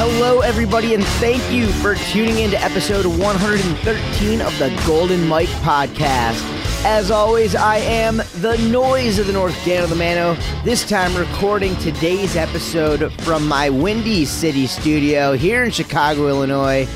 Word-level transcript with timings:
Hello, 0.00 0.42
everybody, 0.42 0.94
and 0.94 1.04
thank 1.04 1.42
you 1.50 1.66
for 1.66 1.96
tuning 1.96 2.38
in 2.38 2.52
to 2.52 2.62
episode 2.62 3.04
113 3.04 4.40
of 4.40 4.56
the 4.60 4.82
Golden 4.86 5.26
Mike 5.26 5.48
Podcast. 5.48 6.40
As 6.84 7.10
always, 7.10 7.56
I 7.56 7.78
am 7.78 8.18
the 8.36 8.56
noise 8.70 9.18
of 9.18 9.26
the 9.26 9.32
North 9.32 9.56
Dano 9.64 9.88
the 9.88 9.96
Mano, 9.96 10.34
this 10.64 10.88
time 10.88 11.16
recording 11.16 11.74
today's 11.78 12.36
episode 12.36 13.12
from 13.22 13.48
my 13.48 13.70
Windy 13.70 14.24
City 14.24 14.68
studio 14.68 15.32
here 15.32 15.64
in 15.64 15.72
Chicago, 15.72 16.28
Illinois. 16.28 16.86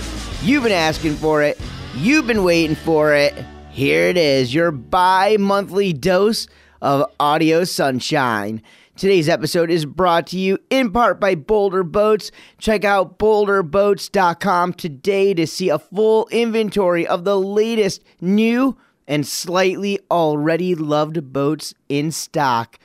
You've 0.40 0.62
been 0.62 0.70
asking 0.70 1.16
for 1.16 1.42
it, 1.42 1.60
you've 1.96 2.28
been 2.28 2.44
waiting 2.44 2.76
for 2.76 3.16
it. 3.16 3.34
Here 3.72 4.04
it 4.04 4.16
is, 4.16 4.54
your 4.54 4.70
bi 4.70 5.38
monthly 5.38 5.92
dose 5.92 6.46
of 6.80 7.10
audio 7.18 7.64
sunshine. 7.64 8.62
Today's 8.94 9.26
episode 9.26 9.70
is 9.70 9.86
brought 9.86 10.26
to 10.28 10.38
you 10.38 10.58
in 10.68 10.92
part 10.92 11.18
by 11.18 11.34
Boulder 11.34 11.82
Boats. 11.82 12.30
Check 12.58 12.84
out 12.84 13.18
boulderboats.com 13.18 14.74
today 14.74 15.32
to 15.32 15.46
see 15.46 15.70
a 15.70 15.78
full 15.78 16.28
inventory 16.30 17.06
of 17.06 17.24
the 17.24 17.40
latest 17.40 18.04
new 18.20 18.76
and 19.08 19.26
slightly 19.26 19.98
already 20.10 20.74
loved 20.74 21.32
boats 21.32 21.72
in 21.88 22.12
stock. 22.12 22.78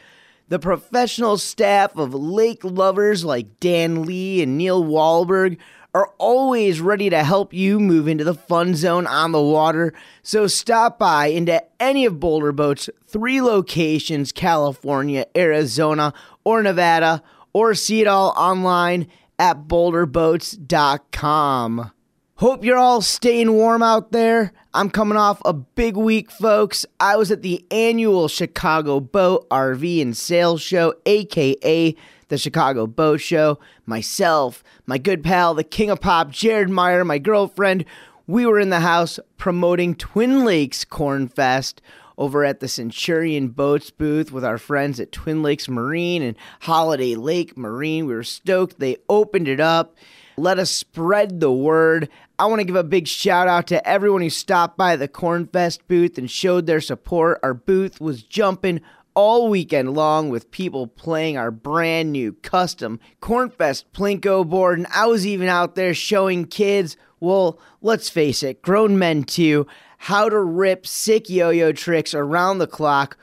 The 0.47 0.59
professional 0.59 1.38
staff 1.38 1.97
of 1.97 2.14
lake 2.14 2.64
lovers 2.64 3.25
like 3.25 3.59
Dan 3.59 4.03
Lee 4.03 4.42
and 4.42 4.58
Neil 4.58 4.86
Wahlberg 4.86 5.58
are 5.93 6.11
always 6.17 6.81
ready 6.81 7.09
to 7.09 7.23
help 7.23 7.53
you 7.53 7.80
move 7.80 8.07
into 8.07 8.23
the 8.23 8.33
fun 8.33 8.75
zone 8.75 9.05
on 9.07 9.31
the 9.31 9.41
water. 9.41 9.93
So 10.21 10.47
stop 10.47 10.99
by 10.99 11.27
into 11.27 11.63
any 11.81 12.05
of 12.05 12.19
Boulder 12.19 12.52
Boat's 12.52 12.89
three 13.07 13.41
locations 13.41 14.31
California, 14.31 15.25
Arizona, 15.35 16.13
or 16.43 16.61
Nevada, 16.61 17.23
or 17.53 17.73
see 17.73 18.02
it 18.02 18.08
all 18.08 18.33
online 18.38 19.08
at 19.39 19.67
boulderboats.com. 19.67 21.91
Hope 22.35 22.63
you're 22.63 22.77
all 22.77 23.02
staying 23.02 23.53
warm 23.53 23.81
out 23.81 24.11
there. 24.11 24.53
I'm 24.71 24.91
coming 24.91 25.17
off 25.17 25.42
a 25.43 25.54
big 25.54 25.98
week, 25.98 26.30
folks. 26.30 26.86
I 26.99 27.15
was 27.15 27.31
at 27.31 27.42
the 27.42 27.65
annual 27.71 28.27
Chicago 28.27 28.99
Boat, 28.99 29.49
RV, 29.49 30.04
and 30.04 30.15
Sales 30.15 30.61
Show, 30.61 30.93
aka 31.08 31.95
the 32.27 32.38
Chicago 32.38 32.88
Boat 32.88 33.21
Show. 33.21 33.60
Myself, 33.86 34.64
my 34.86 34.98
good 34.98 35.23
pal, 35.23 35.54
the 35.54 35.64
King 35.64 35.89
of 35.89 36.02
Pop, 36.02 36.32
Jared 36.32 36.70
Meyer, 36.70 37.04
my 37.05 37.17
girlfriend, 37.17 37.86
we 38.26 38.45
were 38.45 38.60
in 38.60 38.70
the 38.70 38.82
house 38.82 39.20
promoting 39.38 39.95
Twin 39.95 40.43
Lakes 40.43 40.83
Corn 40.83 41.27
Fest 41.27 41.82
over 42.17 42.43
at 42.43 42.60
the 42.60 42.67
Centurion 42.67 43.49
Boats 43.49 43.92
booth 43.92 44.32
with 44.32 44.43
our 44.43 44.58
friends 44.58 44.99
at 44.99 45.11
Twin 45.11 45.43
Lakes 45.43 45.70
Marine 45.70 46.21
and 46.21 46.36
Holiday 46.61 47.16
Lake 47.16 47.58
Marine. 47.58 48.05
We 48.05 48.16
were 48.16 48.23
stoked. 48.23 48.80
They 48.80 48.98
opened 49.08 49.48
it 49.48 49.60
up. 49.60 49.95
Let 50.36 50.60
us 50.60 50.70
spread 50.70 51.39
the 51.39 51.52
word. 51.52 52.10
I 52.37 52.45
want 52.45 52.60
to 52.60 52.66
give 52.66 52.76
a 52.76 52.83
big 52.83 53.08
shout 53.08 53.48
out 53.48 53.67
to 53.67 53.87
everyone 53.87 54.21
who 54.21 54.30
stopped 54.30 54.77
by 54.77 54.95
the 54.95 55.08
Cornfest 55.08 55.80
booth 55.87 56.17
and 56.17 56.30
showed 56.30 56.66
their 56.66 56.82
support. 56.82 57.39
Our 57.42 57.54
booth 57.54 58.02
was 58.02 58.23
jumping 58.23 58.82
all 59.17 59.50
weekend 59.50 59.95
long 59.95 60.30
with 60.30 60.52
people 60.52 60.86
playing 60.86 61.38
our 61.38 61.50
brand 61.50 62.11
new 62.11 62.32
custom 62.32 63.00
Cornfest 63.20 63.86
Plinko 63.92 64.48
board. 64.48 64.78
And 64.78 64.86
I 64.94 65.08
was 65.08 65.26
even 65.26 65.48
out 65.48 65.73
there 65.73 65.95
showing 65.95 66.45
kids, 66.45 66.95
well, 67.20 67.60
let's 67.82 68.10
face 68.10 68.44
it, 68.44 68.61
grown 68.61 69.00
men 69.00 69.23
too, 69.23 69.66
how 69.98 70.30
to 70.30 70.39
rip 70.39 70.86
sick 70.86 71.32
yo 71.32 71.50
yo 71.50 71.72
tricks 71.72 72.14
around 72.14 72.60
the 72.60 72.67
clock. 72.67 73.17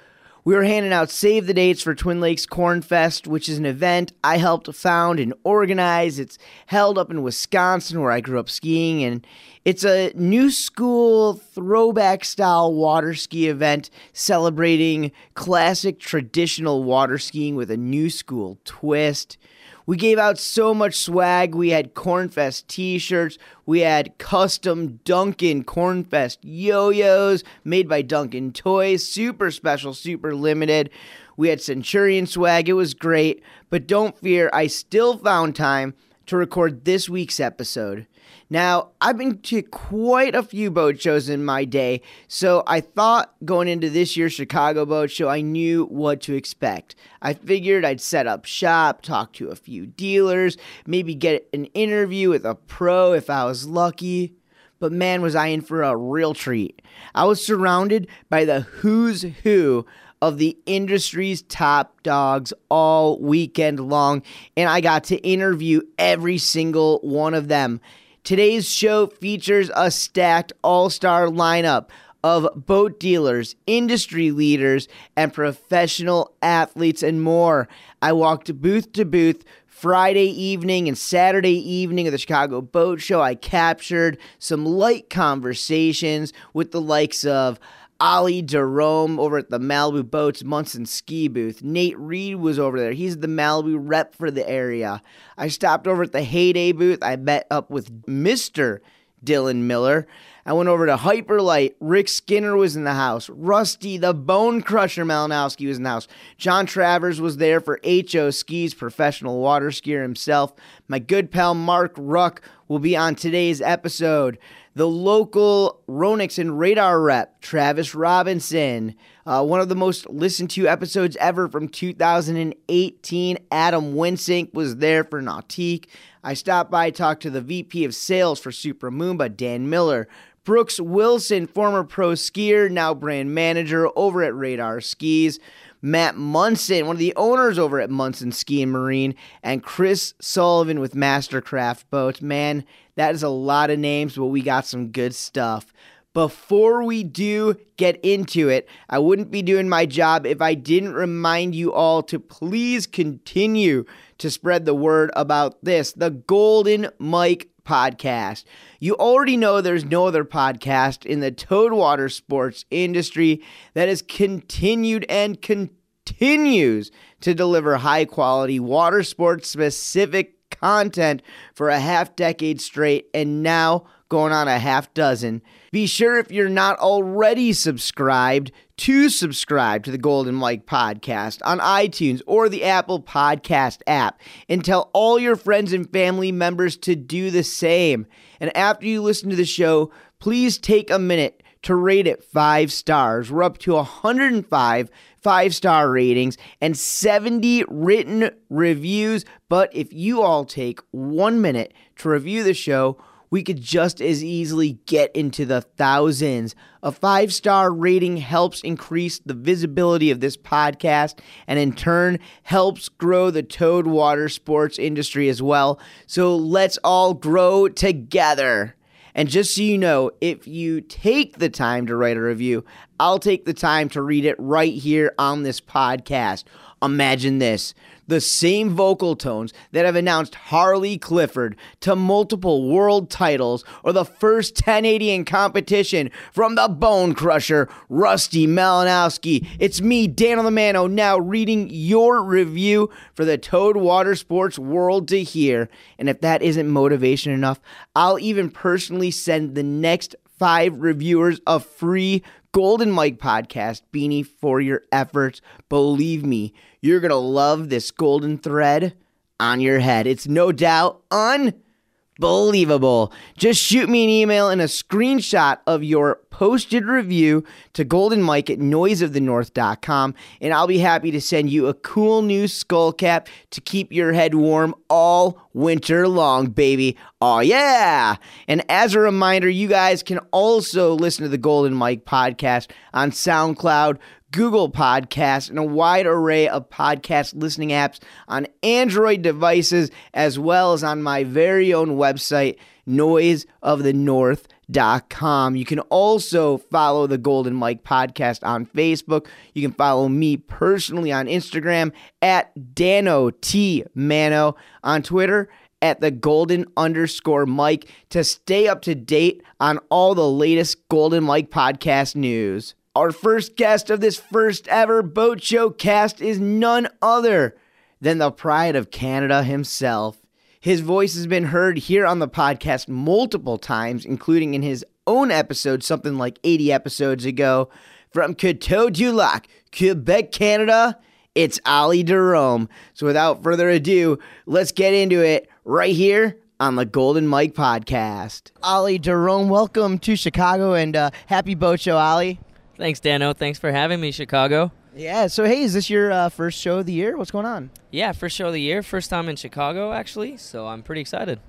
We 0.46 0.54
were 0.54 0.64
handing 0.64 0.92
out 0.92 1.08
save 1.08 1.46
the 1.46 1.54
dates 1.54 1.80
for 1.80 1.94
Twin 1.94 2.20
Lakes 2.20 2.44
Corn 2.44 2.82
Fest, 2.82 3.26
which 3.26 3.48
is 3.48 3.56
an 3.56 3.64
event 3.64 4.12
I 4.22 4.36
helped 4.36 4.70
found 4.74 5.18
and 5.18 5.32
organize. 5.42 6.18
It's 6.18 6.36
held 6.66 6.98
up 6.98 7.10
in 7.10 7.22
Wisconsin, 7.22 8.02
where 8.02 8.10
I 8.10 8.20
grew 8.20 8.38
up 8.38 8.50
skiing, 8.50 9.02
and 9.02 9.26
it's 9.64 9.86
a 9.86 10.12
new 10.14 10.50
school 10.50 11.32
throwback 11.32 12.26
style 12.26 12.74
water 12.74 13.14
ski 13.14 13.48
event 13.48 13.88
celebrating 14.12 15.12
classic 15.32 15.98
traditional 15.98 16.84
water 16.84 17.16
skiing 17.16 17.56
with 17.56 17.70
a 17.70 17.78
new 17.78 18.10
school 18.10 18.58
twist. 18.66 19.38
We 19.86 19.96
gave 19.96 20.18
out 20.18 20.38
so 20.38 20.72
much 20.72 20.94
swag. 20.94 21.54
We 21.54 21.70
had 21.70 21.94
Cornfest 21.94 22.66
t 22.68 22.98
shirts. 22.98 23.36
We 23.66 23.80
had 23.80 24.16
custom 24.18 25.00
Duncan 25.04 25.64
Cornfest 25.64 26.38
yo 26.42 26.88
yos 26.88 27.44
made 27.64 27.88
by 27.88 28.02
Duncan 28.02 28.52
Toys. 28.52 29.06
Super 29.06 29.50
special, 29.50 29.92
super 29.92 30.34
limited. 30.34 30.90
We 31.36 31.48
had 31.48 31.60
Centurion 31.60 32.26
swag. 32.26 32.68
It 32.68 32.74
was 32.74 32.94
great. 32.94 33.42
But 33.68 33.86
don't 33.86 34.18
fear, 34.18 34.48
I 34.52 34.68
still 34.68 35.18
found 35.18 35.54
time 35.54 35.94
to 36.26 36.36
record 36.36 36.84
this 36.84 37.08
week's 37.08 37.40
episode. 37.40 38.06
Now, 38.50 38.90
I've 39.00 39.16
been 39.16 39.38
to 39.38 39.62
quite 39.62 40.34
a 40.34 40.42
few 40.42 40.70
boat 40.70 41.00
shows 41.00 41.28
in 41.28 41.44
my 41.44 41.64
day, 41.64 42.02
so 42.28 42.62
I 42.66 42.80
thought 42.80 43.34
going 43.44 43.68
into 43.68 43.90
this 43.90 44.16
year's 44.16 44.32
Chicago 44.32 44.84
Boat 44.84 45.10
Show, 45.10 45.28
I 45.28 45.40
knew 45.40 45.86
what 45.86 46.20
to 46.22 46.34
expect. 46.34 46.94
I 47.22 47.34
figured 47.34 47.84
I'd 47.84 48.00
set 48.00 48.26
up 48.26 48.44
shop, 48.44 49.02
talk 49.02 49.32
to 49.34 49.48
a 49.48 49.56
few 49.56 49.86
dealers, 49.86 50.56
maybe 50.86 51.14
get 51.14 51.48
an 51.52 51.66
interview 51.66 52.28
with 52.28 52.44
a 52.44 52.54
pro 52.54 53.12
if 53.12 53.30
I 53.30 53.44
was 53.44 53.66
lucky. 53.66 54.34
But 54.78 54.92
man, 54.92 55.22
was 55.22 55.34
I 55.34 55.46
in 55.46 55.62
for 55.62 55.82
a 55.82 55.96
real 55.96 56.34
treat. 56.34 56.82
I 57.14 57.24
was 57.24 57.44
surrounded 57.44 58.08
by 58.28 58.44
the 58.44 58.60
who's 58.60 59.22
who 59.42 59.86
of 60.20 60.38
the 60.38 60.56
industry's 60.66 61.42
top 61.42 62.02
dogs 62.02 62.52
all 62.70 63.18
weekend 63.20 63.78
long, 63.78 64.22
and 64.56 64.68
I 64.68 64.80
got 64.80 65.04
to 65.04 65.16
interview 65.16 65.82
every 65.98 66.38
single 66.38 66.98
one 67.00 67.34
of 67.34 67.48
them. 67.48 67.80
Today's 68.24 68.66
show 68.70 69.08
features 69.08 69.70
a 69.76 69.90
stacked 69.90 70.54
all 70.62 70.88
star 70.88 71.26
lineup 71.26 71.90
of 72.22 72.48
boat 72.64 72.98
dealers, 72.98 73.54
industry 73.66 74.30
leaders, 74.30 74.88
and 75.14 75.30
professional 75.30 76.34
athletes, 76.40 77.02
and 77.02 77.22
more. 77.22 77.68
I 78.00 78.14
walked 78.14 78.62
booth 78.62 78.92
to 78.92 79.04
booth. 79.04 79.44
Friday 79.66 80.28
evening 80.28 80.88
and 80.88 80.96
Saturday 80.96 81.58
evening 81.70 82.06
of 82.06 82.12
the 82.12 82.18
Chicago 82.18 82.62
Boat 82.62 83.02
Show, 83.02 83.20
I 83.20 83.34
captured 83.34 84.16
some 84.38 84.64
light 84.64 85.10
conversations 85.10 86.32
with 86.54 86.72
the 86.72 86.80
likes 86.80 87.26
of 87.26 87.60
Oli 88.00 88.42
Derome 88.42 89.18
over 89.18 89.38
at 89.38 89.50
the 89.50 89.58
Malibu 89.58 90.10
Boats 90.10 90.44
Munson 90.44 90.86
Ski 90.86 91.28
Booth. 91.28 91.62
Nate 91.62 91.98
Reid 91.98 92.36
was 92.36 92.58
over 92.58 92.78
there. 92.78 92.92
He's 92.92 93.18
the 93.18 93.26
Malibu 93.26 93.76
rep 93.78 94.14
for 94.14 94.30
the 94.30 94.48
area. 94.48 95.00
I 95.38 95.48
stopped 95.48 95.86
over 95.86 96.02
at 96.02 96.12
the 96.12 96.22
Heyday 96.22 96.72
booth. 96.72 97.02
I 97.02 97.16
met 97.16 97.46
up 97.50 97.70
with 97.70 98.06
Mr. 98.06 98.80
Dylan 99.24 99.62
Miller. 99.62 100.06
I 100.46 100.52
went 100.52 100.68
over 100.68 100.84
to 100.84 100.96
Hyperlite. 100.96 101.74
Rick 101.80 102.08
Skinner 102.08 102.54
was 102.56 102.76
in 102.76 102.84
the 102.84 102.94
house. 102.94 103.30
Rusty, 103.30 103.96
the 103.96 104.12
Bone 104.12 104.60
Crusher 104.60 105.04
Malinowski 105.04 105.66
was 105.66 105.78
in 105.78 105.84
the 105.84 105.90
house. 105.90 106.08
Jon 106.36 106.66
Travers 106.66 107.20
was 107.20 107.38
there 107.38 107.60
for 107.60 107.80
HO 107.84 108.30
Skis, 108.30 108.74
professional 108.74 109.40
water 109.40 109.68
skier 109.68 110.02
himself. 110.02 110.52
My 110.86 110.98
good 110.98 111.30
pal 111.30 111.54
Mark 111.54 111.94
Ruck 111.96 112.42
will 112.68 112.78
be 112.78 112.96
on 112.96 113.14
today's 113.14 113.60
episode. 113.60 114.38
The 114.74 114.88
local 114.88 115.82
Ronix 115.88 116.38
and 116.38 116.58
Radar 116.58 117.00
rep, 117.00 117.40
Travis 117.40 117.94
Robinson. 117.94 118.96
Uh, 119.24 119.44
one 119.44 119.60
of 119.60 119.68
the 119.68 119.76
most 119.76 120.08
listened 120.10 120.50
to 120.50 120.66
episodes 120.66 121.16
ever 121.16 121.48
from 121.48 121.68
2018. 121.68 123.38
Adam 123.52 123.94
Wensink 123.94 124.52
was 124.52 124.76
there 124.76 125.04
for 125.04 125.22
Nautique. 125.22 125.86
I 126.24 126.34
stopped 126.34 126.70
by, 126.70 126.90
talked 126.90 127.22
to 127.22 127.30
the 127.30 127.40
VP 127.40 127.84
of 127.84 127.94
sales 127.94 128.40
for 128.40 128.50
Supramoomba, 128.50 129.36
Dan 129.36 129.70
Miller. 129.70 130.08
Brooks 130.44 130.78
Wilson, 130.78 131.46
former 131.46 131.84
pro 131.84 132.10
skier, 132.10 132.70
now 132.70 132.92
brand 132.92 133.34
manager 133.34 133.88
over 133.96 134.22
at 134.22 134.34
Radar 134.34 134.80
Skis. 134.80 135.38
Matt 135.84 136.16
Munson, 136.16 136.86
one 136.86 136.96
of 136.96 137.00
the 137.00 137.14
owners 137.14 137.58
over 137.58 137.78
at 137.78 137.90
Munson 137.90 138.32
Ski 138.32 138.62
and 138.62 138.72
Marine, 138.72 139.14
and 139.42 139.62
Chris 139.62 140.14
Sullivan 140.18 140.80
with 140.80 140.94
Mastercraft 140.94 141.84
Boats. 141.90 142.22
Man, 142.22 142.64
that 142.94 143.14
is 143.14 143.22
a 143.22 143.28
lot 143.28 143.68
of 143.68 143.78
names, 143.78 144.16
but 144.16 144.24
we 144.24 144.40
got 144.40 144.64
some 144.64 144.92
good 144.92 145.14
stuff. 145.14 145.74
Before 146.14 146.84
we 146.84 147.04
do 147.04 147.56
get 147.76 148.00
into 148.02 148.48
it, 148.48 148.66
I 148.88 148.98
wouldn't 148.98 149.30
be 149.30 149.42
doing 149.42 149.68
my 149.68 149.84
job 149.84 150.24
if 150.24 150.40
I 150.40 150.54
didn't 150.54 150.94
remind 150.94 151.54
you 151.54 151.74
all 151.74 152.02
to 152.04 152.18
please 152.18 152.86
continue 152.86 153.84
to 154.16 154.30
spread 154.30 154.64
the 154.64 154.74
word 154.74 155.10
about 155.14 155.62
this 155.62 155.92
the 155.92 156.10
Golden 156.10 156.88
Mike 156.98 157.50
podcast. 157.64 158.44
You 158.80 158.94
already 158.94 159.36
know 159.36 159.60
there's 159.60 159.84
no 159.84 160.06
other 160.06 160.24
podcast 160.24 161.06
in 161.06 161.20
the 161.20 161.30
towed 161.30 161.72
water 161.72 162.08
sports 162.08 162.64
industry 162.70 163.42
that 163.74 163.88
has 163.88 164.02
continued 164.02 165.06
and 165.08 165.40
continues 165.40 166.90
to 167.20 167.34
deliver 167.34 167.76
high 167.76 168.04
quality 168.04 168.60
water 168.60 169.02
sports 169.02 169.48
specific 169.48 170.34
content 170.50 171.22
for 171.54 171.68
a 171.68 171.80
half 171.80 172.14
decade 172.16 172.60
straight 172.60 173.06
and 173.14 173.42
now 173.42 173.84
going 174.14 174.32
on 174.32 174.46
a 174.46 174.60
half 174.60 174.94
dozen. 174.94 175.42
Be 175.72 175.88
sure 175.88 176.18
if 176.18 176.30
you're 176.30 176.48
not 176.48 176.78
already 176.78 177.52
subscribed 177.52 178.52
to 178.76 179.08
subscribe 179.08 179.82
to 179.82 179.90
the 179.90 179.98
Golden 179.98 180.36
Mike 180.36 180.66
podcast 180.66 181.40
on 181.44 181.58
iTunes 181.58 182.22
or 182.24 182.48
the 182.48 182.62
Apple 182.62 183.02
Podcast 183.02 183.80
app 183.88 184.20
and 184.48 184.64
tell 184.64 184.88
all 184.92 185.18
your 185.18 185.34
friends 185.34 185.72
and 185.72 185.90
family 185.90 186.30
members 186.30 186.76
to 186.76 186.94
do 186.94 187.32
the 187.32 187.42
same. 187.42 188.06
And 188.38 188.56
after 188.56 188.86
you 188.86 189.02
listen 189.02 189.30
to 189.30 189.36
the 189.36 189.44
show, 189.44 189.90
please 190.20 190.58
take 190.58 190.92
a 190.92 190.98
minute 191.00 191.42
to 191.62 191.74
rate 191.74 192.06
it 192.06 192.22
five 192.22 192.70
stars. 192.70 193.32
We're 193.32 193.42
up 193.42 193.58
to 193.58 193.74
105 193.74 194.90
five 195.24 195.54
star 195.56 195.90
ratings 195.90 196.38
and 196.60 196.76
70 196.76 197.64
written 197.66 198.30
reviews. 198.48 199.24
But 199.48 199.74
if 199.74 199.92
you 199.92 200.22
all 200.22 200.44
take 200.44 200.78
one 200.92 201.40
minute 201.40 201.74
to 201.96 202.10
review 202.10 202.44
the 202.44 202.54
show, 202.54 202.96
we 203.34 203.42
could 203.42 203.60
just 203.60 204.00
as 204.00 204.22
easily 204.22 204.78
get 204.86 205.10
into 205.10 205.44
the 205.44 205.60
thousands. 205.60 206.54
A 206.84 206.92
five 206.92 207.34
star 207.34 207.72
rating 207.72 208.18
helps 208.18 208.60
increase 208.60 209.18
the 209.18 209.34
visibility 209.34 210.12
of 210.12 210.20
this 210.20 210.36
podcast 210.36 211.18
and 211.48 211.58
in 211.58 211.72
turn 211.72 212.20
helps 212.44 212.88
grow 212.88 213.32
the 213.32 213.42
Towed 213.42 213.88
water 213.88 214.28
sports 214.28 214.78
industry 214.78 215.28
as 215.28 215.42
well. 215.42 215.80
So 216.06 216.36
let's 216.36 216.78
all 216.84 217.12
grow 217.12 217.68
together. 217.68 218.76
And 219.16 219.28
just 219.28 219.56
so 219.56 219.62
you 219.62 219.78
know, 219.78 220.12
if 220.20 220.46
you 220.46 220.80
take 220.80 221.38
the 221.38 221.50
time 221.50 221.88
to 221.88 221.96
write 221.96 222.16
a 222.16 222.22
review, 222.22 222.64
I'll 223.00 223.18
take 223.18 223.46
the 223.46 223.52
time 223.52 223.88
to 223.88 224.02
read 224.02 224.24
it 224.24 224.36
right 224.38 224.74
here 224.74 225.12
on 225.18 225.42
this 225.42 225.60
podcast. 225.60 226.44
Imagine 226.80 227.38
this 227.38 227.74
the 228.06 228.20
same 228.20 228.70
vocal 228.70 229.16
tones 229.16 229.52
that 229.72 229.84
have 229.84 229.96
announced 229.96 230.34
Harley 230.34 230.98
Clifford 230.98 231.56
to 231.80 231.96
multiple 231.96 232.68
world 232.68 233.10
titles 233.10 233.64
or 233.82 233.92
the 233.92 234.04
first 234.04 234.56
1080 234.56 235.10
in 235.10 235.24
competition 235.24 236.10
from 236.32 236.54
the 236.54 236.68
Bone 236.68 237.14
Crusher, 237.14 237.68
Rusty 237.88 238.46
Malinowski. 238.46 239.46
It's 239.58 239.80
me, 239.80 240.06
Dan 240.06 240.38
Lamano, 240.38 240.90
now 240.90 241.18
reading 241.18 241.68
your 241.70 242.22
review 242.22 242.90
for 243.14 243.24
the 243.24 243.38
Towed 243.38 243.76
Water 243.76 244.14
Sports 244.14 244.58
world 244.58 245.08
to 245.08 245.22
hear. 245.22 245.68
And 245.98 246.08
if 246.08 246.20
that 246.20 246.42
isn't 246.42 246.68
motivation 246.68 247.32
enough, 247.32 247.60
I'll 247.94 248.18
even 248.18 248.50
personally 248.50 249.10
send 249.10 249.54
the 249.54 249.62
next 249.62 250.14
five 250.38 250.80
reviewers 250.80 251.40
a 251.46 251.60
free 251.60 252.22
Golden 252.52 252.92
Mike 252.92 253.18
podcast 253.18 253.82
beanie 253.92 254.24
for 254.24 254.60
your 254.60 254.82
efforts. 254.92 255.40
Believe 255.68 256.24
me, 256.24 256.54
you're 256.84 257.00
going 257.00 257.10
to 257.10 257.16
love 257.16 257.70
this 257.70 257.90
golden 257.90 258.36
thread 258.36 258.94
on 259.40 259.60
your 259.60 259.78
head. 259.78 260.06
It's 260.06 260.28
no 260.28 260.52
doubt 260.52 261.00
unbelievable. 261.10 263.10
Just 263.38 263.62
shoot 263.62 263.88
me 263.88 264.04
an 264.04 264.10
email 264.10 264.50
and 264.50 264.60
a 264.60 264.66
screenshot 264.66 265.60
of 265.66 265.82
your 265.82 266.20
posted 266.28 266.84
review 266.84 267.42
to 267.72 267.86
goldenmike 267.86 268.50
at 268.50 268.58
noiseofthenorth.com, 268.58 270.14
and 270.42 270.52
I'll 270.52 270.66
be 270.66 270.78
happy 270.78 271.10
to 271.12 271.20
send 271.20 271.48
you 271.48 271.68
a 271.68 271.74
cool 271.74 272.20
new 272.20 272.48
skull 272.48 272.92
cap 272.92 273.28
to 273.52 273.62
keep 273.62 273.90
your 273.90 274.12
head 274.12 274.34
warm 274.34 274.74
all 274.90 275.48
winter 275.54 276.06
long, 276.06 276.48
baby. 276.48 276.98
Oh, 277.20 277.40
yeah. 277.40 278.16
And 278.46 278.62
as 278.68 278.94
a 278.94 279.00
reminder, 279.00 279.48
you 279.48 279.68
guys 279.68 280.02
can 280.02 280.18
also 280.32 280.92
listen 280.92 281.22
to 281.22 281.30
the 281.30 281.38
Golden 281.38 281.72
Mike 281.72 282.04
podcast 282.04 282.70
on 282.92 283.10
SoundCloud, 283.10 283.98
Google 284.34 284.68
Podcasts, 284.68 285.48
and 285.48 285.60
a 285.60 285.62
wide 285.62 286.06
array 286.06 286.48
of 286.48 286.68
podcast 286.68 287.36
listening 287.36 287.68
apps 287.68 288.00
on 288.26 288.48
Android 288.64 289.22
devices, 289.22 289.92
as 290.12 290.40
well 290.40 290.72
as 290.72 290.82
on 290.82 291.04
my 291.04 291.22
very 291.22 291.72
own 291.72 291.90
website, 291.90 292.56
noiseofthenorth.com. 292.88 295.54
You 295.54 295.64
can 295.64 295.78
also 295.78 296.58
follow 296.58 297.06
the 297.06 297.16
Golden 297.16 297.54
Mike 297.54 297.84
podcast 297.84 298.44
on 298.44 298.66
Facebook. 298.66 299.28
You 299.54 299.62
can 299.62 299.70
follow 299.70 300.08
me 300.08 300.36
personally 300.36 301.12
on 301.12 301.26
Instagram 301.26 301.92
at 302.20 302.74
Dano 302.74 303.30
T 303.30 303.84
Mano, 303.94 304.56
on 304.82 305.04
Twitter 305.04 305.48
at 305.80 306.00
the 306.00 306.10
golden 306.10 306.66
underscore 306.76 307.46
Mike 307.46 307.88
to 308.10 308.24
stay 308.24 308.66
up 308.66 308.82
to 308.82 308.96
date 308.96 309.44
on 309.60 309.78
all 309.90 310.16
the 310.16 310.28
latest 310.28 310.88
Golden 310.88 311.22
Mike 311.22 311.52
podcast 311.52 312.16
news. 312.16 312.74
Our 312.96 313.10
first 313.10 313.56
guest 313.56 313.90
of 313.90 314.00
this 314.00 314.20
first 314.20 314.68
ever 314.68 315.02
boat 315.02 315.42
show 315.42 315.68
cast 315.68 316.20
is 316.20 316.38
none 316.38 316.86
other 317.02 317.56
than 318.00 318.18
the 318.18 318.30
pride 318.30 318.76
of 318.76 318.92
Canada 318.92 319.42
himself. 319.42 320.18
His 320.60 320.78
voice 320.78 321.16
has 321.16 321.26
been 321.26 321.46
heard 321.46 321.76
here 321.76 322.06
on 322.06 322.20
the 322.20 322.28
podcast 322.28 322.86
multiple 322.86 323.58
times, 323.58 324.04
including 324.04 324.54
in 324.54 324.62
his 324.62 324.84
own 325.08 325.32
episode, 325.32 325.82
something 325.82 326.18
like 326.18 326.38
80 326.44 326.70
episodes 326.72 327.24
ago. 327.24 327.68
From 328.12 328.32
Coteau 328.32 328.92
du 328.92 329.10
Lac, 329.10 329.48
Quebec, 329.76 330.30
Canada, 330.30 330.96
it's 331.34 331.58
Oli 331.66 332.04
Derome. 332.04 332.68
So 332.92 333.06
without 333.06 333.42
further 333.42 333.70
ado, 333.70 334.20
let's 334.46 334.70
get 334.70 334.94
into 334.94 335.18
it 335.20 335.50
right 335.64 335.96
here 335.96 336.38
on 336.60 336.76
the 336.76 336.86
Golden 336.86 337.26
Mike 337.26 337.54
podcast. 337.54 338.52
Oli 338.62 339.00
Derome, 339.00 339.48
welcome 339.48 339.98
to 339.98 340.14
Chicago 340.14 340.74
and 340.74 340.94
uh, 340.94 341.10
happy 341.26 341.56
boat 341.56 341.80
show, 341.80 341.98
Oli. 341.98 342.38
Thanks, 342.76 343.00
Dano. 343.00 343.32
Thanks 343.32 343.58
for 343.58 343.70
having 343.70 344.00
me, 344.00 344.10
Chicago. 344.10 344.72
Yeah. 344.96 345.28
So, 345.28 345.44
hey, 345.44 345.62
is 345.62 345.74
this 345.74 345.88
your 345.88 346.10
uh, 346.10 346.28
first 346.28 346.60
show 346.60 346.78
of 346.78 346.86
the 346.86 346.92
year? 346.92 347.16
What's 347.16 347.30
going 347.30 347.46
on? 347.46 347.70
Yeah, 347.90 348.12
first 348.12 348.36
show 348.36 348.48
of 348.48 348.52
the 348.52 348.60
year. 348.60 348.82
First 348.82 349.10
time 349.10 349.28
in 349.28 349.36
Chicago, 349.36 349.92
actually. 349.92 350.36
So 350.36 350.66
I'm 350.66 350.82
pretty 350.82 351.00
excited. 351.00 351.40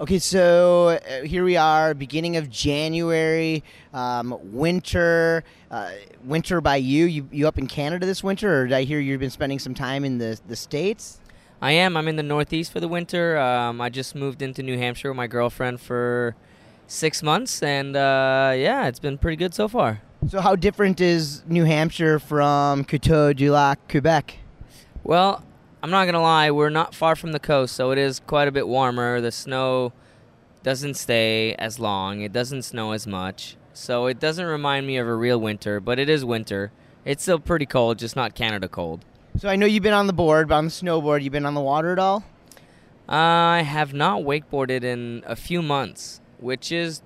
Okay, 0.00 0.18
so 0.18 0.88
uh, 0.88 1.22
here 1.24 1.44
we 1.44 1.56
are, 1.56 1.94
beginning 1.94 2.36
of 2.36 2.50
January, 2.50 3.62
um, 3.94 4.36
winter. 4.42 5.44
Uh, 5.70 5.92
winter 6.24 6.60
by 6.60 6.76
you. 6.76 7.06
you. 7.06 7.28
You 7.30 7.46
up 7.46 7.58
in 7.58 7.66
Canada 7.68 8.04
this 8.04 8.24
winter, 8.24 8.62
or 8.62 8.66
did 8.66 8.74
I 8.74 8.82
hear 8.82 8.98
you've 8.98 9.20
been 9.20 9.30
spending 9.30 9.58
some 9.58 9.74
time 9.74 10.04
in 10.04 10.18
the 10.18 10.40
the 10.48 10.56
states? 10.56 11.20
I 11.60 11.72
am. 11.72 11.96
I'm 11.96 12.08
in 12.08 12.16
the 12.16 12.24
Northeast 12.24 12.72
for 12.72 12.80
the 12.80 12.88
winter. 12.88 13.38
Um, 13.38 13.80
I 13.80 13.88
just 13.88 14.16
moved 14.16 14.42
into 14.42 14.64
New 14.64 14.76
Hampshire 14.76 15.10
with 15.10 15.16
my 15.16 15.28
girlfriend 15.28 15.80
for 15.80 16.34
six 16.88 17.22
months, 17.22 17.62
and 17.62 17.94
uh, 17.94 18.52
yeah, 18.56 18.88
it's 18.88 18.98
been 18.98 19.18
pretty 19.18 19.36
good 19.36 19.54
so 19.54 19.68
far. 19.68 20.00
So, 20.28 20.40
how 20.40 20.54
different 20.54 21.00
is 21.00 21.42
New 21.48 21.64
Hampshire 21.64 22.20
from 22.20 22.84
Coteau 22.84 23.32
du 23.32 23.50
Lac, 23.50 23.88
Quebec? 23.88 24.36
Well, 25.02 25.44
I'm 25.82 25.90
not 25.90 26.06
gonna 26.06 26.22
lie, 26.22 26.52
we're 26.52 26.70
not 26.70 26.94
far 26.94 27.16
from 27.16 27.32
the 27.32 27.40
coast, 27.40 27.74
so 27.74 27.90
it 27.90 27.98
is 27.98 28.20
quite 28.20 28.46
a 28.46 28.52
bit 28.52 28.68
warmer. 28.68 29.20
The 29.20 29.32
snow 29.32 29.92
doesn't 30.62 30.94
stay 30.94 31.54
as 31.56 31.80
long. 31.80 32.20
It 32.20 32.32
doesn't 32.32 32.62
snow 32.62 32.92
as 32.92 33.04
much, 33.04 33.56
so 33.72 34.06
it 34.06 34.20
doesn't 34.20 34.46
remind 34.46 34.86
me 34.86 34.96
of 34.96 35.08
a 35.08 35.14
real 35.14 35.40
winter. 35.40 35.80
But 35.80 35.98
it 35.98 36.08
is 36.08 36.24
winter. 36.24 36.70
It's 37.04 37.24
still 37.24 37.40
pretty 37.40 37.66
cold, 37.66 37.98
just 37.98 38.14
not 38.14 38.36
Canada 38.36 38.68
cold. 38.68 39.04
So 39.38 39.48
I 39.48 39.56
know 39.56 39.66
you've 39.66 39.82
been 39.82 39.92
on 39.92 40.06
the 40.06 40.12
board, 40.12 40.48
but 40.48 40.54
on 40.54 40.66
the 40.66 40.70
snowboard, 40.70 41.24
you've 41.24 41.32
been 41.32 41.46
on 41.46 41.54
the 41.54 41.60
water 41.60 41.90
at 41.90 41.98
all? 41.98 42.22
Uh, 43.08 43.12
I 43.58 43.62
have 43.62 43.92
not 43.92 44.22
wakeboarded 44.22 44.84
in 44.84 45.24
a 45.26 45.34
few 45.34 45.62
months, 45.62 46.20
which 46.38 46.70
is 46.70 47.02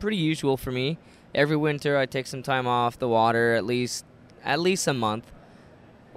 pretty 0.00 0.16
usual 0.16 0.56
for 0.56 0.72
me. 0.72 0.98
Every 1.34 1.56
winter, 1.56 1.96
I 1.96 2.06
take 2.06 2.26
some 2.26 2.42
time 2.42 2.66
off 2.66 2.98
the 2.98 3.08
water, 3.08 3.54
at 3.54 3.64
least 3.64 4.04
at 4.44 4.60
least 4.60 4.86
a 4.86 4.94
month 4.94 5.30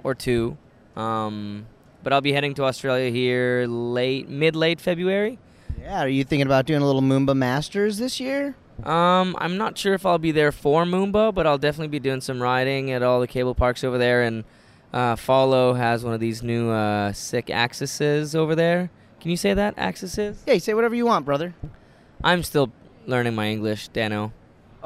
or 0.02 0.14
two. 0.14 0.58
Um, 0.96 1.66
but 2.02 2.12
I'll 2.12 2.20
be 2.20 2.32
heading 2.32 2.54
to 2.54 2.64
Australia 2.64 3.10
here 3.10 3.66
late, 3.66 4.28
mid 4.28 4.54
late 4.54 4.80
February. 4.80 5.38
Yeah, 5.80 6.02
are 6.02 6.08
you 6.08 6.24
thinking 6.24 6.46
about 6.46 6.66
doing 6.66 6.82
a 6.82 6.86
little 6.86 7.02
Moomba 7.02 7.36
Masters 7.36 7.98
this 7.98 8.20
year? 8.20 8.56
Um, 8.84 9.34
I'm 9.38 9.56
not 9.56 9.78
sure 9.78 9.94
if 9.94 10.04
I'll 10.04 10.18
be 10.18 10.32
there 10.32 10.52
for 10.52 10.84
Moomba, 10.84 11.34
but 11.34 11.46
I'll 11.46 11.58
definitely 11.58 11.88
be 11.88 12.00
doing 12.00 12.20
some 12.20 12.42
riding 12.42 12.90
at 12.90 13.02
all 13.02 13.20
the 13.20 13.26
cable 13.26 13.54
parks 13.54 13.82
over 13.82 13.96
there. 13.96 14.22
And 14.22 14.44
uh, 14.92 15.16
Follow 15.16 15.74
has 15.74 16.04
one 16.04 16.12
of 16.12 16.20
these 16.20 16.42
new 16.42 16.70
uh, 16.70 17.12
sick 17.12 17.50
axes 17.50 18.34
over 18.34 18.54
there. 18.54 18.90
Can 19.20 19.30
you 19.30 19.36
say 19.36 19.54
that 19.54 19.74
axes? 19.76 20.18
Yeah, 20.46 20.54
you 20.54 20.60
say 20.60 20.74
whatever 20.74 20.94
you 20.94 21.06
want, 21.06 21.24
brother. 21.24 21.54
I'm 22.22 22.42
still 22.42 22.70
learning 23.06 23.34
my 23.34 23.48
English, 23.48 23.88
Dano. 23.88 24.32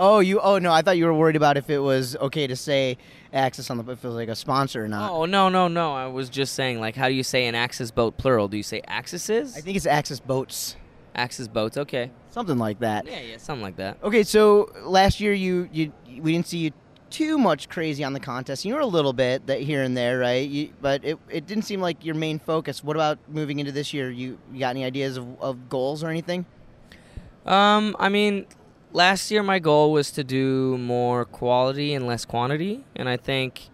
Oh, 0.03 0.21
you. 0.21 0.41
Oh 0.41 0.59
no, 0.59 0.73
I 0.73 0.81
thought 0.81 0.97
you 0.97 1.05
were 1.05 1.13
worried 1.13 1.37
about 1.37 1.59
if 1.59 1.69
it 1.69 1.79
was 1.79 2.17
okay 2.17 2.47
to 2.47 2.57
say 2.57 2.97
Axis 3.35 3.71
on 3.71 3.77
the 3.77 3.93
if 3.93 4.03
it 4.03 4.09
was 4.09 4.17
like 4.17 4.31
a 4.31 4.35
sponsor 4.35 4.83
or 4.83 4.89
not. 4.89 5.13
Oh 5.13 5.27
no 5.27 5.51
no 5.51 5.69
no! 5.69 5.93
I 5.93 6.07
was 6.07 6.31
just 6.31 6.55
saying 6.55 6.81
like, 6.81 6.97
how 6.97 7.09
do 7.09 7.15
you 7.15 7.23
say 7.23 7.47
an 7.47 7.55
Axis 7.55 7.91
boat 7.91 8.17
plural? 8.17 8.49
Do 8.49 8.57
you 8.57 8.63
say 8.63 8.81
Axes? 8.87 9.57
I 9.57 9.61
think 9.61 9.77
it's 9.77 9.85
Axis 9.85 10.19
Boats, 10.19 10.77
Axis 11.15 11.49
boats. 11.49 11.77
Okay. 11.77 12.11
something 12.31 12.57
like 12.57 12.81
that. 12.81 13.07
Yeah 13.07 13.21
yeah, 13.21 13.37
something 13.37 13.63
like 13.63 13.77
that. 13.77 13.99
Okay, 14.03 14.23
so 14.23 14.73
last 14.83 15.21
year 15.21 15.35
you 15.35 15.69
you 15.71 15.93
we 16.21 16.33
didn't 16.33 16.47
see 16.47 16.59
you 16.59 16.71
too 17.11 17.37
much 17.37 17.69
crazy 17.69 18.03
on 18.03 18.15
the 18.15 18.21
contest. 18.21 18.65
You 18.65 18.75
were 18.75 18.81
a 18.81 18.87
little 18.87 19.13
bit 19.13 19.47
that 19.49 19.61
here 19.61 19.83
and 19.83 19.97
there, 19.97 20.19
right? 20.19 20.49
You, 20.49 20.73
but 20.81 21.05
it, 21.05 21.19
it 21.29 21.47
didn't 21.47 21.65
seem 21.65 21.81
like 21.81 22.05
your 22.05 22.15
main 22.15 22.39
focus. 22.39 22.83
What 22.83 22.97
about 22.97 23.19
moving 23.29 23.59
into 23.59 23.73
this 23.73 23.93
year? 23.93 24.11
You, 24.11 24.39
you 24.53 24.61
got 24.61 24.71
any 24.71 24.85
ideas 24.85 25.17
of, 25.17 25.27
of 25.41 25.69
goals 25.69 26.05
or 26.05 26.09
anything? 26.09 26.47
Um, 27.45 27.97
I 27.99 28.09
mean, 28.09 28.47
last 28.93 29.31
year 29.31 29.43
my 29.43 29.59
goal 29.59 29.93
was 29.93 30.11
to 30.13 30.25
do 30.25 30.77
more 30.79 31.25
quality 31.25 31.95
and 31.95 32.07
less 32.07 32.25
quantity, 32.25 32.85
and 32.97 33.09
I 33.09 33.17
think, 33.17 33.69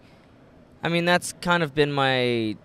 I 0.83 0.89
mean, 0.89 1.05
that's 1.05 1.33
kind 1.41 1.63
of 1.63 1.73
been 1.73 1.91
my 1.91 2.55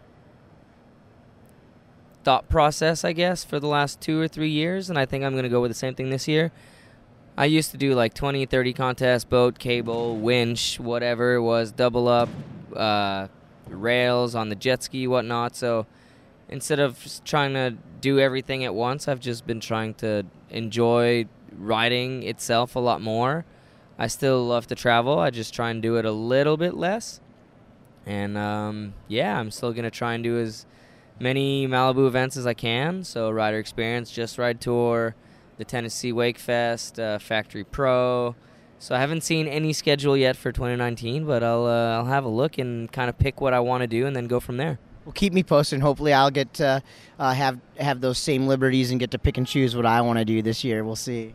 thought 2.25 2.49
process, 2.49 3.05
I 3.05 3.13
guess, 3.13 3.45
for 3.45 3.59
the 3.59 3.67
last 3.67 4.01
two 4.01 4.21
or 4.21 4.29
three 4.29 4.51
years, 4.51 4.89
and 4.91 4.99
I 4.99 5.07
think 5.07 5.25
I'm 5.25 5.33
going 5.33 5.45
to 5.45 5.49
go 5.49 5.61
with 5.61 5.71
the 5.71 5.77
same 5.77 5.95
thing 5.95 6.11
this 6.11 6.29
year. 6.29 6.53
I 7.37 7.47
used 7.47 7.71
to 7.71 7.79
do 7.79 7.95
like 7.95 8.15
20, 8.15 8.45
30 8.47 8.73
contests, 8.75 9.25
boat, 9.25 9.59
cable, 9.59 10.17
winch, 10.17 10.79
whatever 10.79 11.35
it 11.35 11.41
was, 11.41 11.73
double 11.73 12.07
up, 12.07 12.29
uh, 12.77 13.29
rails 13.69 14.35
on 14.35 14.51
the 14.51 14.55
jet 14.55 14.83
ski, 14.83 15.07
whatnot. 15.07 15.57
So 15.57 15.87
instead 16.49 16.79
of 16.79 16.99
trying 17.25 17.55
to 17.55 17.77
do 18.01 18.19
everything 18.19 18.65
at 18.65 18.75
once, 18.75 19.09
I've 19.09 19.21
just 19.21 19.47
been 19.47 19.61
trying 19.61 19.95
to 19.95 20.27
enjoy 20.51 21.27
riding 21.57 22.23
itself 22.23 22.77
a 22.77 22.81
lot 22.81 23.01
more. 23.01 23.45
I 23.99 24.07
still 24.07 24.45
love 24.47 24.67
to 24.69 24.75
travel. 24.75 25.19
I 25.19 25.31
just 25.31 25.55
try 25.55 25.71
and 25.71 25.83
do 25.83 25.97
it 25.97 26.05
a 26.05 26.13
little 26.13 26.57
bit 26.57 26.75
less. 26.75 27.21
And 28.07 28.37
um, 28.37 28.95
yeah, 29.09 29.39
I'm 29.39 29.51
still 29.51 29.73
gonna 29.73 29.91
try 29.91 30.15
and 30.15 30.25
do 30.25 30.39
as 30.39 30.67
many 31.21 31.67
Malibu 31.69 32.07
events 32.07 32.37
as 32.37 32.47
I 32.47 32.55
can. 32.55 33.05
So 33.05 33.31
rider 33.31 33.59
experience, 33.59 34.11
just 34.11 34.39
ride 34.39 34.61
tour, 34.61 35.15
the 35.57 35.65
Tennessee 35.65 36.13
Wake 36.13 36.39
Fest, 36.39 36.99
uh, 36.99 37.19
Factory 37.19 37.65
Pro. 37.65 38.35
So 38.79 38.97
I 38.97 38.99
haven't 38.99 39.21
seen 39.21 39.47
any 39.47 39.73
schedule 39.73 40.17
yet 40.17 40.37
for 40.37 40.51
2019, 40.51 41.25
but 41.25 41.45
I'll 41.45 41.67
uh, 41.67 41.99
I'll 41.99 42.07
have 42.07 42.25
a 42.25 42.29
look 42.29 42.59
and 42.59 42.91
kind 42.91 43.09
of 43.09 43.19
pick 43.19 43.41
what 43.41 43.55
I 43.55 43.61
want 43.61 43.83
to 43.83 43.87
do 43.87 44.07
and 44.07 44.17
then 44.17 44.27
go 44.27 44.41
from 44.41 44.57
there. 44.57 44.81
Well, 45.05 45.13
keep 45.13 45.33
me 45.33 45.43
posted. 45.43 45.77
and 45.77 45.83
Hopefully, 45.83 46.13
I'll 46.13 46.31
get 46.31 46.55
to 46.55 46.83
uh, 47.19 47.35
have 47.35 47.61
have 47.79 48.01
those 48.01 48.19
same 48.19 48.47
liberties 48.49 48.91
and 48.91 48.99
get 48.99 49.13
to 49.13 49.19
pick 49.19 49.39
and 49.39 49.47
choose 49.47 49.77
what 49.77 49.87
I 49.87 50.01
want 50.01 50.19
to 50.19 50.25
do 50.25 50.43
this 50.43 50.65
year. 50.65 50.83
We'll 50.83 50.97
see. 50.97 51.35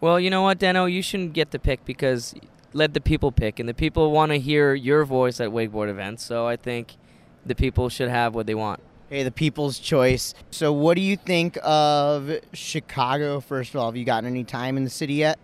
Well, 0.00 0.20
you 0.20 0.30
know 0.30 0.42
what, 0.42 0.58
Dano, 0.58 0.84
you 0.86 1.02
shouldn't 1.02 1.32
get 1.32 1.50
to 1.50 1.58
pick 1.58 1.84
because 1.84 2.34
let 2.72 2.94
the 2.94 3.00
people 3.00 3.32
pick, 3.32 3.58
and 3.58 3.68
the 3.68 3.74
people 3.74 4.12
want 4.12 4.30
to 4.32 4.38
hear 4.38 4.74
your 4.74 5.04
voice 5.04 5.40
at 5.40 5.50
wakeboard 5.50 5.88
events. 5.88 6.22
So 6.22 6.46
I 6.46 6.56
think 6.56 6.96
the 7.44 7.54
people 7.54 7.88
should 7.88 8.08
have 8.08 8.34
what 8.34 8.46
they 8.46 8.54
want. 8.54 8.80
Hey, 9.10 9.22
the 9.22 9.30
people's 9.32 9.78
choice. 9.78 10.34
So, 10.50 10.70
what 10.70 10.94
do 10.94 11.00
you 11.00 11.16
think 11.16 11.56
of 11.62 12.30
Chicago? 12.52 13.40
First 13.40 13.70
of 13.74 13.80
all, 13.80 13.86
have 13.86 13.96
you 13.96 14.04
gotten 14.04 14.28
any 14.28 14.44
time 14.44 14.76
in 14.76 14.84
the 14.84 14.90
city 14.90 15.14
yet? 15.14 15.38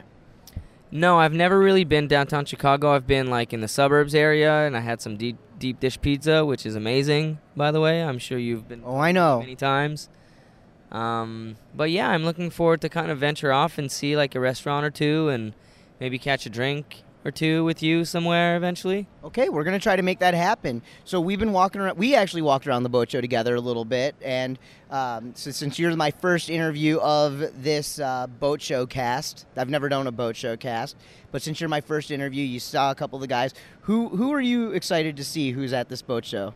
No, 0.90 1.18
I've 1.18 1.32
never 1.32 1.58
really 1.58 1.84
been 1.84 2.06
downtown 2.06 2.44
Chicago. 2.44 2.92
I've 2.94 3.06
been 3.06 3.28
like 3.30 3.54
in 3.54 3.62
the 3.62 3.68
suburbs 3.68 4.14
area, 4.14 4.52
and 4.66 4.76
I 4.76 4.80
had 4.80 5.00
some 5.00 5.16
deep 5.16 5.38
deep 5.58 5.80
dish 5.80 5.99
pizza, 6.00 6.44
which 6.44 6.66
is 6.66 6.75
amazing, 6.76 7.38
by 7.56 7.70
the 7.70 7.80
way. 7.80 8.04
I'm 8.04 8.18
sure 8.18 8.37
you've 8.38 8.68
been 8.68 8.82
Oh, 8.84 8.99
I 8.99 9.12
know. 9.12 9.40
many 9.40 9.56
times. 9.56 10.11
Um, 10.93 11.57
but 11.75 11.91
yeah, 11.91 12.11
I'm 12.11 12.25
looking 12.25 12.50
forward 12.50 12.81
to 12.83 12.88
kind 12.88 13.11
of 13.11 13.19
venture 13.19 13.53
off 13.53 13.79
and 13.79 13.91
see 13.91 14.17
like 14.17 14.35
a 14.35 14.41
restaurant 14.41 14.85
or 14.87 14.91
two, 14.91 15.29
and 15.29 15.55
maybe 15.99 16.19
catch 16.19 16.47
a 16.47 16.50
drink 16.50 17.03
or 17.25 17.31
two 17.31 17.64
with 17.64 17.83
you 17.83 18.05
somewhere 18.05 18.55
eventually. 18.55 19.09
Okay, 19.25 19.49
we're 19.49 19.64
gonna 19.64 19.79
try 19.79 19.97
to 19.97 20.03
make 20.03 20.19
that 20.19 20.35
happen. 20.35 20.83
So 21.05 21.21
we've 21.21 21.38
been 21.38 21.53
walking 21.53 21.81
around. 21.81 21.97
We 21.97 22.14
actually 22.14 22.43
walked 22.43 22.67
around 22.67 22.83
the 22.83 22.91
boat 22.91 23.11
show 23.11 23.21
together 23.21 23.55
a 23.55 23.61
little 23.61 23.87
bit, 23.87 24.14
and 24.23 24.59
um, 24.91 25.33
so 25.35 25.50
since 25.50 25.79
you're 25.79 25.97
my 25.97 26.11
first 26.11 26.50
interview 26.50 26.99
of 26.99 27.62
this 27.62 27.99
uh, 27.99 28.26
boat 28.26 28.61
show 28.61 28.85
cast, 28.85 29.47
I've 29.57 29.71
never 29.71 29.88
done 29.88 30.07
a 30.07 30.12
boat 30.12 30.37
show 30.37 30.57
cast, 30.57 30.97
but 31.33 31.41
since 31.41 31.61
you're 31.61 31.71
my 31.71 31.81
first 31.81 32.11
interview, 32.11 32.45
you 32.45 32.61
saw 32.61 32.91
a 32.91 32.95
couple 32.95 33.17
of 33.17 33.23
the 33.23 33.26
guys. 33.26 33.55
Who 33.83 34.11
who 34.11 34.33
are 34.33 34.41
you 34.41 34.73
excited 34.73 35.17
to 35.17 35.25
see? 35.25 35.53
Who's 35.53 35.73
at 35.73 35.88
this 35.88 36.03
boat 36.03 36.26
show? 36.26 36.53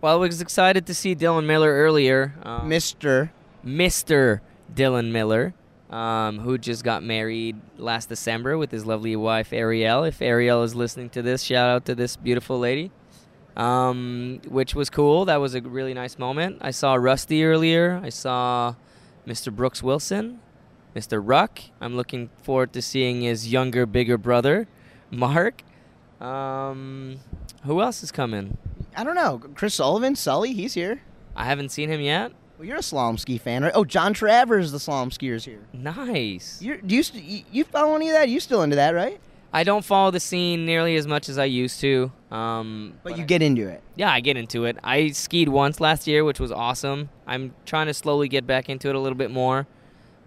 Well, 0.00 0.14
I 0.14 0.28
was 0.28 0.40
excited 0.40 0.86
to 0.86 0.94
see 0.94 1.16
Dylan 1.16 1.46
Miller 1.46 1.72
earlier. 1.72 2.34
Um, 2.44 2.68
Mister. 2.68 3.32
Mr. 3.64 4.40
Dylan 4.74 5.10
Miller, 5.10 5.54
um, 5.90 6.38
who 6.40 6.58
just 6.58 6.84
got 6.84 7.02
married 7.02 7.56
last 7.76 8.08
December 8.08 8.56
with 8.56 8.70
his 8.70 8.86
lovely 8.86 9.14
wife 9.16 9.52
Ariel. 9.52 10.04
If 10.04 10.22
Ariel 10.22 10.62
is 10.62 10.74
listening 10.74 11.10
to 11.10 11.22
this, 11.22 11.42
shout 11.42 11.68
out 11.68 11.84
to 11.86 11.94
this 11.94 12.16
beautiful 12.16 12.58
lady, 12.58 12.90
um, 13.56 14.40
which 14.48 14.74
was 14.74 14.90
cool. 14.90 15.24
That 15.26 15.36
was 15.36 15.54
a 15.54 15.60
really 15.60 15.94
nice 15.94 16.18
moment. 16.18 16.58
I 16.60 16.70
saw 16.70 16.94
Rusty 16.94 17.44
earlier. 17.44 18.00
I 18.02 18.08
saw 18.08 18.74
Mr. 19.26 19.54
Brooks 19.54 19.82
Wilson, 19.82 20.40
Mr. 20.96 21.20
Ruck. 21.22 21.60
I'm 21.80 21.96
looking 21.96 22.30
forward 22.42 22.72
to 22.72 22.82
seeing 22.82 23.22
his 23.22 23.52
younger, 23.52 23.86
bigger 23.86 24.18
brother, 24.18 24.66
Mark. 25.10 25.62
Um, 26.20 27.20
who 27.64 27.80
else 27.80 28.02
is 28.02 28.12
coming? 28.12 28.56
I 28.96 29.04
don't 29.04 29.14
know. 29.14 29.40
Chris 29.54 29.74
Sullivan, 29.74 30.16
Sully, 30.16 30.52
he's 30.52 30.74
here. 30.74 31.02
I 31.34 31.44
haven't 31.44 31.70
seen 31.70 31.88
him 31.88 32.00
yet. 32.00 32.32
Well, 32.62 32.68
you're 32.68 32.76
a 32.76 32.80
slalom 32.80 33.18
ski 33.18 33.38
fan, 33.38 33.64
right? 33.64 33.72
Oh, 33.74 33.84
Jon 33.84 34.14
Travers, 34.14 34.70
the 34.70 34.78
slalom 34.78 35.12
skier's 35.12 35.44
here. 35.44 35.58
Nice. 35.72 36.62
You're, 36.62 36.76
do 36.76 36.94
you, 36.94 37.02
st- 37.02 37.44
you 37.50 37.64
follow 37.64 37.96
any 37.96 38.08
of 38.08 38.14
that? 38.14 38.28
You 38.28 38.38
still 38.38 38.62
into 38.62 38.76
that, 38.76 38.90
right? 38.94 39.18
I 39.52 39.64
don't 39.64 39.84
follow 39.84 40.12
the 40.12 40.20
scene 40.20 40.64
nearly 40.64 40.94
as 40.94 41.08
much 41.08 41.28
as 41.28 41.38
I 41.38 41.46
used 41.46 41.80
to. 41.80 42.12
Um, 42.30 42.94
But 43.02 43.16
you 43.16 43.24
I- 43.24 43.26
get 43.26 43.42
into 43.42 43.66
it. 43.66 43.82
yeah, 43.96 44.12
I 44.12 44.20
get 44.20 44.36
into 44.36 44.64
it. 44.66 44.76
I 44.84 45.08
skied 45.08 45.48
once 45.48 45.80
last 45.80 46.06
year, 46.06 46.22
which 46.22 46.38
was 46.38 46.52
awesome. 46.52 47.08
I'm 47.26 47.52
trying 47.66 47.88
to 47.88 47.94
slowly 47.94 48.28
get 48.28 48.46
back 48.46 48.68
into 48.68 48.88
it 48.88 48.94
a 48.94 49.00
little 49.00 49.18
bit 49.18 49.32
more. 49.32 49.66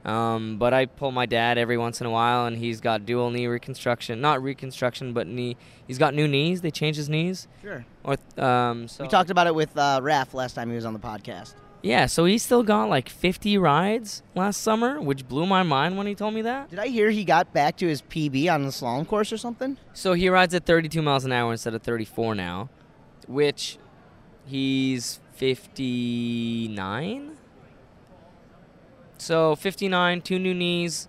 Um, 0.03 0.57
but 0.57 0.73
I 0.73 0.87
pull 0.87 1.13
my 1.13 1.25
dad 1.25 1.57
every 1.57 1.77
once 1.77 2.01
in 2.01 2.05
a 2.05 2.11
while, 2.11 2.47
and 2.47 2.57
he's 2.57 2.81
got 2.81 3.05
dual 3.05 3.31
knee 3.31 3.47
reconstruction. 3.47 4.19
Not 4.19 4.43
reconstruction, 4.43 5.13
but 5.13 5.25
knee. 5.25 5.55
He's 5.87 5.97
got 5.97 6.13
new 6.13 6.27
knees. 6.27 6.59
They 6.59 6.69
changed 6.69 6.97
his 6.97 7.07
knees. 7.07 7.47
Sure. 7.61 7.85
Or 8.03 8.17
um, 8.43 8.89
so 8.89 9.05
We 9.05 9.07
talked 9.09 9.29
about 9.29 9.47
it 9.47 9.55
with 9.55 9.75
uh, 9.77 10.01
Raph 10.03 10.33
last 10.33 10.53
time 10.53 10.69
he 10.69 10.75
was 10.75 10.83
on 10.83 10.91
the 10.91 10.99
podcast. 10.99 11.53
Yeah, 11.85 12.07
so 12.07 12.25
he 12.25 12.39
still 12.39 12.63
got 12.63 12.89
like 12.89 13.09
50 13.09 13.59
rides 13.59 14.23
last 14.33 14.61
summer, 14.61 14.99
which 14.99 15.27
blew 15.27 15.45
my 15.45 15.61
mind 15.61 15.97
when 15.97 16.07
he 16.07 16.15
told 16.15 16.33
me 16.33 16.41
that. 16.41 16.71
Did 16.71 16.79
I 16.79 16.87
hear 16.87 17.11
he 17.11 17.23
got 17.23 17.53
back 17.53 17.77
to 17.77 17.87
his 17.87 18.01
PB 18.01 18.51
on 18.51 18.63
the 18.63 18.69
slalom 18.69 19.07
course 19.07 19.31
or 19.31 19.37
something? 19.37 19.77
So 19.93 20.13
he 20.13 20.27
rides 20.27 20.55
at 20.55 20.65
32 20.65 21.03
miles 21.03 21.25
an 21.25 21.31
hour 21.31 21.51
instead 21.51 21.75
of 21.75 21.83
34 21.83 22.33
now, 22.33 22.69
which 23.27 23.77
he's 24.47 25.19
59. 25.33 27.37
So 29.19 29.55
59, 29.55 30.21
two 30.21 30.39
new 30.39 30.55
knees, 30.55 31.07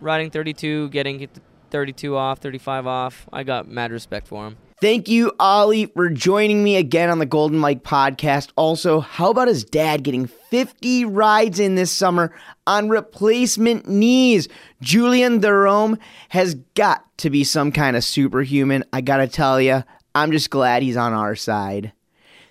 riding 0.00 0.30
32, 0.30 0.88
getting 0.88 1.28
32 1.70 2.16
off, 2.16 2.38
35 2.38 2.86
off. 2.86 3.28
I 3.30 3.42
got 3.42 3.68
mad 3.68 3.92
respect 3.92 4.26
for 4.26 4.46
him. 4.46 4.56
Thank 4.78 5.08
you, 5.08 5.32
Oli, 5.40 5.86
for 5.86 6.10
joining 6.10 6.62
me 6.62 6.76
again 6.76 7.08
on 7.08 7.18
the 7.18 7.24
Golden 7.24 7.58
Mike 7.58 7.82
podcast. 7.82 8.50
Also, 8.56 9.00
how 9.00 9.30
about 9.30 9.48
his 9.48 9.64
dad 9.64 10.02
getting 10.02 10.26
50 10.26 11.06
rides 11.06 11.58
in 11.58 11.76
this 11.76 11.90
summer 11.90 12.30
on 12.66 12.90
replacement 12.90 13.88
knees? 13.88 14.48
Julian 14.82 15.40
Derome 15.40 15.98
has 16.28 16.56
got 16.74 17.06
to 17.18 17.30
be 17.30 17.42
some 17.42 17.72
kind 17.72 17.96
of 17.96 18.04
superhuman. 18.04 18.84
I 18.92 19.00
gotta 19.00 19.26
tell 19.26 19.62
you, 19.62 19.82
I'm 20.14 20.30
just 20.30 20.50
glad 20.50 20.82
he's 20.82 20.98
on 20.98 21.14
our 21.14 21.34
side. 21.34 21.94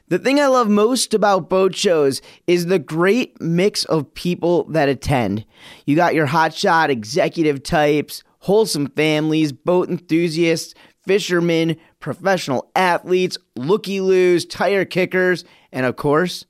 The 0.07 0.17
thing 0.17 0.39
I 0.39 0.47
love 0.47 0.67
most 0.67 1.13
about 1.13 1.47
boat 1.47 1.75
shows 1.75 2.23
is 2.47 2.65
the 2.65 2.79
great 2.79 3.39
mix 3.39 3.85
of 3.85 4.11
people 4.15 4.63
that 4.69 4.89
attend. 4.89 5.45
You 5.85 5.95
got 5.95 6.15
your 6.15 6.27
hotshot 6.27 6.89
executive 6.89 7.61
types, 7.61 8.23
wholesome 8.39 8.87
families, 8.87 9.51
boat 9.51 9.89
enthusiasts, 9.89 10.73
fishermen, 11.05 11.77
professional 12.05 12.69
athletes, 12.75 13.35
looky 13.55 13.99
loos, 13.99 14.45
tire 14.45 14.85
kickers, 14.85 15.43
and 15.71 15.87
of 15.87 15.95
course, 15.95 16.45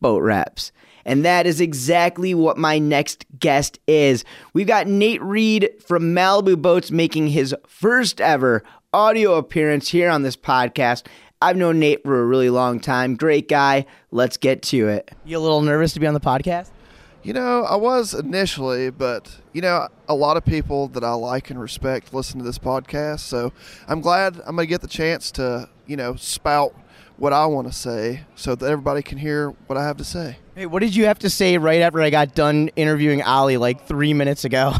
boat 0.00 0.22
reps. 0.22 0.72
And 1.04 1.22
that 1.22 1.46
is 1.46 1.60
exactly 1.60 2.34
what 2.34 2.56
my 2.56 2.78
next 2.78 3.26
guest 3.38 3.78
is. 3.86 4.24
We've 4.54 4.66
got 4.66 4.86
Nate 4.86 5.22
Reid 5.22 5.68
from 5.86 6.14
Malibu 6.14 6.56
Boats 6.56 6.90
making 6.90 7.28
his 7.28 7.54
first 7.66 8.22
ever 8.22 8.62
audio 8.94 9.34
appearance 9.34 9.90
here 9.90 10.08
on 10.08 10.22
this 10.22 10.34
podcast. 10.34 11.06
I've 11.42 11.58
known 11.58 11.78
Nate 11.78 12.02
for 12.02 12.18
a 12.18 12.24
really 12.24 12.48
long 12.48 12.80
time. 12.80 13.16
Great 13.16 13.50
guy. 13.50 13.84
Let's 14.10 14.38
get 14.38 14.62
to 14.62 14.88
it. 14.88 15.10
You 15.26 15.36
a 15.36 15.40
little 15.40 15.60
nervous 15.60 15.92
to 15.92 16.00
be 16.00 16.06
on 16.06 16.14
the 16.14 16.20
podcast? 16.20 16.70
You 17.26 17.32
know, 17.32 17.64
I 17.64 17.74
was 17.74 18.14
initially, 18.14 18.88
but 18.88 19.40
you 19.52 19.60
know, 19.60 19.88
a 20.08 20.14
lot 20.14 20.36
of 20.36 20.44
people 20.44 20.86
that 20.90 21.02
I 21.02 21.12
like 21.14 21.50
and 21.50 21.60
respect 21.60 22.14
listen 22.14 22.38
to 22.38 22.44
this 22.44 22.56
podcast. 22.56 23.18
So 23.18 23.52
I'm 23.88 24.00
glad 24.00 24.36
I'm 24.46 24.54
going 24.54 24.58
to 24.58 24.66
get 24.66 24.80
the 24.80 24.86
chance 24.86 25.32
to, 25.32 25.68
you 25.88 25.96
know, 25.96 26.14
spout 26.14 26.72
what 27.16 27.32
I 27.32 27.46
want 27.46 27.66
to 27.66 27.72
say 27.72 28.20
so 28.36 28.54
that 28.54 28.64
everybody 28.64 29.02
can 29.02 29.18
hear 29.18 29.50
what 29.66 29.76
I 29.76 29.82
have 29.82 29.96
to 29.96 30.04
say. 30.04 30.36
Hey, 30.54 30.66
what 30.66 30.82
did 30.82 30.94
you 30.94 31.06
have 31.06 31.18
to 31.18 31.28
say 31.28 31.58
right 31.58 31.80
after 31.80 32.00
I 32.00 32.10
got 32.10 32.36
done 32.36 32.70
interviewing 32.76 33.24
Oli 33.24 33.56
like 33.56 33.88
three 33.88 34.14
minutes 34.14 34.44
ago? 34.44 34.74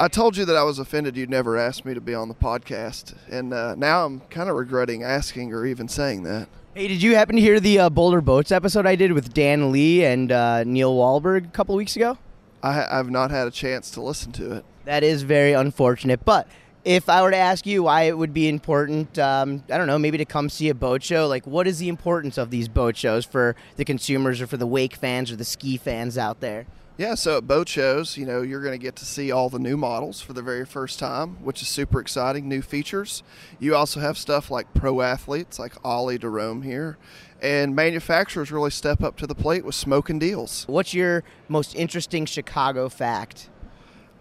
I 0.00 0.08
told 0.08 0.36
you 0.36 0.44
that 0.46 0.56
I 0.56 0.64
was 0.64 0.80
offended 0.80 1.16
you'd 1.16 1.30
never 1.30 1.56
asked 1.56 1.84
me 1.84 1.94
to 1.94 2.00
be 2.00 2.16
on 2.16 2.26
the 2.26 2.34
podcast, 2.34 3.14
and 3.30 3.54
uh, 3.54 3.76
now 3.76 4.06
I'm 4.06 4.20
kind 4.22 4.50
of 4.50 4.56
regretting 4.56 5.04
asking 5.04 5.52
or 5.52 5.64
even 5.66 5.86
saying 5.86 6.24
that. 6.24 6.48
Hey, 6.72 6.86
did 6.86 7.02
you 7.02 7.16
happen 7.16 7.34
to 7.34 7.42
hear 7.42 7.58
the 7.58 7.80
uh, 7.80 7.90
Boulder 7.90 8.20
Boats 8.20 8.52
episode 8.52 8.86
I 8.86 8.94
did 8.94 9.10
with 9.10 9.34
Dan 9.34 9.72
Lee 9.72 10.04
and 10.04 10.30
uh, 10.30 10.62
Neil 10.62 10.94
Wahlberg 10.94 11.46
a 11.46 11.48
couple 11.48 11.74
weeks 11.74 11.96
ago? 11.96 12.16
I, 12.62 12.86
I've 12.88 13.10
not 13.10 13.32
had 13.32 13.48
a 13.48 13.50
chance 13.50 13.90
to 13.92 14.00
listen 14.00 14.30
to 14.32 14.52
it. 14.52 14.64
That 14.84 15.02
is 15.02 15.22
very 15.22 15.52
unfortunate. 15.52 16.24
But 16.24 16.46
if 16.84 17.08
I 17.08 17.22
were 17.22 17.32
to 17.32 17.36
ask 17.36 17.66
you 17.66 17.82
why 17.82 18.02
it 18.02 18.16
would 18.16 18.32
be 18.32 18.48
important, 18.48 19.18
um, 19.18 19.64
I 19.68 19.78
don't 19.78 19.88
know, 19.88 19.98
maybe 19.98 20.16
to 20.18 20.24
come 20.24 20.48
see 20.48 20.68
a 20.68 20.74
boat 20.74 21.02
show, 21.02 21.26
like 21.26 21.44
what 21.44 21.66
is 21.66 21.80
the 21.80 21.88
importance 21.88 22.38
of 22.38 22.50
these 22.50 22.68
boat 22.68 22.96
shows 22.96 23.24
for 23.24 23.56
the 23.74 23.84
consumers 23.84 24.40
or 24.40 24.46
for 24.46 24.56
the 24.56 24.66
wake 24.66 24.94
fans 24.94 25.32
or 25.32 25.36
the 25.36 25.44
ski 25.44 25.76
fans 25.76 26.16
out 26.16 26.38
there? 26.38 26.66
Yeah, 27.00 27.14
so 27.14 27.38
at 27.38 27.46
boat 27.46 27.66
shows, 27.66 28.18
you 28.18 28.26
know, 28.26 28.42
you're 28.42 28.60
going 28.60 28.78
to 28.78 28.78
get 28.78 28.94
to 28.96 29.06
see 29.06 29.32
all 29.32 29.48
the 29.48 29.58
new 29.58 29.78
models 29.78 30.20
for 30.20 30.34
the 30.34 30.42
very 30.42 30.66
first 30.66 30.98
time, 30.98 31.42
which 31.42 31.62
is 31.62 31.68
super 31.68 31.98
exciting, 31.98 32.46
new 32.46 32.60
features. 32.60 33.22
You 33.58 33.74
also 33.74 34.00
have 34.00 34.18
stuff 34.18 34.50
like 34.50 34.74
pro 34.74 35.00
athletes 35.00 35.58
like 35.58 35.82
Oli 35.82 36.18
Derome 36.18 36.62
here, 36.62 36.98
and 37.40 37.74
manufacturers 37.74 38.52
really 38.52 38.70
step 38.70 39.02
up 39.02 39.16
to 39.16 39.26
the 39.26 39.34
plate 39.34 39.64
with 39.64 39.74
smoking 39.74 40.18
deals. 40.18 40.66
What's 40.68 40.92
your 40.92 41.24
most 41.48 41.74
interesting 41.74 42.26
Chicago 42.26 42.90
fact? 42.90 43.48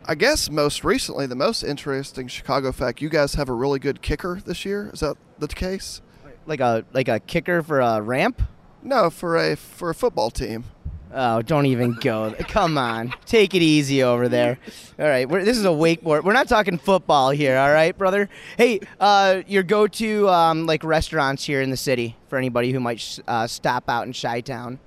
I 0.06 0.16
guess 0.16 0.50
most 0.50 0.86
recently, 0.86 1.28
the 1.28 1.36
most 1.36 1.64
interesting 1.64 2.30
Chicago 2.30 2.72
fact, 2.72 3.02
you 3.02 3.10
guys 3.10 3.34
have 3.34 3.50
a 3.50 3.54
really 3.54 3.80
good 3.80 4.02
kicker 4.02 4.40
this 4.46 4.64
year. 4.64 4.90
Is 4.94 5.02
that 5.02 5.18
the 5.38 5.50
case? 5.50 6.02
Like 6.46 6.62
a 6.62 6.86
like 6.94 7.10
a 7.10 7.20
kicker 7.20 7.62
for 7.62 7.82
a 7.82 8.02
ramp? 8.02 8.42
No, 8.82 9.10
for 9.10 9.36
a 9.36 9.58
for 9.58 9.90
a 9.90 9.94
football 9.94 10.32
team. 10.32 10.64
Oh, 11.12 11.42
don't 11.42 11.66
even 11.66 11.94
go. 11.94 12.36
Come 12.48 12.78
on. 12.78 13.14
Take 13.26 13.56
it 13.56 13.64
easy 13.64 14.04
over 14.04 14.30
there. 14.30 14.60
All 15.00 15.08
right. 15.08 15.28
We're, 15.28 15.44
this 15.44 15.58
is 15.58 15.66
a 15.66 15.70
wakeboard. 15.70 16.24
We're 16.24 16.34
not 16.34 16.48
talking 16.48 16.78
football 16.78 17.32
here, 17.32 17.58
all 17.58 17.72
right, 17.72 17.98
brother? 17.98 18.30
Hey, 18.58 18.80
uh, 19.00 19.42
your 19.48 19.64
go 19.64 19.88
to 19.88 20.30
um, 20.30 20.68
like 20.68 20.84
restaurants 20.84 21.46
here 21.46 21.62
in 21.62 21.72
the 21.72 21.78
city 21.78 22.16
for 22.28 22.38
anybody 22.38 22.72
who 22.72 22.80
might 22.80 23.20
uh, 23.28 23.48
stop 23.48 23.90
out 23.90 24.06
in 24.06 24.14
Chi 24.14 24.42
Town? 24.42 24.80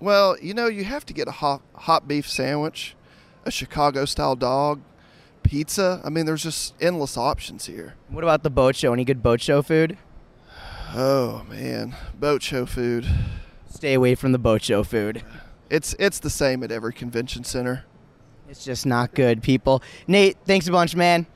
Well, 0.00 0.36
you 0.40 0.52
know, 0.52 0.66
you 0.66 0.84
have 0.84 1.06
to 1.06 1.14
get 1.14 1.28
a 1.28 1.32
hot, 1.32 1.62
hot 1.74 2.06
beef 2.06 2.28
sandwich, 2.28 2.94
a 3.44 3.50
Chicago 3.50 4.04
style 4.04 4.36
dog, 4.36 4.82
pizza. 5.42 6.02
I 6.04 6.10
mean, 6.10 6.26
there's 6.26 6.42
just 6.42 6.74
endless 6.80 7.16
options 7.16 7.66
here. 7.66 7.94
What 8.08 8.24
about 8.24 8.42
the 8.42 8.50
boat 8.50 8.76
show? 8.76 8.92
Any 8.92 9.04
good 9.04 9.22
boat 9.22 9.40
show 9.40 9.62
food? 9.62 9.96
Oh, 10.94 11.44
man. 11.48 11.96
Boat 12.14 12.42
show 12.42 12.66
food. 12.66 13.06
Stay 13.68 13.94
away 13.94 14.14
from 14.14 14.32
the 14.32 14.38
boat 14.38 14.62
show 14.62 14.82
food. 14.82 15.22
It's 15.70 15.94
it's 15.98 16.18
the 16.18 16.30
same 16.30 16.62
at 16.62 16.72
every 16.72 16.92
convention 16.92 17.44
center. 17.44 17.84
It's 18.48 18.64
just 18.64 18.84
not 18.84 19.14
good, 19.14 19.42
people. 19.42 19.82
Nate, 20.08 20.36
thanks 20.44 20.66
a 20.66 20.72
bunch, 20.72 20.96
man. 20.96 21.26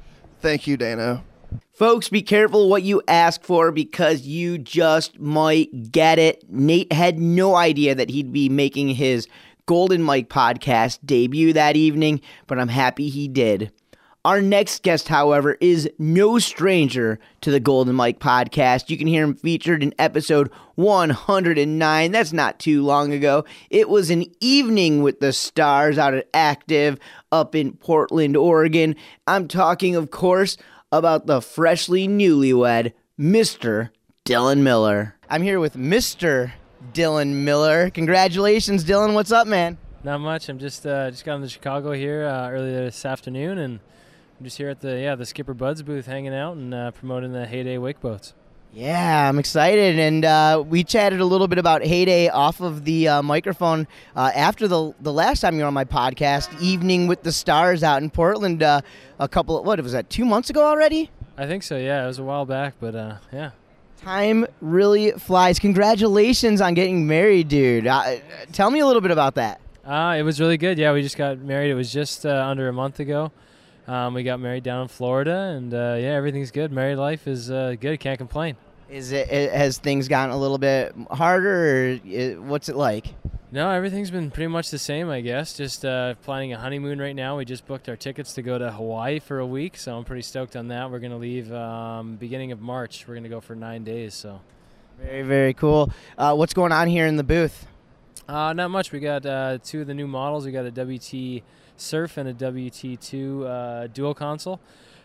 Thank 0.41 0.67
you, 0.67 0.77
Dano. 0.77 1.25
Folks, 1.73 2.09
be 2.09 2.23
careful 2.23 2.69
what 2.69 2.83
you 2.83 3.03
ask 3.07 3.43
for 3.43 3.71
because 3.71 4.23
you 4.23 4.59
just 4.59 5.19
might 5.21 5.93
get 5.93 6.19
it. 6.19 6.45
Nate 6.49 6.93
had 6.93 7.19
no 7.19 7.55
idea 7.55 7.95
that 7.95 8.11
he'd 8.11 8.33
be 8.33 8.49
making 8.49 8.91
his 8.91 9.29
Golden 9.67 10.03
Mike 10.03 10.29
podcast 10.29 10.99
debut 11.05 11.53
that 11.53 11.77
evening, 11.77 12.21
but 12.47 12.59
I'm 12.59 12.69
happy 12.69 13.09
he 13.09 13.29
did. 13.29 13.73
Our 14.25 14.41
next 14.41 14.83
guest, 14.83 15.09
however, 15.09 15.59
is 15.61 15.87
no 15.99 16.39
stranger 16.39 17.19
to 17.43 17.51
the 17.51 17.61
Golden 17.61 17.95
Mike 17.95 18.21
podcast. 18.21 18.89
You 18.89 18.97
can 18.97 19.07
hear 19.07 19.23
him 19.23 19.35
featured 19.35 19.83
in 19.83 19.93
episode 19.99 20.51
109. 20.77 22.11
That's 22.11 22.33
not 22.33 22.59
too 22.59 22.83
long 22.83 23.13
ago. 23.13 23.45
It 23.69 23.91
was 23.91 24.09
an 24.09 24.25
evening 24.41 25.03
with 25.03 25.21
the 25.21 25.35
stars 25.35 25.99
out 25.99 26.15
at 26.15 26.27
Active 26.33 26.99
up 27.31 27.55
in 27.55 27.73
Portland, 27.73 28.35
Oregon. 28.35 28.97
I'm 29.27 29.47
talking, 29.47 29.95
of 29.95 30.11
course, 30.11 30.57
about 30.91 31.27
the 31.27 31.43
freshly 31.43 32.09
newlywed 32.09 32.95
Mr. 33.21 33.91
Dylan 34.25 34.61
Miller. 34.61 35.17
I'm 35.29 35.43
here 35.43 35.61
with 35.61 35.77
Mr. 35.77 36.53
Dylan 36.95 37.45
Miller. 37.45 37.91
Congratulations, 37.91 38.87
Dylan. 38.87 39.13
What's 39.13 39.33
up, 39.33 39.47
man? 39.47 39.77
Not 40.03 40.23
much. 40.23 40.49
I'm 40.49 40.59
just 40.59 40.87
uh, 40.87 41.11
just 41.11 41.27
got 41.27 41.35
into 41.37 41.51
Chicago 41.51 41.93
here 41.93 42.25
uh, 42.25 42.49
earlier 42.49 42.85
this 42.85 43.05
afternoon, 43.05 43.59
and 43.59 43.81
I'm 44.39 44.45
just 44.45 44.59
here 44.59 44.69
at 44.69 44.81
the 44.81 44.99
yeah 44.99 45.15
the 45.15 45.27
Skipper 45.27 45.55
Buds 45.55 45.83
booth, 45.83 46.07
hanging 46.07 46.35
out 46.35 46.57
and 46.57 46.75
uh, 46.75 46.91
promoting 46.91 47.33
the 47.33 47.47
Heyday 47.47 47.79
wake 47.79 48.01
boats. 48.01 48.35
Yeah, 48.73 49.29
I'm 49.29 49.39
excited, 49.39 50.01
and 50.01 50.25
uh, 50.25 50.65
we 50.67 50.83
chatted 50.83 51.21
a 51.21 51.25
little 51.25 51.47
bit 51.47 51.59
about 51.59 51.85
Heyday 51.85 52.29
off 52.29 52.61
of 52.61 52.85
the 52.85 53.07
uh, 53.07 53.23
microphone 53.23 53.87
uh, 54.17 54.33
after 54.35 54.67
the 54.67 54.93
the 55.01 55.13
last 55.13 55.41
time 55.41 55.55
you 55.55 55.61
were 55.61 55.69
on 55.69 55.75
my 55.75 55.85
podcast, 55.85 56.61
Evening 56.61 57.07
with 57.07 57.23
the 57.23 57.31
Stars, 57.31 57.85
out 57.85 58.03
in 58.03 58.11
Portland. 58.11 58.65
Uh, 58.65 58.81
a 59.21 59.29
couple, 59.29 59.61
of, 59.61 59.65
what 59.65 59.81
was 59.81 59.93
that? 59.93 60.11
Two 60.11 60.25
months 60.25 60.51
ago 60.51 60.67
already. 60.67 61.09
I 61.37 61.47
think 61.47 61.63
so. 61.63 61.77
Yeah, 61.77 62.03
it 62.03 62.07
was 62.09 62.19
a 62.19 62.25
while 62.25 62.47
back, 62.47 62.75
but 62.81 62.97
uh, 62.97 63.17
yeah. 63.33 63.51
Time 63.99 64.45
really 64.61 65.13
flies. 65.13 65.61
Congratulations 65.61 66.61
on 66.61 66.75
getting 66.75 67.07
married, 67.07 67.47
dude. 67.47 67.87
Uh, 67.87 68.17
tell 68.53 68.71
me 68.71 68.81
a 68.81 68.87
little 68.87 69.01
bit 69.01 69.13
about 69.13 69.37
that. 69.37 69.61
Uh, 69.87 70.17
it 70.19 70.23
was 70.23 70.41
really 70.41 70.57
good. 70.57 70.79
Yeah, 70.79 70.93
we 70.93 71.03
just 71.03 71.17
got 71.17 71.39
married. 71.39 71.71
It 71.71 71.75
was 71.75 71.93
just 71.93 72.27
uh, 72.27 72.45
under 72.45 72.69
a 72.69 72.73
month 72.73 72.99
ago. 72.99 73.31
Um, 73.87 74.15
we 74.15 74.23
got 74.23 74.41
married 74.41 74.65
down 74.65 74.83
in 74.83 74.89
Florida, 74.89 75.55
and 75.57 75.73
uh, 75.75 75.97
yeah, 75.99 76.15
everything's 76.15 76.51
good. 76.51 76.73
Married 76.73 76.97
life 76.97 77.27
is 77.27 77.51
uh, 77.51 77.77
good. 77.79 78.01
Can't 78.01 78.19
complain. 78.19 78.57
Is 78.89 79.13
it, 79.13 79.31
it 79.31 79.53
has 79.53 79.79
things 79.79 80.09
gotten 80.09 80.35
a 80.35 80.39
little 80.39 80.59
bit 80.59 80.95
harder, 81.11 81.51
or 81.51 82.01
it, 82.07 82.41
what's 82.43 82.69
it 82.69 82.77
like? 82.77 83.07
No, 83.51 83.71
everything's 83.71 84.11
been 84.11 84.31
pretty 84.31 84.49
much 84.49 84.71
the 84.71 84.79
same, 84.79 85.11
I 85.11 85.21
guess. 85.21 85.55
Just 85.57 85.85
uh, 85.85 86.15
planning 86.23 86.53
a 86.53 86.59
honeymoon 86.59 86.99
right 86.99 87.15
now. 87.15 87.37
We 87.39 87.45
just 87.45 87.67
booked 87.67 87.89
our 87.89 87.97
tickets 87.97 88.33
to 88.35 88.43
go 88.43 88.59
to 88.59 88.73
Hawaii 88.73 89.21
for 89.21 89.39
a 89.39 89.47
week, 89.47 89.77
so 89.77 89.97
I'm 89.97 90.05
pretty 90.05 90.23
stoked 90.23 90.57
on 90.57 90.69
that. 90.69 90.91
We're 90.91 90.99
gonna 90.99 91.19
leave 91.19 91.53
um, 91.53 92.17
beginning 92.17 92.53
of 92.53 92.61
March. 92.61 93.07
We're 93.07 93.15
gonna 93.15 93.29
go 93.29 93.41
for 93.41 93.55
nine 93.55 93.85
days. 93.85 94.15
So 94.15 94.41
Very 95.01 95.23
very 95.23 95.55
cool. 95.55 95.93
Uh, 96.19 96.35
what's 96.35 96.55
going 96.55 96.73
on 96.73 96.89
here 96.89 97.07
in 97.07 97.17
the 97.17 97.23
booth? 97.25 97.67
uh, 98.29 98.53
not 98.55 98.71
much. 98.71 98.91
We 98.91 99.01
got 99.01 99.25
uh, 99.27 99.59
two 99.63 99.83
of 99.83 99.87
the 99.87 99.95
new 99.95 100.07
models. 100.09 100.47
We 100.47 100.53
got 100.53 100.65
a 100.65 100.71
WT 100.71 101.43
Surf 101.77 102.17
and 102.17 102.29
a 102.29 102.35
WT2 102.35 103.47
uh, 103.47 103.87
dual 103.89 104.15
console. 104.15 104.61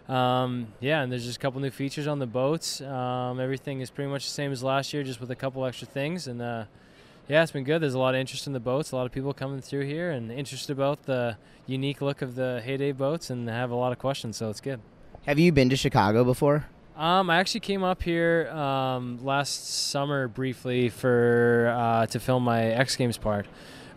Um, 0.07 0.67
yeah, 0.79 1.01
and 1.01 1.11
there's 1.11 1.25
just 1.25 1.37
a 1.37 1.39
couple 1.39 1.61
new 1.61 1.69
features 1.69 2.07
on 2.07 2.19
the 2.19 2.25
boats. 2.25 2.81
Um, 2.81 3.39
everything 3.39 3.81
is 3.81 3.91
pretty 3.91 4.09
much 4.09 4.25
the 4.25 4.31
same 4.31 4.51
as 4.51 4.63
last 4.63 4.91
year, 4.93 5.03
just 5.03 5.21
with 5.21 5.29
a 5.29 5.35
couple 5.35 5.65
extra 5.65 5.87
things. 5.87 6.27
And 6.27 6.41
uh, 6.41 6.65
yeah, 7.27 7.43
it's 7.43 7.51
been 7.51 7.63
good. 7.63 7.81
There's 7.81 7.93
a 7.93 7.99
lot 7.99 8.15
of 8.15 8.19
interest 8.19 8.47
in 8.47 8.53
the 8.53 8.59
boats. 8.59 8.91
A 8.91 8.95
lot 8.95 9.05
of 9.05 9.11
people 9.11 9.33
coming 9.33 9.61
through 9.61 9.85
here 9.85 10.09
and 10.09 10.31
interested 10.31 10.71
about 10.71 11.03
the 11.03 11.37
unique 11.67 12.01
look 12.01 12.23
of 12.23 12.33
the 12.35 12.61
Heyday 12.65 12.91
boats, 12.91 13.29
and 13.29 13.47
have 13.47 13.69
a 13.69 13.75
lot 13.75 13.91
of 13.91 13.99
questions. 13.99 14.37
So 14.37 14.49
it's 14.49 14.61
good. 14.61 14.79
Have 15.27 15.37
you 15.37 15.51
been 15.51 15.69
to 15.69 15.75
Chicago 15.75 16.23
before? 16.23 16.65
Um, 16.99 17.29
I 17.29 17.37
actually 17.37 17.61
came 17.61 17.83
up 17.83 18.01
here 18.01 18.49
um, 18.49 19.23
last 19.23 19.89
summer 19.89 20.27
briefly 20.27 20.89
for 20.89 21.73
uh, 21.73 22.07
to 22.07 22.19
film 22.19 22.43
my 22.43 22.65
X 22.65 22.97
Games 22.97 23.17
part, 23.17 23.45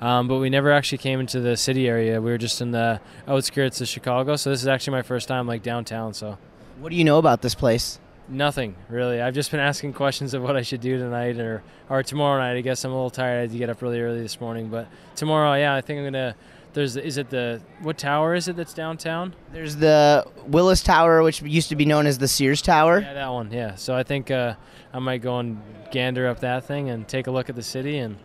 um, 0.03 0.29
but 0.29 0.39
we 0.39 0.51
never 0.51 0.71
actually 0.73 0.99
came 0.99 1.21
into 1.21 1.41
the 1.41 1.57
city 1.57 1.89
area. 1.89 2.21
We 2.21 2.31
were 2.31 2.39
just 2.39 2.61
in 2.61 2.73
the 2.73 3.01
outskirts 3.27 3.81
of 3.81 3.89
Chicago, 3.89 4.37
so 4.37 4.51
this 4.51 4.61
is 4.61 4.67
actually 4.69 4.93
my 4.93 5.03
first 5.03 5.29
time 5.29 5.47
like 5.47 5.63
downtown. 5.63 6.13
So 6.13 6.37
What 6.81 6.91
do 6.91 6.97
you 6.97 7.05
know 7.05 7.19
about 7.19 7.41
this 7.43 7.55
place? 7.55 7.99
nothing 8.29 8.75
really. 8.89 9.21
I've 9.21 9.35
just 9.35 9.51
been 9.51 9.61
asking 9.61 9.93
questions 9.93 10.33
of 10.33 10.43
what 10.43 10.57
I 10.57 10.63
should 10.63 10.81
do 10.81 10.97
tonight 10.99 11.39
or 11.39 11.63
or 11.91 12.03
tomorrow 12.03 12.39
night. 12.41 12.57
I 12.57 12.61
guess 12.63 12.83
I'm 12.85 12.91
a 12.93 12.95
little 12.95 13.11
tired. 13.11 13.39
I 13.39 13.41
had 13.43 13.51
to 13.53 13.59
get 13.59 13.69
up 13.69 13.83
really 13.83 14.01
early 14.01 14.23
this 14.23 14.41
morning, 14.41 14.69
but 14.69 14.87
tomorrow, 15.17 15.53
yeah, 15.55 15.75
I 15.75 15.81
think 15.83 15.99
I'm 15.99 16.05
gonna. 16.05 16.35
There's 16.73 16.97
is 16.97 17.19
it 17.19 17.29
the 17.29 17.61
what 17.81 17.99
tower 17.99 18.35
is 18.35 18.49
it 18.49 18.57
that's 18.57 18.73
downtown? 18.73 19.35
There's 19.53 19.77
the 19.77 20.25
Willis 20.47 20.83
Tower, 20.83 21.23
which 21.23 21.43
used 21.43 21.69
to 21.69 21.77
be 21.77 21.85
known 21.85 22.07
as 22.07 22.17
the 22.17 22.29
Sears 22.29 22.63
Tower. 22.63 23.01
Yeah, 23.01 23.13
that 23.13 23.29
one. 23.29 23.51
Yeah. 23.53 23.75
So 23.75 23.95
I 23.95 24.03
think 24.05 24.31
uh, 24.31 24.55
I 24.95 24.99
might 24.99 25.21
go 25.21 25.39
and 25.39 25.61
gander 25.91 26.27
up 26.29 26.41
that 26.41 26.65
thing 26.65 26.89
and 26.89 27.07
take 27.07 27.27
a 27.27 27.31
look 27.31 27.51
at 27.51 27.57
the 27.57 27.63
city 27.63 27.99
and 27.99 28.17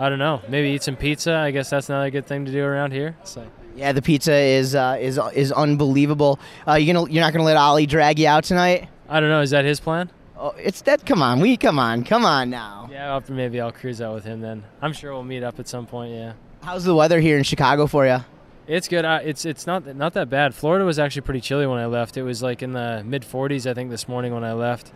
I 0.00 0.08
don't 0.08 0.18
know, 0.18 0.40
maybe 0.48 0.70
eat 0.70 0.82
some 0.82 0.96
pizza. 0.96 1.34
I 1.34 1.50
guess 1.50 1.68
that's 1.68 1.90
another 1.90 2.08
good 2.08 2.26
thing 2.26 2.46
to 2.46 2.50
do 2.50 2.64
around 2.64 2.92
here. 2.92 3.16
So 3.24 3.46
Yeah, 3.76 3.92
the 3.92 4.00
pizza 4.00 4.32
is 4.34 4.74
uh, 4.74 4.96
is 4.98 5.20
is 5.34 5.52
unbelievable. 5.52 6.40
Uh, 6.66 6.74
you 6.74 6.90
gonna 6.90 7.10
you're 7.10 7.22
not 7.22 7.34
gonna 7.34 7.44
let 7.44 7.58
Oli 7.58 7.84
drag 7.84 8.18
you 8.18 8.26
out 8.26 8.44
tonight? 8.44 8.88
I 9.10 9.20
don't 9.20 9.28
know. 9.28 9.42
Is 9.42 9.50
that 9.50 9.66
his 9.66 9.78
plan? 9.78 10.10
Oh, 10.38 10.54
it's 10.56 10.80
that. 10.82 11.04
Come 11.04 11.20
on, 11.20 11.38
we 11.40 11.58
come 11.58 11.78
on, 11.78 12.02
come 12.04 12.24
on 12.24 12.48
now. 12.48 12.88
Yeah, 12.90 13.20
maybe 13.28 13.60
I'll 13.60 13.72
cruise 13.72 14.00
out 14.00 14.14
with 14.14 14.24
him 14.24 14.40
then. 14.40 14.64
I'm 14.80 14.94
sure 14.94 15.12
we'll 15.12 15.22
meet 15.22 15.42
up 15.42 15.60
at 15.60 15.68
some 15.68 15.86
point. 15.86 16.14
Yeah. 16.14 16.32
How's 16.62 16.84
the 16.84 16.94
weather 16.94 17.20
here 17.20 17.36
in 17.36 17.44
Chicago 17.44 17.86
for 17.86 18.06
you? 18.06 18.20
It's 18.66 18.88
good. 18.88 19.04
It's 19.04 19.44
it's 19.44 19.66
not 19.66 19.84
not 19.96 20.14
that 20.14 20.30
bad. 20.30 20.54
Florida 20.54 20.86
was 20.86 20.98
actually 20.98 21.22
pretty 21.22 21.42
chilly 21.42 21.66
when 21.66 21.78
I 21.78 21.84
left. 21.84 22.16
It 22.16 22.22
was 22.22 22.42
like 22.42 22.62
in 22.62 22.72
the 22.72 23.02
mid 23.04 23.22
40s 23.22 23.68
I 23.70 23.74
think 23.74 23.90
this 23.90 24.08
morning 24.08 24.32
when 24.32 24.44
I 24.44 24.54
left, 24.54 24.92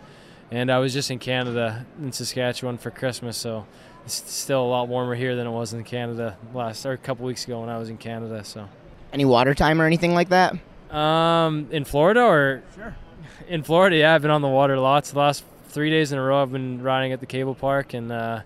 and 0.49 0.71
I 0.71 0.79
was 0.79 0.93
just 0.93 1.11
in 1.11 1.19
Canada 1.19 1.85
in 2.01 2.11
Saskatchewan 2.11 2.79
for 2.79 2.89
Christmas, 2.89 3.37
so 3.37 3.67
it's 4.05 4.31
still 4.31 4.63
a 4.63 4.69
lot 4.69 4.87
warmer 4.87 5.15
here 5.15 5.35
than 5.35 5.47
it 5.47 5.51
was 5.51 5.73
in 5.73 5.83
Canada 5.83 6.37
last 6.53 6.85
or 6.85 6.93
a 6.93 6.97
couple 6.97 7.25
weeks 7.25 7.45
ago 7.45 7.59
when 7.61 7.69
I 7.69 7.77
was 7.77 7.89
in 7.89 7.97
Canada. 7.97 8.43
So. 8.43 8.69
Any 9.11 9.25
water 9.25 9.53
time 9.53 9.81
or 9.81 9.85
anything 9.85 10.13
like 10.13 10.29
that? 10.29 10.55
Um, 10.95 11.67
in 11.71 11.83
Florida 11.85 12.21
or 12.21 12.63
Sure. 12.75 12.95
in 13.47 13.63
Florida, 13.63 13.97
yeah, 13.97 14.13
I've 14.15 14.21
been 14.21 14.31
on 14.31 14.41
the 14.41 14.47
water 14.47 14.77
lots. 14.79 15.11
The 15.11 15.19
last 15.19 15.43
three 15.69 15.89
days 15.89 16.11
in 16.11 16.19
a 16.19 16.21
row, 16.23 16.41
I've 16.41 16.51
been 16.51 16.81
riding 16.81 17.11
at 17.11 17.19
the 17.19 17.25
cable 17.25 17.55
park, 17.55 17.93
and 17.93 18.11
uh, 18.11 18.41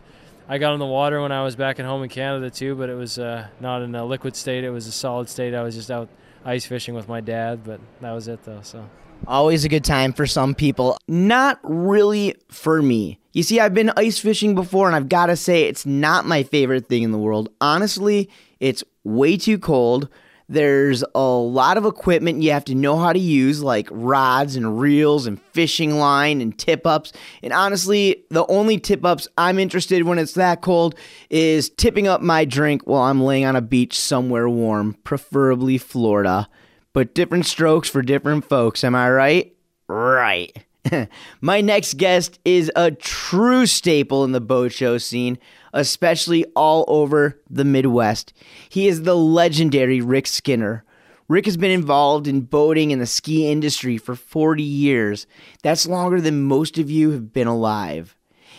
I 0.47 0.57
got 0.57 0.73
on 0.73 0.79
the 0.79 0.85
water 0.85 1.21
when 1.21 1.31
I 1.31 1.43
was 1.43 1.55
back 1.55 1.79
at 1.79 1.85
home 1.85 2.01
in 2.03 2.09
Canada 2.09 2.49
too. 2.49 2.75
But 2.75 2.89
it 2.89 2.95
was 2.95 3.19
uh, 3.19 3.47
not 3.59 3.81
in 3.81 3.93
a 3.93 4.05
liquid 4.05 4.35
state; 4.35 4.63
it 4.63 4.71
was 4.71 4.87
a 4.87 4.91
solid 4.91 5.29
state. 5.29 5.53
I 5.53 5.61
was 5.61 5.75
just 5.75 5.91
out 5.91 6.09
ice 6.45 6.65
fishing 6.65 6.95
with 6.95 7.07
my 7.07 7.21
dad, 7.21 7.63
but 7.63 7.79
that 8.01 8.11
was 8.13 8.27
it 8.27 8.43
though. 8.45 8.61
So. 8.63 8.89
Always 9.27 9.65
a 9.65 9.69
good 9.69 9.83
time 9.83 10.13
for 10.13 10.25
some 10.25 10.55
people. 10.55 10.97
Not 11.07 11.59
really 11.63 12.35
for 12.47 12.81
me. 12.81 13.18
You 13.31 13.43
see, 13.43 13.59
I've 13.59 13.73
been 13.73 13.91
ice 13.95 14.19
fishing 14.19 14.55
before, 14.55 14.87
and 14.87 14.95
I've 14.95 15.09
got 15.09 15.27
to 15.27 15.35
say, 15.35 15.63
it's 15.63 15.85
not 15.85 16.25
my 16.25 16.43
favorite 16.43 16.87
thing 16.87 17.03
in 17.03 17.11
the 17.11 17.17
world. 17.17 17.49
Honestly, 17.61 18.29
it's 18.59 18.83
way 19.03 19.37
too 19.37 19.59
cold. 19.59 20.09
There's 20.51 21.03
a 21.13 21.19
lot 21.19 21.77
of 21.77 21.85
equipment 21.85 22.41
you 22.41 22.51
have 22.51 22.65
to 22.65 22.75
know 22.75 22.97
how 22.97 23.13
to 23.13 23.19
use, 23.19 23.61
like 23.61 23.87
rods 23.91 24.55
and 24.55 24.79
reels 24.79 25.27
and 25.27 25.39
fishing 25.39 25.99
line 25.99 26.41
and 26.41 26.57
tip 26.57 26.87
ups. 26.87 27.13
And 27.43 27.53
honestly, 27.53 28.25
the 28.31 28.47
only 28.47 28.79
tip 28.79 29.05
ups 29.05 29.27
I'm 29.37 29.59
interested 29.59 29.99
in 29.99 30.07
when 30.07 30.17
it's 30.17 30.33
that 30.33 30.61
cold 30.61 30.95
is 31.29 31.69
tipping 31.69 32.07
up 32.07 32.21
my 32.21 32.45
drink 32.45 32.81
while 32.85 33.03
I'm 33.03 33.21
laying 33.21 33.45
on 33.45 33.55
a 33.55 33.61
beach 33.61 33.99
somewhere 33.99 34.49
warm, 34.49 34.95
preferably 35.03 35.77
Florida 35.77 36.49
but 36.93 37.13
different 37.13 37.45
strokes 37.45 37.89
for 37.89 38.01
different 38.01 38.45
folks. 38.45 38.83
Am 38.83 38.95
I 38.95 39.09
right? 39.09 39.55
Right. 39.87 40.65
My 41.41 41.61
next 41.61 41.97
guest 41.97 42.39
is 42.45 42.71
a 42.75 42.91
true 42.91 43.65
staple 43.65 44.23
in 44.23 44.31
the 44.31 44.41
boat 44.41 44.71
show 44.71 44.97
scene, 44.97 45.37
especially 45.73 46.45
all 46.55 46.85
over 46.87 47.39
the 47.49 47.65
Midwest. 47.65 48.33
He 48.69 48.87
is 48.87 49.03
the 49.03 49.15
legendary 49.15 50.01
Rick 50.01 50.27
Skinner. 50.27 50.83
Rick 51.27 51.45
has 51.45 51.57
been 51.57 51.71
involved 51.71 52.27
in 52.27 52.41
boating 52.41 52.91
and 52.91 53.01
the 53.01 53.05
ski 53.05 53.51
industry 53.51 53.97
for 53.97 54.15
40 54.15 54.63
years. 54.63 55.27
That's 55.61 55.85
longer 55.87 56.19
than 56.19 56.41
most 56.41 56.77
of 56.77 56.89
you 56.89 57.11
have 57.11 57.31
been 57.31 57.47
alive. 57.47 58.15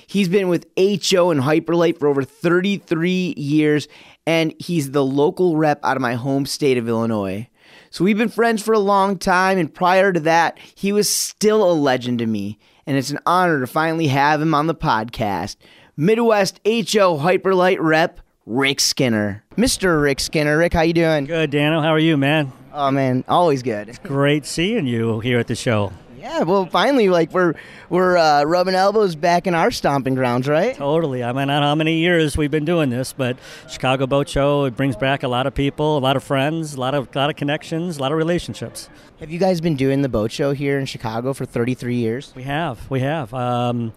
He's 0.07 0.29
been 0.29 0.49
with 0.49 0.66
HO 0.77 1.31
and 1.31 1.40
Hyperlite 1.40 1.99
for 1.99 2.09
over 2.09 2.25
33 2.25 3.35
years, 3.37 3.88
and 4.27 4.55
he's 4.59 4.90
the 4.90 5.05
local 5.05 5.57
rep 5.57 5.81
out 5.85 5.97
of 5.97 6.03
my 6.03 6.14
home 6.14 6.47
state 6.47 6.79
of 6.79 6.88
Illinois. 6.88 7.49
So 7.92 8.05
we've 8.05 8.16
been 8.16 8.29
friends 8.29 8.62
for 8.62 8.72
a 8.72 8.79
long 8.79 9.18
time, 9.18 9.59
and 9.59 9.72
prior 9.72 10.12
to 10.12 10.20
that, 10.20 10.59
he 10.76 10.92
was 10.92 11.09
still 11.11 11.68
a 11.68 11.74
legend 11.74 12.20
to 12.20 12.26
me. 12.26 12.57
And 12.87 12.96
it's 12.96 13.11
an 13.11 13.18
honor 13.26 13.59
to 13.59 13.66
finally 13.66 14.07
have 14.07 14.40
him 14.40 14.55
on 14.55 14.68
the 14.68 14.76
podcast. 14.76 15.57
Midwest 15.96 16.61
HO 16.64 17.18
Hyperlite 17.18 17.79
rep, 17.81 18.20
Rick 18.46 18.79
Skinner. 18.79 19.44
Mr. 19.57 20.00
Rick 20.00 20.20
Skinner. 20.20 20.57
Rick, 20.57 20.72
how 20.72 20.83
you 20.83 20.92
doing? 20.92 21.24
Good, 21.24 21.50
Dano. 21.50 21.81
How 21.81 21.88
are 21.90 21.98
you, 21.98 22.16
man? 22.16 22.53
Oh 22.72 22.92
man, 22.92 23.24
always 23.29 23.64
good. 23.64 23.88
It's 23.88 23.98
Great 23.98 24.46
seeing 24.46 24.87
you 24.87 25.18
here 25.18 25.40
at 25.40 25.48
the 25.48 25.57
show. 25.57 25.92
Yeah, 26.20 26.42
well, 26.42 26.66
finally, 26.66 27.09
like 27.09 27.33
we're 27.33 27.54
we're 27.88 28.18
uh, 28.18 28.44
rubbing 28.44 28.74
elbows 28.74 29.16
back 29.16 29.46
in 29.46 29.54
our 29.54 29.70
stomping 29.70 30.14
grounds, 30.14 30.46
right? 30.46 30.76
Totally. 30.76 31.24
I 31.24 31.33
mean, 31.33 31.48
I 31.48 31.54
don't 31.54 31.61
know 31.62 31.68
how 31.68 31.74
many 31.74 31.96
years 31.96 32.37
we've 32.37 32.50
been 32.50 32.66
doing 32.66 32.90
this, 32.90 33.14
but 33.14 33.38
Chicago 33.70 34.06
Boat 34.06 34.28
Show 34.28 34.66
it 34.66 34.76
brings 34.76 34.96
back 34.96 35.22
a 35.22 35.28
lot 35.28 35.46
of 35.46 35.54
people, 35.54 35.96
a 35.96 35.98
lot 35.98 36.16
of 36.16 36.22
friends, 36.22 36.74
a 36.74 36.80
lot 36.80 36.94
of 36.94 37.14
lot 37.16 37.30
of 37.30 37.37
connections, 37.37 37.96
a 37.96 38.02
lot 38.02 38.12
of 38.12 38.18
relationships. 38.18 38.90
Have 39.20 39.30
you 39.30 39.38
guys 39.38 39.62
been 39.62 39.76
doing 39.76 40.02
the 40.02 40.11
boat 40.11 40.30
show 40.30 40.52
here 40.52 40.78
in 40.78 40.85
Chicago 40.85 41.33
for 41.33 41.46
33 41.46 41.96
years? 41.96 42.35
We 42.37 42.42
have, 42.42 42.90
we 42.90 43.00
have. 43.00 43.33
Um, 43.33 43.94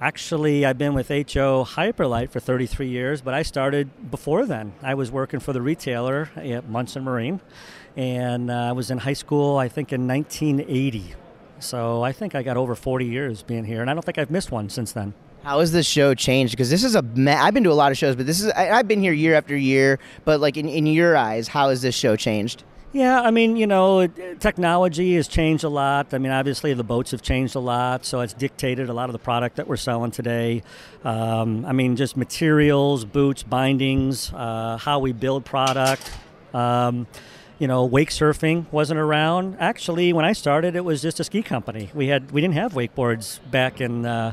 actually, 0.00 0.64
I've 0.64 0.78
been 0.78 0.94
with 0.94 1.08
HO 1.08 1.66
Hyperlite 1.66 2.30
for 2.30 2.40
33 2.40 2.88
years, 2.88 3.20
but 3.20 3.34
I 3.34 3.42
started 3.42 4.10
before 4.10 4.46
then. 4.46 4.72
I 4.82 4.94
was 4.94 5.10
working 5.10 5.38
for 5.38 5.52
the 5.52 5.60
retailer 5.60 6.30
at 6.34 6.66
Munson 6.66 7.04
Marine, 7.04 7.42
and 7.94 8.50
uh, 8.50 8.54
I 8.54 8.72
was 8.72 8.90
in 8.90 8.96
high 8.96 9.12
school, 9.12 9.58
I 9.58 9.68
think, 9.68 9.92
in 9.92 10.08
1980. 10.08 11.16
So 11.62 12.02
I 12.02 12.12
think 12.12 12.34
I 12.34 12.42
got 12.42 12.56
over 12.56 12.74
40 12.74 13.06
years 13.06 13.42
being 13.42 13.64
here, 13.64 13.80
and 13.80 13.90
I 13.90 13.94
don't 13.94 14.04
think 14.04 14.18
I've 14.18 14.30
missed 14.30 14.50
one 14.50 14.68
since 14.68 14.92
then. 14.92 15.14
How 15.42 15.60
has 15.60 15.72
this 15.72 15.86
show 15.86 16.14
changed? 16.14 16.52
Because 16.52 16.70
this 16.70 16.84
is 16.84 16.94
a. 16.94 17.02
Ma- 17.02 17.32
I've 17.32 17.54
been 17.54 17.64
to 17.64 17.72
a 17.72 17.74
lot 17.74 17.90
of 17.90 17.98
shows, 17.98 18.14
but 18.14 18.26
this 18.26 18.40
is. 18.40 18.48
I, 18.50 18.70
I've 18.70 18.86
been 18.86 19.00
here 19.00 19.12
year 19.12 19.34
after 19.34 19.56
year. 19.56 19.98
But 20.24 20.40
like 20.40 20.56
in, 20.56 20.68
in 20.68 20.86
your 20.86 21.16
eyes, 21.16 21.48
how 21.48 21.70
has 21.70 21.82
this 21.82 21.94
show 21.96 22.14
changed? 22.14 22.62
Yeah, 22.92 23.22
I 23.22 23.30
mean, 23.30 23.56
you 23.56 23.66
know, 23.66 24.00
it- 24.00 24.38
technology 24.40 25.14
has 25.16 25.26
changed 25.26 25.64
a 25.64 25.68
lot. 25.68 26.12
I 26.14 26.18
mean, 26.18 26.30
obviously 26.30 26.74
the 26.74 26.84
boats 26.84 27.10
have 27.12 27.22
changed 27.22 27.56
a 27.56 27.58
lot, 27.58 28.04
so 28.04 28.20
it's 28.20 28.34
dictated 28.34 28.88
a 28.88 28.92
lot 28.92 29.08
of 29.08 29.14
the 29.14 29.18
product 29.18 29.56
that 29.56 29.66
we're 29.66 29.78
selling 29.78 30.10
today. 30.10 30.62
Um, 31.02 31.64
I 31.64 31.72
mean, 31.72 31.96
just 31.96 32.16
materials, 32.16 33.04
boots, 33.04 33.42
bindings, 33.42 34.30
uh, 34.34 34.76
how 34.76 34.98
we 34.98 35.12
build 35.12 35.44
product. 35.44 36.08
Um, 36.52 37.06
you 37.62 37.68
know, 37.68 37.84
wake 37.84 38.10
surfing 38.10 38.66
wasn't 38.72 38.98
around. 38.98 39.56
Actually, 39.60 40.12
when 40.12 40.24
I 40.24 40.32
started, 40.32 40.74
it 40.74 40.84
was 40.84 41.00
just 41.00 41.20
a 41.20 41.24
ski 41.24 41.44
company. 41.44 41.92
We 41.94 42.08
had 42.08 42.32
we 42.32 42.40
didn't 42.40 42.54
have 42.54 42.72
wakeboards 42.72 43.38
back 43.52 43.80
in 43.80 44.04
uh, 44.04 44.32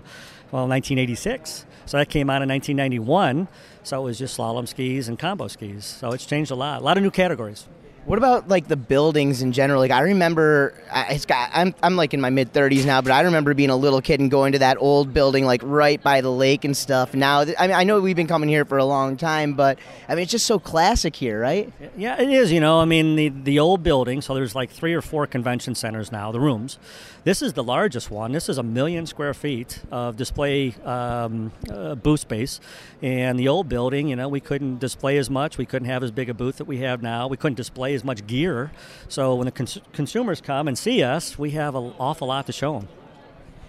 well 0.51 0.67
1986. 0.67 1.67
So 1.85 1.97
that 1.97 2.09
came 2.09 2.31
out 2.31 2.41
in 2.41 2.49
1991. 2.49 3.47
So 3.83 4.01
it 4.01 4.03
was 4.03 4.17
just 4.17 4.35
slalom 4.35 4.67
skis 4.67 5.07
and 5.07 5.19
combo 5.19 5.47
skis. 5.47 5.85
So 5.85 6.09
it's 6.09 6.25
changed 6.25 6.49
a 6.49 6.55
lot. 6.55 6.81
A 6.81 6.83
lot 6.83 6.97
of 6.97 7.03
new 7.03 7.11
categories. 7.11 7.67
What 8.05 8.17
about 8.17 8.47
like 8.47 8.67
the 8.67 8.75
buildings 8.75 9.43
in 9.43 9.51
general? 9.51 9.79
Like 9.79 9.91
I 9.91 9.99
remember, 9.99 10.73
I- 10.91 11.19
I'm 11.29 11.75
I'm 11.83 11.95
like 11.95 12.15
in 12.15 12.21
my 12.21 12.31
mid 12.31 12.51
30s 12.51 12.83
now, 12.85 13.01
but 13.01 13.11
I 13.11 13.21
remember 13.21 13.53
being 13.53 13.69
a 13.69 13.75
little 13.75 14.01
kid 14.01 14.19
and 14.19 14.31
going 14.31 14.53
to 14.53 14.59
that 14.59 14.77
old 14.79 15.13
building 15.13 15.45
like 15.45 15.61
right 15.63 16.01
by 16.01 16.21
the 16.21 16.31
lake 16.31 16.65
and 16.65 16.75
stuff. 16.75 17.13
Now, 17.13 17.41
I 17.41 17.67
mean, 17.67 17.75
I 17.75 17.83
know 17.83 17.99
we've 17.99 18.15
been 18.15 18.25
coming 18.27 18.49
here 18.49 18.65
for 18.65 18.79
a 18.79 18.85
long 18.85 19.15
time, 19.15 19.53
but 19.53 19.77
I 20.07 20.15
mean, 20.15 20.23
it's 20.23 20.31
just 20.31 20.47
so 20.47 20.57
classic 20.57 21.15
here, 21.15 21.39
right? 21.39 21.71
Yeah, 21.95 22.19
it 22.19 22.29
is. 22.31 22.51
You 22.51 22.61
know, 22.61 22.79
I 22.79 22.85
mean, 22.85 23.15
the 23.15 23.29
the 23.29 23.59
old 23.59 23.83
building. 23.83 24.21
So 24.21 24.33
there's 24.33 24.55
like 24.55 24.71
three 24.71 24.93
or 24.95 25.01
four 25.03 25.27
convention 25.27 25.75
centers 25.75 26.11
now. 26.11 26.31
The 26.31 26.39
rooms. 26.39 26.79
This 27.25 27.41
is 27.41 27.51
the 27.53 27.63
largest 27.63 28.09
one. 28.09 28.31
This 28.31 28.47
is 28.47 28.57
a 28.57 28.63
million 28.63 29.05
square 29.05 29.33
feet 29.33 29.81
of 29.91 30.15
display 30.15 30.73
um, 30.85 31.51
uh, 31.69 31.93
booth 31.95 32.21
space. 32.21 32.61
And 33.01 33.37
the 33.37 33.49
old 33.49 33.67
building, 33.67 34.07
you 34.07 34.15
know, 34.15 34.29
we 34.29 34.39
couldn't 34.39 34.79
display 34.79 35.17
as 35.17 35.29
much. 35.29 35.57
We 35.57 35.65
couldn't 35.65 35.89
have 35.89 36.01
as 36.01 36.11
big 36.11 36.29
a 36.29 36.33
booth 36.33 36.57
that 36.57 36.65
we 36.65 36.77
have 36.77 37.01
now. 37.03 37.27
We 37.27 37.35
couldn't 37.35 37.55
display 37.55 37.88
as 37.93 38.03
much 38.03 38.25
gear. 38.27 38.71
So 39.07 39.35
when 39.35 39.45
the 39.45 39.51
cons- 39.51 39.79
consumers 39.93 40.41
come 40.41 40.67
and 40.67 40.77
see 40.77 41.03
us, 41.03 41.37
we 41.37 41.51
have 41.51 41.75
an 41.75 41.93
awful 41.99 42.27
lot 42.27 42.45
to 42.47 42.51
show 42.51 42.73
them. 42.79 42.87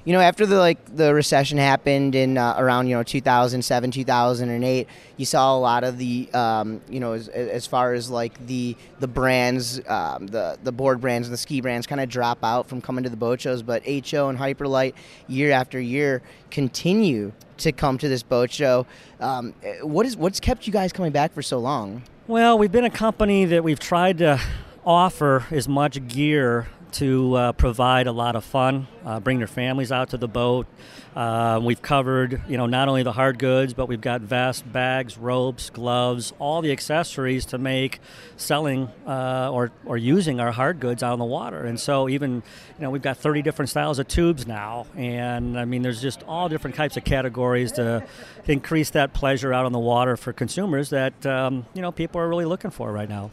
You 0.04 0.14
know, 0.14 0.20
after 0.20 0.46
the 0.46 0.56
like 0.56 0.96
the 0.96 1.12
recession 1.12 1.58
happened 1.58 2.14
in 2.14 2.38
uh, 2.38 2.54
around 2.56 2.86
you 2.86 2.96
know 2.96 3.02
2007, 3.02 3.90
2008, 3.90 4.88
you 5.18 5.26
saw 5.26 5.54
a 5.54 5.60
lot 5.60 5.84
of 5.84 5.98
the 5.98 6.26
um, 6.32 6.80
you 6.88 7.00
know 7.00 7.12
as, 7.12 7.28
as 7.28 7.66
far 7.66 7.92
as 7.92 8.08
like 8.08 8.46
the 8.46 8.76
the 8.98 9.06
brands, 9.06 9.78
um, 9.86 10.26
the 10.26 10.58
the 10.62 10.72
board 10.72 11.02
brands 11.02 11.28
and 11.28 11.34
the 11.34 11.38
ski 11.38 11.60
brands 11.60 11.86
kind 11.86 12.00
of 12.00 12.08
drop 12.08 12.42
out 12.42 12.66
from 12.66 12.80
coming 12.80 13.04
to 13.04 13.10
the 13.10 13.16
boat 13.16 13.42
shows. 13.42 13.62
But 13.62 13.82
HO 13.84 14.30
and 14.30 14.38
Hyperlite 14.38 14.94
year 15.28 15.52
after 15.52 15.78
year 15.78 16.22
continue 16.50 17.32
to 17.58 17.70
come 17.70 17.98
to 17.98 18.08
this 18.08 18.22
boat 18.22 18.50
show. 18.50 18.86
Um, 19.20 19.52
what 19.82 20.06
is 20.06 20.16
what's 20.16 20.40
kept 20.40 20.66
you 20.66 20.72
guys 20.72 20.94
coming 20.94 21.12
back 21.12 21.34
for 21.34 21.42
so 21.42 21.58
long? 21.58 22.02
Well, 22.30 22.58
we've 22.58 22.70
been 22.70 22.84
a 22.84 22.90
company 22.90 23.44
that 23.46 23.64
we've 23.64 23.80
tried 23.80 24.18
to 24.18 24.40
offer 24.86 25.46
as 25.50 25.66
much 25.66 26.06
gear 26.06 26.68
to 26.94 27.34
uh, 27.34 27.52
provide 27.52 28.06
a 28.06 28.12
lot 28.12 28.36
of 28.36 28.44
fun, 28.44 28.86
uh, 29.04 29.20
bring 29.20 29.38
their 29.38 29.46
families 29.46 29.92
out 29.92 30.10
to 30.10 30.16
the 30.16 30.28
boat. 30.28 30.66
Uh, 31.14 31.60
we've 31.62 31.82
covered, 31.82 32.40
you 32.48 32.56
know, 32.56 32.66
not 32.66 32.88
only 32.88 33.02
the 33.02 33.12
hard 33.12 33.38
goods, 33.38 33.74
but 33.74 33.86
we've 33.86 34.00
got 34.00 34.20
vests, 34.20 34.62
bags, 34.62 35.18
ropes, 35.18 35.70
gloves, 35.70 36.32
all 36.38 36.62
the 36.62 36.70
accessories 36.70 37.44
to 37.46 37.58
make 37.58 37.98
selling 38.36 38.88
uh, 39.06 39.50
or, 39.52 39.72
or 39.84 39.96
using 39.96 40.38
our 40.38 40.52
hard 40.52 40.78
goods 40.78 41.02
out 41.02 41.12
on 41.12 41.18
the 41.18 41.24
water. 41.24 41.64
And 41.64 41.80
so 41.80 42.08
even, 42.08 42.34
you 42.34 42.42
know, 42.80 42.90
we've 42.90 43.02
got 43.02 43.16
30 43.16 43.42
different 43.42 43.68
styles 43.70 43.98
of 43.98 44.06
tubes 44.06 44.46
now. 44.46 44.86
And 44.94 45.58
I 45.58 45.64
mean, 45.64 45.82
there's 45.82 46.00
just 46.00 46.22
all 46.24 46.48
different 46.48 46.76
types 46.76 46.96
of 46.96 47.04
categories 47.04 47.72
to 47.72 48.06
increase 48.46 48.90
that 48.90 49.12
pleasure 49.12 49.52
out 49.52 49.66
on 49.66 49.72
the 49.72 49.78
water 49.78 50.16
for 50.16 50.32
consumers 50.32 50.90
that, 50.90 51.26
um, 51.26 51.66
you 51.74 51.82
know, 51.82 51.90
people 51.90 52.20
are 52.20 52.28
really 52.28 52.44
looking 52.44 52.70
for 52.70 52.92
right 52.92 53.08
now. 53.08 53.30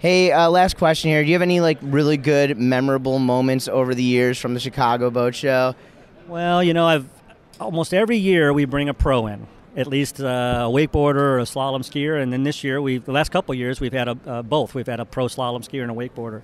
Hey, 0.00 0.30
uh, 0.30 0.48
last 0.48 0.76
question 0.76 1.10
here. 1.10 1.24
Do 1.24 1.28
you 1.28 1.34
have 1.34 1.42
any 1.42 1.58
like 1.58 1.78
really 1.82 2.16
good, 2.16 2.56
memorable 2.56 3.18
moments 3.18 3.66
over 3.66 3.96
the 3.96 4.02
years 4.02 4.38
from 4.38 4.54
the 4.54 4.60
Chicago 4.60 5.10
Boat 5.10 5.34
Show? 5.34 5.74
Well, 6.28 6.62
you 6.62 6.72
know, 6.72 6.86
I've 6.86 7.08
almost 7.58 7.92
every 7.92 8.16
year 8.16 8.52
we 8.52 8.64
bring 8.64 8.88
a 8.88 8.94
pro 8.94 9.26
in, 9.26 9.48
at 9.76 9.88
least 9.88 10.20
uh, 10.20 10.68
a 10.68 10.70
wakeboarder 10.70 11.16
or 11.16 11.38
a 11.40 11.42
slalom 11.42 11.80
skier. 11.80 12.22
And 12.22 12.32
then 12.32 12.44
this 12.44 12.62
year, 12.62 12.80
we 12.80 12.98
the 12.98 13.10
last 13.10 13.32
couple 13.32 13.56
years, 13.56 13.80
we've 13.80 13.92
had 13.92 14.06
a, 14.06 14.16
uh, 14.24 14.42
both. 14.42 14.72
We've 14.72 14.86
had 14.86 15.00
a 15.00 15.04
pro 15.04 15.26
slalom 15.26 15.68
skier 15.68 15.82
and 15.82 15.90
a 15.90 15.94
wakeboarder. 15.94 16.42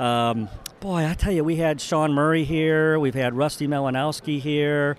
Um, 0.00 0.48
boy, 0.78 1.04
I 1.04 1.14
tell 1.14 1.32
you, 1.32 1.42
we 1.42 1.56
had 1.56 1.80
Shaun 1.80 2.12
Murray 2.12 2.44
here. 2.44 3.00
We've 3.00 3.16
had 3.16 3.34
Rusty 3.34 3.66
Malinowski 3.66 4.38
here. 4.38 4.96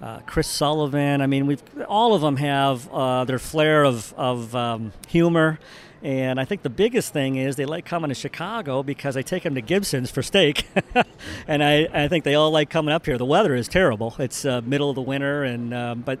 Uh, 0.00 0.20
Chris 0.20 0.46
Sullivan. 0.46 1.20
I 1.20 1.26
mean, 1.26 1.48
we've 1.48 1.62
all 1.88 2.14
of 2.14 2.22
them 2.22 2.36
have 2.36 2.88
uh, 2.92 3.24
their 3.24 3.40
flair 3.40 3.82
of, 3.82 4.14
of 4.16 4.54
um, 4.54 4.92
humor 5.08 5.58
and 6.02 6.40
I 6.40 6.44
think 6.44 6.62
the 6.62 6.70
biggest 6.70 7.12
thing 7.12 7.36
is 7.36 7.56
they 7.56 7.66
like 7.66 7.84
coming 7.84 8.08
to 8.08 8.14
Chicago 8.14 8.82
because 8.82 9.16
I 9.16 9.22
take 9.22 9.42
them 9.42 9.54
to 9.54 9.60
Gibson's 9.60 10.10
for 10.10 10.22
steak. 10.22 10.66
and 11.46 11.62
I, 11.62 11.88
I 11.92 12.08
think 12.08 12.24
they 12.24 12.34
all 12.34 12.50
like 12.50 12.70
coming 12.70 12.94
up 12.94 13.04
here. 13.04 13.18
The 13.18 13.26
weather 13.26 13.54
is 13.54 13.68
terrible. 13.68 14.14
It's 14.18 14.44
uh, 14.44 14.62
middle 14.62 14.88
of 14.88 14.96
the 14.96 15.02
winter, 15.02 15.44
and 15.44 15.74
um, 15.74 16.00
but 16.00 16.18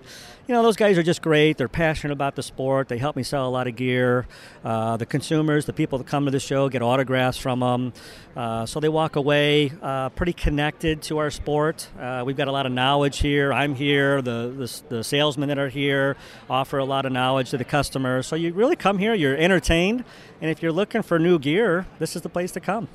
you 0.50 0.56
know 0.56 0.64
those 0.64 0.76
guys 0.76 0.98
are 0.98 1.02
just 1.04 1.22
great. 1.22 1.58
They're 1.58 1.68
passionate 1.68 2.12
about 2.12 2.34
the 2.34 2.42
sport. 2.42 2.88
They 2.88 2.98
help 2.98 3.14
me 3.14 3.22
sell 3.22 3.46
a 3.46 3.48
lot 3.48 3.68
of 3.68 3.76
gear. 3.76 4.26
Uh, 4.64 4.96
the 4.96 5.06
consumers, 5.06 5.64
the 5.64 5.72
people 5.72 5.96
that 5.98 6.08
come 6.08 6.24
to 6.24 6.32
the 6.32 6.40
show, 6.40 6.68
get 6.68 6.82
autographs 6.82 7.38
from 7.38 7.60
them. 7.60 7.92
Uh, 8.34 8.66
so 8.66 8.80
they 8.80 8.88
walk 8.88 9.14
away 9.14 9.70
uh, 9.80 10.08
pretty 10.08 10.32
connected 10.32 11.02
to 11.02 11.18
our 11.18 11.30
sport. 11.30 11.88
Uh, 11.98 12.24
we've 12.26 12.36
got 12.36 12.48
a 12.48 12.52
lot 12.52 12.66
of 12.66 12.72
knowledge 12.72 13.18
here. 13.18 13.52
I'm 13.52 13.76
here. 13.76 14.22
The, 14.22 14.52
the 14.88 14.96
the 14.96 15.04
salesmen 15.04 15.48
that 15.50 15.58
are 15.58 15.68
here 15.68 16.16
offer 16.48 16.78
a 16.78 16.84
lot 16.84 17.06
of 17.06 17.12
knowledge 17.12 17.50
to 17.50 17.56
the 17.56 17.64
customers. 17.64 18.26
So 18.26 18.34
you 18.34 18.52
really 18.52 18.76
come 18.76 18.98
here. 18.98 19.14
You're 19.14 19.36
entertained 19.36 19.60
entertained. 19.60 20.04
And 20.40 20.50
if 20.50 20.62
you're 20.62 20.72
looking 20.72 21.02
for 21.02 21.18
new 21.18 21.38
gear, 21.38 21.86
this 21.98 22.16
is 22.16 22.22
the 22.22 22.28
place 22.28 22.52
to 22.52 22.60
come. 22.60 22.88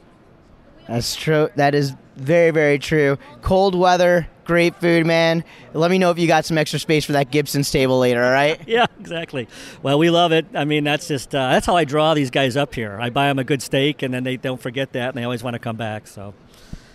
That's 0.87 1.15
true. 1.15 1.49
That 1.55 1.73
is 1.73 1.95
very, 2.15 2.51
very 2.51 2.79
true. 2.79 3.17
Cold 3.41 3.75
weather, 3.75 4.27
great 4.45 4.75
food, 4.75 5.05
man. 5.05 5.43
Let 5.73 5.91
me 5.91 5.97
know 5.97 6.11
if 6.11 6.19
you 6.19 6.27
got 6.27 6.45
some 6.45 6.57
extra 6.57 6.79
space 6.79 7.03
for 7.03 7.13
that 7.13 7.31
Gibson's 7.31 7.69
table 7.69 7.99
later, 7.99 8.23
all 8.23 8.31
right? 8.31 8.59
yeah, 8.67 8.85
exactly. 8.99 9.47
Well, 9.81 9.99
we 9.99 10.09
love 10.09 10.31
it. 10.31 10.45
I 10.53 10.65
mean, 10.65 10.83
that's 10.83 11.07
just 11.07 11.35
uh, 11.35 11.49
that's 11.51 11.65
how 11.65 11.75
I 11.75 11.83
draw 11.83 12.13
these 12.13 12.29
guys 12.29 12.55
up 12.55 12.73
here. 12.73 12.97
I 12.99 13.09
buy 13.09 13.27
them 13.27 13.39
a 13.39 13.43
good 13.43 13.61
steak, 13.61 14.01
and 14.01 14.13
then 14.13 14.23
they 14.23 14.37
don't 14.37 14.61
forget 14.61 14.93
that, 14.93 15.09
and 15.09 15.17
they 15.17 15.23
always 15.23 15.43
want 15.43 15.55
to 15.55 15.59
come 15.59 15.75
back. 15.75 16.07
So. 16.07 16.33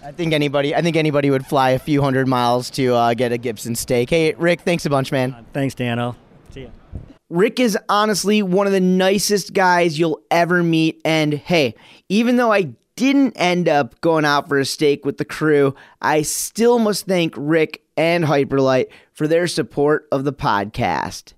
I 0.02 0.12
think 0.12 0.32
anybody, 0.32 0.74
I 0.74 0.80
think 0.80 0.96
anybody 0.96 1.30
would 1.30 1.44
fly 1.44 1.70
a 1.70 1.78
few 1.78 2.00
hundred 2.00 2.26
miles 2.26 2.70
to 2.70 2.94
uh, 2.94 3.12
get 3.12 3.32
a 3.32 3.38
Gibson 3.38 3.74
steak. 3.74 4.08
Hey, 4.08 4.32
Rick, 4.32 4.62
thanks 4.62 4.86
a 4.86 4.90
bunch, 4.90 5.12
man. 5.12 5.34
Uh, 5.34 5.42
thanks, 5.52 5.74
Dano. 5.74 6.16
See 6.48 6.62
ya. 6.62 6.68
Rick 7.28 7.60
is 7.60 7.78
honestly 7.88 8.42
one 8.42 8.66
of 8.66 8.72
the 8.72 8.80
nicest 8.80 9.52
guys 9.52 9.98
you'll 9.98 10.20
ever 10.30 10.62
meet. 10.62 11.00
And 11.04 11.34
hey, 11.34 11.74
even 12.08 12.36
though 12.36 12.52
I 12.52 12.72
didn't 13.00 13.32
end 13.36 13.66
up 13.66 13.98
going 14.02 14.26
out 14.26 14.46
for 14.46 14.58
a 14.58 14.64
steak 14.66 15.06
with 15.06 15.16
the 15.16 15.24
crew, 15.24 15.74
I 16.02 16.20
still 16.20 16.78
must 16.78 17.06
thank 17.06 17.32
Rick 17.34 17.82
and 17.96 18.24
Hyperlite 18.24 18.88
for 19.14 19.26
their 19.26 19.46
support 19.46 20.06
of 20.12 20.24
the 20.24 20.34
podcast. 20.34 21.32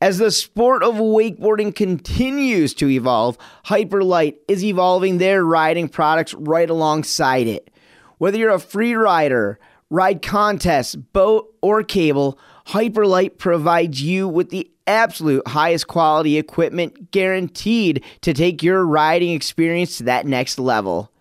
As 0.00 0.18
the 0.18 0.32
sport 0.32 0.82
of 0.82 0.96
wakeboarding 0.96 1.76
continues 1.76 2.74
to 2.74 2.90
evolve, 2.90 3.38
Hyperlite 3.66 4.38
is 4.48 4.64
evolving 4.64 5.18
their 5.18 5.44
riding 5.44 5.88
products 5.88 6.34
right 6.34 6.68
alongside 6.68 7.46
it. 7.46 7.70
Whether 8.18 8.38
you're 8.38 8.50
a 8.50 8.58
free 8.58 8.94
rider, 8.94 9.60
ride 9.88 10.22
contests, 10.22 10.96
boat, 10.96 11.54
or 11.62 11.84
cable, 11.84 12.36
Hyperlite 12.66 13.38
provides 13.38 14.02
you 14.02 14.26
with 14.26 14.50
the 14.50 14.68
absolute 14.86 15.46
highest 15.48 15.86
quality 15.86 16.38
equipment 16.38 17.10
guaranteed 17.10 18.04
to 18.22 18.32
take 18.32 18.62
your 18.62 18.84
riding 18.84 19.32
experience 19.32 19.98
to 19.98 20.04
that 20.04 20.26
next 20.26 20.58
level. 20.58 21.12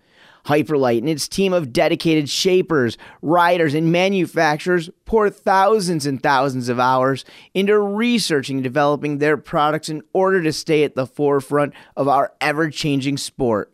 Hyperlite 0.46 1.00
and 1.00 1.10
its 1.10 1.28
team 1.28 1.54
of 1.54 1.74
dedicated 1.74 2.30
shapers, 2.30 2.98
riders, 3.22 3.74
and 3.74 3.92
manufacturers 3.92 4.90
pour 5.06 5.30
thousands 5.30 6.06
and 6.06 6.22
thousands 6.22 6.70
of 6.70 6.80
hours 6.80 7.26
into 7.54 7.78
researching 7.80 8.58
and 8.58 8.64
developing 8.64 9.18
their 9.18 9.38
products 9.38 9.90
in 9.90 10.04
order 10.14 10.44
to 10.44 10.54
stay 10.54 10.84
at 10.84 10.96
the 10.96 11.08
forefront 11.08 11.74
of 11.98 12.08
our 12.08 12.32
ever 12.42 12.70
changing 12.70 13.18
sport. 13.18 13.72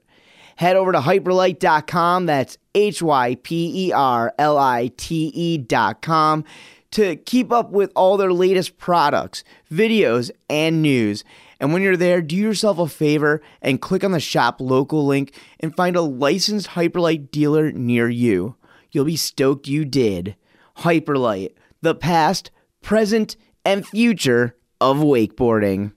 Head 0.55 0.75
over 0.75 0.91
to 0.91 0.99
hyperlite.com, 0.99 2.25
that's 2.25 2.57
H 2.73 3.01
Y 3.01 3.35
P 3.43 3.87
E 3.87 3.91
R 3.91 4.33
L 4.37 4.57
I 4.57 4.91
T 4.95 5.31
E.com 5.33 6.45
to 6.91 7.15
keep 7.15 7.51
up 7.51 7.71
with 7.71 7.91
all 7.95 8.17
their 8.17 8.33
latest 8.33 8.77
products, 8.77 9.43
videos, 9.71 10.31
and 10.49 10.81
news. 10.81 11.23
And 11.59 11.73
when 11.73 11.81
you're 11.81 11.97
there, 11.97 12.21
do 12.21 12.35
yourself 12.35 12.79
a 12.79 12.87
favor 12.87 13.41
and 13.61 13.81
click 13.81 14.03
on 14.03 14.11
the 14.11 14.19
shop 14.19 14.59
local 14.59 15.05
link 15.05 15.33
and 15.59 15.75
find 15.75 15.95
a 15.95 16.01
licensed 16.01 16.69
Hyperlite 16.69 17.31
dealer 17.31 17.71
near 17.71 18.09
you. 18.09 18.55
You'll 18.91 19.05
be 19.05 19.15
stoked 19.15 19.67
you 19.67 19.85
did. 19.85 20.35
Hyperlite, 20.79 21.53
the 21.81 21.95
past, 21.95 22.51
present, 22.81 23.35
and 23.63 23.87
future 23.87 24.57
of 24.79 24.97
wakeboarding. 24.97 25.93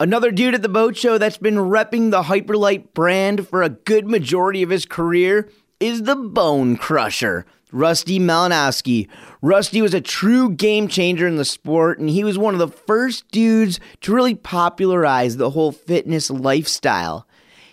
Another 0.00 0.32
dude 0.32 0.54
at 0.54 0.62
the 0.62 0.68
boat 0.68 0.96
show 0.96 1.16
that's 1.16 1.38
been 1.38 1.54
repping 1.54 2.10
the 2.10 2.24
Hyperlite 2.24 2.92
brand 2.92 3.46
for 3.46 3.62
a 3.62 3.68
good 3.68 4.08
majority 4.08 4.62
of 4.62 4.70
his 4.70 4.84
career 4.84 5.48
is 5.78 6.02
the 6.02 6.16
Bone 6.16 6.76
Crusher. 6.76 7.46
Rusty 7.72 8.20
Malinowski. 8.20 9.08
Rusty 9.40 9.82
was 9.82 9.94
a 9.94 10.00
true 10.00 10.50
game 10.50 10.86
changer 10.86 11.26
in 11.26 11.36
the 11.36 11.44
sport, 11.44 11.98
and 11.98 12.10
he 12.10 12.22
was 12.22 12.38
one 12.38 12.54
of 12.54 12.60
the 12.60 12.68
first 12.68 13.28
dudes 13.30 13.80
to 14.02 14.14
really 14.14 14.34
popularize 14.34 15.36
the 15.36 15.50
whole 15.50 15.72
fitness 15.72 16.30
lifestyle. 16.30 17.26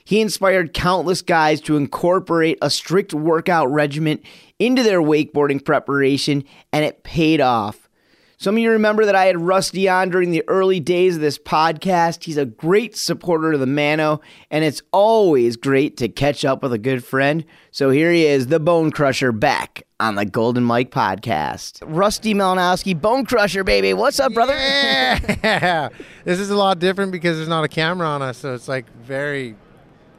He 0.03 0.21
inspired 0.21 0.73
countless 0.73 1.21
guys 1.21 1.62
to 1.62 1.77
incorporate 1.77 2.57
a 2.62 2.69
strict 2.69 3.13
workout 3.13 3.69
regimen 3.71 4.19
into 4.57 4.81
their 4.81 5.01
wakeboarding 5.01 5.63
preparation, 5.63 6.45
and 6.73 6.83
it 6.83 7.03
paid 7.03 7.41
off. 7.41 7.89
Some 8.38 8.55
of 8.55 8.59
you 8.59 8.71
remember 8.71 9.05
that 9.05 9.15
I 9.15 9.25
had 9.25 9.41
Rusty 9.41 9.89
on 9.89 10.09
during 10.09 10.31
the 10.31 10.45
early 10.47 10.79
days 10.79 11.15
of 11.15 11.21
this 11.21 11.38
podcast. 11.38 12.23
He's 12.23 12.38
a 12.38 12.45
great 12.45 12.95
supporter 12.95 13.51
of 13.51 13.59
the 13.59 13.67
Mano, 13.67 14.21
and 14.49 14.63
it's 14.63 14.81
always 14.93 15.57
great 15.57 15.97
to 15.97 16.07
catch 16.07 16.45
up 16.45 16.63
with 16.63 16.71
a 16.71 16.77
good 16.77 17.03
friend. 17.03 17.43
So 17.71 17.89
here 17.89 18.13
he 18.13 18.25
is, 18.25 18.47
the 18.47 18.62
Bone 18.62 18.91
Crusher, 18.91 19.33
back 19.33 19.83
on 19.99 20.15
the 20.15 20.25
Golden 20.25 20.63
Mike 20.63 20.91
podcast. 20.91 21.83
Rusty 21.85 22.33
Malinowski, 22.33 22.99
Bone 22.99 23.25
Crusher, 23.25 23.63
baby. 23.63 23.93
What's 23.93 24.19
up, 24.19 24.33
brother? 24.33 24.55
Yeah. 24.55 25.89
this 26.23 26.39
is 26.39 26.49
a 26.49 26.55
lot 26.55 26.79
different 26.79 27.12
because 27.12 27.38
there's 27.38 27.49
not 27.49 27.63
a 27.65 27.67
camera 27.67 28.07
on 28.07 28.21
us, 28.21 28.38
so 28.38 28.53
it's 28.53 28.67
like 28.67 28.85
very 29.03 29.55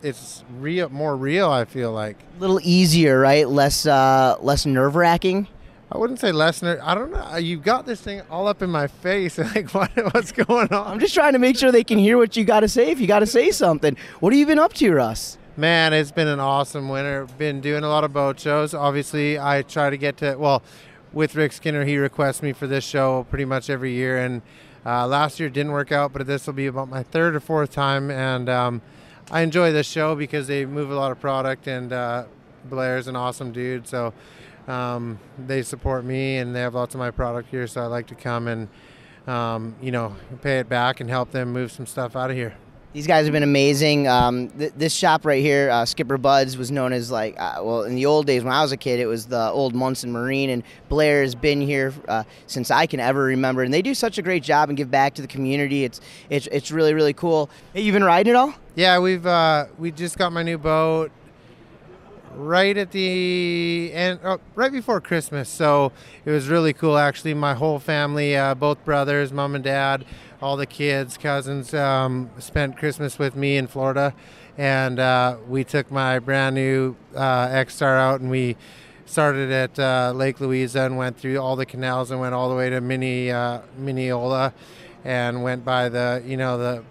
it's 0.02 0.44
real 0.58 0.88
more 0.88 1.14
real 1.14 1.50
i 1.50 1.62
feel 1.66 1.92
like 1.92 2.16
a 2.38 2.40
little 2.40 2.58
easier 2.62 3.20
right 3.20 3.50
less 3.50 3.84
uh 3.84 4.34
less 4.40 4.64
nerve 4.64 4.96
wracking 4.96 5.46
I 5.92 5.98
wouldn't 5.98 6.20
say 6.20 6.30
Lesnar. 6.30 6.80
I 6.84 6.94
don't 6.94 7.10
know. 7.10 7.36
You've 7.36 7.64
got 7.64 7.84
this 7.84 8.00
thing 8.00 8.22
all 8.30 8.46
up 8.46 8.62
in 8.62 8.70
my 8.70 8.86
face. 8.86 9.38
Like, 9.54 9.74
what, 9.74 9.90
what's 10.14 10.30
going 10.30 10.72
on? 10.72 10.86
I'm 10.86 11.00
just 11.00 11.14
trying 11.14 11.32
to 11.32 11.40
make 11.40 11.58
sure 11.58 11.72
they 11.72 11.82
can 11.82 11.98
hear 11.98 12.16
what 12.16 12.36
you 12.36 12.44
got 12.44 12.60
to 12.60 12.68
say. 12.68 12.92
If 12.92 13.00
you 13.00 13.08
got 13.08 13.18
to 13.18 13.26
say 13.26 13.50
something, 13.50 13.96
what 14.20 14.32
have 14.32 14.38
you 14.38 14.46
been 14.46 14.60
up 14.60 14.72
to, 14.74 14.92
Russ? 14.92 15.36
Man, 15.60 15.92
it's 15.92 16.10
been 16.10 16.26
an 16.26 16.40
awesome 16.40 16.88
winter. 16.88 17.26
Been 17.36 17.60
doing 17.60 17.84
a 17.84 17.88
lot 17.90 18.02
of 18.02 18.14
boat 18.14 18.40
shows. 18.40 18.72
Obviously, 18.72 19.38
I 19.38 19.60
try 19.60 19.90
to 19.90 19.98
get 19.98 20.16
to 20.16 20.36
well, 20.36 20.62
with 21.12 21.34
Rick 21.34 21.52
Skinner, 21.52 21.84
he 21.84 21.98
requests 21.98 22.42
me 22.42 22.54
for 22.54 22.66
this 22.66 22.82
show 22.82 23.26
pretty 23.28 23.44
much 23.44 23.68
every 23.68 23.92
year. 23.92 24.16
And 24.16 24.40
uh, 24.86 25.06
last 25.06 25.38
year 25.38 25.50
didn't 25.50 25.72
work 25.72 25.92
out, 25.92 26.14
but 26.14 26.26
this 26.26 26.46
will 26.46 26.54
be 26.54 26.66
about 26.66 26.88
my 26.88 27.02
third 27.02 27.36
or 27.36 27.40
fourth 27.40 27.72
time. 27.72 28.10
And 28.10 28.48
um, 28.48 28.80
I 29.30 29.42
enjoy 29.42 29.70
this 29.70 29.86
show 29.86 30.14
because 30.14 30.46
they 30.46 30.64
move 30.64 30.90
a 30.90 30.94
lot 30.94 31.12
of 31.12 31.20
product, 31.20 31.66
and 31.66 31.92
uh, 31.92 32.24
Blair's 32.64 33.06
an 33.06 33.14
awesome 33.14 33.52
dude. 33.52 33.86
So 33.86 34.14
um, 34.66 35.18
they 35.38 35.60
support 35.60 36.06
me 36.06 36.38
and 36.38 36.56
they 36.56 36.60
have 36.60 36.74
lots 36.74 36.94
of 36.94 37.00
my 37.00 37.10
product 37.10 37.50
here, 37.50 37.66
so 37.66 37.82
I 37.82 37.84
like 37.84 38.06
to 38.06 38.14
come 38.14 38.48
and 38.48 38.66
um, 39.26 39.76
you 39.82 39.92
know 39.92 40.16
pay 40.40 40.60
it 40.60 40.70
back 40.70 41.00
and 41.00 41.10
help 41.10 41.32
them 41.32 41.52
move 41.52 41.70
some 41.70 41.84
stuff 41.84 42.16
out 42.16 42.30
of 42.30 42.36
here. 42.38 42.56
These 42.92 43.06
guys 43.06 43.24
have 43.24 43.32
been 43.32 43.44
amazing. 43.44 44.08
Um, 44.08 44.48
th- 44.48 44.72
this 44.76 44.92
shop 44.92 45.24
right 45.24 45.40
here, 45.40 45.70
uh, 45.70 45.84
Skipper 45.84 46.18
Buds, 46.18 46.56
was 46.56 46.72
known 46.72 46.92
as 46.92 47.08
like, 47.08 47.36
uh, 47.38 47.60
well, 47.62 47.84
in 47.84 47.94
the 47.94 48.06
old 48.06 48.26
days 48.26 48.42
when 48.42 48.52
I 48.52 48.62
was 48.62 48.72
a 48.72 48.76
kid, 48.76 48.98
it 48.98 49.06
was 49.06 49.26
the 49.26 49.48
old 49.50 49.76
Munson 49.76 50.10
Marine, 50.10 50.50
and 50.50 50.64
Blair 50.88 51.22
has 51.22 51.36
been 51.36 51.60
here 51.60 51.94
uh, 52.08 52.24
since 52.48 52.68
I 52.68 52.86
can 52.86 52.98
ever 52.98 53.22
remember, 53.22 53.62
and 53.62 53.72
they 53.72 53.80
do 53.80 53.94
such 53.94 54.18
a 54.18 54.22
great 54.22 54.42
job 54.42 54.70
and 54.70 54.76
give 54.76 54.90
back 54.90 55.14
to 55.14 55.22
the 55.22 55.28
community. 55.28 55.84
It's 55.84 56.00
it's 56.30 56.48
it's 56.48 56.72
really 56.72 56.92
really 56.92 57.12
cool. 57.12 57.48
Hey, 57.72 57.82
you 57.82 57.92
been 57.92 58.02
riding 58.02 58.32
it 58.32 58.36
all? 58.36 58.54
Yeah, 58.74 58.98
we've 58.98 59.24
uh, 59.24 59.66
we 59.78 59.92
just 59.92 60.18
got 60.18 60.32
my 60.32 60.42
new 60.42 60.58
boat 60.58 61.12
right 62.34 62.76
at 62.76 62.92
the 62.92 63.90
end, 63.92 64.20
oh, 64.24 64.40
right 64.54 64.72
before 64.72 65.00
Christmas. 65.00 65.48
So 65.48 65.92
it 66.24 66.30
was 66.30 66.48
really 66.48 66.72
cool. 66.72 66.96
Actually, 66.96 67.34
my 67.34 67.54
whole 67.54 67.78
family, 67.78 68.36
uh, 68.36 68.54
both 68.54 68.84
brothers, 68.84 69.32
mom 69.32 69.54
and 69.54 69.64
dad, 69.64 70.04
all 70.40 70.56
the 70.56 70.66
kids, 70.66 71.16
cousins, 71.16 71.74
um, 71.74 72.30
spent 72.38 72.76
Christmas 72.76 73.18
with 73.18 73.36
me 73.36 73.56
in 73.56 73.66
Florida, 73.66 74.14
and 74.56 74.98
uh, 74.98 75.36
we 75.48 75.64
took 75.64 75.90
my 75.90 76.18
brand 76.18 76.54
new 76.54 76.96
uh, 77.14 77.48
X 77.50 77.76
Star 77.76 77.96
out, 77.96 78.20
and 78.20 78.30
we 78.30 78.56
started 79.04 79.50
at 79.50 79.78
uh, 79.78 80.12
Lake 80.14 80.40
Louisa 80.40 80.82
and 80.82 80.96
went 80.96 81.18
through 81.18 81.38
all 81.38 81.56
the 81.56 81.66
canals 81.66 82.10
and 82.10 82.20
went 82.20 82.34
all 82.34 82.48
the 82.48 82.54
way 82.54 82.70
to 82.70 82.80
Mini 82.80 83.30
uh, 83.30 83.60
Minneola, 83.78 84.52
and 85.04 85.42
went 85.42 85.64
by 85.64 85.88
the 85.88 86.22
you 86.24 86.36
know 86.36 86.56
the 86.56 86.84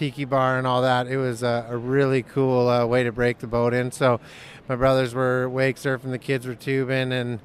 tiki 0.00 0.24
bar 0.24 0.56
and 0.56 0.66
all 0.66 0.80
that. 0.80 1.06
It 1.08 1.18
was 1.18 1.42
a, 1.42 1.66
a 1.68 1.76
really 1.76 2.22
cool 2.22 2.70
uh, 2.70 2.86
way 2.86 3.04
to 3.04 3.12
break 3.12 3.40
the 3.40 3.46
boat 3.46 3.74
in. 3.74 3.92
So 3.92 4.18
my 4.66 4.74
brothers 4.74 5.12
were 5.12 5.46
wake 5.46 5.76
surfing, 5.76 6.10
the 6.10 6.18
kids 6.18 6.46
were 6.46 6.54
tubing, 6.54 7.12
and 7.12 7.38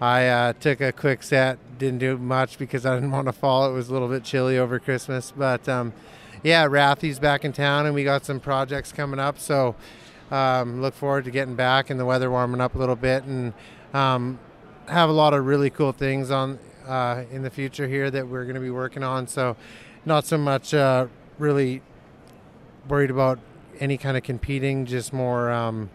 I 0.00 0.26
uh, 0.26 0.52
took 0.54 0.80
a 0.80 0.90
quick 0.90 1.22
set, 1.22 1.78
didn't 1.78 2.00
do 2.00 2.18
much 2.18 2.58
because 2.58 2.84
I 2.84 2.96
didn't 2.96 3.12
want 3.12 3.26
to 3.26 3.32
fall. 3.32 3.70
It 3.70 3.74
was 3.74 3.90
a 3.90 3.92
little 3.92 4.08
bit 4.08 4.24
chilly 4.24 4.58
over 4.58 4.80
Christmas, 4.80 5.32
but 5.36 5.68
um, 5.68 5.92
yeah, 6.42 6.66
Rathy's 6.66 7.20
back 7.20 7.44
in 7.44 7.52
town, 7.52 7.86
and 7.86 7.94
we 7.94 8.02
got 8.02 8.24
some 8.24 8.40
projects 8.40 8.90
coming 8.90 9.20
up. 9.20 9.38
So 9.38 9.76
um, 10.32 10.82
look 10.82 10.94
forward 10.94 11.26
to 11.26 11.30
getting 11.30 11.54
back 11.54 11.90
and 11.90 12.00
the 12.00 12.04
weather 12.04 12.28
warming 12.28 12.60
up 12.60 12.74
a 12.74 12.78
little 12.78 12.96
bit, 12.96 13.22
and 13.22 13.52
um, 13.94 14.40
have 14.88 15.10
a 15.10 15.12
lot 15.12 15.32
of 15.32 15.46
really 15.46 15.70
cool 15.70 15.92
things 15.92 16.32
on 16.32 16.58
uh, 16.88 17.22
in 17.30 17.42
the 17.42 17.50
future 17.50 17.86
here 17.86 18.10
that 18.10 18.26
we're 18.26 18.42
going 18.42 18.56
to 18.56 18.60
be 18.60 18.70
working 18.70 19.04
on. 19.04 19.28
So 19.28 19.56
not 20.04 20.24
so 20.24 20.36
much 20.36 20.74
uh, 20.74 21.06
really 21.38 21.82
worried 22.88 23.10
about 23.10 23.38
any 23.78 23.96
kind 23.96 24.16
of 24.16 24.22
competing, 24.22 24.86
just 24.86 25.12
more 25.12 25.50
um, 25.50 25.90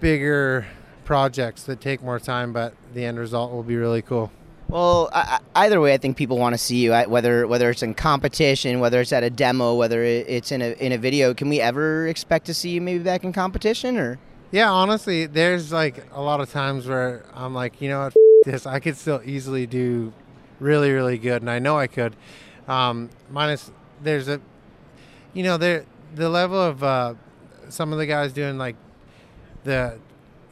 bigger 0.00 0.66
projects 1.04 1.64
that 1.64 1.80
take 1.80 2.02
more 2.02 2.18
time, 2.18 2.52
but 2.52 2.74
the 2.94 3.04
end 3.04 3.18
result 3.18 3.52
will 3.52 3.62
be 3.62 3.76
really 3.76 4.02
cool. 4.02 4.30
Well, 4.68 5.10
I, 5.12 5.40
either 5.54 5.80
way, 5.80 5.92
I 5.92 5.98
think 5.98 6.16
people 6.16 6.38
want 6.38 6.54
to 6.54 6.58
see 6.58 6.76
you. 6.76 6.92
Whether 6.92 7.46
whether 7.46 7.70
it's 7.70 7.82
in 7.82 7.94
competition, 7.94 8.80
whether 8.80 9.00
it's 9.00 9.12
at 9.12 9.22
a 9.22 9.30
demo, 9.30 9.74
whether 9.74 10.02
it's 10.02 10.50
in 10.52 10.62
a 10.62 10.72
in 10.72 10.92
a 10.92 10.98
video. 10.98 11.34
Can 11.34 11.48
we 11.48 11.60
ever 11.60 12.08
expect 12.08 12.46
to 12.46 12.54
see 12.54 12.70
you 12.70 12.80
maybe 12.80 13.04
back 13.04 13.24
in 13.24 13.32
competition 13.32 13.98
or? 13.98 14.18
Yeah, 14.50 14.70
honestly, 14.70 15.26
there's 15.26 15.70
like 15.70 16.06
a 16.12 16.22
lot 16.22 16.40
of 16.40 16.50
times 16.50 16.86
where 16.86 17.24
I'm 17.34 17.54
like, 17.54 17.80
you 17.82 17.88
know 17.88 18.04
what, 18.04 18.14
this 18.44 18.66
I 18.66 18.80
could 18.80 18.96
still 18.96 19.20
easily 19.24 19.66
do 19.66 20.12
really 20.60 20.92
really 20.92 21.18
good, 21.18 21.42
and 21.42 21.50
I 21.50 21.58
know 21.58 21.78
I 21.78 21.86
could. 21.86 22.16
Um, 22.66 23.10
minus 23.30 23.70
there's 24.02 24.28
a, 24.28 24.40
you 25.34 25.42
know, 25.42 25.56
there 25.56 25.84
the 26.14 26.28
level 26.28 26.60
of 26.60 26.82
uh, 26.82 27.14
some 27.68 27.92
of 27.92 27.98
the 27.98 28.06
guys 28.06 28.32
doing 28.32 28.56
like 28.56 28.76
the 29.64 29.98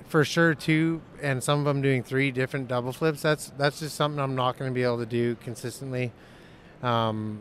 for 0.08 0.24
sure 0.24 0.54
two 0.54 1.00
and 1.22 1.42
some 1.42 1.60
of 1.60 1.64
them 1.64 1.80
doing 1.80 2.02
three 2.02 2.30
different 2.30 2.68
double 2.68 2.92
flips 2.92 3.22
that's 3.22 3.50
that's 3.56 3.80
just 3.80 3.96
something 3.96 4.20
i'm 4.20 4.34
not 4.34 4.58
going 4.58 4.70
to 4.70 4.74
be 4.74 4.82
able 4.82 4.98
to 4.98 5.06
do 5.06 5.34
consistently. 5.36 6.12
Um, 6.82 7.40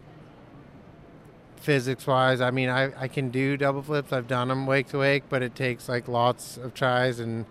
physics 1.58 2.08
wise 2.08 2.41
i 2.41 2.49
mean 2.49 2.69
I, 2.69 2.91
I 2.99 3.08
can 3.08 3.30
do 3.30 3.58
double 3.58 3.82
flips. 3.84 4.13
I've 4.13 4.27
done 4.27 4.47
them 4.47 4.65
wake 4.65 4.88
to 4.89 4.99
wake 4.99 5.23
but 5.30 5.43
it 5.43 5.54
takes 5.54 5.89
like 5.89 6.08
lots 6.08 6.58
of 6.58 6.73
tries 6.73 7.19
and 7.19 7.45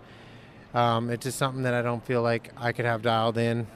um, 0.73 1.09
it's 1.09 1.23
just 1.23 1.37
something 1.37 1.63
that 1.63 1.73
i 1.73 1.81
don't 1.81 2.03
feel 2.05 2.21
like 2.21 2.51
i 2.57 2.71
could 2.71 2.85
have 2.85 3.01
dialed 3.01 3.37
in 3.37 3.67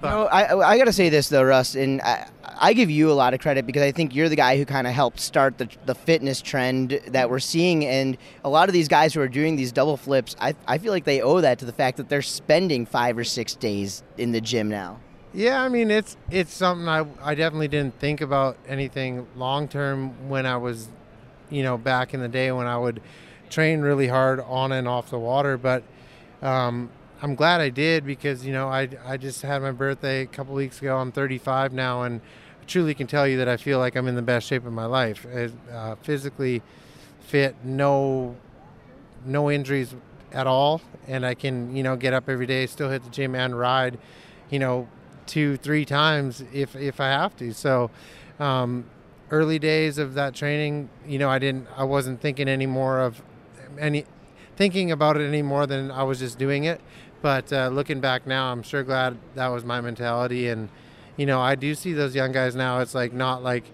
but, 0.00 0.10
no, 0.10 0.26
I, 0.26 0.72
I 0.72 0.78
got 0.78 0.84
to 0.84 0.92
say 0.92 1.08
this 1.08 1.28
though, 1.28 1.42
Russ, 1.42 1.74
and 1.74 2.00
I, 2.02 2.28
I 2.58 2.72
give 2.72 2.90
you 2.90 3.10
a 3.10 3.14
lot 3.14 3.34
of 3.34 3.40
credit 3.40 3.66
because 3.66 3.82
I 3.82 3.92
think 3.92 4.14
you're 4.14 4.28
the 4.28 4.36
guy 4.36 4.56
who 4.56 4.64
kind 4.64 4.86
of 4.86 4.92
helped 4.92 5.20
start 5.20 5.58
the, 5.58 5.68
the 5.84 5.94
fitness 5.94 6.40
trend 6.40 7.00
that 7.08 7.28
we're 7.28 7.38
seeing. 7.38 7.84
And 7.84 8.16
a 8.44 8.48
lot 8.48 8.68
of 8.68 8.72
these 8.72 8.88
guys 8.88 9.12
who 9.14 9.20
are 9.20 9.28
doing 9.28 9.56
these 9.56 9.72
double 9.72 9.96
flips, 9.96 10.36
I, 10.40 10.54
I 10.66 10.78
feel 10.78 10.92
like 10.92 11.04
they 11.04 11.20
owe 11.20 11.40
that 11.40 11.58
to 11.58 11.64
the 11.64 11.72
fact 11.72 11.96
that 11.98 12.08
they're 12.08 12.22
spending 12.22 12.86
five 12.86 13.18
or 13.18 13.24
six 13.24 13.54
days 13.54 14.02
in 14.16 14.32
the 14.32 14.40
gym 14.40 14.68
now. 14.68 15.00
Yeah, 15.34 15.60
I 15.62 15.68
mean 15.68 15.90
it's 15.90 16.16
it's 16.30 16.54
something 16.54 16.88
I, 16.88 17.04
I 17.22 17.34
definitely 17.34 17.68
didn't 17.68 17.98
think 17.98 18.22
about 18.22 18.56
anything 18.66 19.26
long 19.36 19.68
term 19.68 20.30
when 20.30 20.46
I 20.46 20.56
was, 20.56 20.88
you 21.50 21.62
know, 21.62 21.76
back 21.76 22.14
in 22.14 22.20
the 22.20 22.28
day 22.28 22.50
when 22.52 22.66
I 22.66 22.78
would 22.78 23.02
train 23.50 23.82
really 23.82 24.08
hard 24.08 24.40
on 24.40 24.72
and 24.72 24.88
off 24.88 25.10
the 25.10 25.18
water. 25.18 25.58
But 25.58 25.82
um, 26.40 26.88
I'm 27.22 27.34
glad 27.34 27.60
I 27.60 27.70
did 27.70 28.04
because 28.04 28.44
you 28.44 28.52
know 28.52 28.68
I 28.68 28.88
I 29.04 29.16
just 29.16 29.42
had 29.42 29.62
my 29.62 29.72
birthday 29.72 30.22
a 30.22 30.26
couple 30.26 30.54
weeks 30.54 30.80
ago. 30.80 30.98
I'm 30.98 31.12
35 31.12 31.72
now, 31.72 32.02
and 32.02 32.20
I 32.60 32.64
truly 32.66 32.94
can 32.94 33.06
tell 33.06 33.26
you 33.26 33.38
that 33.38 33.48
I 33.48 33.56
feel 33.56 33.78
like 33.78 33.96
I'm 33.96 34.06
in 34.06 34.16
the 34.16 34.22
best 34.22 34.46
shape 34.46 34.66
of 34.66 34.72
my 34.72 34.84
life. 34.84 35.26
Uh, 35.72 35.94
physically 36.02 36.62
fit, 37.20 37.56
no 37.64 38.36
no 39.24 39.50
injuries 39.50 39.94
at 40.32 40.46
all, 40.46 40.82
and 41.06 41.24
I 41.24 41.34
can 41.34 41.74
you 41.74 41.82
know 41.82 41.96
get 41.96 42.12
up 42.12 42.28
every 42.28 42.46
day, 42.46 42.66
still 42.66 42.90
hit 42.90 43.02
the 43.02 43.10
gym 43.10 43.34
and 43.34 43.58
ride, 43.58 43.98
you 44.50 44.58
know, 44.58 44.86
two 45.26 45.56
three 45.56 45.86
times 45.86 46.44
if 46.52 46.76
if 46.76 47.00
I 47.00 47.08
have 47.08 47.36
to. 47.36 47.52
So. 47.52 47.90
Um, 48.38 48.84
early 49.30 49.58
days 49.58 49.98
of 49.98 50.14
that 50.14 50.34
training, 50.34 50.88
you 51.06 51.18
know, 51.18 51.28
I 51.28 51.38
didn't, 51.40 51.66
I 51.76 51.82
wasn't 51.84 52.20
thinking 52.20 52.48
anymore 52.48 53.00
of 53.00 53.22
any, 53.78 54.04
thinking 54.56 54.90
about 54.90 55.16
it 55.16 55.26
any 55.26 55.42
more 55.42 55.66
than 55.66 55.90
I 55.90 56.02
was 56.02 56.18
just 56.18 56.38
doing 56.38 56.64
it. 56.64 56.80
But 57.22 57.52
uh, 57.52 57.68
looking 57.68 58.00
back 58.00 58.26
now, 58.26 58.52
I'm 58.52 58.62
sure 58.62 58.82
glad 58.82 59.18
that 59.34 59.48
was 59.48 59.64
my 59.64 59.80
mentality. 59.80 60.48
And 60.48 60.68
you 61.16 61.26
know, 61.26 61.40
I 61.40 61.54
do 61.54 61.74
see 61.74 61.92
those 61.92 62.14
young 62.14 62.32
guys 62.32 62.54
now. 62.54 62.80
It's 62.80 62.94
like 62.94 63.12
not 63.12 63.42
like 63.42 63.64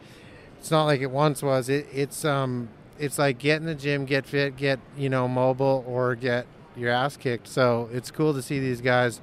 it's 0.58 0.70
not 0.70 0.84
like 0.84 1.00
it 1.00 1.10
once 1.10 1.42
was. 1.42 1.68
It, 1.68 1.86
it's 1.92 2.24
um 2.24 2.68
it's 2.98 3.18
like 3.18 3.38
get 3.38 3.60
in 3.60 3.66
the 3.66 3.74
gym, 3.74 4.04
get 4.04 4.26
fit, 4.26 4.56
get 4.56 4.78
you 4.96 5.08
know 5.08 5.26
mobile, 5.26 5.84
or 5.86 6.14
get 6.14 6.46
your 6.76 6.90
ass 6.90 7.16
kicked. 7.16 7.48
So 7.48 7.88
it's 7.92 8.10
cool 8.10 8.32
to 8.34 8.42
see 8.42 8.58
these 8.58 8.80
guys 8.80 9.20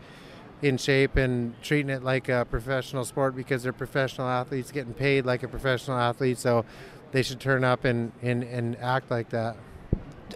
in 0.62 0.78
shape 0.78 1.16
and 1.16 1.54
treating 1.62 1.90
it 1.90 2.04
like 2.04 2.28
a 2.28 2.46
professional 2.50 3.06
sport 3.06 3.36
because 3.36 3.64
they're 3.64 3.72
professional 3.74 4.28
athletes 4.28 4.72
getting 4.72 4.94
paid 4.94 5.26
like 5.26 5.44
a 5.44 5.48
professional 5.48 5.98
athlete. 5.98 6.38
So 6.38 6.66
they 7.12 7.24
should 7.24 7.40
turn 7.40 7.64
up 7.64 7.86
and, 7.86 8.12
and, 8.22 8.44
and 8.44 8.76
act 8.78 9.10
like 9.10 9.30
that. 9.30 9.56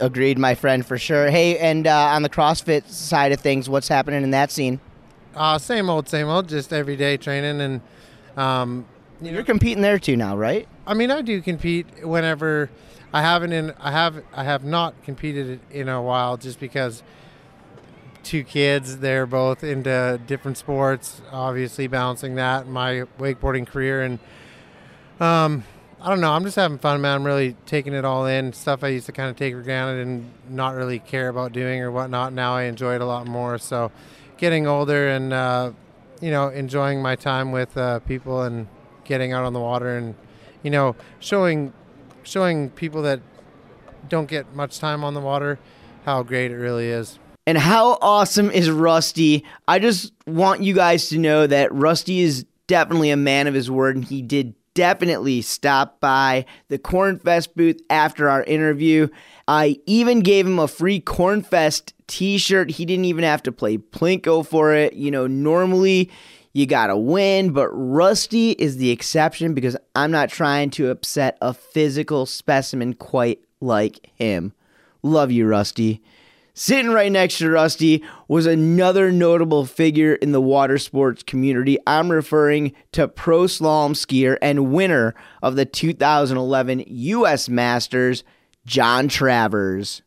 Agreed, 0.01 0.37
my 0.37 0.55
friend, 0.55 0.85
for 0.85 0.97
sure. 0.97 1.29
Hey, 1.29 1.57
and 1.57 1.85
uh, 1.87 2.07
on 2.07 2.23
the 2.23 2.29
CrossFit 2.29 2.87
side 2.87 3.31
of 3.31 3.39
things, 3.39 3.69
what's 3.69 3.87
happening 3.87 4.23
in 4.23 4.31
that 4.31 4.51
scene? 4.51 4.79
Uh, 5.35 5.57
same 5.57 5.89
old, 5.89 6.07
same 6.09 6.27
old. 6.27 6.49
Just 6.49 6.73
everyday 6.73 7.17
training, 7.17 7.61
and 7.61 7.81
um, 8.37 8.85
you 9.21 9.37
are 9.37 9.43
competing 9.43 9.81
there 9.81 9.99
too 9.99 10.15
now, 10.17 10.35
right? 10.35 10.67
I 10.85 10.93
mean, 10.93 11.11
I 11.11 11.21
do 11.21 11.41
compete 11.41 12.05
whenever 12.05 12.69
I 13.13 13.21
haven't. 13.21 13.53
In 13.53 13.73
I 13.79 13.91
have 13.91 14.23
I 14.33 14.43
have 14.43 14.63
not 14.63 15.01
competed 15.03 15.59
in 15.71 15.89
a 15.89 16.01
while, 16.01 16.37
just 16.37 16.59
because 16.59 17.03
two 18.23 18.43
kids. 18.43 18.97
They're 18.97 19.25
both 19.25 19.63
into 19.63 20.19
different 20.25 20.57
sports. 20.57 21.21
Obviously, 21.31 21.87
balancing 21.87 22.35
that 22.35 22.67
my 22.67 23.03
wakeboarding 23.19 23.67
career 23.67 24.01
and 24.01 24.19
um, 25.19 25.63
I 26.03 26.09
don't 26.09 26.19
know. 26.19 26.33
I'm 26.33 26.43
just 26.43 26.57
having 26.57 26.79
fun, 26.79 26.99
man. 26.99 27.15
I'm 27.15 27.23
really 27.23 27.55
taking 27.65 27.93
it 27.93 28.03
all 28.03 28.25
in. 28.25 28.51
Stuff 28.51 28.83
I 28.83 28.89
used 28.89 29.05
to 29.05 29.13
kind 29.13 29.29
of 29.29 29.37
take 29.37 29.53
for 29.53 29.61
granted 29.61 30.05
and 30.05 30.29
not 30.49 30.75
really 30.75 30.99
care 30.99 31.29
about 31.29 31.53
doing 31.53 31.79
or 31.79 31.91
whatnot. 31.93 32.33
Now 32.33 32.55
I 32.55 32.63
enjoy 32.63 32.95
it 32.95 33.01
a 33.01 33.05
lot 33.05 33.25
more. 33.25 33.57
So, 33.57 33.89
getting 34.35 34.67
older 34.67 35.07
and 35.07 35.31
uh, 35.31 35.71
you 36.19 36.29
know 36.29 36.49
enjoying 36.49 37.01
my 37.01 37.15
time 37.15 37.53
with 37.53 37.77
uh, 37.77 37.99
people 37.99 38.41
and 38.41 38.67
getting 39.05 39.31
out 39.31 39.45
on 39.45 39.53
the 39.53 39.61
water 39.61 39.95
and 39.95 40.13
you 40.61 40.71
know 40.71 40.97
showing 41.21 41.71
showing 42.23 42.69
people 42.71 43.01
that 43.03 43.21
don't 44.09 44.27
get 44.27 44.53
much 44.53 44.79
time 44.79 45.05
on 45.05 45.13
the 45.13 45.21
water 45.21 45.57
how 46.03 46.21
great 46.21 46.51
it 46.51 46.57
really 46.57 46.89
is. 46.89 47.17
And 47.47 47.57
how 47.57 47.97
awesome 48.01 48.51
is 48.51 48.69
Rusty? 48.69 49.45
I 49.69 49.79
just 49.79 50.11
want 50.27 50.63
you 50.63 50.73
guys 50.73 51.07
to 51.09 51.17
know 51.17 51.47
that 51.47 51.73
Rusty 51.73 52.19
is 52.19 52.45
definitely 52.67 53.09
a 53.09 53.17
man 53.17 53.47
of 53.47 53.53
his 53.53 53.71
word 53.71 53.95
and 53.95 54.03
he 54.03 54.21
did 54.21 54.53
definitely 54.73 55.41
stop 55.41 55.99
by 55.99 56.45
the 56.67 56.79
Cornfest 56.79 57.55
booth 57.55 57.81
after 57.89 58.29
our 58.29 58.43
interview. 58.43 59.07
I 59.47 59.77
even 59.85 60.21
gave 60.21 60.47
him 60.47 60.59
a 60.59 60.67
free 60.67 60.99
Cornfest 60.99 61.93
t 62.07 62.37
shirt. 62.37 62.71
He 62.71 62.85
didn't 62.85 63.05
even 63.05 63.23
have 63.23 63.43
to 63.43 63.51
play 63.51 63.77
Plinko 63.77 64.45
for 64.45 64.73
it. 64.73 64.93
You 64.93 65.11
know, 65.11 65.27
normally 65.27 66.09
you 66.53 66.65
gotta 66.65 66.97
win, 66.97 67.51
but 67.51 67.69
Rusty 67.69 68.51
is 68.51 68.77
the 68.77 68.91
exception 68.91 69.53
because 69.53 69.75
I'm 69.95 70.11
not 70.11 70.29
trying 70.29 70.69
to 70.71 70.89
upset 70.91 71.37
a 71.41 71.53
physical 71.53 72.25
specimen 72.25 72.93
quite 72.93 73.39
like 73.59 74.09
him. 74.15 74.53
Love 75.01 75.31
you, 75.31 75.47
Rusty. 75.47 76.01
Sitting 76.55 76.91
right 76.91 77.11
next 77.11 77.39
to 77.39 77.49
Rusty 77.49 78.03
was 78.27 78.45
another 78.45 79.11
notable 79.11 79.65
figure 79.65 80.13
in 80.13 80.33
the 80.33 80.41
water 80.41 80.77
sports 80.77 81.23
community. 81.23 81.79
I'm 81.87 82.11
referring 82.11 82.73
to 82.91 83.07
pro 83.07 83.45
slalom 83.45 83.93
skier 83.93 84.37
and 84.39 84.71
winner 84.71 85.15
of 85.41 85.55
the 85.55 85.65
2011 85.65 86.83
U.S. 86.85 87.49
Masters, 87.49 88.23
Jon 88.67 89.07
Travers. 89.07 90.02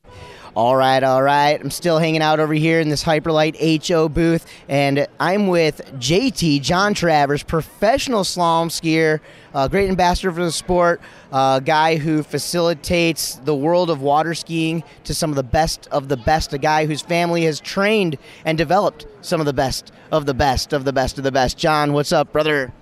All 0.57 0.75
right, 0.75 1.03
all 1.03 1.23
right. 1.23 1.61
I'm 1.61 1.71
still 1.71 1.99
hanging 1.99 2.23
out 2.23 2.41
over 2.41 2.55
here 2.55 2.81
in 2.81 2.89
this 2.89 3.05
Hyperlite 3.05 3.87
HO 3.87 4.09
booth, 4.09 4.47
and 4.71 5.07
I'm 5.21 5.49
with 5.49 5.83
JT, 5.97 6.63
Jon 6.63 6.95
Travers, 6.95 7.43
professional 7.43 8.23
slalom 8.23 8.69
skier, 8.69 9.21
uh, 9.53 9.69
great 9.69 9.91
ambassador 9.91 10.33
for 10.33 10.43
the 10.43 10.51
sport, 10.51 11.03
a 11.31 11.35
uh, 11.35 11.61
guy 11.61 11.97
who 11.97 12.23
facilitates 12.23 13.35
the 13.45 13.55
world 13.55 13.91
of 13.91 14.01
water 14.01 14.33
skiing 14.33 14.83
to 15.05 15.13
some 15.13 15.29
of 15.29 15.37
the 15.37 15.43
best 15.43 15.89
of 15.89 16.09
the 16.09 16.17
best, 16.17 16.55
a 16.55 16.59
guy 16.59 16.87
whose 16.87 17.03
family 17.03 17.45
has 17.45 17.61
trained 17.61 18.17
and 18.47 18.57
developed 18.57 19.05
some 19.21 19.41
of 19.41 19.45
the 19.45 19.53
best 19.53 19.93
of 20.11 20.25
the 20.25 20.33
best 20.33 20.73
of 20.73 20.87
the 20.87 20.93
best 20.93 21.19
of 21.19 21.25
the 21.25 21.33
best. 21.33 21.59
Jon, 21.59 21.93
what's 21.93 22.13
up, 22.13 22.33
brother? 22.33 22.73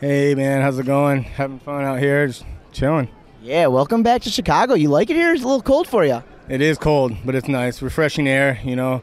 Hey, 0.00 0.34
man, 0.34 0.60
how's 0.60 0.78
it 0.78 0.84
going? 0.84 1.22
Having 1.22 1.60
fun 1.60 1.82
out 1.82 1.98
here, 1.98 2.26
just 2.26 2.44
chilling. 2.72 3.08
Yeah, 3.40 3.68
welcome 3.68 4.02
back 4.02 4.20
to 4.22 4.30
Chicago. 4.30 4.74
You 4.74 4.90
like 4.90 5.08
it 5.08 5.16
here? 5.16 5.32
It's 5.32 5.42
a 5.42 5.46
little 5.46 5.62
cold 5.62 5.88
for 5.88 6.04
you. 6.04 6.22
It 6.48 6.60
is 6.60 6.76
cold, 6.76 7.16
but 7.24 7.34
it's 7.34 7.48
nice. 7.48 7.80
Refreshing 7.80 8.28
air, 8.28 8.58
you 8.64 8.74
know, 8.74 8.94
a 8.94 9.02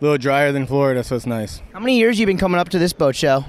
little 0.00 0.18
drier 0.18 0.50
than 0.52 0.66
Florida, 0.66 1.04
so 1.04 1.16
it's 1.16 1.26
nice. 1.26 1.62
How 1.72 1.80
many 1.80 1.98
years 1.98 2.18
you 2.18 2.26
been 2.26 2.38
coming 2.38 2.60
up 2.60 2.68
to 2.70 2.78
this 2.78 2.92
boat 2.92 3.14
show? 3.14 3.44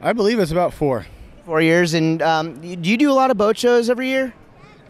I 0.00 0.12
believe 0.12 0.38
it's 0.38 0.50
about 0.50 0.74
four. 0.74 1.06
Four 1.46 1.60
years, 1.60 1.94
and 1.94 2.20
um, 2.22 2.60
do 2.60 2.90
you 2.90 2.96
do 2.96 3.10
a 3.10 3.14
lot 3.14 3.30
of 3.30 3.36
boat 3.36 3.56
shows 3.56 3.88
every 3.88 4.08
year? 4.08 4.34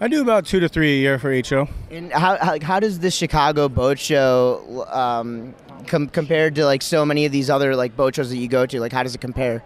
I 0.01 0.09
do 0.09 0.23
about 0.23 0.47
two 0.47 0.61
to 0.61 0.69
three 0.69 0.95
a 0.95 1.01
year 1.01 1.19
for 1.19 1.31
HO. 1.31 1.69
And 1.91 2.11
how 2.13 2.39
how, 2.39 2.59
how 2.61 2.81
does 2.81 2.99
the 3.01 3.11
Chicago 3.11 3.69
Boat 3.69 3.99
Show 3.99 4.87
um, 4.91 5.55
com- 5.87 6.09
compared 6.09 6.55
to 6.55 6.65
like 6.65 6.81
so 6.81 7.05
many 7.05 7.27
of 7.27 7.33
these 7.33 7.51
other 7.51 7.77
like 7.77 7.95
boat 7.97 8.17
shows 8.17 8.31
that 8.31 8.39
you 8.39 8.49
go 8.49 8.65
to? 8.65 8.81
Like, 8.81 8.93
how 8.93 9.03
does 9.03 9.15
it 9.15 9.21
compare? 9.21 9.63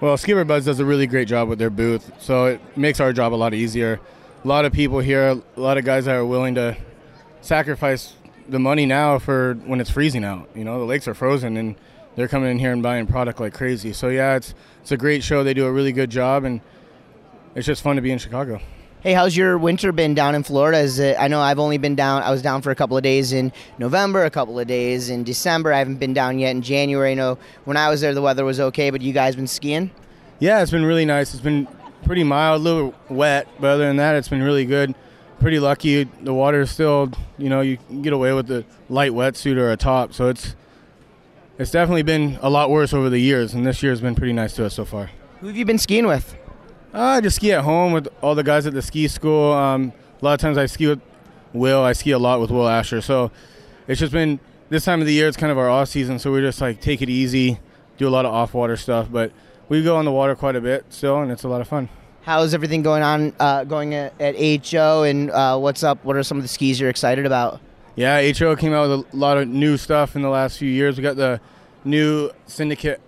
Well, 0.00 0.16
Skipper 0.16 0.44
Buzz 0.44 0.64
does 0.64 0.78
a 0.78 0.84
really 0.84 1.08
great 1.08 1.26
job 1.26 1.48
with 1.48 1.58
their 1.58 1.70
booth, 1.70 2.12
so 2.20 2.46
it 2.46 2.60
makes 2.76 3.00
our 3.00 3.12
job 3.12 3.34
a 3.34 3.36
lot 3.36 3.52
easier. 3.54 4.00
A 4.44 4.48
lot 4.48 4.64
of 4.64 4.72
people 4.72 5.00
here, 5.00 5.28
a 5.56 5.60
lot 5.60 5.76
of 5.76 5.84
guys 5.84 6.04
that 6.04 6.14
are 6.14 6.26
willing 6.26 6.54
to 6.56 6.76
sacrifice 7.42 8.14
the 8.48 8.58
money 8.58 8.86
now 8.86 9.18
for 9.18 9.54
when 9.66 9.80
it's 9.80 9.90
freezing 9.90 10.24
out. 10.24 10.48
You 10.54 10.64
know, 10.64 10.78
the 10.78 10.86
lakes 10.86 11.06
are 11.06 11.14
frozen 11.14 11.56
and 11.56 11.76
they're 12.16 12.28
coming 12.28 12.50
in 12.50 12.58
here 12.58 12.72
and 12.72 12.82
buying 12.82 13.06
product 13.06 13.40
like 13.40 13.54
crazy. 13.54 13.92
So 13.92 14.08
yeah, 14.08 14.36
it's 14.36 14.54
it's 14.80 14.92
a 14.92 14.96
great 14.96 15.22
show. 15.22 15.44
They 15.44 15.54
do 15.54 15.66
a 15.66 15.72
really 15.72 15.92
good 15.92 16.10
job, 16.10 16.44
and 16.44 16.60
it's 17.54 17.66
just 17.66 17.82
fun 17.82 17.96
to 17.96 18.02
be 18.02 18.10
in 18.10 18.18
Chicago. 18.18 18.60
Hey, 19.00 19.14
how's 19.14 19.36
your 19.36 19.58
winter 19.58 19.90
been 19.90 20.14
down 20.14 20.36
in 20.36 20.44
Florida? 20.44 20.78
Is 20.78 21.00
it, 21.00 21.16
I 21.18 21.26
know 21.26 21.40
I've 21.40 21.58
only 21.58 21.76
been 21.76 21.96
down. 21.96 22.22
I 22.22 22.30
was 22.30 22.40
down 22.40 22.62
for 22.62 22.70
a 22.70 22.74
couple 22.76 22.96
of 22.96 23.02
days 23.02 23.32
in 23.32 23.52
November, 23.76 24.24
a 24.24 24.30
couple 24.30 24.60
of 24.60 24.68
days 24.68 25.10
in 25.10 25.24
December. 25.24 25.72
I 25.72 25.78
haven't 25.78 25.96
been 25.96 26.12
down 26.12 26.38
yet 26.38 26.52
in 26.52 26.62
January. 26.62 27.10
I 27.10 27.14
know 27.14 27.36
when 27.64 27.76
I 27.76 27.88
was 27.90 28.00
there, 28.00 28.14
the 28.14 28.22
weather 28.22 28.44
was 28.44 28.60
okay, 28.60 28.90
but 28.90 29.02
you 29.02 29.12
guys 29.12 29.34
been 29.34 29.48
skiing? 29.48 29.90
Yeah, 30.38 30.62
it's 30.62 30.70
been 30.70 30.84
really 30.84 31.04
nice. 31.04 31.34
It's 31.34 31.42
been 31.42 31.66
pretty 32.04 32.22
mild, 32.22 32.60
a 32.60 32.62
little 32.62 32.94
wet, 33.08 33.48
but 33.58 33.70
other 33.70 33.86
than 33.86 33.96
that, 33.96 34.14
it's 34.14 34.28
been 34.28 34.42
really 34.42 34.66
good. 34.66 34.94
Pretty 35.42 35.58
lucky. 35.58 36.04
The 36.04 36.32
water 36.32 36.60
is 36.60 36.70
still, 36.70 37.10
you 37.36 37.48
know, 37.48 37.62
you 37.62 37.76
can 37.76 38.00
get 38.00 38.12
away 38.12 38.32
with 38.32 38.46
the 38.46 38.64
light 38.88 39.10
wetsuit 39.10 39.56
or 39.56 39.72
a 39.72 39.76
top, 39.76 40.14
so 40.14 40.28
it's 40.28 40.54
it's 41.58 41.72
definitely 41.72 42.04
been 42.04 42.38
a 42.42 42.48
lot 42.48 42.70
worse 42.70 42.94
over 42.94 43.10
the 43.10 43.18
years, 43.18 43.52
and 43.52 43.66
this 43.66 43.82
year 43.82 43.90
has 43.90 44.00
been 44.00 44.14
pretty 44.14 44.32
nice 44.32 44.54
to 44.54 44.64
us 44.64 44.74
so 44.74 44.84
far. 44.84 45.10
Who 45.40 45.48
have 45.48 45.56
you 45.56 45.64
been 45.64 45.80
skiing 45.80 46.06
with? 46.06 46.36
Uh, 46.94 47.00
I 47.00 47.20
just 47.20 47.34
ski 47.34 47.50
at 47.50 47.64
home 47.64 47.92
with 47.92 48.06
all 48.22 48.36
the 48.36 48.44
guys 48.44 48.66
at 48.66 48.72
the 48.72 48.82
ski 48.82 49.08
school. 49.08 49.52
Um, 49.52 49.92
a 50.20 50.24
lot 50.24 50.34
of 50.34 50.40
times 50.40 50.58
I 50.58 50.66
ski 50.66 50.86
with 50.86 51.00
Will. 51.52 51.82
I 51.82 51.92
ski 51.92 52.12
a 52.12 52.20
lot 52.20 52.40
with 52.40 52.52
Will 52.52 52.68
Asher. 52.68 53.00
So 53.00 53.32
it's 53.88 53.98
just 53.98 54.12
been 54.12 54.38
this 54.68 54.84
time 54.84 55.00
of 55.00 55.08
the 55.08 55.12
year. 55.12 55.26
It's 55.26 55.36
kind 55.36 55.50
of 55.50 55.58
our 55.58 55.68
off 55.68 55.88
season, 55.88 56.20
so 56.20 56.30
we 56.30 56.40
just 56.40 56.60
like 56.60 56.80
take 56.80 57.02
it 57.02 57.10
easy, 57.10 57.58
do 57.98 58.06
a 58.06 58.10
lot 58.10 58.24
of 58.24 58.32
off 58.32 58.54
water 58.54 58.76
stuff. 58.76 59.08
But 59.10 59.32
we 59.68 59.82
go 59.82 59.96
on 59.96 60.04
the 60.04 60.12
water 60.12 60.36
quite 60.36 60.54
a 60.54 60.60
bit 60.60 60.84
still, 60.90 61.20
and 61.20 61.32
it's 61.32 61.42
a 61.42 61.48
lot 61.48 61.60
of 61.60 61.66
fun. 61.66 61.88
How's 62.22 62.54
everything 62.54 62.82
going 62.82 63.02
on 63.02 63.32
uh, 63.40 63.64
going 63.64 63.94
at, 63.94 64.14
at 64.20 64.36
HO, 64.64 65.02
and 65.02 65.28
uh, 65.30 65.58
what's 65.58 65.82
up? 65.82 66.04
What 66.04 66.14
are 66.14 66.22
some 66.22 66.38
of 66.38 66.44
the 66.44 66.48
skis 66.48 66.78
you're 66.78 66.88
excited 66.88 67.26
about? 67.26 67.60
Yeah, 67.96 68.22
HO 68.32 68.54
came 68.54 68.72
out 68.72 68.88
with 68.88 69.12
a 69.12 69.16
lot 69.16 69.38
of 69.38 69.48
new 69.48 69.76
stuff 69.76 70.14
in 70.14 70.22
the 70.22 70.28
last 70.28 70.56
few 70.56 70.70
years. 70.70 70.96
We 70.96 71.02
got 71.02 71.16
the 71.16 71.40
new 71.84 72.30
Syndicate 72.46 73.00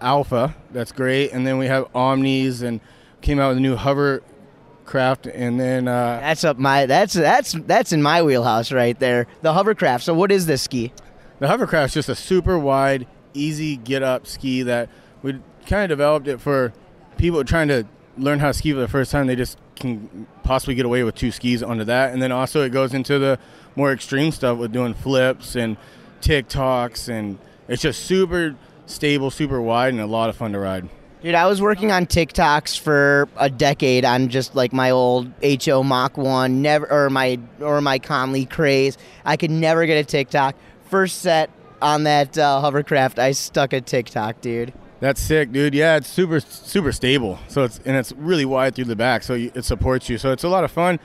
Alpha, 0.00 0.54
that's 0.70 0.92
great, 0.92 1.32
and 1.32 1.44
then 1.44 1.58
we 1.58 1.66
have 1.66 1.88
Omnis 1.92 2.62
and 2.62 2.80
came 3.20 3.40
out 3.40 3.48
with 3.48 3.58
a 3.58 3.60
new 3.60 3.74
hovercraft, 3.74 5.26
and 5.26 5.58
then 5.58 5.88
uh, 5.88 6.20
That's 6.20 6.44
up 6.44 6.56
my 6.56 6.86
that's 6.86 7.14
that's 7.14 7.52
that's 7.66 7.92
in 7.92 8.00
my 8.00 8.22
wheelhouse 8.22 8.70
right 8.70 8.98
there. 8.98 9.26
The 9.42 9.54
hovercraft. 9.54 10.04
So 10.04 10.14
what 10.14 10.30
is 10.30 10.46
this 10.46 10.62
ski? 10.62 10.92
the 11.40 11.48
hovercraft 11.48 11.88
is 11.88 11.94
just 11.94 12.08
a 12.08 12.14
super 12.14 12.56
wide, 12.56 13.08
easy 13.34 13.76
get 13.76 14.04
up 14.04 14.28
ski 14.28 14.62
that 14.62 14.88
we 15.22 15.40
kind 15.66 15.82
of 15.82 15.88
developed 15.88 16.28
it 16.28 16.40
for 16.40 16.72
people 17.16 17.42
trying 17.42 17.66
to 17.66 17.84
learn 18.16 18.38
how 18.38 18.48
to 18.48 18.54
ski 18.54 18.72
for 18.72 18.80
the 18.80 18.88
first 18.88 19.10
time. 19.10 19.26
They 19.26 19.36
just 19.36 19.58
can 19.76 20.26
possibly 20.42 20.74
get 20.74 20.86
away 20.86 21.02
with 21.02 21.14
two 21.14 21.30
skis 21.30 21.62
onto 21.62 21.84
that, 21.84 22.12
and 22.12 22.22
then 22.22 22.32
also 22.32 22.62
it 22.62 22.70
goes 22.70 22.94
into 22.94 23.18
the 23.18 23.38
more 23.76 23.92
extreme 23.92 24.32
stuff 24.32 24.58
with 24.58 24.72
doing 24.72 24.94
flips 24.94 25.56
and 25.56 25.76
TikToks, 26.20 27.08
and 27.08 27.38
it's 27.68 27.82
just 27.82 28.04
super 28.04 28.54
stable, 28.86 29.30
super 29.30 29.60
wide, 29.60 29.92
and 29.92 30.00
a 30.00 30.06
lot 30.06 30.28
of 30.28 30.36
fun 30.36 30.52
to 30.52 30.58
ride. 30.58 30.88
Dude, 31.22 31.36
I 31.36 31.46
was 31.46 31.62
working 31.62 31.92
on 31.92 32.06
TikToks 32.06 32.78
for 32.80 33.28
a 33.36 33.48
decade 33.48 34.04
on 34.04 34.28
just 34.28 34.56
like 34.56 34.72
my 34.72 34.90
old 34.90 35.30
HO 35.64 35.84
Mach 35.84 36.16
One, 36.16 36.62
never 36.62 36.90
or 36.90 37.10
my 37.10 37.38
or 37.60 37.80
my 37.80 38.00
Conley 38.00 38.44
craze. 38.44 38.98
I 39.24 39.36
could 39.36 39.52
never 39.52 39.86
get 39.86 39.98
a 39.98 40.04
TikTok. 40.04 40.56
First 40.90 41.22
set 41.22 41.50
on 41.80 42.04
that 42.04 42.36
uh, 42.36 42.60
hovercraft, 42.60 43.20
I 43.20 43.32
stuck 43.32 43.72
a 43.72 43.80
TikTok, 43.80 44.40
dude. 44.40 44.72
That's 45.02 45.20
sick, 45.20 45.50
dude. 45.50 45.74
Yeah, 45.74 45.96
it's 45.96 46.06
super 46.06 46.38
super 46.38 46.92
stable. 46.92 47.40
So 47.48 47.64
it's 47.64 47.80
and 47.84 47.96
it's 47.96 48.12
really 48.12 48.44
wide 48.44 48.76
through 48.76 48.84
the 48.84 48.94
back, 48.94 49.24
so 49.24 49.34
it 49.34 49.64
supports 49.64 50.08
you. 50.08 50.16
So 50.16 50.30
it's 50.30 50.44
a 50.44 50.48
lot 50.48 50.62
of 50.62 50.70
fun. 50.70 51.00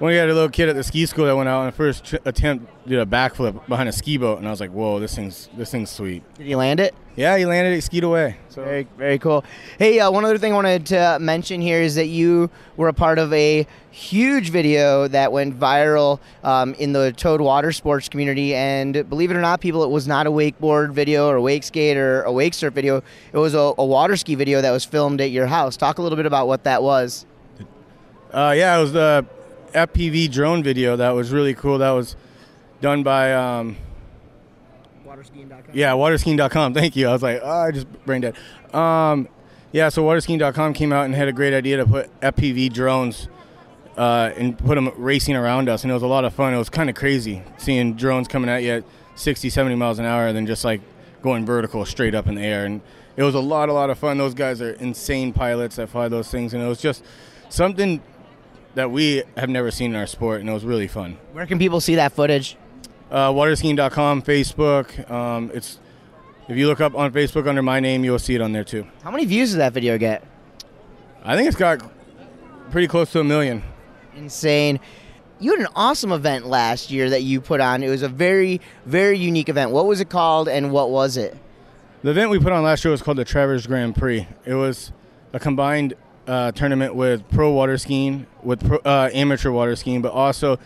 When 0.00 0.08
we 0.08 0.16
had 0.16 0.28
a 0.28 0.34
little 0.34 0.48
kid 0.48 0.68
at 0.68 0.74
the 0.74 0.82
ski 0.82 1.06
school 1.06 1.26
that 1.26 1.36
went 1.36 1.48
out 1.48 1.60
on 1.60 1.66
the 1.66 1.72
first 1.72 2.16
attempt, 2.24 2.66
did 2.88 2.98
a 2.98 3.06
backflip 3.06 3.64
behind 3.68 3.88
a 3.88 3.92
ski 3.92 4.16
boat, 4.16 4.38
and 4.38 4.48
I 4.48 4.50
was 4.50 4.58
like, 4.58 4.72
"Whoa, 4.72 4.98
this 4.98 5.14
thing's 5.14 5.48
this 5.56 5.70
thing's 5.70 5.88
sweet." 5.88 6.24
Did 6.34 6.48
you 6.48 6.56
land 6.56 6.80
it? 6.80 6.96
Yeah, 7.16 7.38
he 7.38 7.46
landed 7.46 7.72
it, 7.72 7.82
skied 7.82 8.04
away. 8.04 8.36
So 8.50 8.62
Very, 8.62 8.86
very 8.98 9.18
cool. 9.18 9.42
Hey, 9.78 9.98
uh, 9.98 10.10
one 10.10 10.26
other 10.26 10.36
thing 10.36 10.52
I 10.52 10.54
wanted 10.54 10.86
to 10.86 11.16
mention 11.18 11.62
here 11.62 11.80
is 11.80 11.94
that 11.94 12.08
you 12.08 12.50
were 12.76 12.88
a 12.88 12.92
part 12.92 13.18
of 13.18 13.32
a 13.32 13.66
huge 13.90 14.50
video 14.50 15.08
that 15.08 15.32
went 15.32 15.58
viral 15.58 16.20
um, 16.44 16.74
in 16.74 16.92
the 16.92 17.12
Towed 17.12 17.40
Water 17.40 17.72
Sports 17.72 18.10
community. 18.10 18.54
And 18.54 19.08
believe 19.08 19.30
it 19.30 19.36
or 19.36 19.40
not, 19.40 19.62
people, 19.62 19.82
it 19.82 19.88
was 19.88 20.06
not 20.06 20.26
a 20.26 20.30
wakeboard 20.30 20.92
video 20.92 21.28
or 21.28 21.36
a 21.36 21.40
wake 21.40 21.64
skate 21.64 21.96
or 21.96 22.22
a 22.22 22.32
wake 22.32 22.52
surf 22.52 22.74
video. 22.74 23.02
It 23.32 23.38
was 23.38 23.54
a, 23.54 23.72
a 23.78 23.84
water 23.84 24.16
ski 24.16 24.34
video 24.34 24.60
that 24.60 24.70
was 24.70 24.84
filmed 24.84 25.22
at 25.22 25.30
your 25.30 25.46
house. 25.46 25.78
Talk 25.78 25.96
a 25.96 26.02
little 26.02 26.16
bit 26.16 26.26
about 26.26 26.46
what 26.48 26.64
that 26.64 26.82
was. 26.82 27.24
Uh, 28.30 28.52
yeah, 28.54 28.76
it 28.76 28.80
was 28.82 28.92
the 28.92 29.24
FPV 29.72 30.30
drone 30.30 30.62
video 30.62 30.96
that 30.96 31.10
was 31.10 31.30
really 31.30 31.54
cool. 31.54 31.78
That 31.78 31.92
was 31.92 32.14
done 32.82 33.02
by 33.02 33.32
um, 33.32 33.76
Waterskiing.com. 35.06 35.55
yeah 35.72 35.92
waterskiing.com. 35.92 36.74
Thank 36.74 36.96
you. 36.96 37.08
I 37.08 37.12
was 37.12 37.22
like, 37.22 37.40
oh, 37.42 37.48
I 37.48 37.70
just 37.70 37.86
brain 38.04 38.20
dead. 38.22 38.36
Um, 38.74 39.28
yeah, 39.72 39.88
so 39.88 40.04
waterskiing.com 40.04 40.72
came 40.74 40.92
out 40.92 41.04
and 41.04 41.14
had 41.14 41.28
a 41.28 41.32
great 41.32 41.52
idea 41.52 41.76
to 41.78 41.86
put 41.86 42.20
FPV 42.20 42.72
drones 42.72 43.28
uh, 43.96 44.32
and 44.36 44.56
put 44.58 44.74
them 44.74 44.90
racing 44.96 45.36
around 45.36 45.68
us, 45.68 45.82
and 45.82 45.90
it 45.90 45.94
was 45.94 46.02
a 46.02 46.06
lot 46.06 46.24
of 46.24 46.34
fun. 46.34 46.54
It 46.54 46.58
was 46.58 46.68
kind 46.68 46.88
of 46.88 46.96
crazy 46.96 47.42
seeing 47.56 47.94
drones 47.94 48.28
coming 48.28 48.48
at 48.48 48.62
you 48.62 48.72
at 48.72 48.84
60, 49.16 49.50
70 49.50 49.74
miles 49.74 49.98
an 49.98 50.04
hour, 50.04 50.26
and 50.26 50.36
then 50.36 50.46
just 50.46 50.64
like 50.64 50.80
going 51.22 51.44
vertical 51.46 51.84
straight 51.84 52.14
up 52.14 52.26
in 52.26 52.34
the 52.34 52.42
air. 52.42 52.64
And 52.64 52.80
it 53.16 53.22
was 53.22 53.34
a 53.34 53.40
lot, 53.40 53.68
a 53.68 53.72
lot 53.72 53.90
of 53.90 53.98
fun. 53.98 54.18
Those 54.18 54.34
guys 54.34 54.60
are 54.60 54.72
insane 54.72 55.32
pilots 55.32 55.76
that 55.76 55.88
fly 55.88 56.08
those 56.08 56.30
things, 56.30 56.54
and 56.54 56.62
it 56.62 56.66
was 56.66 56.80
just 56.80 57.04
something 57.48 58.02
that 58.74 58.90
we 58.90 59.22
have 59.36 59.48
never 59.48 59.70
seen 59.70 59.92
in 59.92 59.96
our 59.96 60.06
sport, 60.06 60.40
and 60.40 60.50
it 60.50 60.52
was 60.52 60.64
really 60.64 60.88
fun. 60.88 61.16
Where 61.32 61.46
can 61.46 61.58
people 61.58 61.80
see 61.80 61.94
that 61.94 62.12
footage? 62.12 62.56
Uh, 63.10 63.30
waterskiing.com, 63.30 64.22
Facebook. 64.22 65.08
Um, 65.10 65.50
it's 65.54 65.78
if 66.48 66.56
you 66.56 66.66
look 66.66 66.80
up 66.80 66.94
on 66.94 67.12
Facebook 67.12 67.48
under 67.48 67.62
my 67.62 67.80
name, 67.80 68.04
you'll 68.04 68.18
see 68.18 68.34
it 68.34 68.40
on 68.40 68.52
there 68.52 68.64
too. 68.64 68.86
How 69.02 69.10
many 69.10 69.24
views 69.24 69.50
does 69.50 69.56
that 69.56 69.72
video 69.72 69.98
get? 69.98 70.24
I 71.24 71.36
think 71.36 71.48
it's 71.48 71.56
got 71.56 71.82
pretty 72.70 72.86
close 72.86 73.10
to 73.12 73.20
a 73.20 73.24
million. 73.24 73.62
Insane. 74.16 74.80
You 75.38 75.50
had 75.50 75.60
an 75.60 75.68
awesome 75.74 76.12
event 76.12 76.46
last 76.46 76.90
year 76.90 77.10
that 77.10 77.22
you 77.22 77.40
put 77.40 77.60
on. 77.60 77.82
It 77.82 77.88
was 77.88 78.02
a 78.02 78.08
very, 78.08 78.60
very 78.86 79.18
unique 79.18 79.48
event. 79.48 79.70
What 79.70 79.86
was 79.86 80.00
it 80.00 80.08
called 80.08 80.48
and 80.48 80.72
what 80.72 80.90
was 80.90 81.16
it? 81.16 81.36
The 82.02 82.10
event 82.10 82.30
we 82.30 82.38
put 82.38 82.52
on 82.52 82.62
last 82.62 82.84
year 82.84 82.92
was 82.92 83.02
called 83.02 83.18
the 83.18 83.24
Travers 83.24 83.66
Grand 83.66 83.96
Prix. 83.96 84.26
It 84.44 84.54
was 84.54 84.92
a 85.32 85.40
combined 85.40 85.94
uh, 86.26 86.52
tournament 86.52 86.94
with 86.94 87.28
pro 87.28 87.52
water 87.52 87.76
skiing, 87.76 88.26
with 88.42 88.66
pro, 88.66 88.78
uh, 88.78 89.10
amateur 89.12 89.50
water 89.50 89.76
skiing, 89.76 90.00
but 90.00 90.12
also 90.12 90.58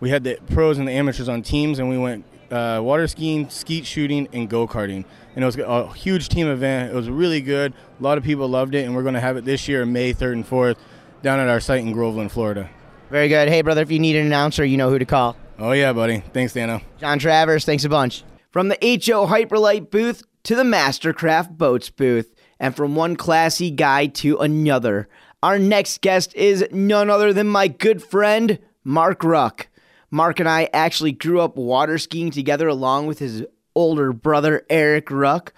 we 0.00 0.10
had 0.10 0.24
the 0.24 0.38
pros 0.50 0.78
and 0.78 0.86
the 0.86 0.92
amateurs 0.92 1.28
on 1.28 1.42
teams, 1.42 1.78
and 1.78 1.88
we 1.88 1.98
went 1.98 2.24
uh, 2.50 2.80
water 2.82 3.06
skiing, 3.06 3.48
skeet 3.48 3.86
shooting, 3.86 4.28
and 4.32 4.48
go 4.48 4.66
karting. 4.66 5.04
And 5.34 5.42
it 5.42 5.46
was 5.46 5.56
a 5.56 5.92
huge 5.92 6.28
team 6.28 6.46
event. 6.48 6.92
It 6.92 6.94
was 6.94 7.08
really 7.08 7.40
good. 7.40 7.72
A 7.98 8.02
lot 8.02 8.18
of 8.18 8.24
people 8.24 8.48
loved 8.48 8.74
it, 8.74 8.84
and 8.84 8.94
we're 8.94 9.02
going 9.02 9.14
to 9.14 9.20
have 9.20 9.36
it 9.36 9.44
this 9.44 9.68
year, 9.68 9.84
May 9.84 10.12
3rd 10.12 10.32
and 10.32 10.48
4th, 10.48 10.76
down 11.22 11.40
at 11.40 11.48
our 11.48 11.60
site 11.60 11.80
in 11.80 11.92
Groveland, 11.92 12.32
Florida. 12.32 12.70
Very 13.10 13.28
good. 13.28 13.48
Hey, 13.48 13.62
brother, 13.62 13.82
if 13.82 13.90
you 13.90 13.98
need 13.98 14.16
an 14.16 14.26
announcer, 14.26 14.64
you 14.64 14.76
know 14.76 14.90
who 14.90 14.98
to 14.98 15.04
call. 15.04 15.36
Oh, 15.58 15.72
yeah, 15.72 15.92
buddy. 15.92 16.20
Thanks, 16.32 16.52
Dano. 16.52 16.80
Jon 16.98 17.18
Travers, 17.18 17.64
thanks 17.64 17.84
a 17.84 17.88
bunch. 17.88 18.24
From 18.50 18.68
the 18.68 18.78
HO 18.80 19.26
Hyperlite 19.26 19.90
booth 19.90 20.22
to 20.44 20.54
the 20.54 20.62
Mastercraft 20.62 21.56
Boats 21.56 21.90
booth, 21.90 22.34
and 22.58 22.74
from 22.74 22.94
one 22.94 23.16
classy 23.16 23.70
guy 23.70 24.06
to 24.06 24.38
another, 24.38 25.08
our 25.42 25.58
next 25.58 26.00
guest 26.00 26.34
is 26.34 26.66
none 26.72 27.10
other 27.10 27.32
than 27.32 27.46
my 27.46 27.68
good 27.68 28.02
friend, 28.02 28.58
Mark 28.82 29.22
Ruck. 29.22 29.68
Mark 30.10 30.40
and 30.40 30.48
I 30.48 30.68
actually 30.72 31.12
grew 31.12 31.40
up 31.40 31.56
water 31.56 31.98
skiing 31.98 32.30
together 32.30 32.68
along 32.68 33.06
with 33.06 33.18
his 33.18 33.44
older 33.74 34.12
brother, 34.12 34.64
Erik 34.70 35.10
Ruck. 35.10 35.52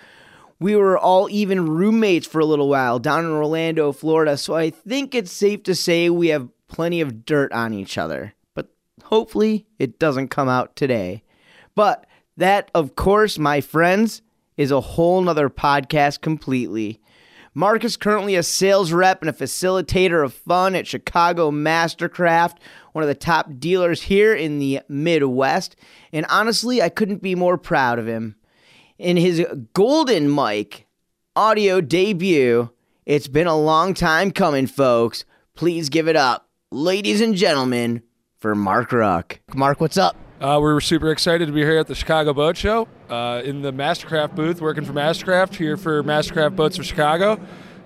We 0.60 0.74
were 0.74 0.98
all 0.98 1.28
even 1.30 1.66
roommates 1.66 2.26
for 2.26 2.40
a 2.40 2.44
little 2.44 2.68
while 2.68 2.98
down 2.98 3.24
in 3.24 3.30
Orlando, 3.30 3.92
Florida, 3.92 4.36
so 4.36 4.56
I 4.56 4.70
think 4.70 5.14
it's 5.14 5.30
safe 5.30 5.62
to 5.64 5.74
say 5.74 6.10
we 6.10 6.28
have 6.28 6.48
plenty 6.66 7.00
of 7.00 7.24
dirt 7.24 7.52
on 7.52 7.72
each 7.72 7.96
other. 7.96 8.34
But 8.54 8.68
hopefully 9.04 9.66
it 9.78 9.98
doesn't 9.98 10.28
come 10.28 10.48
out 10.48 10.74
today. 10.74 11.22
But 11.74 12.06
that, 12.36 12.70
of 12.74 12.96
course, 12.96 13.38
my 13.38 13.60
friends, 13.60 14.22
is 14.56 14.72
a 14.72 14.80
whole 14.80 15.22
nother 15.22 15.48
podcast 15.48 16.20
completely. 16.20 17.00
Mark 17.54 17.84
is 17.84 17.96
currently 17.96 18.34
a 18.34 18.42
sales 18.42 18.92
rep 18.92 19.22
and 19.22 19.30
a 19.30 19.32
facilitator 19.32 20.24
of 20.24 20.34
fun 20.34 20.74
at 20.74 20.86
Chicago 20.86 21.50
Mastercraft, 21.50 22.56
one 22.98 23.04
of 23.04 23.08
the 23.08 23.14
top 23.14 23.60
dealers 23.60 24.02
here 24.02 24.34
in 24.34 24.58
the 24.58 24.80
Midwest. 24.88 25.76
And 26.12 26.26
honestly, 26.28 26.82
I 26.82 26.88
couldn't 26.88 27.22
be 27.22 27.36
more 27.36 27.56
proud 27.56 28.00
of 28.00 28.08
him. 28.08 28.34
In 28.98 29.16
his 29.16 29.46
Golden 29.72 30.34
Mic 30.34 30.88
audio 31.36 31.80
debut, 31.80 32.70
it's 33.06 33.28
been 33.28 33.46
a 33.46 33.56
long 33.56 33.94
time 33.94 34.32
coming, 34.32 34.66
folks. 34.66 35.24
Please 35.54 35.88
give 35.88 36.08
it 36.08 36.16
up 36.16 36.48
ladies 36.72 37.20
and 37.20 37.36
gentlemen, 37.36 38.02
for 38.36 38.56
Mark 38.56 38.90
Ruck. 38.90 39.38
Mark, 39.54 39.80
what's 39.80 39.96
up? 39.96 40.16
Uh, 40.40 40.58
we're 40.60 40.80
super 40.80 41.12
excited 41.12 41.46
to 41.46 41.52
be 41.52 41.60
here 41.60 41.78
at 41.78 41.86
the 41.86 41.94
Chicago 41.94 42.32
Boat 42.32 42.56
Show 42.56 42.88
uh, 43.08 43.42
in 43.44 43.62
the 43.62 43.72
Mastercraft 43.72 44.34
booth, 44.34 44.60
working 44.60 44.84
for 44.84 44.92
Mastercraft 44.92 45.54
here 45.54 45.76
for 45.76 46.02
Mastercraft 46.02 46.56
Boats 46.56 46.80
of 46.80 46.84
Chicago. 46.84 47.40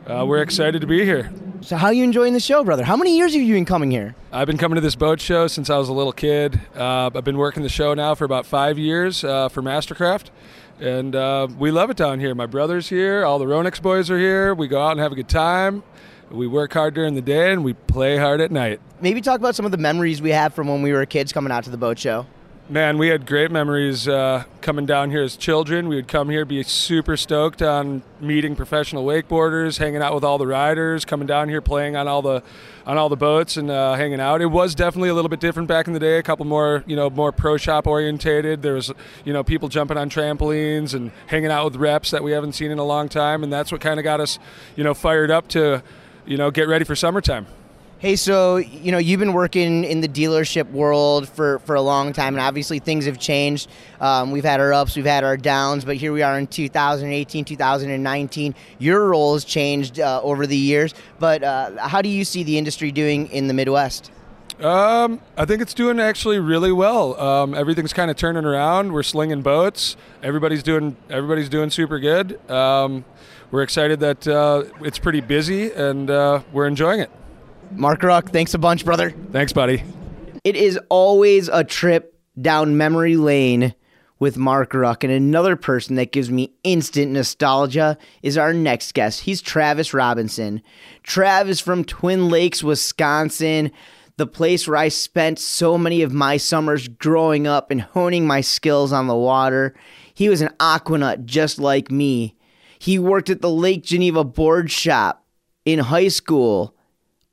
Uh, 0.06 0.26
we're 0.26 0.42
excited 0.42 0.80
to 0.80 0.86
be 0.86 1.04
here. 1.04 1.32
So, 1.60 1.76
how 1.76 1.86
are 1.86 1.92
you 1.92 2.02
enjoying 2.02 2.32
the 2.32 2.40
show, 2.40 2.64
brother? 2.64 2.82
How 2.82 2.96
many 2.96 3.16
years 3.16 3.34
have 3.34 3.42
you 3.42 3.54
been 3.54 3.64
coming 3.64 3.90
here? 3.90 4.16
I've 4.32 4.48
been 4.48 4.58
coming 4.58 4.74
to 4.74 4.80
this 4.80 4.96
boat 4.96 5.20
show 5.20 5.46
since 5.46 5.70
I 5.70 5.78
was 5.78 5.88
a 5.88 5.92
little 5.92 6.12
kid. 6.12 6.60
Uh, 6.74 7.10
I've 7.14 7.22
been 7.22 7.38
working 7.38 7.62
the 7.62 7.68
show 7.68 7.94
now 7.94 8.16
for 8.16 8.24
about 8.24 8.44
five 8.44 8.78
years 8.78 9.22
uh, 9.22 9.48
for 9.48 9.62
Mastercraft, 9.62 10.30
and 10.80 11.14
uh, 11.14 11.46
we 11.56 11.70
love 11.70 11.88
it 11.88 11.96
down 11.96 12.18
here. 12.18 12.34
My 12.34 12.46
brother's 12.46 12.88
here, 12.88 13.24
all 13.24 13.38
the 13.38 13.44
Ronix 13.44 13.80
boys 13.80 14.10
are 14.10 14.18
here. 14.18 14.54
We 14.54 14.66
go 14.66 14.82
out 14.82 14.90
and 14.90 15.00
have 15.00 15.12
a 15.12 15.14
good 15.14 15.28
time. 15.28 15.84
We 16.32 16.46
work 16.46 16.72
hard 16.72 16.94
during 16.94 17.14
the 17.14 17.22
day 17.22 17.52
and 17.52 17.62
we 17.62 17.74
play 17.74 18.16
hard 18.16 18.40
at 18.40 18.50
night. 18.50 18.80
Maybe 19.02 19.20
talk 19.20 19.38
about 19.38 19.54
some 19.54 19.66
of 19.66 19.70
the 19.70 19.76
memories 19.78 20.22
we 20.22 20.30
have 20.30 20.54
from 20.54 20.66
when 20.66 20.80
we 20.80 20.92
were 20.92 21.04
kids 21.04 21.30
coming 21.30 21.52
out 21.52 21.64
to 21.64 21.70
the 21.70 21.76
boat 21.76 21.98
show. 21.98 22.26
Man, 22.68 22.96
we 22.96 23.08
had 23.08 23.26
great 23.26 23.50
memories 23.50 24.06
uh, 24.06 24.44
coming 24.60 24.86
down 24.86 25.10
here 25.10 25.22
as 25.22 25.36
children. 25.36 25.88
We 25.88 25.96
would 25.96 26.06
come 26.06 26.30
here, 26.30 26.44
be 26.44 26.62
super 26.62 27.16
stoked 27.16 27.60
on 27.60 28.02
meeting 28.20 28.54
professional 28.54 29.04
wakeboarders, 29.04 29.78
hanging 29.78 30.00
out 30.00 30.14
with 30.14 30.22
all 30.22 30.38
the 30.38 30.46
riders, 30.46 31.04
coming 31.04 31.26
down 31.26 31.48
here, 31.48 31.60
playing 31.60 31.96
on 31.96 32.06
all 32.06 32.22
the 32.22 32.42
on 32.86 32.98
all 32.98 33.08
the 33.08 33.16
boats 33.16 33.56
and 33.56 33.68
uh, 33.68 33.94
hanging 33.94 34.20
out. 34.20 34.40
It 34.40 34.46
was 34.46 34.76
definitely 34.76 35.08
a 35.08 35.14
little 35.14 35.28
bit 35.28 35.40
different 35.40 35.68
back 35.68 35.88
in 35.88 35.92
the 35.92 35.98
day. 35.98 36.18
A 36.18 36.22
couple 36.22 36.46
more, 36.46 36.84
you 36.86 36.94
know, 36.94 37.10
more 37.10 37.32
pro 37.32 37.56
shop 37.56 37.86
orientated. 37.86 38.62
There 38.62 38.74
was, 38.74 38.92
you 39.24 39.32
know, 39.32 39.42
people 39.42 39.68
jumping 39.68 39.98
on 39.98 40.08
trampolines 40.08 40.94
and 40.94 41.10
hanging 41.26 41.50
out 41.50 41.64
with 41.64 41.76
reps 41.76 42.12
that 42.12 42.22
we 42.22 42.30
haven't 42.30 42.52
seen 42.52 42.70
in 42.70 42.78
a 42.78 42.84
long 42.84 43.08
time, 43.08 43.42
and 43.42 43.52
that's 43.52 43.72
what 43.72 43.80
kind 43.80 43.98
of 43.98 44.04
got 44.04 44.20
us, 44.20 44.38
you 44.76 44.84
know, 44.84 44.94
fired 44.94 45.32
up 45.32 45.48
to, 45.48 45.82
you 46.26 46.36
know, 46.36 46.50
get 46.52 46.68
ready 46.68 46.84
for 46.84 46.94
summertime. 46.94 47.46
Hey, 48.02 48.16
so 48.16 48.56
you 48.56 48.90
know 48.90 48.98
you've 48.98 49.20
been 49.20 49.32
working 49.32 49.84
in 49.84 50.00
the 50.00 50.08
dealership 50.08 50.68
world 50.72 51.28
for, 51.28 51.60
for 51.60 51.76
a 51.76 51.80
long 51.80 52.12
time, 52.12 52.34
and 52.34 52.40
obviously 52.40 52.80
things 52.80 53.04
have 53.04 53.16
changed. 53.16 53.70
Um, 54.00 54.32
we've 54.32 54.42
had 54.42 54.58
our 54.58 54.72
ups, 54.72 54.96
we've 54.96 55.04
had 55.04 55.22
our 55.22 55.36
downs, 55.36 55.84
but 55.84 55.94
here 55.94 56.12
we 56.12 56.20
are 56.20 56.36
in 56.36 56.48
2018, 56.48 57.44
2019. 57.44 58.54
Your 58.80 59.10
role 59.10 59.34
has 59.34 59.44
changed 59.44 60.00
uh, 60.00 60.20
over 60.20 60.48
the 60.48 60.56
years, 60.56 60.94
but 61.20 61.44
uh, 61.44 61.86
how 61.86 62.02
do 62.02 62.08
you 62.08 62.24
see 62.24 62.42
the 62.42 62.58
industry 62.58 62.90
doing 62.90 63.28
in 63.28 63.46
the 63.46 63.54
Midwest? 63.54 64.10
Um, 64.58 65.20
I 65.36 65.44
think 65.44 65.62
it's 65.62 65.72
doing 65.72 66.00
actually 66.00 66.40
really 66.40 66.72
well. 66.72 67.16
Um, 67.20 67.54
everything's 67.54 67.92
kind 67.92 68.10
of 68.10 68.16
turning 68.16 68.44
around. 68.44 68.92
We're 68.92 69.04
slinging 69.04 69.42
boats. 69.42 69.96
Everybody's 70.24 70.64
doing 70.64 70.96
everybody's 71.08 71.48
doing 71.48 71.70
super 71.70 72.00
good. 72.00 72.50
Um, 72.50 73.04
we're 73.52 73.62
excited 73.62 74.00
that 74.00 74.26
uh, 74.26 74.64
it's 74.80 74.98
pretty 74.98 75.20
busy 75.20 75.70
and 75.70 76.10
uh, 76.10 76.40
we're 76.52 76.66
enjoying 76.66 76.98
it. 76.98 77.12
Mark 77.74 78.02
Ruck, 78.02 78.30
thanks 78.30 78.54
a 78.54 78.58
bunch, 78.58 78.84
brother. 78.84 79.10
Thanks, 79.32 79.52
buddy. 79.52 79.82
It 80.44 80.56
is 80.56 80.78
always 80.88 81.48
a 81.48 81.64
trip 81.64 82.18
down 82.40 82.76
memory 82.76 83.16
lane 83.16 83.74
with 84.18 84.36
Mark 84.36 84.72
Ruck. 84.74 85.02
And 85.02 85.12
another 85.12 85.56
person 85.56 85.96
that 85.96 86.12
gives 86.12 86.30
me 86.30 86.52
instant 86.62 87.12
nostalgia 87.12 87.98
is 88.22 88.38
our 88.38 88.52
next 88.52 88.94
guest. 88.94 89.22
He's 89.22 89.42
Travis 89.42 89.92
Robinson. 89.92 90.62
Travis 91.02 91.60
from 91.60 91.84
Twin 91.84 92.28
Lakes, 92.28 92.62
Wisconsin, 92.62 93.72
the 94.18 94.26
place 94.26 94.68
where 94.68 94.76
I 94.76 94.88
spent 94.88 95.38
so 95.38 95.76
many 95.76 96.02
of 96.02 96.12
my 96.12 96.36
summers 96.36 96.86
growing 96.86 97.46
up 97.46 97.70
and 97.70 97.80
honing 97.80 98.26
my 98.26 98.42
skills 98.42 98.92
on 98.92 99.06
the 99.06 99.16
water. 99.16 99.74
He 100.14 100.28
was 100.28 100.40
an 100.40 100.54
aquanaut 100.60 101.24
just 101.24 101.58
like 101.58 101.90
me. 101.90 102.36
He 102.78 102.98
worked 102.98 103.30
at 103.30 103.40
the 103.40 103.50
Lake 103.50 103.82
Geneva 103.82 104.22
board 104.24 104.70
shop 104.70 105.24
in 105.64 105.78
high 105.78 106.08
school. 106.08 106.76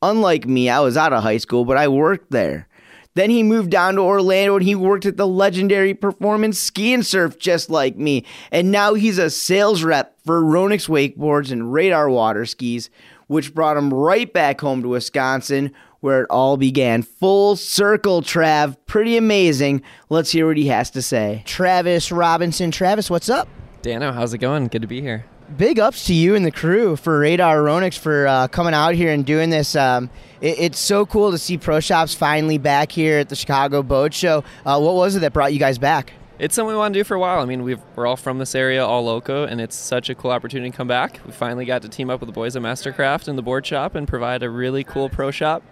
Unlike 0.01 0.47
me, 0.47 0.69
I 0.69 0.79
was 0.79 0.97
out 0.97 1.13
of 1.13 1.23
high 1.23 1.37
school, 1.37 1.65
but 1.65 1.77
I 1.77 1.87
worked 1.87 2.31
there. 2.31 2.67
Then 3.15 3.29
he 3.29 3.43
moved 3.43 3.71
down 3.71 3.95
to 3.95 4.01
Orlando 4.01 4.55
and 4.55 4.65
he 4.65 4.75
worked 4.75 5.05
at 5.05 5.17
the 5.17 5.27
legendary 5.27 5.93
Performance 5.93 6.59
Ski 6.59 6.93
and 6.93 7.05
Surf 7.05 7.37
just 7.37 7.69
like 7.69 7.97
me. 7.97 8.23
And 8.51 8.71
now 8.71 8.93
he's 8.93 9.17
a 9.17 9.29
sales 9.29 9.83
rep 9.83 10.15
for 10.23 10.41
Ronix 10.41 10.87
Wakeboards 10.87 11.51
and 11.51 11.73
Radar 11.73 12.09
Water 12.09 12.45
Skis, 12.45 12.89
which 13.27 13.53
brought 13.53 13.77
him 13.77 13.93
right 13.93 14.31
back 14.31 14.61
home 14.61 14.81
to 14.83 14.89
Wisconsin 14.89 15.73
where 15.99 16.21
it 16.21 16.27
all 16.29 16.57
began. 16.57 17.01
Full 17.01 17.55
circle, 17.55 18.21
Trav. 18.21 18.77
Pretty 18.85 19.17
amazing. 19.17 19.81
Let's 20.09 20.31
hear 20.31 20.47
what 20.47 20.57
he 20.57 20.67
has 20.67 20.89
to 20.91 21.01
say. 21.01 21.43
Travis 21.45 22.11
Robinson. 22.11 22.71
Travis, 22.71 23.09
what's 23.09 23.29
up? 23.29 23.47
Dano, 23.81 24.11
how's 24.11 24.33
it 24.33 24.37
going? 24.39 24.67
Good 24.67 24.81
to 24.81 24.87
be 24.87 25.01
here. 25.01 25.25
Big 25.57 25.79
ups 25.79 26.05
to 26.05 26.13
you 26.13 26.35
and 26.35 26.45
the 26.45 26.51
crew 26.51 26.95
for 26.95 27.19
Radar 27.19 27.57
Ronix 27.57 27.97
for 27.97 28.27
uh, 28.27 28.47
coming 28.47 28.73
out 28.73 28.93
here 28.93 29.11
and 29.11 29.25
doing 29.25 29.49
this. 29.49 29.75
Um, 29.75 30.09
it, 30.41 30.59
it's 30.59 30.79
so 30.79 31.05
cool 31.07 31.31
to 31.31 31.39
see 31.39 31.57
pro 31.57 31.79
shops 31.79 32.13
finally 32.13 32.59
back 32.59 32.91
here 32.91 33.17
at 33.17 33.29
the 33.29 33.35
Chicago 33.35 33.81
Boat 33.81 34.13
Show. 34.13 34.43
Uh, 34.65 34.79
what 34.79 34.93
was 34.93 35.15
it 35.15 35.19
that 35.19 35.33
brought 35.33 35.51
you 35.51 35.59
guys 35.59 35.79
back? 35.79 36.13
It's 36.37 36.55
something 36.55 36.73
we 36.73 36.77
want 36.77 36.93
to 36.93 36.99
do 36.99 37.03
for 37.03 37.15
a 37.15 37.19
while. 37.19 37.41
I 37.41 37.45
mean, 37.45 37.63
we 37.63 37.75
are 37.97 38.05
all 38.05 38.15
from 38.15 38.37
this 38.37 38.53
area, 38.53 38.85
all 38.85 39.03
loco, 39.03 39.43
and 39.43 39.59
it's 39.59 39.75
such 39.75 40.09
a 40.09 40.15
cool 40.15 40.31
opportunity 40.31 40.69
to 40.69 40.77
come 40.77 40.87
back. 40.87 41.19
We 41.25 41.31
finally 41.31 41.65
got 41.65 41.81
to 41.81 41.89
team 41.89 42.09
up 42.09 42.21
with 42.21 42.27
the 42.27 42.33
boys 42.33 42.55
at 42.55 42.61
Mastercraft 42.61 43.27
and 43.27 43.37
the 43.37 43.41
board 43.41 43.65
shop 43.65 43.95
and 43.95 44.07
provide 44.07 44.43
a 44.43 44.49
really 44.49 44.83
cool 44.83 45.09
pro 45.09 45.31
shop 45.31 45.63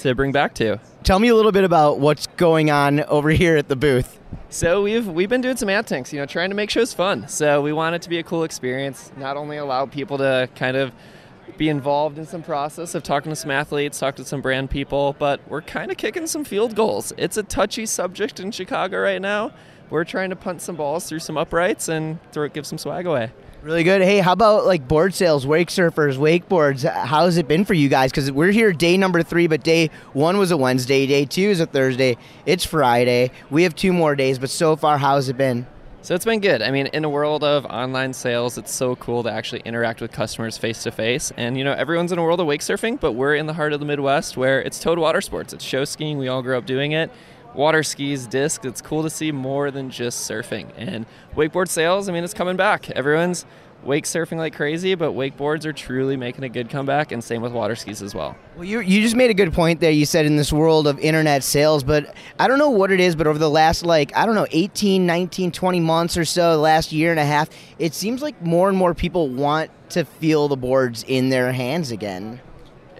to 0.00 0.14
bring 0.14 0.32
back 0.32 0.54
to. 0.54 0.78
Tell 1.04 1.18
me 1.18 1.28
a 1.28 1.34
little 1.34 1.52
bit 1.52 1.64
about 1.64 1.98
what's 1.98 2.26
going 2.36 2.70
on 2.70 3.00
over 3.04 3.30
here 3.30 3.56
at 3.56 3.68
the 3.68 3.76
booth. 3.76 4.18
So 4.50 4.82
we've 4.82 5.06
we've 5.06 5.28
been 5.28 5.40
doing 5.40 5.56
some 5.56 5.68
antics, 5.68 6.12
you 6.12 6.18
know, 6.18 6.26
trying 6.26 6.50
to 6.50 6.56
make 6.56 6.70
shows 6.70 6.92
fun. 6.92 7.26
So 7.28 7.62
we 7.62 7.72
want 7.72 7.94
it 7.94 8.02
to 8.02 8.08
be 8.08 8.18
a 8.18 8.22
cool 8.22 8.44
experience. 8.44 9.10
Not 9.16 9.36
only 9.36 9.56
allow 9.56 9.86
people 9.86 10.18
to 10.18 10.48
kind 10.54 10.76
of 10.76 10.92
be 11.56 11.68
involved 11.68 12.18
in 12.18 12.26
some 12.26 12.42
process 12.42 12.94
of 12.94 13.02
talking 13.02 13.30
to 13.30 13.36
some 13.36 13.50
athletes, 13.50 13.98
talk 13.98 14.16
to 14.16 14.24
some 14.24 14.40
brand 14.40 14.70
people, 14.70 15.14
but 15.18 15.40
we're 15.48 15.62
kind 15.62 15.90
of 15.90 15.96
kicking 15.96 16.26
some 16.26 16.44
field 16.44 16.74
goals. 16.74 17.12
It's 17.16 17.36
a 17.36 17.42
touchy 17.42 17.86
subject 17.86 18.40
in 18.40 18.50
Chicago 18.50 19.00
right 19.00 19.20
now. 19.20 19.52
We're 19.90 20.04
trying 20.04 20.30
to 20.30 20.36
punt 20.36 20.62
some 20.62 20.76
balls 20.76 21.08
through 21.08 21.18
some 21.18 21.36
uprights 21.36 21.88
and 21.88 22.18
throw 22.32 22.48
give 22.48 22.66
some 22.66 22.78
swag 22.78 23.06
away. 23.06 23.32
Really 23.62 23.84
good. 23.84 24.02
Hey, 24.02 24.18
how 24.18 24.32
about 24.32 24.66
like 24.66 24.88
board 24.88 25.14
sales, 25.14 25.46
wake 25.46 25.68
surfers, 25.68 26.16
wakeboards? 26.16 26.82
How 26.82 27.26
has 27.26 27.36
it 27.36 27.46
been 27.46 27.64
for 27.64 27.74
you 27.74 27.88
guys? 27.88 28.10
Because 28.10 28.32
we're 28.32 28.50
here 28.50 28.72
day 28.72 28.96
number 28.96 29.22
three, 29.22 29.46
but 29.46 29.62
day 29.62 29.88
one 30.14 30.36
was 30.36 30.50
a 30.50 30.56
Wednesday, 30.56 31.06
day 31.06 31.24
two 31.24 31.42
is 31.42 31.60
a 31.60 31.66
Thursday, 31.66 32.16
it's 32.44 32.64
Friday. 32.64 33.30
We 33.50 33.62
have 33.62 33.76
two 33.76 33.92
more 33.92 34.16
days, 34.16 34.40
but 34.40 34.50
so 34.50 34.74
far, 34.74 34.98
how 34.98 35.14
has 35.14 35.28
it 35.28 35.36
been? 35.38 35.68
So 36.00 36.16
it's 36.16 36.24
been 36.24 36.40
good. 36.40 36.60
I 36.60 36.72
mean, 36.72 36.88
in 36.88 37.04
a 37.04 37.08
world 37.08 37.44
of 37.44 37.64
online 37.66 38.12
sales, 38.12 38.58
it's 38.58 38.72
so 38.72 38.96
cool 38.96 39.22
to 39.22 39.30
actually 39.30 39.62
interact 39.64 40.00
with 40.00 40.10
customers 40.10 40.58
face 40.58 40.82
to 40.82 40.90
face. 40.90 41.30
And 41.36 41.56
you 41.56 41.62
know, 41.62 41.72
everyone's 41.72 42.10
in 42.10 42.18
a 42.18 42.22
world 42.24 42.40
of 42.40 42.48
wake 42.48 42.62
surfing, 42.62 42.98
but 42.98 43.12
we're 43.12 43.36
in 43.36 43.46
the 43.46 43.54
heart 43.54 43.72
of 43.72 43.78
the 43.78 43.86
Midwest 43.86 44.36
where 44.36 44.60
it's 44.60 44.80
towed 44.80 44.98
water 44.98 45.20
sports. 45.20 45.52
It's 45.52 45.62
show 45.62 45.84
skiing. 45.84 46.18
We 46.18 46.26
all 46.26 46.42
grew 46.42 46.58
up 46.58 46.66
doing 46.66 46.90
it. 46.90 47.12
Water 47.54 47.82
skis, 47.82 48.26
discs. 48.26 48.64
It's 48.64 48.80
cool 48.80 49.02
to 49.02 49.10
see 49.10 49.30
more 49.30 49.70
than 49.70 49.90
just 49.90 50.28
surfing. 50.28 50.70
And 50.76 51.06
wakeboard 51.36 51.68
sales, 51.68 52.08
I 52.08 52.12
mean, 52.12 52.24
it's 52.24 52.34
coming 52.34 52.56
back. 52.56 52.90
Everyone's 52.90 53.44
wake 53.84 54.04
surfing 54.04 54.38
like 54.38 54.54
crazy, 54.54 54.94
but 54.94 55.12
wakeboards 55.12 55.64
are 55.64 55.72
truly 55.72 56.16
making 56.16 56.44
a 56.44 56.48
good 56.48 56.70
comeback, 56.70 57.12
and 57.12 57.22
same 57.22 57.42
with 57.42 57.52
water 57.52 57.74
skis 57.74 58.02
as 58.02 58.14
well. 58.14 58.36
Well, 58.56 58.64
you, 58.64 58.80
you 58.80 59.02
just 59.02 59.16
made 59.16 59.30
a 59.30 59.34
good 59.34 59.52
point 59.52 59.80
there. 59.80 59.90
You 59.90 60.06
said 60.06 60.26
in 60.26 60.36
this 60.36 60.52
world 60.52 60.86
of 60.86 60.98
internet 60.98 61.42
sales, 61.42 61.82
but 61.82 62.14
I 62.38 62.48
don't 62.48 62.58
know 62.58 62.70
what 62.70 62.90
it 62.90 63.00
is, 63.00 63.16
but 63.16 63.26
over 63.26 63.38
the 63.38 63.50
last, 63.50 63.84
like, 63.84 64.16
I 64.16 64.26
don't 64.26 64.34
know, 64.34 64.46
18, 64.50 65.04
19, 65.04 65.52
20 65.52 65.80
months 65.80 66.16
or 66.16 66.24
so, 66.24 66.52
the 66.52 66.62
last 66.62 66.92
year 66.92 67.10
and 67.10 67.20
a 67.20 67.24
half, 67.24 67.48
it 67.78 67.94
seems 67.94 68.22
like 68.22 68.40
more 68.42 68.68
and 68.68 68.78
more 68.78 68.94
people 68.94 69.28
want 69.28 69.70
to 69.90 70.04
feel 70.04 70.48
the 70.48 70.56
boards 70.56 71.04
in 71.06 71.28
their 71.28 71.52
hands 71.52 71.90
again. 71.90 72.40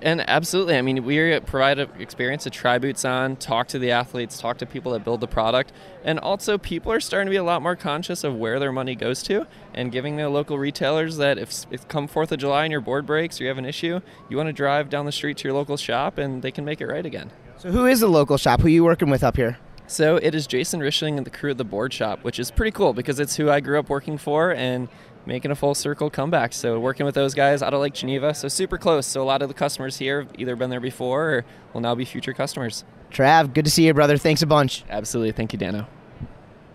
And 0.03 0.29
absolutely, 0.29 0.77
I 0.77 0.83
mean, 0.83 1.05
we 1.05 1.39
provide 1.41 1.79
an 1.79 1.89
experience 2.01 2.43
to 2.43 2.51
try 2.51 2.79
boots 2.79 3.05
on, 3.05 3.37
talk 3.37 3.69
to 3.69 3.79
the 3.79 3.93
athletes, 3.93 4.37
talk 4.41 4.59
to 4.59 4.67
people 4.67 4.93
that 4.93 5.05
build 5.05 5.21
the 5.21 5.29
product, 5.29 5.73
and 6.05 6.19
also 6.19 6.59
people 6.59 6.91
are 6.91 6.99
starting 6.99 7.27
to 7.27 7.31
be 7.31 7.37
a 7.37 7.45
lot 7.45 7.63
more 7.63 7.77
conscious 7.77 8.25
of 8.25 8.35
where 8.35 8.59
their 8.59 8.73
money 8.73 8.97
goes 8.97 9.23
to, 9.25 9.47
and 9.73 9.93
giving 9.93 10.17
the 10.17 10.29
local 10.29 10.59
retailers 10.59 11.19
that 11.19 11.39
if, 11.39 11.67
if 11.71 11.87
come 11.87 12.09
Fourth 12.09 12.33
of 12.33 12.41
July 12.41 12.65
and 12.65 12.73
your 12.73 12.81
board 12.81 13.07
breaks 13.07 13.41
or 13.41 13.45
you 13.45 13.49
have 13.49 13.59
an 13.59 13.65
issue, 13.65 14.01
you 14.29 14.37
want 14.37 14.49
to 14.49 14.53
drive 14.53 14.91
down 14.91 15.07
the 15.07 15.13
street 15.13 15.37
to 15.37 15.45
your 15.45 15.55
local 15.55 15.77
shop 15.77 16.19
and 16.19 16.43
they 16.43 16.51
can 16.51 16.65
make 16.65 16.81
it 16.81 16.87
right 16.89 17.07
again. 17.07 17.31
So, 17.59 17.71
who 17.71 17.87
is 17.87 18.01
the 18.01 18.09
local 18.09 18.37
shop? 18.37 18.61
Who 18.61 18.67
are 18.67 18.71
you 18.71 18.83
working 18.83 19.09
with 19.09 19.23
up 19.23 19.37
here? 19.37 19.59
So 19.87 20.17
it 20.17 20.35
is 20.35 20.47
Jason 20.47 20.81
Rishling 20.81 21.19
and 21.19 21.27
the 21.27 21.31
crew 21.31 21.51
at 21.51 21.59
the 21.59 21.65
board 21.65 21.93
shop, 21.93 22.25
which 22.25 22.39
is 22.39 22.51
pretty 22.51 22.71
cool 22.71 22.95
because 22.95 23.21
it's 23.21 23.37
who 23.37 23.51
I 23.51 23.61
grew 23.61 23.79
up 23.79 23.91
working 23.91 24.17
for, 24.17 24.51
and 24.51 24.89
making 25.27 25.51
a 25.51 25.55
full 25.55 25.75
circle 25.75 26.11
comeback. 26.11 26.53
So 26.53 26.79
working 26.79 27.07
with 27.07 27.15
those 27.15 27.35
guys 27.35 27.63
out 27.63 27.75
of 27.75 27.81
Lake 27.81 27.95
Geneva, 27.95 28.35
so 28.35 28.49
super 28.49 28.79
close. 28.79 29.07
So 29.07 29.23
a 29.23 29.25
lot 29.25 29.43
of 29.43 29.49
the 29.49 29.55
customers 29.55 29.99
here 29.99 30.23
have 30.23 30.33
either 30.39 30.57
been 30.57 30.71
there 30.71 30.81
before 30.81 31.31
or 31.31 31.45
will 31.73 31.81
now 31.81 31.95
be 31.95 32.05
future 32.05 32.33
customers. 32.33 32.85
Trav, 33.11 33.53
good 33.55 33.65
to 33.65 33.71
see 33.71 33.87
you, 33.87 33.95
brother. 33.95 34.17
Thanks 34.17 34.43
a 34.43 34.47
bunch. 34.47 34.85
Absolutely. 34.89 35.33
Thank 35.33 35.53
you, 35.53 35.59
Dano. 35.59 35.87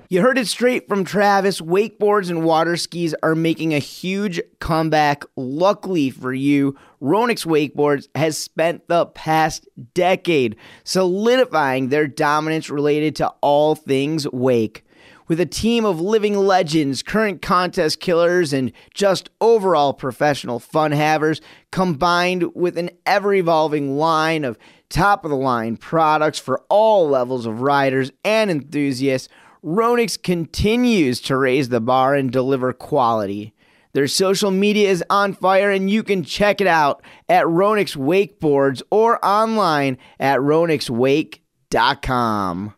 You 0.10 0.22
heard 0.22 0.38
it 0.38 0.48
straight 0.48 0.88
from 0.88 1.04
Travis. 1.04 1.60
Wakeboards 1.60 2.30
and 2.30 2.46
water 2.46 2.78
skis 2.78 3.14
are 3.22 3.36
making 3.36 3.74
a 3.74 3.80
huge 3.80 4.40
comeback. 4.60 5.26
Luckily 5.36 6.12
for 6.12 6.34
you, 6.34 6.78
Ronix 7.02 7.46
Wakeboards 7.46 8.08
has 8.16 8.38
spent 8.38 8.88
the 8.88 9.08
past 9.08 9.68
decade 9.94 10.56
solidifying 10.86 11.90
their 11.90 12.08
dominance 12.08 12.70
related 12.70 13.18
to 13.18 13.28
all 13.42 13.76
things 13.76 14.26
wake. 14.32 14.86
With 15.28 15.42
a 15.42 15.46
team 15.46 15.84
of 15.84 16.00
living 16.00 16.38
legends, 16.38 17.04
current 17.04 17.42
contest 17.42 18.00
killers, 18.00 18.54
and 18.54 18.72
just 18.94 19.30
overall 19.42 19.94
professional 19.94 20.60
fun 20.60 20.94
havers, 20.94 21.42
combined 21.72 22.56
with 22.56 22.78
an 22.78 22.92
ever 23.06 23.34
evolving 23.34 23.98
line 23.98 24.46
of 24.46 24.58
top 24.90 25.26
of 25.26 25.32
the 25.32 25.36
line 25.36 25.76
products 25.76 26.40
for 26.40 26.64
all 26.70 27.10
levels 27.10 27.46
of 27.46 27.60
riders 27.62 28.10
and 28.24 28.50
enthusiasts, 28.50 29.28
Ronix 29.64 30.22
continues 30.22 31.20
to 31.22 31.36
raise 31.36 31.70
the 31.70 31.82
bar 31.82 32.14
and 32.16 32.32
deliver 32.32 32.72
quality. 32.72 33.56
Their 33.94 34.08
social 34.08 34.52
media 34.52 34.90
is 34.90 35.04
on 35.10 35.34
fire, 35.34 35.72
and 35.72 35.90
you 35.90 36.04
can 36.04 36.24
check 36.24 36.62
it 36.62 36.68
out 36.68 37.02
at 37.28 37.46
Ronix 37.46 37.98
Wakeboards 37.98 38.84
or 38.92 39.26
online 39.26 39.98
at 40.20 40.40
RonixWake.com. 40.40 42.74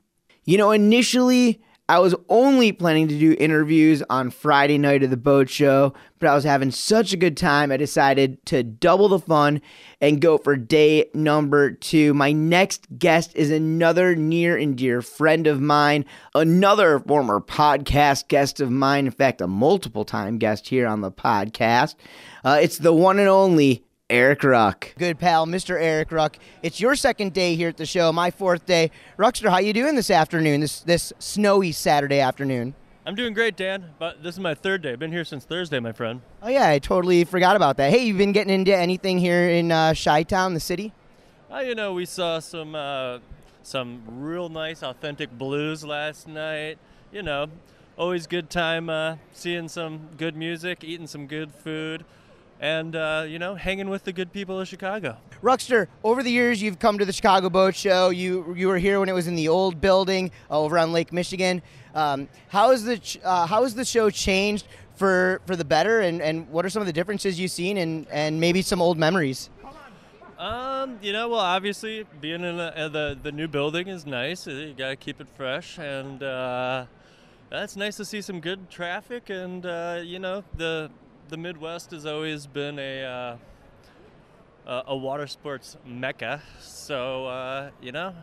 You 0.45 0.57
know, 0.57 0.71
initially, 0.71 1.61
I 1.89 1.97
was 1.97 2.13
only 2.29 2.71
planning 2.71 3.07
to 3.07 3.17
do 3.17 3.35
interviews 3.39 4.03
on 4.11 4.29
Friday 4.29 4.77
night 4.77 5.01
of 5.01 5.09
the 5.09 5.17
boat 5.17 5.49
show, 5.49 5.95
but 6.19 6.29
I 6.29 6.35
was 6.35 6.43
having 6.43 6.69
such 6.69 7.13
a 7.13 7.17
good 7.17 7.35
time, 7.35 7.71
I 7.71 7.77
decided 7.77 8.45
to 8.45 8.61
double 8.61 9.09
the 9.09 9.17
fun 9.17 9.59
and 9.99 10.21
go 10.21 10.37
for 10.37 10.55
day 10.55 11.09
number 11.15 11.71
two. 11.71 12.13
My 12.13 12.31
next 12.31 12.85
guest 12.99 13.31
is 13.35 13.49
another 13.49 14.15
near 14.15 14.55
and 14.55 14.77
dear 14.77 15.01
friend 15.01 15.47
of 15.47 15.61
mine, 15.61 16.05
another 16.35 16.99
former 16.99 17.39
podcast 17.39 18.27
guest 18.27 18.59
of 18.59 18.69
mine, 18.69 19.07
in 19.07 19.11
fact, 19.11 19.41
a 19.41 19.47
multiple 19.47 20.05
time 20.05 20.37
guest 20.37 20.67
here 20.67 20.85
on 20.85 21.01
the 21.01 21.11
podcast. 21.11 21.95
Uh, 22.45 22.59
it's 22.61 22.77
the 22.77 22.93
one 22.93 23.17
and 23.17 23.27
only 23.27 23.83
Erik 24.09 24.43
Ruck. 24.43 24.95
Good 24.97 25.19
pal, 25.19 25.45
Mr. 25.45 25.79
Erik 25.79 26.11
Ruck. 26.11 26.37
It's 26.63 26.81
your 26.81 26.95
second 26.95 27.31
day 27.31 27.53
here 27.55 27.69
at 27.69 27.77
the 27.77 27.85
show, 27.85 28.11
my 28.11 28.31
fourth 28.31 28.65
day. 28.65 28.89
Ruckster, 29.19 29.51
how 29.51 29.59
you 29.59 29.71
doing 29.71 29.95
this 29.95 30.09
afternoon, 30.09 30.61
this 30.61 30.79
this 30.79 31.13
snowy 31.19 31.71
Saturday 31.71 32.19
afternoon? 32.19 32.73
I'm 33.05 33.13
doing 33.13 33.33
great, 33.33 33.55
Dan, 33.55 33.91
but 33.99 34.23
this 34.23 34.33
is 34.33 34.39
my 34.39 34.55
third 34.55 34.81
day. 34.81 34.93
I've 34.93 34.99
been 34.99 35.11
here 35.11 35.25
since 35.25 35.45
Thursday, 35.45 35.79
my 35.79 35.91
friend. 35.91 36.21
Oh 36.41 36.49
yeah, 36.49 36.69
I 36.69 36.79
totally 36.79 37.23
forgot 37.23 37.55
about 37.55 37.77
that. 37.77 37.91
Hey, 37.91 38.05
you've 38.05 38.17
been 38.17 38.31
getting 38.31 38.53
into 38.53 38.75
anything 38.75 39.19
here 39.19 39.47
in 39.47 39.71
uh, 39.71 39.93
Chi-Town, 39.93 40.55
the 40.55 40.59
city? 40.59 40.91
Uh, 41.51 41.59
you 41.59 41.75
know, 41.75 41.93
we 41.93 42.05
saw 42.05 42.39
some 42.39 42.73
uh, 42.73 43.19
some 43.61 44.01
real 44.07 44.49
nice, 44.49 44.81
authentic 44.81 45.29
blues 45.37 45.83
last 45.83 46.27
night. 46.27 46.79
You 47.11 47.21
know, 47.21 47.45
always 47.95 48.25
good 48.25 48.49
time 48.49 48.89
uh, 48.89 49.17
seeing 49.33 49.67
some 49.67 50.09
good 50.17 50.35
music, 50.35 50.83
eating 50.83 51.05
some 51.05 51.27
good 51.27 51.51
food 51.51 52.05
and 52.59 52.95
uh, 52.95 53.25
you 53.27 53.39
know, 53.39 53.55
hanging 53.55 53.89
with 53.89 54.03
the 54.03 54.13
good 54.13 54.31
people 54.33 54.59
of 54.59 54.67
Chicago. 54.67 55.17
Ruckster, 55.41 55.87
over 56.03 56.21
the 56.21 56.31
years 56.31 56.61
you've 56.61 56.79
come 56.79 56.99
to 56.99 57.05
the 57.05 57.13
Chicago 57.13 57.49
Boat 57.49 57.75
Show. 57.75 58.09
You 58.09 58.53
you 58.55 58.67
were 58.67 58.77
here 58.77 58.99
when 58.99 59.09
it 59.09 59.13
was 59.13 59.27
in 59.27 59.35
the 59.35 59.47
old 59.47 59.79
building 59.79 60.31
uh, 60.51 60.59
over 60.59 60.77
on 60.77 60.91
Lake 60.91 61.13
Michigan. 61.13 61.61
Um, 61.95 62.27
how 62.49 62.71
is 62.71 62.83
the 62.83 63.01
uh, 63.23 63.47
how 63.47 63.63
has 63.63 63.75
the 63.75 63.85
show 63.85 64.09
changed 64.09 64.67
for 64.95 65.41
for 65.45 65.55
the 65.55 65.65
better, 65.65 66.01
and, 66.01 66.21
and 66.21 66.49
what 66.49 66.65
are 66.65 66.69
some 66.69 66.81
of 66.81 66.87
the 66.87 66.93
differences 66.93 67.39
you've 67.39 67.51
seen, 67.51 67.77
and 67.77 68.07
and 68.11 68.39
maybe 68.39 68.61
some 68.61 68.81
old 68.81 68.97
memories? 68.97 69.49
Um, 70.37 70.99
you 71.01 71.11
know, 71.11 71.27
well, 71.27 71.39
obviously 71.39 72.05
being 72.21 72.43
in 72.43 72.57
the 72.57 72.77
uh, 72.77 72.87
the, 72.89 73.17
the 73.21 73.31
new 73.31 73.47
building 73.47 73.87
is 73.87 74.05
nice. 74.05 74.47
Uh, 74.47 74.51
you 74.51 74.73
gotta 74.73 74.95
keep 74.95 75.19
it 75.21 75.27
fresh, 75.35 75.77
and 75.77 76.21
uh, 76.21 76.85
that's 77.49 77.75
nice 77.75 77.97
to 77.97 78.05
see 78.05 78.21
some 78.21 78.39
good 78.39 78.69
traffic, 78.69 79.29
and 79.29 79.63
you 80.05 80.19
know 80.19 80.43
the 80.57 80.91
the 81.29 81.37
Midwest 81.37 81.91
has 81.91 82.05
always 82.05 82.47
been 82.47 82.79
a 82.79 83.37
uh, 84.65 84.83
a 84.87 84.95
water 84.95 85.27
sports 85.27 85.77
mecca. 85.85 86.41
So 86.59 87.27
uh, 87.27 87.69
you 87.81 87.91
know, 87.91 88.13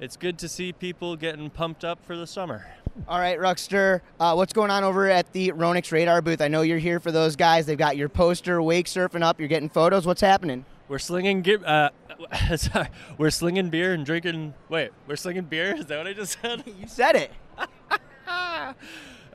it's 0.00 0.16
good 0.16 0.38
to 0.38 0.48
see 0.48 0.72
people 0.72 1.16
getting 1.16 1.50
pumped 1.50 1.84
up 1.84 2.04
for 2.04 2.16
the 2.16 2.26
summer. 2.26 2.66
All 3.06 3.20
right, 3.20 3.38
Ruckster, 3.38 4.00
uh, 4.18 4.34
what's 4.34 4.52
going 4.52 4.72
on 4.72 4.82
over 4.82 5.08
at 5.08 5.32
the 5.32 5.52
Ronix 5.52 5.92
Radar 5.92 6.20
booth? 6.20 6.40
I 6.40 6.48
know 6.48 6.62
you're 6.62 6.78
here 6.78 6.98
for 6.98 7.12
those 7.12 7.36
guys. 7.36 7.64
They've 7.64 7.78
got 7.78 7.96
your 7.96 8.08
poster, 8.08 8.60
wake 8.60 8.86
surfing 8.86 9.22
up. 9.22 9.38
You're 9.38 9.48
getting 9.48 9.68
photos. 9.68 10.04
What's 10.04 10.20
happening? 10.20 10.64
We're 10.88 10.98
slinging, 10.98 11.46
uh, 11.64 11.90
sorry, 12.56 12.88
we're 13.16 13.30
slinging 13.30 13.70
beer 13.70 13.92
and 13.92 14.04
drinking. 14.04 14.54
Wait, 14.68 14.90
we're 15.06 15.16
slinging 15.16 15.44
beer. 15.44 15.76
Is 15.76 15.86
that 15.86 15.98
what 15.98 16.06
I 16.08 16.12
just 16.12 16.38
said? 16.40 16.64
you 16.80 16.88
said 16.88 17.14
it. 17.14 17.30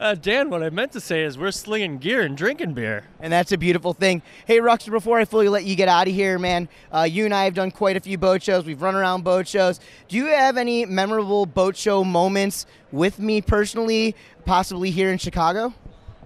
Uh, 0.04 0.16
Dan, 0.16 0.50
what 0.50 0.62
I 0.62 0.70
meant 0.70 0.92
to 0.92 1.00
say 1.00 1.24
is 1.24 1.38
we're 1.38 1.52
slinging 1.52 1.98
gear 1.98 2.24
and 2.24 2.36
drinking 2.36 2.74
beer. 2.74 3.06
And 3.22 3.32
that's 3.32 3.54
a 3.54 3.58
beautiful 3.58 3.94
thing. 3.94 4.22
Hey, 4.46 4.58
Ruckster, 4.58 4.92
before 4.92 5.18
I 5.18 5.24
fully 5.24 5.48
let 5.48 5.64
you 5.64 5.78
get 5.78 5.88
out 5.88 6.10
of 6.10 6.14
here, 6.14 6.38
man, 6.38 6.68
uh, 6.92 7.04
you 7.04 7.24
and 7.24 7.34
I 7.34 7.46
have 7.46 7.54
done 7.54 7.72
quite 7.72 7.96
a 7.96 8.02
few 8.02 8.18
boat 8.18 8.44
shows. 8.44 8.66
We've 8.66 8.82
run 8.82 8.96
around 8.96 9.24
boat 9.24 9.48
shows. 9.48 9.80
Do 10.10 10.18
you 10.18 10.26
have 10.26 10.58
any 10.58 10.86
memorable 10.86 11.46
boat 11.46 11.78
show 11.78 12.04
moments 12.04 12.66
with 12.92 13.18
me 13.18 13.42
personally, 13.42 14.14
possibly 14.44 14.92
here 14.92 15.10
in 15.10 15.20
Chicago? 15.20 15.74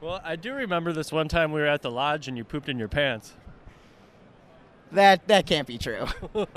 Well, 0.01 0.21
I 0.23 0.37
do 0.37 0.55
remember 0.55 0.91
this 0.91 1.11
one 1.11 1.27
time 1.27 1.51
we 1.51 1.61
were 1.61 1.67
at 1.67 1.83
the 1.83 1.91
lodge 1.91 2.27
and 2.27 2.35
you 2.35 2.43
pooped 2.43 2.69
in 2.69 2.79
your 2.79 2.87
pants. 2.87 3.33
That 4.91 5.27
that 5.27 5.45
can't 5.45 5.67
be 5.67 5.77
true. 5.77 6.07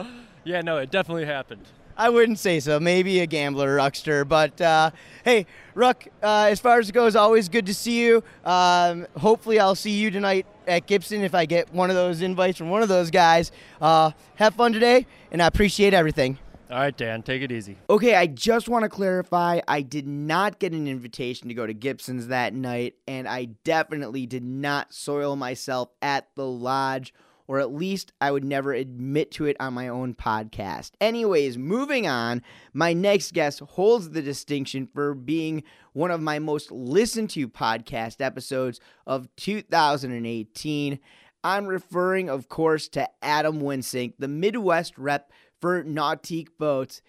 yeah, 0.44 0.62
no, 0.62 0.78
it 0.78 0.90
definitely 0.90 1.26
happened. 1.26 1.66
I 2.00 2.08
wouldn't 2.08 2.38
say 2.38 2.60
so. 2.60 2.80
Maybe 2.80 3.20
a 3.20 3.26
gambler, 3.26 3.76
Ruckster. 3.76 4.26
But 4.26 4.58
uh, 4.58 4.90
hey, 5.22 5.44
Ruck, 5.74 6.06
uh, 6.22 6.48
as 6.50 6.58
far 6.58 6.78
as 6.78 6.88
it 6.88 6.92
goes, 6.92 7.14
always 7.14 7.50
good 7.50 7.66
to 7.66 7.74
see 7.74 8.00
you. 8.00 8.24
Um, 8.42 9.06
hopefully, 9.18 9.60
I'll 9.60 9.74
see 9.74 9.90
you 9.90 10.10
tonight 10.10 10.46
at 10.66 10.86
Gibson 10.86 11.22
if 11.22 11.34
I 11.34 11.44
get 11.44 11.70
one 11.74 11.90
of 11.90 11.96
those 11.96 12.22
invites 12.22 12.56
from 12.56 12.70
one 12.70 12.80
of 12.80 12.88
those 12.88 13.10
guys. 13.10 13.52
Uh, 13.82 14.12
have 14.36 14.54
fun 14.54 14.72
today, 14.72 15.06
and 15.30 15.42
I 15.42 15.46
appreciate 15.46 15.92
everything. 15.92 16.38
All 16.70 16.78
right, 16.78 16.96
Dan, 16.96 17.22
take 17.22 17.42
it 17.42 17.52
easy. 17.52 17.76
Okay, 17.90 18.14
I 18.14 18.28
just 18.28 18.66
want 18.66 18.84
to 18.84 18.88
clarify 18.88 19.60
I 19.68 19.82
did 19.82 20.06
not 20.06 20.58
get 20.58 20.72
an 20.72 20.88
invitation 20.88 21.48
to 21.48 21.54
go 21.54 21.66
to 21.66 21.74
Gibson's 21.74 22.28
that 22.28 22.54
night, 22.54 22.94
and 23.06 23.28
I 23.28 23.44
definitely 23.62 24.24
did 24.24 24.44
not 24.44 24.94
soil 24.94 25.36
myself 25.36 25.90
at 26.00 26.28
the 26.34 26.46
lodge 26.46 27.12
or 27.50 27.58
at 27.58 27.74
least 27.74 28.12
I 28.20 28.30
would 28.30 28.44
never 28.44 28.72
admit 28.72 29.32
to 29.32 29.46
it 29.46 29.56
on 29.58 29.74
my 29.74 29.88
own 29.88 30.14
podcast. 30.14 30.92
Anyways, 31.00 31.58
moving 31.58 32.06
on, 32.06 32.42
my 32.72 32.92
next 32.92 33.32
guest 33.32 33.58
holds 33.58 34.10
the 34.10 34.22
distinction 34.22 34.86
for 34.94 35.16
being 35.16 35.64
one 35.92 36.12
of 36.12 36.20
my 36.20 36.38
most 36.38 36.70
listened 36.70 37.28
to 37.30 37.48
podcast 37.48 38.20
episodes 38.20 38.78
of 39.04 39.28
2018. 39.34 41.00
I'm 41.42 41.66
referring, 41.66 42.30
of 42.30 42.48
course, 42.48 42.86
to 42.90 43.08
Adam 43.20 43.60
Wensink, 43.60 44.12
the 44.20 44.28
Midwest 44.28 44.96
rep 44.96 45.32
for 45.60 45.82
Nautique 45.82 46.56
Boats. 46.56 47.02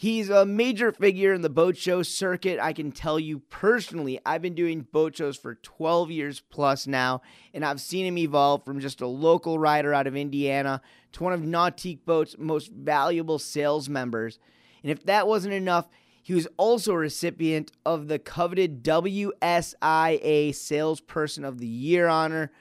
He's 0.00 0.30
a 0.30 0.46
major 0.46 0.92
figure 0.92 1.32
in 1.32 1.42
the 1.42 1.50
boat 1.50 1.76
show 1.76 2.04
circuit. 2.04 2.60
I 2.60 2.72
can 2.72 2.92
tell 2.92 3.18
you 3.18 3.40
personally, 3.50 4.20
I've 4.24 4.40
been 4.40 4.54
doing 4.54 4.86
boat 4.92 5.16
shows 5.16 5.36
for 5.36 5.56
12 5.56 6.12
years 6.12 6.38
plus 6.38 6.86
now, 6.86 7.20
and 7.52 7.64
I've 7.64 7.80
seen 7.80 8.06
him 8.06 8.16
evolve 8.16 8.64
from 8.64 8.78
just 8.78 9.00
a 9.00 9.08
local 9.08 9.58
rider 9.58 9.92
out 9.92 10.06
of 10.06 10.14
Indiana 10.14 10.82
to 11.14 11.24
one 11.24 11.32
of 11.32 11.40
Nautique 11.40 12.04
Boat's 12.04 12.36
most 12.38 12.70
valuable 12.70 13.40
sales 13.40 13.88
members. 13.88 14.38
And 14.84 14.92
if 14.92 15.02
that 15.06 15.26
wasn't 15.26 15.54
enough, 15.54 15.88
he 16.22 16.32
was 16.32 16.46
also 16.56 16.92
a 16.92 16.98
recipient 16.98 17.72
of 17.84 18.06
the 18.06 18.20
coveted 18.20 18.84
WSIA 18.84 20.54
Salesperson 20.54 21.44
of 21.44 21.58
the 21.58 21.66
Year 21.66 22.06
honor. 22.06 22.52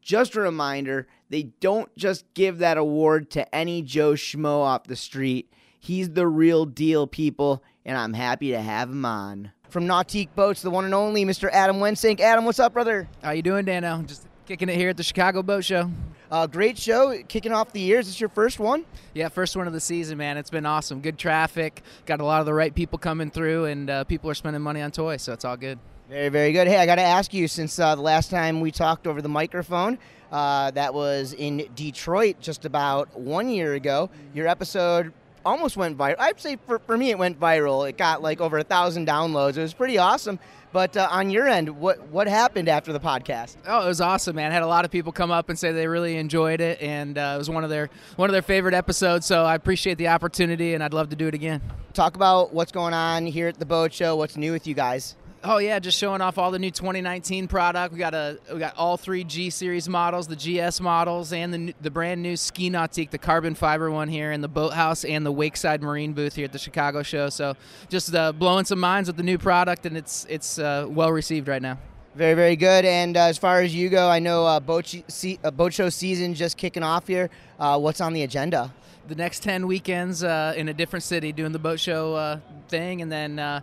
Just 0.00 0.36
a 0.36 0.40
reminder, 0.40 1.08
they 1.28 1.42
don't 1.42 1.92
just 1.96 2.32
give 2.34 2.58
that 2.58 2.78
award 2.78 3.32
to 3.32 3.52
any 3.52 3.82
Joe 3.82 4.12
Schmo 4.12 4.60
off 4.60 4.84
the 4.84 4.94
street. 4.94 5.50
He's 5.84 6.08
the 6.08 6.26
real 6.26 6.64
deal, 6.64 7.06
people, 7.06 7.62
and 7.84 7.98
I'm 7.98 8.14
happy 8.14 8.52
to 8.52 8.58
have 8.58 8.88
him 8.88 9.04
on. 9.04 9.52
From 9.68 9.84
Nautique 9.84 10.34
Boats, 10.34 10.62
the 10.62 10.70
one 10.70 10.86
and 10.86 10.94
only 10.94 11.26
Mr. 11.26 11.50
Adam 11.52 11.76
Wensink. 11.76 12.20
Adam, 12.20 12.46
what's 12.46 12.58
up, 12.58 12.72
brother? 12.72 13.06
How 13.22 13.32
you 13.32 13.42
doing, 13.42 13.66
Dano? 13.66 14.00
Just 14.00 14.26
kicking 14.46 14.70
it 14.70 14.76
here 14.76 14.88
at 14.88 14.96
the 14.96 15.02
Chicago 15.02 15.42
Boat 15.42 15.62
Show. 15.62 15.90
Uh, 16.30 16.46
great 16.46 16.78
show, 16.78 17.14
kicking 17.28 17.52
off 17.52 17.70
the 17.74 17.80
year. 17.80 17.98
Is 17.98 18.06
this 18.06 18.18
your 18.18 18.30
first 18.30 18.58
one? 18.58 18.86
Yeah, 19.12 19.28
first 19.28 19.56
one 19.56 19.66
of 19.66 19.74
the 19.74 19.80
season, 19.80 20.16
man. 20.16 20.38
It's 20.38 20.48
been 20.48 20.64
awesome. 20.64 21.02
Good 21.02 21.18
traffic. 21.18 21.82
Got 22.06 22.22
a 22.22 22.24
lot 22.24 22.40
of 22.40 22.46
the 22.46 22.54
right 22.54 22.74
people 22.74 22.98
coming 22.98 23.30
through, 23.30 23.66
and 23.66 23.90
uh, 23.90 24.04
people 24.04 24.30
are 24.30 24.34
spending 24.34 24.62
money 24.62 24.80
on 24.80 24.90
toys, 24.90 25.20
so 25.20 25.34
it's 25.34 25.44
all 25.44 25.58
good. 25.58 25.78
Very, 26.08 26.30
very 26.30 26.52
good. 26.52 26.66
Hey, 26.66 26.78
I 26.78 26.86
got 26.86 26.94
to 26.94 27.02
ask 27.02 27.34
you, 27.34 27.46
since 27.46 27.78
uh, 27.78 27.94
the 27.94 28.00
last 28.00 28.30
time 28.30 28.62
we 28.62 28.70
talked 28.70 29.06
over 29.06 29.20
the 29.20 29.28
microphone, 29.28 29.98
uh, 30.32 30.70
that 30.70 30.94
was 30.94 31.34
in 31.34 31.68
Detroit 31.74 32.40
just 32.40 32.64
about 32.64 33.20
one 33.20 33.50
year 33.50 33.74
ago. 33.74 34.08
Your 34.32 34.48
episode 34.48 35.12
almost 35.44 35.76
went 35.76 35.96
viral. 35.96 36.16
I'd 36.18 36.40
say 36.40 36.58
for, 36.66 36.78
for 36.78 36.96
me, 36.96 37.10
it 37.10 37.18
went 37.18 37.38
viral. 37.38 37.88
It 37.88 37.96
got 37.96 38.22
like 38.22 38.40
over 38.40 38.58
a 38.58 38.64
thousand 38.64 39.06
downloads. 39.06 39.56
It 39.56 39.62
was 39.62 39.74
pretty 39.74 39.98
awesome. 39.98 40.38
But 40.72 40.96
uh, 40.96 41.06
on 41.08 41.30
your 41.30 41.46
end, 41.46 41.68
what 41.68 42.02
what 42.08 42.26
happened 42.26 42.68
after 42.68 42.92
the 42.92 42.98
podcast? 42.98 43.56
Oh, 43.64 43.84
it 43.84 43.88
was 43.88 44.00
awesome, 44.00 44.34
man. 44.34 44.50
I 44.50 44.54
had 44.54 44.64
a 44.64 44.66
lot 44.66 44.84
of 44.84 44.90
people 44.90 45.12
come 45.12 45.30
up 45.30 45.48
and 45.48 45.56
say 45.56 45.70
they 45.70 45.86
really 45.86 46.16
enjoyed 46.16 46.60
it, 46.60 46.82
and 46.82 47.16
uh, 47.16 47.34
it 47.36 47.38
was 47.38 47.48
one 47.48 47.62
of 47.62 47.70
their 47.70 47.90
one 48.16 48.28
of 48.28 48.32
their 48.32 48.42
favorite 48.42 48.74
episodes. 48.74 49.24
So 49.24 49.44
I 49.44 49.54
appreciate 49.54 49.98
the 49.98 50.08
opportunity, 50.08 50.74
and 50.74 50.82
I'd 50.82 50.92
love 50.92 51.10
to 51.10 51.16
do 51.16 51.28
it 51.28 51.34
again. 51.34 51.62
Talk 51.92 52.16
about 52.16 52.52
what's 52.52 52.72
going 52.72 52.92
on 52.92 53.24
here 53.24 53.46
at 53.46 53.60
the 53.60 53.66
boat 53.66 53.92
show. 53.92 54.16
What's 54.16 54.36
new 54.36 54.50
with 54.50 54.66
you 54.66 54.74
guys? 54.74 55.14
Oh 55.46 55.58
yeah, 55.58 55.78
just 55.78 55.98
showing 55.98 56.22
off 56.22 56.38
all 56.38 56.50
the 56.50 56.58
new 56.58 56.70
2019 56.70 57.48
product. 57.48 57.92
We 57.92 57.98
got 57.98 58.14
a 58.14 58.38
we 58.50 58.58
got 58.58 58.74
all 58.78 58.96
three 58.96 59.24
G 59.24 59.50
series 59.50 59.90
models, 59.90 60.26
the 60.26 60.36
GS 60.36 60.80
models, 60.80 61.34
and 61.34 61.52
the 61.52 61.74
the 61.82 61.90
brand 61.90 62.22
new 62.22 62.34
Ski 62.34 62.70
Nautique, 62.70 63.10
the 63.10 63.18
carbon 63.18 63.54
fiber 63.54 63.90
one 63.90 64.08
here 64.08 64.32
in 64.32 64.40
the 64.40 64.48
boathouse 64.48 65.04
and 65.04 65.24
the 65.24 65.32
Wakeside 65.32 65.82
Marine 65.82 66.14
booth 66.14 66.34
here 66.34 66.46
at 66.46 66.52
the 66.52 66.58
Chicago 66.58 67.02
show. 67.02 67.28
So 67.28 67.56
just 67.90 68.14
uh, 68.14 68.32
blowing 68.32 68.64
some 68.64 68.80
minds 68.80 69.06
with 69.06 69.18
the 69.18 69.22
new 69.22 69.36
product, 69.36 69.84
and 69.84 69.98
it's 69.98 70.26
it's 70.30 70.58
uh, 70.58 70.86
well 70.88 71.12
received 71.12 71.46
right 71.46 71.60
now. 71.60 71.78
Very, 72.14 72.34
very 72.34 72.56
good. 72.56 72.86
And 72.86 73.14
uh, 73.16 73.24
as 73.24 73.36
far 73.36 73.60
as 73.60 73.74
you 73.74 73.90
go, 73.90 74.08
I 74.08 74.20
know 74.20 74.46
uh, 74.46 74.60
boat, 74.60 74.94
uh, 74.94 75.50
boat 75.50 75.74
show 75.74 75.88
season 75.88 76.32
just 76.32 76.56
kicking 76.56 76.84
off 76.84 77.08
here. 77.08 77.28
Uh, 77.58 77.78
what's 77.78 78.00
on 78.00 78.12
the 78.12 78.22
agenda? 78.22 78.72
The 79.08 79.16
next 79.16 79.42
10 79.42 79.66
weekends 79.66 80.22
uh, 80.22 80.54
in 80.56 80.68
a 80.68 80.72
different 80.72 81.02
city 81.02 81.32
doing 81.32 81.50
the 81.50 81.58
boat 81.58 81.80
show 81.80 82.14
uh, 82.14 82.38
thing. 82.68 83.02
And 83.02 83.10
then 83.10 83.62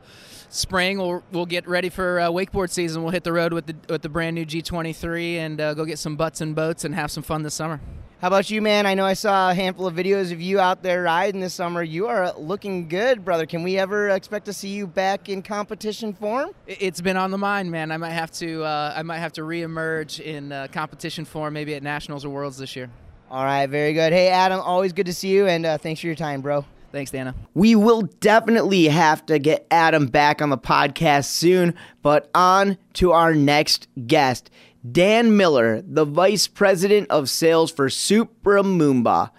spring, 0.53 0.97
we'll, 0.97 1.23
we'll 1.31 1.45
get 1.45 1.67
ready 1.67 1.89
for 1.89 2.17
wakeboard 2.17 2.69
season. 2.69 3.03
We'll 3.03 3.11
hit 3.11 3.23
the 3.23 3.33
road 3.33 3.53
with 3.53 3.65
the, 3.65 3.75
with 3.89 4.01
the 4.01 4.09
brand 4.09 4.35
new 4.35 4.45
G23 4.45 5.35
and 5.35 5.57
go 5.57 5.85
get 5.85 5.99
some 5.99 6.15
butts 6.15 6.41
and 6.41 6.55
boats 6.55 6.85
and 6.85 6.93
have 6.95 7.11
some 7.11 7.23
fun 7.23 7.43
this 7.43 7.53
summer. 7.53 7.81
How 8.21 8.27
about 8.27 8.51
you, 8.51 8.61
man? 8.61 8.85
I 8.85 8.93
know 8.93 9.03
I 9.03 9.13
saw 9.13 9.49
a 9.49 9.55
handful 9.55 9.87
of 9.87 9.95
videos 9.95 10.31
of 10.31 10.39
you 10.39 10.59
out 10.59 10.83
there 10.83 11.01
riding 11.01 11.41
this 11.41 11.55
summer. 11.55 11.81
You 11.81 12.05
are 12.05 12.31
looking 12.37 12.87
good, 12.87 13.25
brother. 13.25 13.47
Can 13.47 13.63
we 13.63 13.79
ever 13.79 14.09
expect 14.09 14.45
to 14.45 14.53
see 14.53 14.69
you 14.69 14.85
back 14.85 15.27
in 15.27 15.41
competition 15.41 16.13
form? 16.13 16.51
It's 16.67 17.01
been 17.01 17.17
on 17.17 17.31
the 17.31 17.39
mind, 17.39 17.71
man. 17.71 17.91
I 17.91 17.97
might 17.97 18.11
have 18.11 18.29
to. 18.33 18.63
Uh, 18.63 18.93
I 18.95 19.01
might 19.01 19.17
have 19.17 19.33
to 19.33 19.41
reemerge 19.41 20.19
in 20.19 20.51
uh, 20.51 20.67
competition 20.71 21.25
form, 21.25 21.55
maybe 21.55 21.73
at 21.73 21.81
nationals 21.81 22.23
or 22.23 22.29
worlds 22.29 22.59
this 22.59 22.75
year. 22.75 22.91
All 23.31 23.43
right, 23.43 23.65
very 23.65 23.93
good. 23.93 24.13
Hey, 24.13 24.27
Adam, 24.27 24.59
always 24.59 24.93
good 24.93 25.07
to 25.07 25.13
see 25.15 25.29
you, 25.29 25.47
and 25.47 25.65
uh, 25.65 25.79
thanks 25.79 26.01
for 26.01 26.05
your 26.05 26.15
time, 26.15 26.41
bro. 26.41 26.63
Thanks, 26.91 27.11
Dana. 27.11 27.33
We 27.53 27.75
will 27.75 28.01
definitely 28.01 28.85
have 28.85 29.25
to 29.27 29.39
get 29.39 29.65
Adam 29.71 30.07
back 30.07 30.41
on 30.41 30.49
the 30.49 30.57
podcast 30.57 31.25
soon, 31.25 31.73
but 32.01 32.29
on 32.35 32.77
to 32.93 33.13
our 33.13 33.33
next 33.33 33.87
guest. 34.07 34.49
Dan 34.89 35.37
Miller, 35.37 35.81
the 35.81 36.05
Vice 36.05 36.47
President 36.47 37.09
of 37.09 37.29
Sales 37.29 37.71
for 37.71 37.89
Supra 37.89 38.61
Moomba. 38.63 39.31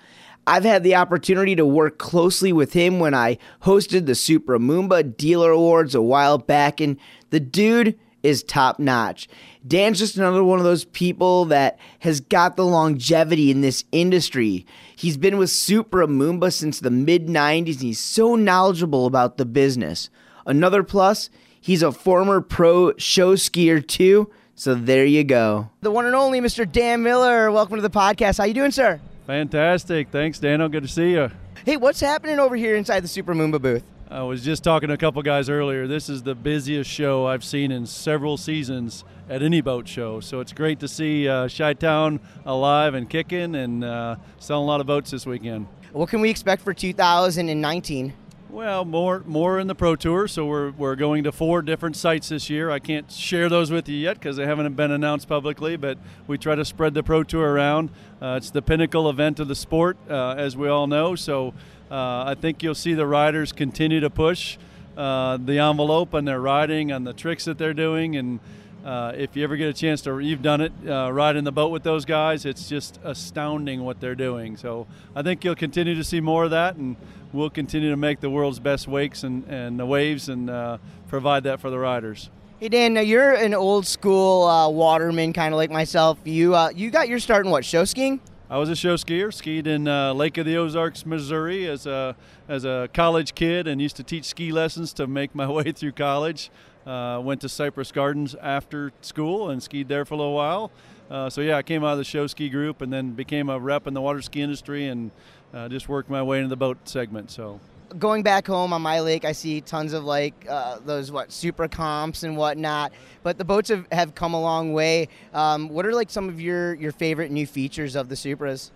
I've 0.47 0.65
had 0.65 0.83
the 0.83 0.95
opportunity 0.95 1.55
to 1.57 1.67
work 1.67 1.99
closely 1.99 2.53
with 2.53 2.73
him 2.73 2.99
when 2.99 3.15
I 3.15 3.39
hosted 3.63 4.07
the 4.07 4.15
Supra 4.15 4.59
Moomba 4.59 5.17
Dealer 5.17 5.51
Awards 5.51 5.95
a 5.95 6.03
while 6.03 6.39
back, 6.39 6.81
and 6.81 6.97
the 7.31 7.41
dude 7.41 7.99
is 8.23 8.43
top 8.43 8.79
notch. 8.79 9.29
Dan's 9.67 9.99
just 9.99 10.17
another 10.17 10.45
one 10.45 10.59
of 10.59 10.65
those 10.65 10.85
people 10.85 11.47
that 11.47 11.79
has 12.01 12.21
got 12.21 12.57
the 12.57 12.65
longevity 12.65 13.51
in 13.51 13.61
this 13.61 13.85
industry. 13.93 14.67
He's 14.97 15.17
been 15.17 15.39
with 15.39 15.51
Supra 15.51 16.07
Moomba 16.07 16.53
since 16.53 16.81
the 16.81 16.91
mid 16.91 17.27
90s, 17.27 17.75
and 17.75 17.83
he's 17.83 18.01
so 18.01 18.35
knowledgeable 18.35 19.07
about 19.07 19.37
the 19.37 19.47
business. 19.47 20.11
Another 20.47 20.83
plus, 20.83 21.31
he's 21.61 21.83
a 21.83 21.93
former 21.93 22.41
pro 22.41 22.97
show 22.97 23.37
skier 23.37 23.87
too 23.87 24.31
so 24.55 24.75
there 24.75 25.05
you 25.05 25.25
go. 25.25 25.71
The 25.81 25.91
one 25.91 26.07
and 26.07 26.15
only 26.15 26.41
Mr. 26.41 26.71
Dan 26.71 27.03
Miller. 27.03 27.51
Welcome 27.51 27.77
to 27.77 27.83
the 27.83 27.91
podcast. 27.91 28.39
How 28.39 28.45
you 28.45 28.55
doing, 28.55 28.71
sir? 28.71 29.01
Fantastic. 29.27 30.11
Thanks, 30.11 30.39
Daniel. 30.39 30.69
Good 30.69 30.83
to 30.83 30.89
see 30.89 31.13
you. 31.13 31.31
Hey, 31.65 31.77
what's 31.77 32.01
happening 32.01 32.39
over 32.39 32.55
here 32.55 32.77
inside 32.77 33.01
the 33.01 33.09
Supra 33.09 33.35
Moomba 33.35 33.61
booth? 33.61 33.83
I 34.13 34.23
was 34.25 34.45
just 34.45 34.63
talking 34.63 34.89
to 34.89 34.95
a 34.95 34.99
couple 34.99 35.23
guys 35.23 35.49
earlier. 35.49 35.87
This 35.87 36.11
is 36.11 36.23
the 36.23 36.35
busiest 36.35 36.91
show 36.91 37.27
I've 37.27 37.43
seen 37.43 37.73
in 37.73 37.87
several 37.87 38.37
seasons 38.37 39.05
at 39.27 39.43
any 39.43 39.63
boat 39.63 39.89
show. 39.89 40.21
So 40.21 40.41
it's 40.41 40.53
great 40.53 40.81
to 40.81 40.89
see 40.89 41.27
uh, 41.27 41.49
Town 41.49 42.21
alive 42.45 42.93
and 42.93 43.09
kicking 43.09 43.55
and 43.55 43.83
uh, 43.83 44.17
selling 44.39 44.65
a 44.65 44.67
lot 44.67 44.83
of 44.83 44.87
boats 44.87 45.13
this 45.13 45.25
weekend. 45.25 45.67
What 45.93 46.11
can 46.11 46.21
we 46.21 46.29
expect 46.29 46.61
for 46.61 46.75
2019? 46.75 48.13
Well, 48.53 48.85
more 48.85 49.23
more 49.25 49.59
in 49.59 49.67
the 49.67 49.75
Pro 49.75 49.97
Tour, 49.97 50.29
so 50.29 50.45
we're, 50.45 50.73
we're 50.73 50.95
going 50.95 51.25
to 51.25 51.33
four 51.33 51.63
different 51.63 51.97
sites 51.97 52.29
this 52.29 52.51
year. 52.51 52.71
I 52.71 52.81
can't 52.81 53.11
share 53.11 53.49
those 53.49 53.71
with 53.71 53.89
you 53.89 53.97
yet 53.97 54.19
because 54.19 54.37
they 54.37 54.45
haven't 54.45 54.75
been 54.75 54.91
announced 54.91 55.27
publicly, 55.27 55.79
but 55.79 55.97
we 56.27 56.37
try 56.37 56.55
to 56.55 56.65
spread 56.67 56.93
the 56.93 57.03
Pro 57.03 57.23
Tour 57.23 57.51
around. 57.51 57.89
Uh, 58.21 58.35
it's 58.37 58.51
the 58.51 58.61
pinnacle 58.61 59.09
event 59.09 59.41
of 59.41 59.49
the 59.49 59.55
sport, 59.55 59.97
uh, 60.07 60.35
as 60.37 60.55
we 60.55 60.69
all 60.69 60.87
know. 60.87 61.15
So 61.15 61.55
uh, 61.91 62.25
I 62.27 62.37
think 62.39 62.63
you'll 62.63 62.75
see 62.75 62.93
the 62.93 63.07
riders 63.07 63.53
continue 63.53 64.01
to 64.01 64.11
push 64.11 64.59
uh, 64.99 65.39
the 65.39 65.59
envelope 65.59 66.15
on 66.15 66.27
their 66.27 66.39
riding, 66.39 66.93
on 66.93 67.05
the 67.05 67.15
tricks 67.15 67.47
that 67.47 67.57
they're 67.57 67.73
doing, 67.73 68.17
and 68.17 68.39
uh, 68.85 69.13
if 69.17 69.37
you 69.37 69.45
ever 69.45 69.57
get 69.57 69.69
a 69.69 69.73
chance 69.73 70.01
to, 70.03 70.19
you've 70.19 70.43
done 70.43 70.61
it, 70.61 70.73
uh, 70.87 71.11
ride 71.13 71.37
in 71.37 71.45
the 71.45 71.53
boat 71.53 71.69
with 71.69 71.83
those 71.83 72.05
guys. 72.05 72.45
It's 72.45 72.69
just 72.69 72.99
astounding 73.05 73.85
what 73.85 74.01
they're 74.01 74.15
doing. 74.15 74.57
So 74.57 74.87
I 75.15 75.23
think 75.23 75.45
you'll 75.45 75.55
continue 75.55 75.95
to 75.95 76.05
see 76.05 76.21
more 76.21 76.45
of 76.45 76.51
that, 76.51 76.77
and 76.77 76.97
we'll 77.33 77.51
continue 77.51 77.91
to 77.91 77.97
make 77.97 78.21
the 78.21 78.31
world's 78.31 78.59
best 78.59 78.89
wakes 78.89 79.23
and, 79.23 79.45
and 79.49 79.79
the 79.79 79.87
waves 79.87 80.29
and 80.29 80.51
uh, 80.51 80.79
provide 81.09 81.45
that 81.45 81.61
for 81.61 81.71
the 81.71 81.79
riders. 81.79 82.31
Hey 82.59 82.69
Dan, 82.69 82.95
now 82.95 83.01
you're 83.01 83.33
an 83.33 83.55
old 83.55 83.87
school 83.87 84.45
uh, 84.45 84.69
waterman, 84.69 85.33
kind 85.33 85.53
of 85.53 85.59
like 85.59 85.71
myself. 85.71 86.19
You 86.25 86.55
uh, 86.55 86.71
you 86.73 86.93
got 86.93 87.09
your 87.09 87.19
start 87.19 87.45
in 87.45 87.51
what 87.51 87.65
show 87.65 87.85
skiing? 87.85 88.21
I 88.49 88.59
was 88.59 88.69
a 88.69 88.77
show 88.77 88.97
skier, 88.97 89.33
skied 89.33 89.67
in 89.67 89.89
uh, 89.89 90.13
Lake 90.13 90.39
of 90.39 90.47
the 90.47 90.57
Ozarks, 90.59 91.05
Missouri, 91.05 91.67
as 91.67 91.87
a 91.87 92.15
as 92.49 92.65
a 92.65 92.89
college 92.95 93.35
kid, 93.35 93.67
and 93.67 93.81
used 93.83 93.97
to 93.97 94.05
teach 94.05 94.27
ski 94.27 94.53
lessons 94.53 94.93
to 94.93 95.09
make 95.09 95.35
my 95.35 95.49
way 95.51 95.73
through 95.73 95.93
college. 95.93 96.51
Uh, 96.87 97.21
went 97.23 97.41
to 97.41 97.49
Cypress 97.49 97.93
Gardens 97.93 98.35
after 98.35 98.93
school 99.03 99.51
and 99.51 99.63
skied 99.63 99.89
there 99.89 100.05
for 100.05 100.15
a 100.15 100.17
little 100.17 100.35
while. 100.35 100.73
Uh, 101.11 101.29
so 101.31 101.41
yeah, 101.41 101.57
I 101.57 101.63
came 101.63 101.85
out 101.85 101.93
of 101.93 101.99
the 101.99 102.05
show 102.05 102.27
ski 102.27 102.49
group 102.49 102.81
and 102.81 102.93
then 102.93 103.13
became 103.13 103.49
a 103.51 103.59
rep 103.59 103.87
in 103.87 103.95
the 103.95 104.01
water 104.01 104.23
ski 104.23 104.41
industry 104.41 104.87
and 104.89 105.11
uh, 105.55 105.69
just 105.69 105.89
worked 105.89 106.11
my 106.11 106.23
way 106.23 106.39
into 106.39 106.49
the 106.49 106.57
boat 106.57 106.79
segment. 106.89 107.31
So 107.31 107.61
going 107.99 108.23
back 108.23 108.47
home 108.47 108.73
on 108.73 108.83
my 108.83 109.01
lake, 109.01 109.25
I 109.25 109.33
see 109.33 109.61
tons 109.61 109.93
of 109.93 110.05
like 110.05 110.47
uh, 110.49 110.79
those 110.85 111.13
what 111.13 111.33
Supra 111.33 111.69
Comps 111.69 112.23
and 112.23 112.37
whatnot. 112.37 112.93
But 113.23 113.39
the 113.39 113.45
boats 113.45 113.69
have, 113.69 113.87
have 113.93 114.15
come 114.15 114.35
a 114.35 114.41
long 114.41 114.73
way. 114.73 115.09
Um, 115.33 115.69
what 115.69 115.87
are 115.87 115.95
like 115.95 116.11
some 116.11 116.29
of 116.29 116.41
your 116.41 116.75
your 116.75 116.93
favorite 116.93 117.31
new 117.31 117.47
features 117.47 117.95
of 117.95 118.09
the 118.09 118.15
Supras? 118.15 118.71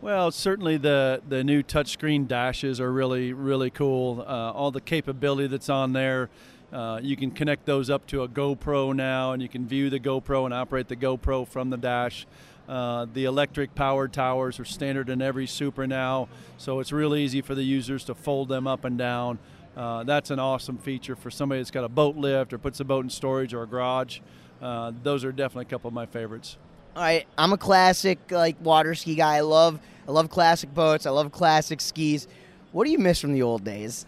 Well, 0.00 0.30
certainly 0.30 0.78
the 0.78 1.22
the 1.28 1.44
new 1.44 1.62
touchscreen 1.62 2.26
dashes 2.26 2.80
are 2.80 2.90
really 2.90 3.32
really 3.32 3.70
cool. 3.70 4.24
Uh, 4.26 4.52
all 4.52 4.70
the 4.70 4.80
capability 4.80 5.48
that's 5.48 5.68
on 5.68 5.92
there. 5.92 6.30
Uh, 6.72 6.98
you 7.02 7.16
can 7.16 7.30
connect 7.30 7.66
those 7.66 7.90
up 7.90 8.06
to 8.06 8.22
a 8.22 8.28
GoPro 8.28 8.94
now, 8.94 9.32
and 9.32 9.42
you 9.42 9.48
can 9.48 9.66
view 9.66 9.90
the 9.90 10.00
GoPro 10.00 10.46
and 10.46 10.54
operate 10.54 10.88
the 10.88 10.96
GoPro 10.96 11.46
from 11.46 11.70
the 11.70 11.76
dash. 11.76 12.26
Uh, 12.68 13.06
the 13.12 13.24
electric 13.24 13.74
powered 13.74 14.12
towers 14.12 14.58
are 14.58 14.64
standard 14.64 15.10
in 15.10 15.20
every 15.20 15.46
Supra 15.46 15.86
now, 15.86 16.28
so 16.56 16.80
it's 16.80 16.92
real 16.92 17.14
easy 17.14 17.42
for 17.42 17.54
the 17.54 17.62
users 17.62 18.04
to 18.04 18.14
fold 18.14 18.48
them 18.48 18.66
up 18.66 18.84
and 18.84 18.96
down. 18.96 19.38
Uh, 19.76 20.04
that's 20.04 20.30
an 20.30 20.38
awesome 20.38 20.78
feature 20.78 21.16
for 21.16 21.30
somebody 21.30 21.60
that's 21.60 21.70
got 21.70 21.84
a 21.84 21.88
boat 21.88 22.16
lift 22.16 22.52
or 22.52 22.58
puts 22.58 22.80
a 22.80 22.84
boat 22.84 23.04
in 23.04 23.10
storage 23.10 23.52
or 23.52 23.62
a 23.62 23.66
garage. 23.66 24.20
Uh, 24.60 24.92
those 25.02 25.24
are 25.24 25.32
definitely 25.32 25.62
a 25.62 25.68
couple 25.68 25.88
of 25.88 25.94
my 25.94 26.06
favorites. 26.06 26.56
All 26.94 27.02
right, 27.02 27.26
I'm 27.36 27.52
a 27.52 27.58
classic 27.58 28.18
like 28.30 28.56
water 28.62 28.94
ski 28.94 29.14
guy. 29.14 29.36
I 29.36 29.40
love 29.40 29.80
I 30.06 30.12
love 30.12 30.30
classic 30.30 30.72
boats. 30.74 31.06
I 31.06 31.10
love 31.10 31.32
classic 31.32 31.80
skis. 31.80 32.28
What 32.70 32.84
do 32.84 32.90
you 32.90 32.98
miss 32.98 33.20
from 33.20 33.32
the 33.32 33.42
old 33.42 33.64
days? 33.64 34.06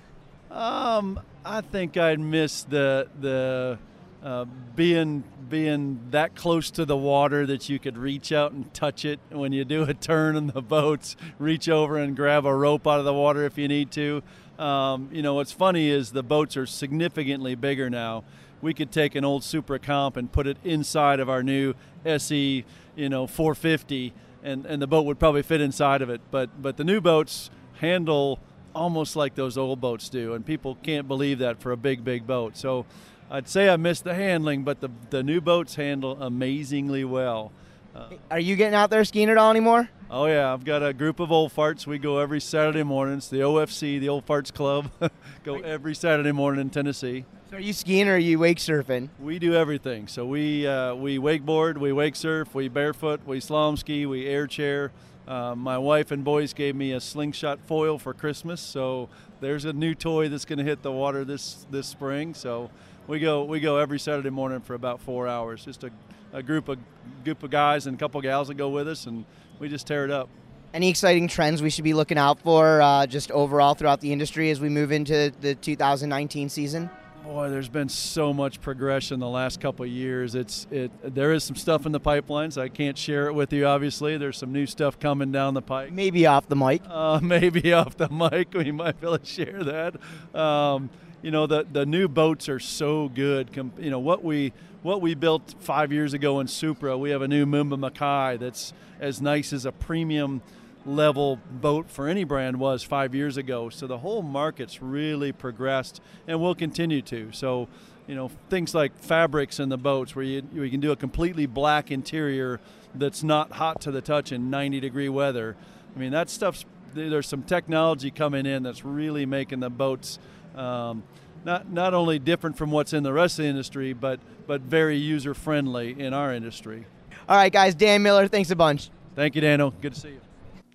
Um, 0.50 1.18
I 1.46 1.60
think 1.60 1.98
I'd 1.98 2.20
miss 2.20 2.62
the 2.62 3.08
the 3.20 3.78
uh, 4.22 4.46
being 4.74 5.24
being 5.50 6.00
that 6.10 6.34
close 6.34 6.70
to 6.70 6.86
the 6.86 6.96
water 6.96 7.44
that 7.44 7.68
you 7.68 7.78
could 7.78 7.98
reach 7.98 8.32
out 8.32 8.52
and 8.52 8.72
touch 8.72 9.04
it 9.04 9.20
when 9.28 9.52
you 9.52 9.66
do 9.66 9.82
a 9.82 9.92
turn 9.92 10.36
in 10.36 10.46
the 10.46 10.62
boats. 10.62 11.16
Reach 11.38 11.68
over 11.68 11.98
and 11.98 12.16
grab 12.16 12.46
a 12.46 12.54
rope 12.54 12.86
out 12.86 12.98
of 12.98 13.04
the 13.04 13.12
water 13.12 13.44
if 13.44 13.58
you 13.58 13.68
need 13.68 13.90
to. 13.92 14.22
Um, 14.58 15.10
you 15.12 15.20
know 15.20 15.34
what's 15.34 15.52
funny 15.52 15.90
is 15.90 16.12
the 16.12 16.22
boats 16.22 16.56
are 16.56 16.64
significantly 16.64 17.54
bigger 17.54 17.90
now. 17.90 18.24
We 18.62 18.72
could 18.72 18.90
take 18.90 19.14
an 19.14 19.26
old 19.26 19.44
Supra 19.44 19.78
Comp 19.78 20.16
and 20.16 20.32
put 20.32 20.46
it 20.46 20.56
inside 20.64 21.20
of 21.20 21.28
our 21.28 21.42
new 21.42 21.74
SE, 22.06 22.64
you 22.96 23.08
know, 23.10 23.26
450, 23.26 24.14
and, 24.42 24.64
and 24.64 24.80
the 24.80 24.86
boat 24.86 25.04
would 25.04 25.18
probably 25.18 25.42
fit 25.42 25.60
inside 25.60 26.00
of 26.00 26.08
it. 26.08 26.22
But 26.30 26.62
but 26.62 26.78
the 26.78 26.84
new 26.84 27.02
boats 27.02 27.50
handle 27.80 28.40
almost 28.74 29.16
like 29.16 29.34
those 29.34 29.56
old 29.56 29.80
boats 29.80 30.08
do, 30.08 30.34
and 30.34 30.44
people 30.44 30.76
can't 30.82 31.08
believe 31.08 31.38
that 31.38 31.60
for 31.60 31.72
a 31.72 31.76
big, 31.76 32.04
big 32.04 32.26
boat. 32.26 32.56
So 32.56 32.86
I'd 33.30 33.48
say 33.48 33.68
I 33.68 33.76
missed 33.76 34.04
the 34.04 34.14
handling, 34.14 34.64
but 34.64 34.80
the, 34.80 34.90
the 35.10 35.22
new 35.22 35.40
boats 35.40 35.76
handle 35.76 36.20
amazingly 36.22 37.04
well. 37.04 37.52
Uh, 37.94 38.08
Are 38.30 38.40
you 38.40 38.56
getting 38.56 38.74
out 38.74 38.90
there 38.90 39.04
skiing 39.04 39.30
at 39.30 39.38
all 39.38 39.50
anymore? 39.50 39.88
Oh 40.10 40.26
yeah, 40.26 40.52
I've 40.52 40.64
got 40.64 40.82
a 40.82 40.92
group 40.92 41.20
of 41.20 41.30
old 41.32 41.54
farts. 41.54 41.86
We 41.86 41.98
go 41.98 42.18
every 42.18 42.40
Saturday 42.40 42.82
morning. 42.82 43.18
It's 43.18 43.28
the 43.28 43.38
OFC, 43.38 43.98
the 44.00 44.08
Old 44.08 44.26
Farts 44.26 44.52
Club. 44.52 44.90
go 45.44 45.56
every 45.56 45.94
Saturday 45.94 46.32
morning 46.32 46.60
in 46.60 46.70
Tennessee. 46.70 47.24
So 47.50 47.56
are 47.56 47.60
you 47.60 47.72
skiing 47.72 48.08
or 48.08 48.14
are 48.14 48.18
you 48.18 48.38
wake 48.38 48.58
surfing? 48.58 49.08
We 49.20 49.38
do 49.38 49.54
everything. 49.54 50.08
So 50.08 50.26
we 50.26 50.66
uh, 50.66 50.94
we 50.94 51.18
wakeboard, 51.18 51.78
we 51.78 51.92
wake 51.92 52.16
surf, 52.16 52.54
we 52.54 52.68
barefoot, 52.68 53.20
we 53.26 53.40
slalom 53.40 53.78
ski, 53.78 54.06
we 54.06 54.26
air 54.26 54.46
chair. 54.46 54.90
Uh, 55.26 55.54
my 55.54 55.78
wife 55.78 56.10
and 56.10 56.22
boys 56.22 56.52
gave 56.52 56.76
me 56.76 56.92
a 56.92 57.00
slingshot 57.00 57.58
foil 57.60 57.98
for 57.98 58.12
Christmas, 58.12 58.60
so 58.60 59.08
there's 59.40 59.64
a 59.64 59.72
new 59.72 59.94
toy 59.94 60.28
that's 60.28 60.44
going 60.44 60.58
to 60.58 60.64
hit 60.64 60.82
the 60.82 60.92
water 60.92 61.24
this 61.24 61.66
this 61.70 61.86
spring. 61.86 62.34
So 62.34 62.70
we 63.06 63.20
go 63.20 63.44
we 63.44 63.60
go 63.60 63.78
every 63.78 63.98
Saturday 63.98 64.30
morning 64.30 64.60
for 64.60 64.74
about 64.74 65.00
four 65.00 65.26
hours. 65.26 65.64
Just 65.64 65.82
a, 65.84 65.90
a 66.32 66.42
group 66.42 66.68
of 66.68 66.78
group 67.24 67.42
of 67.42 67.50
guys 67.50 67.86
and 67.86 67.96
a 67.96 67.98
couple 67.98 68.20
gals 68.20 68.48
that 68.48 68.54
go 68.54 68.68
with 68.68 68.86
us, 68.86 69.06
and 69.06 69.24
we 69.58 69.68
just 69.68 69.86
tear 69.86 70.04
it 70.04 70.10
up. 70.10 70.28
Any 70.74 70.90
exciting 70.90 71.28
trends 71.28 71.62
we 71.62 71.70
should 71.70 71.84
be 71.84 71.94
looking 71.94 72.18
out 72.18 72.40
for, 72.40 72.82
uh, 72.82 73.06
just 73.06 73.30
overall 73.30 73.74
throughout 73.74 74.00
the 74.00 74.12
industry 74.12 74.50
as 74.50 74.60
we 74.60 74.68
move 74.68 74.90
into 74.90 75.32
the 75.40 75.54
2019 75.54 76.48
season? 76.48 76.90
Boy, 77.24 77.48
there's 77.48 77.70
been 77.70 77.88
so 77.88 78.34
much 78.34 78.60
progression 78.60 79.18
the 79.18 79.26
last 79.26 79.58
couple 79.58 79.82
of 79.86 79.90
years. 79.90 80.34
It's 80.34 80.66
it. 80.70 80.90
There 81.14 81.32
is 81.32 81.42
some 81.42 81.56
stuff 81.56 81.86
in 81.86 81.92
the 81.92 81.98
pipelines. 81.98 82.60
I 82.60 82.68
can't 82.68 82.98
share 82.98 83.28
it 83.28 83.32
with 83.32 83.50
you. 83.50 83.64
Obviously, 83.64 84.18
there's 84.18 84.36
some 84.36 84.52
new 84.52 84.66
stuff 84.66 85.00
coming 85.00 85.32
down 85.32 85.54
the 85.54 85.62
pipe. 85.62 85.90
Maybe 85.90 86.26
off 86.26 86.46
the 86.50 86.56
mic. 86.56 86.82
Uh, 86.86 87.20
maybe 87.22 87.72
off 87.72 87.96
the 87.96 88.10
mic, 88.10 88.52
we 88.52 88.70
might 88.72 89.00
be 89.00 89.06
able 89.06 89.18
to 89.18 89.24
share 89.24 89.64
that. 89.64 90.38
Um, 90.38 90.90
you 91.22 91.30
know, 91.30 91.46
the 91.46 91.66
the 91.72 91.86
new 91.86 92.08
boats 92.08 92.50
are 92.50 92.60
so 92.60 93.08
good. 93.08 93.48
You 93.78 93.88
know 93.88 94.00
what 94.00 94.22
we 94.22 94.52
what 94.82 95.00
we 95.00 95.14
built 95.14 95.54
five 95.60 95.92
years 95.92 96.12
ago 96.12 96.40
in 96.40 96.46
Supra. 96.46 96.98
We 96.98 97.08
have 97.08 97.22
a 97.22 97.28
new 97.28 97.46
Moomba 97.46 97.90
Makai 97.90 98.38
that's 98.38 98.74
as 99.00 99.22
nice 99.22 99.54
as 99.54 99.64
a 99.64 99.72
premium 99.72 100.42
level 100.86 101.38
boat 101.50 101.90
for 101.90 102.08
any 102.08 102.24
brand 102.24 102.58
was 102.58 102.82
five 102.82 103.14
years 103.14 103.36
ago. 103.36 103.68
So 103.68 103.86
the 103.86 103.98
whole 103.98 104.22
market's 104.22 104.82
really 104.82 105.32
progressed 105.32 106.00
and 106.26 106.40
will 106.40 106.54
continue 106.54 107.02
to. 107.02 107.30
So, 107.32 107.68
you 108.06 108.14
know, 108.14 108.30
things 108.50 108.74
like 108.74 108.96
fabrics 108.98 109.60
in 109.60 109.68
the 109.68 109.78
boats 109.78 110.14
where 110.14 110.24
you, 110.24 110.42
you 110.52 110.70
can 110.70 110.80
do 110.80 110.92
a 110.92 110.96
completely 110.96 111.46
black 111.46 111.90
interior 111.90 112.60
that's 112.94 113.22
not 113.22 113.52
hot 113.52 113.80
to 113.82 113.90
the 113.90 114.00
touch 114.02 114.32
in 114.32 114.50
90 114.50 114.80
degree 114.80 115.08
weather. 115.08 115.56
I 115.94 115.98
mean, 115.98 116.12
that 116.12 116.28
stuff's, 116.28 116.64
there's 116.92 117.26
some 117.26 117.42
technology 117.42 118.10
coming 118.10 118.46
in 118.46 118.62
that's 118.62 118.84
really 118.84 119.26
making 119.26 119.60
the 119.60 119.70
boats 119.70 120.18
um, 120.54 121.02
not, 121.44 121.70
not 121.70 121.94
only 121.94 122.18
different 122.18 122.56
from 122.56 122.70
what's 122.70 122.92
in 122.92 123.02
the 123.02 123.12
rest 123.12 123.38
of 123.38 123.44
the 123.44 123.48
industry, 123.48 123.92
but, 123.92 124.20
but 124.46 124.62
very 124.62 124.96
user 124.96 125.34
friendly 125.34 125.98
in 125.98 126.14
our 126.14 126.32
industry. 126.32 126.86
All 127.28 127.36
right, 127.36 127.52
guys. 127.52 127.74
Dan 127.74 128.02
Miller, 128.02 128.28
thanks 128.28 128.50
a 128.50 128.56
bunch. 128.56 128.90
Thank 129.14 129.34
you, 129.34 129.40
Dano. 129.40 129.70
Good 129.80 129.94
to 129.94 130.00
see 130.00 130.08
you. 130.10 130.20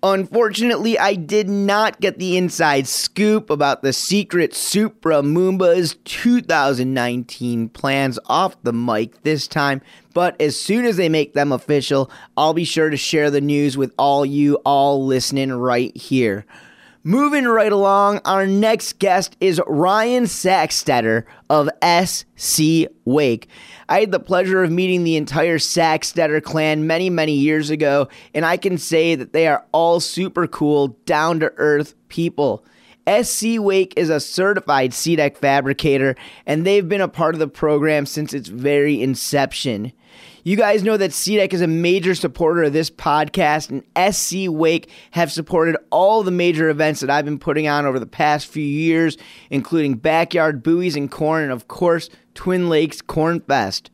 Unfortunately, 0.02 0.98
I 0.98 1.14
did 1.14 1.50
not 1.50 2.00
get 2.00 2.18
the 2.18 2.38
inside 2.38 2.88
scoop 2.88 3.50
about 3.50 3.82
the 3.82 3.92
secret 3.92 4.54
Supra 4.54 5.16
Moomba's 5.16 5.96
2019 6.06 7.68
plans 7.68 8.18
off 8.24 8.56
the 8.62 8.72
mic 8.72 9.22
this 9.24 9.46
time, 9.46 9.82
but 10.14 10.40
as 10.40 10.58
soon 10.58 10.86
as 10.86 10.96
they 10.96 11.10
make 11.10 11.34
them 11.34 11.52
official, 11.52 12.10
I'll 12.34 12.54
be 12.54 12.64
sure 12.64 12.88
to 12.88 12.96
share 12.96 13.30
the 13.30 13.42
news 13.42 13.76
with 13.76 13.92
all 13.98 14.24
you 14.24 14.54
all 14.64 15.04
listening 15.04 15.52
right 15.52 15.94
here. 15.94 16.46
Moving 17.02 17.46
right 17.46 17.72
along, 17.72 18.20
our 18.26 18.46
next 18.46 18.98
guest 18.98 19.34
is 19.40 19.58
Ryan 19.66 20.24
Sacksteder 20.24 21.24
of 21.48 21.70
SC 21.82 22.92
Wake. 23.06 23.48
I 23.88 24.00
had 24.00 24.12
the 24.12 24.20
pleasure 24.20 24.62
of 24.62 24.70
meeting 24.70 25.02
the 25.02 25.16
entire 25.16 25.56
Sacksteder 25.56 26.42
clan 26.42 26.86
many, 26.86 27.08
many 27.08 27.32
years 27.32 27.70
ago, 27.70 28.08
and 28.34 28.44
I 28.44 28.58
can 28.58 28.76
say 28.76 29.14
that 29.14 29.32
they 29.32 29.46
are 29.46 29.64
all 29.72 30.00
super 30.00 30.46
cool, 30.46 30.88
down 31.06 31.40
to 31.40 31.54
earth 31.56 31.94
people. 32.08 32.66
SC 33.08 33.58
Wake 33.58 33.94
is 33.96 34.10
a 34.10 34.20
certified 34.20 34.90
SeaDek 34.90 35.38
fabricator, 35.38 36.16
and 36.44 36.66
they've 36.66 36.86
been 36.86 37.00
a 37.00 37.08
part 37.08 37.34
of 37.34 37.38
the 37.38 37.48
program 37.48 38.04
since 38.04 38.34
its 38.34 38.50
very 38.50 39.00
inception. 39.02 39.92
You 40.42 40.56
guys 40.56 40.82
know 40.82 40.96
that 40.96 41.10
SeaDek 41.10 41.52
is 41.52 41.60
a 41.60 41.66
major 41.66 42.14
supporter 42.14 42.62
of 42.62 42.72
this 42.72 42.90
podcast, 42.90 43.68
and 43.68 44.14
SC 44.14 44.48
Wake 44.48 44.88
have 45.10 45.30
supported 45.30 45.76
all 45.90 46.22
the 46.22 46.30
major 46.30 46.70
events 46.70 47.00
that 47.00 47.10
I've 47.10 47.26
been 47.26 47.38
putting 47.38 47.68
on 47.68 47.84
over 47.84 47.98
the 47.98 48.06
past 48.06 48.46
few 48.46 48.64
years, 48.64 49.18
including 49.50 49.96
Backyard 49.96 50.62
Buoys 50.62 50.96
and 50.96 51.10
Corn, 51.10 51.42
and 51.42 51.52
of 51.52 51.68
course, 51.68 52.08
Twin 52.34 52.70
Lakes 52.70 53.02
Corn 53.02 53.40
Fest. 53.40 53.90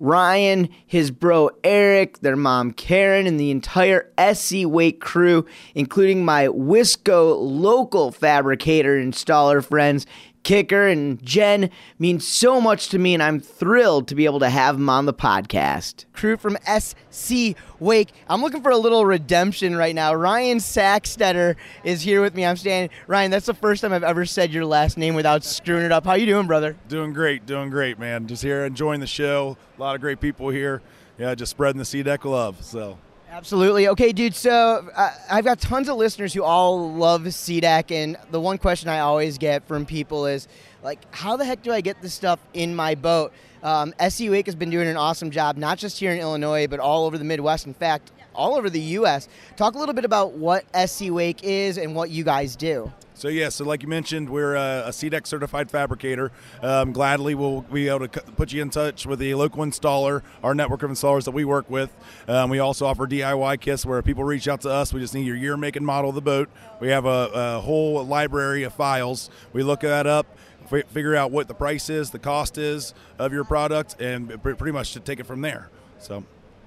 Ryan, 0.00 0.68
his 0.84 1.12
bro 1.12 1.50
Eric, 1.62 2.18
their 2.18 2.34
mom 2.34 2.72
Karen, 2.72 3.28
and 3.28 3.38
the 3.38 3.52
entire 3.52 4.10
SC 4.32 4.64
Wake 4.64 5.00
crew, 5.00 5.46
including 5.76 6.24
my 6.24 6.48
Wisco 6.48 7.38
local 7.40 8.10
fabricator 8.10 9.00
installer 9.00 9.64
friends, 9.64 10.04
Kicker 10.44 10.86
and 10.86 11.20
Jen 11.24 11.70
mean 11.98 12.20
so 12.20 12.60
much 12.60 12.90
to 12.90 12.98
me, 12.98 13.14
and 13.14 13.22
I'm 13.22 13.40
thrilled 13.40 14.06
to 14.08 14.14
be 14.14 14.26
able 14.26 14.40
to 14.40 14.50
have 14.50 14.76
them 14.76 14.88
on 14.88 15.06
the 15.06 15.14
podcast. 15.14 16.04
Crew 16.12 16.36
from 16.36 16.56
SC 16.66 17.56
Wake. 17.80 18.10
I'm 18.28 18.42
looking 18.42 18.62
for 18.62 18.70
a 18.70 18.76
little 18.76 19.04
redemption 19.04 19.74
right 19.74 19.94
now. 19.94 20.14
Ryan 20.14 20.58
Sacksteder 20.58 21.56
is 21.82 22.02
here 22.02 22.20
with 22.20 22.34
me. 22.34 22.44
I'm 22.44 22.56
standing. 22.56 22.96
Ryan, 23.06 23.30
that's 23.30 23.46
the 23.46 23.54
first 23.54 23.82
time 23.82 23.92
I've 23.92 24.04
ever 24.04 24.26
said 24.26 24.52
your 24.52 24.66
last 24.66 24.96
name 24.96 25.14
without 25.14 25.42
screwing 25.42 25.84
it 25.84 25.92
up. 25.92 26.04
How 26.04 26.14
you 26.14 26.26
doing, 26.26 26.46
brother? 26.46 26.76
Doing 26.88 27.12
great, 27.12 27.46
doing 27.46 27.70
great, 27.70 27.98
man. 27.98 28.26
Just 28.26 28.42
here 28.42 28.64
enjoying 28.64 29.00
the 29.00 29.06
show. 29.06 29.56
A 29.76 29.80
lot 29.80 29.94
of 29.94 30.00
great 30.02 30.20
people 30.20 30.50
here. 30.50 30.82
Yeah, 31.18 31.34
just 31.34 31.50
spreading 31.50 31.78
the 31.78 31.84
SeaDek 31.84 32.24
love. 32.24 32.62
So. 32.62 32.98
Absolutely. 33.34 33.88
Okay, 33.88 34.12
dude. 34.12 34.32
So 34.32 34.88
uh, 34.94 35.10
I've 35.28 35.44
got 35.44 35.58
tons 35.58 35.88
of 35.88 35.96
listeners 35.96 36.32
who 36.32 36.44
all 36.44 36.92
love 36.92 37.22
SeaDek, 37.22 37.90
and 37.90 38.16
the 38.30 38.40
one 38.40 38.58
question 38.58 38.88
I 38.88 39.00
always 39.00 39.38
get 39.38 39.66
from 39.66 39.86
people 39.86 40.26
is, 40.26 40.46
like, 40.84 41.00
how 41.12 41.36
the 41.36 41.44
heck 41.44 41.60
do 41.60 41.72
I 41.72 41.80
get 41.80 42.00
this 42.00 42.14
stuff 42.14 42.38
in 42.52 42.76
my 42.76 42.94
boat? 42.94 43.32
Um, 43.64 43.92
SC 44.08 44.28
Wake 44.28 44.46
has 44.46 44.54
been 44.54 44.70
doing 44.70 44.86
an 44.86 44.96
awesome 44.96 45.32
job, 45.32 45.56
not 45.56 45.78
just 45.78 45.98
here 45.98 46.12
in 46.12 46.20
Illinois, 46.20 46.68
but 46.68 46.78
all 46.78 47.06
over 47.06 47.18
the 47.18 47.24
Midwest. 47.24 47.66
In 47.66 47.74
fact, 47.74 48.12
all 48.36 48.54
over 48.54 48.70
the 48.70 48.80
U.S. 48.80 49.26
Talk 49.56 49.74
a 49.74 49.78
little 49.78 49.96
bit 49.96 50.04
about 50.04 50.34
what 50.34 50.64
SC 50.88 51.10
Wake 51.10 51.42
is 51.42 51.76
and 51.76 51.96
what 51.96 52.10
you 52.10 52.22
guys 52.22 52.54
do. 52.54 52.92
So 53.24 53.30
yeah, 53.30 53.48
so 53.48 53.64
like 53.64 53.82
you 53.82 53.88
mentioned, 53.88 54.28
we're 54.28 54.54
a, 54.54 54.88
a 54.88 54.90
SeaDek 54.90 55.26
certified 55.26 55.70
fabricator. 55.70 56.30
Um, 56.60 56.92
gladly, 56.92 57.34
we'll 57.34 57.62
be 57.62 57.88
able 57.88 58.06
to 58.06 58.20
put 58.20 58.52
you 58.52 58.60
in 58.60 58.68
touch 58.68 59.06
with 59.06 59.18
the 59.18 59.34
local 59.34 59.64
installer, 59.64 60.20
our 60.42 60.54
network 60.54 60.82
of 60.82 60.90
installers 60.90 61.24
that 61.24 61.30
we 61.30 61.46
work 61.46 61.70
with. 61.70 61.90
Um, 62.28 62.50
we 62.50 62.58
also 62.58 62.84
offer 62.84 63.06
DIY 63.06 63.62
kits 63.62 63.86
where 63.86 64.02
people 64.02 64.24
reach 64.24 64.46
out 64.46 64.60
to 64.60 64.68
us. 64.68 64.92
We 64.92 65.00
just 65.00 65.14
need 65.14 65.24
your 65.24 65.36
year, 65.36 65.56
make, 65.56 65.74
and 65.74 65.86
model 65.86 66.10
of 66.10 66.16
the 66.16 66.20
boat. 66.20 66.50
We 66.80 66.88
have 66.88 67.06
a, 67.06 67.30
a 67.32 67.60
whole 67.60 68.04
library 68.04 68.62
of 68.64 68.74
files. 68.74 69.30
We 69.54 69.62
look 69.62 69.80
that 69.80 70.06
up 70.06 70.26
figure 70.66 71.14
out 71.14 71.30
what 71.30 71.48
the 71.48 71.54
price 71.54 71.88
is, 71.88 72.10
the 72.10 72.18
cost 72.18 72.58
is 72.58 72.92
of 73.18 73.32
your 73.32 73.44
product, 73.44 73.98
and 74.02 74.42
pretty 74.42 74.72
much 74.72 74.92
to 74.92 75.00
take 75.00 75.18
it 75.18 75.24
from 75.24 75.40
there. 75.40 75.70
So. 75.98 76.24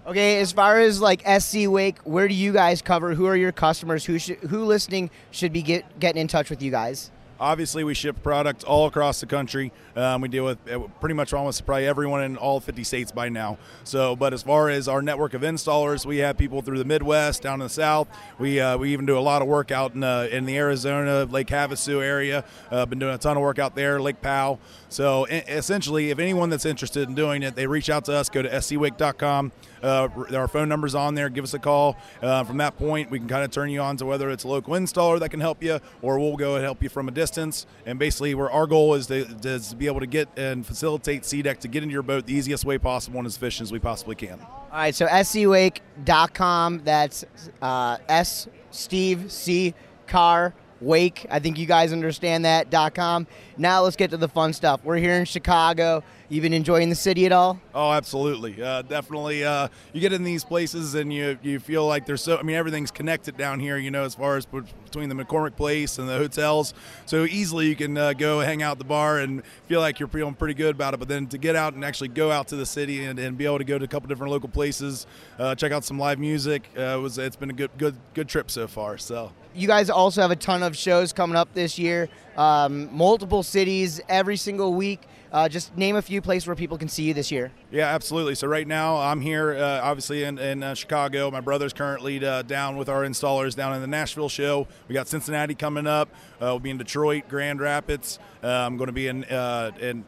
Okay, 0.08 0.39
as 0.39 0.53
far 0.53 0.80
as 0.80 1.01
like 1.01 1.22
SC 1.28 1.68
Wake, 1.68 1.97
where 2.05 2.30
do 2.30 2.34
you 2.34 2.53
guys 2.53 2.82
cover? 2.82 3.14
Who 3.14 3.26
are 3.26 3.36
your 3.36 3.51
customers? 3.51 4.05
Who 4.05 4.18
should, 4.18 4.38
who 4.38 4.64
listening 4.64 5.10
should 5.32 5.51
be 5.51 5.62
get, 5.62 5.99
getting 5.99 6.22
in 6.22 6.30
touch 6.30 6.49
with 6.49 6.62
you 6.62 6.72
guys? 6.72 7.12
Obviously, 7.41 7.84
we 7.84 7.93
ship 7.93 8.24
products 8.24 8.64
all 8.64 8.88
across 8.88 9.20
the 9.20 9.26
country. 9.26 9.72
Um, 9.95 10.22
we 10.22 10.28
deal 10.28 10.45
with 10.45 10.58
uh, 10.72 10.80
pretty 10.99 11.14
much 11.14 11.34
almost 11.34 11.66
probably 11.66 11.86
everyone 11.86 12.24
in 12.24 12.38
all 12.38 12.60
50 12.60 12.84
states 12.84 13.12
by 13.12 13.30
now. 13.30 13.58
So, 13.84 14.16
but 14.16 14.34
as 14.34 14.43
far 14.43 14.70
as 14.70 14.88
our 14.88 15.01
network 15.01 15.34
of 15.34 15.41
installers, 15.41 16.05
we 16.05 16.18
have 16.18 16.38
people 16.38 16.62
through 16.62 16.80
the 16.80 16.86
Midwest, 16.86 17.43
down 17.43 17.55
in 17.55 17.66
the 17.66 17.70
South. 17.70 18.08
We 18.39 18.60
uh, 18.60 18.78
we 18.78 18.93
even 18.93 19.05
do 19.05 19.18
a 19.18 19.22
lot 19.22 19.41
of 19.41 19.47
work 19.47 19.72
out 19.72 19.93
in 19.93 20.03
uh, 20.03 20.30
in 20.32 20.45
the 20.45 20.58
Arizona 20.58 21.26
Lake 21.26 21.47
Havasu 21.47 22.01
area. 22.01 22.43
Uh, 22.72 22.86
been 22.86 22.97
doing 22.97 23.14
a 23.14 23.20
ton 23.20 23.38
of 23.38 23.43
work 23.43 23.60
out 23.60 23.76
there, 23.76 24.01
Lake 24.01 24.22
Powell. 24.22 24.60
So, 24.90 25.26
essentially, 25.26 26.12
if 26.12 26.20
anyone 26.20 26.50
that's 26.50 26.66
interested 26.66 27.10
in 27.10 27.16
doing 27.16 27.44
it, 27.44 27.56
they 27.56 27.68
reach 27.68 27.90
out 27.90 28.06
to 28.06 28.14
us. 28.14 28.30
Go 28.30 28.42
to 28.42 28.50
scwake.com. 28.50 29.52
Uh, 29.84 30.08
our 30.34 30.48
phone 30.48 30.70
number's 30.70 30.96
on 30.96 31.16
there. 31.16 31.30
Give 31.30 31.44
us 31.44 31.54
a 31.54 31.60
call. 31.60 31.98
Uh, 32.22 32.44
from 32.46 32.58
that 32.58 32.78
point, 32.78 33.12
we 33.12 33.20
can 33.20 33.28
kind 33.28 33.44
of 33.44 33.52
turn 33.52 33.70
you 33.70 33.82
on 33.82 33.98
to 33.98 34.06
whether 34.06 34.30
it's 34.30 34.46
a 34.46 34.48
local 34.48 34.74
installer 34.76 35.20
that 35.20 35.30
can 35.30 35.42
help 35.42 35.62
you, 35.62 35.80
or 36.02 36.20
we'll 36.20 36.38
go 36.38 36.56
and 36.56 36.64
help 36.64 36.82
you 36.82 36.90
from 36.90 37.08
a 37.08 37.12
distance. 37.12 37.66
And 37.86 38.00
basically, 38.00 38.34
where 38.34 38.50
our 38.50 38.66
goal 38.66 38.94
is 38.94 39.08
to, 39.08 39.26
is 39.44 39.70
to 39.70 39.76
be 39.76 39.88
able 39.88 40.00
to 40.00 40.08
get 40.08 40.30
and 40.38 40.66
facilitate 40.66 41.24
SeaDek 41.24 41.60
to 41.60 41.68
get 41.68 41.84
into 41.84 41.94
your 41.94 42.04
boat 42.04 42.26
the 42.26 42.34
easiest 42.34 42.64
way 42.64 42.78
possible 42.78 43.18
and 43.18 43.28
as 43.28 43.36
efficient 43.36 43.68
as 43.68 43.72
we 43.72 43.80
possibly 43.80 44.16
can. 44.16 44.40
All 44.40 44.70
right, 44.74 44.96
so 44.96 45.06
scwake.com. 45.08 46.82
That's 46.84 47.26
uh, 47.62 47.98
S 48.08 48.48
Steve 48.72 49.32
C 49.32 49.74
Car 50.08 50.54
Wake. 50.82 51.25
I 51.30 51.39
think 51.39 51.57
you 51.57 51.65
guys 51.65 51.93
understand 51.93 52.45
that. 52.45 52.71
.com. 52.93 53.28
Now 53.57 53.84
let's 53.84 53.95
get 53.95 54.11
to 54.11 54.17
the 54.17 54.30
fun 54.30 54.53
stuff. 54.53 54.82
We're 54.84 54.97
here 54.97 55.15
in 55.15 55.25
Chicago. 55.25 56.03
You've 56.30 56.41
been 56.41 56.53
enjoying 56.53 56.89
the 56.89 56.95
city 56.95 57.25
at 57.25 57.32
all? 57.32 57.57
Oh, 57.73 57.93
absolutely. 57.93 58.61
Uh, 58.61 58.82
definitely. 58.82 59.45
Uh, 59.45 59.69
you 59.93 60.01
get 60.01 60.11
in 60.11 60.25
these 60.25 60.43
places 60.43 60.93
and 60.93 61.13
you 61.13 61.39
you 61.41 61.57
feel 61.57 61.88
like 61.88 62.05
there's 62.05 62.21
so. 62.21 62.38
I 62.38 62.41
mean, 62.41 62.57
everything's 62.57 62.91
connected 62.91 63.38
down 63.38 63.61
here. 63.61 63.78
You 63.78 63.91
know, 63.91 64.03
as 64.03 64.15
far 64.15 64.36
as 64.36 64.45
between 64.45 65.07
the 65.07 65.15
McCormick 65.15 65.55
Place 65.55 65.97
and 65.99 66.09
the 66.09 66.17
hotels, 66.17 66.73
so 67.05 67.23
easily 67.23 67.67
you 67.67 67.78
can 67.78 67.97
uh, 67.97 68.11
go 68.11 68.41
hang 68.41 68.61
out 68.61 68.73
at 68.73 68.78
the 68.78 68.84
bar 68.84 69.19
and 69.19 69.41
feel 69.67 69.80
like 69.80 69.99
you're 69.99 70.09
feeling 70.09 70.34
pretty 70.34 70.53
good 70.53 70.75
about 70.75 70.93
it. 70.93 70.97
But 70.97 71.07
then 71.07 71.28
to 71.28 71.38
get 71.38 71.55
out 71.55 71.75
and 71.75 71.86
actually 71.86 72.09
go 72.09 72.30
out 72.30 72.49
to 72.49 72.57
the 72.57 72.65
city 72.65 73.05
and, 73.05 73.17
and 73.19 73.38
be 73.38 73.45
able 73.45 73.59
to 73.59 73.63
go 73.63 73.78
to 73.78 73.86
a 73.86 73.88
couple 73.88 74.09
different 74.09 74.32
local 74.34 74.49
places, 74.49 75.07
uh, 75.39 75.55
check 75.55 75.71
out 75.71 75.86
some 75.86 75.97
live 75.97 76.19
music, 76.19 76.69
uh, 76.75 76.99
was 77.01 77.17
it's 77.17 77.38
been 77.38 77.51
a 77.51 77.53
good 77.53 77.71
good 77.78 77.95
good 78.13 78.28
trip 78.28 78.51
so 78.51 78.67
far. 78.67 78.97
So 78.97 79.32
you 79.55 79.67
guys 79.67 79.89
also 79.89 80.21
have 80.21 80.32
a 80.32 80.36
ton 80.36 80.61
of 80.61 80.75
shows 80.75 81.13
coming 81.13 81.38
up 81.38 81.53
this 81.53 81.80
year, 81.80 82.09
um, 82.36 82.93
multiple 82.93 83.43
cities 83.43 84.01
every 84.09 84.36
single 84.36 84.73
week. 84.73 85.03
Uh, 85.32 85.49
just 85.49 85.75
name 85.78 85.95
a 85.95 86.01
few 86.01 86.21
places 86.21 86.47
where 86.47 86.55
people 86.55 86.78
can 86.78 86.88
see 86.88 87.03
you 87.03 87.13
this 87.13 87.32
year. 87.32 87.51
Yeah, 87.71 87.88
absolutely. 87.88 88.36
So 88.36 88.47
right 88.47 88.67
now 88.67 88.97
I'm 88.97 89.21
here, 89.21 89.55
uh, 89.55 89.82
obviously 89.82 90.23
in, 90.23 90.38
in 90.39 90.63
uh, 90.63 90.73
Chicago. 90.73 91.30
My 91.32 91.41
brother's 91.41 91.73
currently 91.73 92.23
uh, 92.23 92.43
down 92.43 92.78
with 92.78 92.89
our 92.89 93.03
installers 93.03 93.55
down 93.55 93.73
in 93.73 93.82
the 93.82 93.88
Nashville 93.88 94.30
show. 94.30 94.67
We 94.88 94.93
got 94.93 95.07
Cincinnati 95.07 95.55
coming 95.55 95.88
up. 95.88 96.09
Uh, 96.36 96.47
we'll 96.47 96.59
be 96.59 96.69
in 96.69 96.78
Detroit, 96.78 97.28
Grand 97.28 97.59
Rapids. 97.59 98.19
Uh, 98.43 98.47
I'm 98.47 98.78
going 98.78 98.88
to 98.88 98.93
be 98.93 99.07
in 99.07 99.23
in 99.25 100.05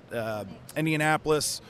Indianapolis. 0.75 1.61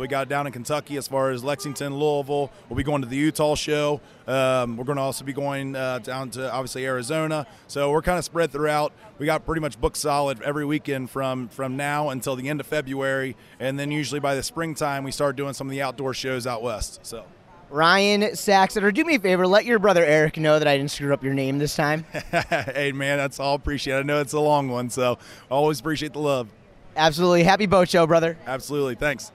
We 0.00 0.08
got 0.08 0.28
down 0.28 0.46
in 0.46 0.52
Kentucky 0.52 0.96
as 0.96 1.06
far 1.08 1.30
as 1.30 1.44
Lexington, 1.44 1.94
Louisville. 1.96 2.50
We'll 2.68 2.76
be 2.76 2.82
going 2.82 3.02
to 3.02 3.08
the 3.08 3.16
Utah 3.16 3.54
show 3.54 4.00
Um, 4.26 4.76
we're 4.76 4.84
going 4.84 4.96
to 4.96 5.02
also 5.02 5.24
be 5.24 5.32
going 5.32 5.76
uh, 5.76 5.98
down 5.98 6.30
to 6.30 6.52
obviously 6.52 6.86
Arizona. 6.86 7.46
So 7.66 7.90
we're 7.90 8.02
kind 8.02 8.18
of 8.18 8.24
spread 8.24 8.50
throughout. 8.50 8.92
We 9.18 9.26
got 9.26 9.44
pretty 9.44 9.60
much 9.60 9.80
booked 9.80 9.96
solid 9.96 10.40
every 10.42 10.64
weekend 10.64 11.10
from 11.10 11.48
from 11.48 11.76
now 11.76 12.10
until 12.10 12.36
the 12.36 12.48
end 12.48 12.60
of 12.60 12.66
February, 12.66 13.36
and 13.58 13.78
then 13.78 13.90
usually 13.90 14.20
by 14.20 14.34
the 14.34 14.42
springtime 14.42 15.04
we 15.04 15.12
start 15.12 15.36
doing 15.36 15.52
some 15.52 15.66
of 15.66 15.72
the 15.72 15.82
outdoor 15.82 16.14
shows 16.14 16.46
out 16.46 16.62
west. 16.62 17.00
So. 17.02 17.24
Ryan 17.68 18.34
Saxon, 18.34 18.82
or 18.82 18.90
do 18.90 19.04
me 19.04 19.14
a 19.14 19.20
favor, 19.20 19.46
let 19.46 19.64
your 19.64 19.78
brother 19.78 20.04
Eric 20.04 20.38
know 20.38 20.58
that 20.58 20.66
I 20.66 20.76
didn't 20.76 20.90
screw 20.90 21.12
up 21.12 21.22
your 21.22 21.34
name 21.34 21.58
this 21.58 21.76
time. 21.76 22.04
hey 22.12 22.90
man, 22.92 23.16
that's 23.16 23.38
all 23.38 23.54
appreciated. 23.54 24.00
I 24.00 24.02
know 24.02 24.20
it's 24.20 24.32
a 24.32 24.40
long 24.40 24.68
one, 24.68 24.90
so 24.90 25.18
always 25.48 25.78
appreciate 25.78 26.12
the 26.12 26.18
love. 26.18 26.48
Absolutely. 26.96 27.44
Happy 27.44 27.66
boat 27.66 27.88
show, 27.88 28.06
brother. 28.06 28.36
Absolutely. 28.46 28.96
Thanks. 28.96 29.30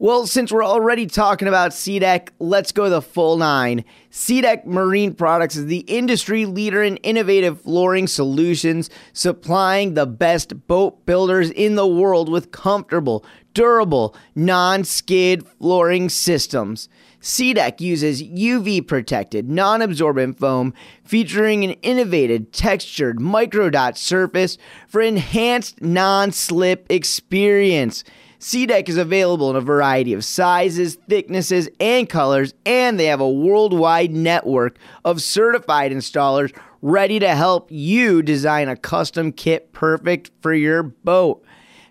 Well, 0.00 0.26
since 0.26 0.50
we're 0.50 0.64
already 0.64 1.06
talking 1.06 1.46
about 1.46 1.70
SeaDek, 1.70 2.30
let's 2.40 2.72
go 2.72 2.90
the 2.90 3.00
full 3.00 3.36
nine. 3.36 3.84
SeaDek 4.10 4.66
Marine 4.66 5.14
Products 5.14 5.54
is 5.54 5.66
the 5.66 5.80
industry 5.80 6.46
leader 6.46 6.82
in 6.82 6.96
innovative 6.98 7.60
flooring 7.60 8.08
solutions, 8.08 8.90
supplying 9.12 9.94
the 9.94 10.06
best 10.06 10.66
boat 10.66 11.06
builders 11.06 11.48
in 11.50 11.76
the 11.76 11.86
world 11.86 12.28
with 12.28 12.50
comfortable, 12.50 13.24
durable, 13.54 14.16
non 14.34 14.82
skid 14.82 15.46
flooring 15.60 16.08
systems. 16.08 16.88
SeaDek 17.20 17.80
uses 17.80 18.20
UV 18.20 18.86
protected, 18.86 19.48
non 19.48 19.80
absorbent 19.80 20.40
foam 20.40 20.74
featuring 21.04 21.62
an 21.62 21.70
innovative 21.82 22.50
textured 22.50 23.18
microdot 23.18 23.96
surface 23.96 24.58
for 24.88 25.00
enhanced 25.00 25.80
non 25.80 26.32
slip 26.32 26.84
experience. 26.90 28.02
SeaDek 28.44 28.88
is 28.90 28.98
available 28.98 29.48
in 29.48 29.56
a 29.56 29.62
variety 29.62 30.12
of 30.12 30.22
sizes, 30.22 30.96
thicknesses, 31.08 31.70
and 31.80 32.06
colors, 32.06 32.52
and 32.66 33.00
they 33.00 33.06
have 33.06 33.22
a 33.22 33.30
worldwide 33.30 34.12
network 34.12 34.76
of 35.02 35.22
certified 35.22 35.92
installers 35.92 36.54
ready 36.82 37.18
to 37.18 37.34
help 37.34 37.68
you 37.70 38.22
design 38.22 38.68
a 38.68 38.76
custom 38.76 39.32
kit 39.32 39.72
perfect 39.72 40.30
for 40.42 40.52
your 40.52 40.82
boat. 40.82 41.42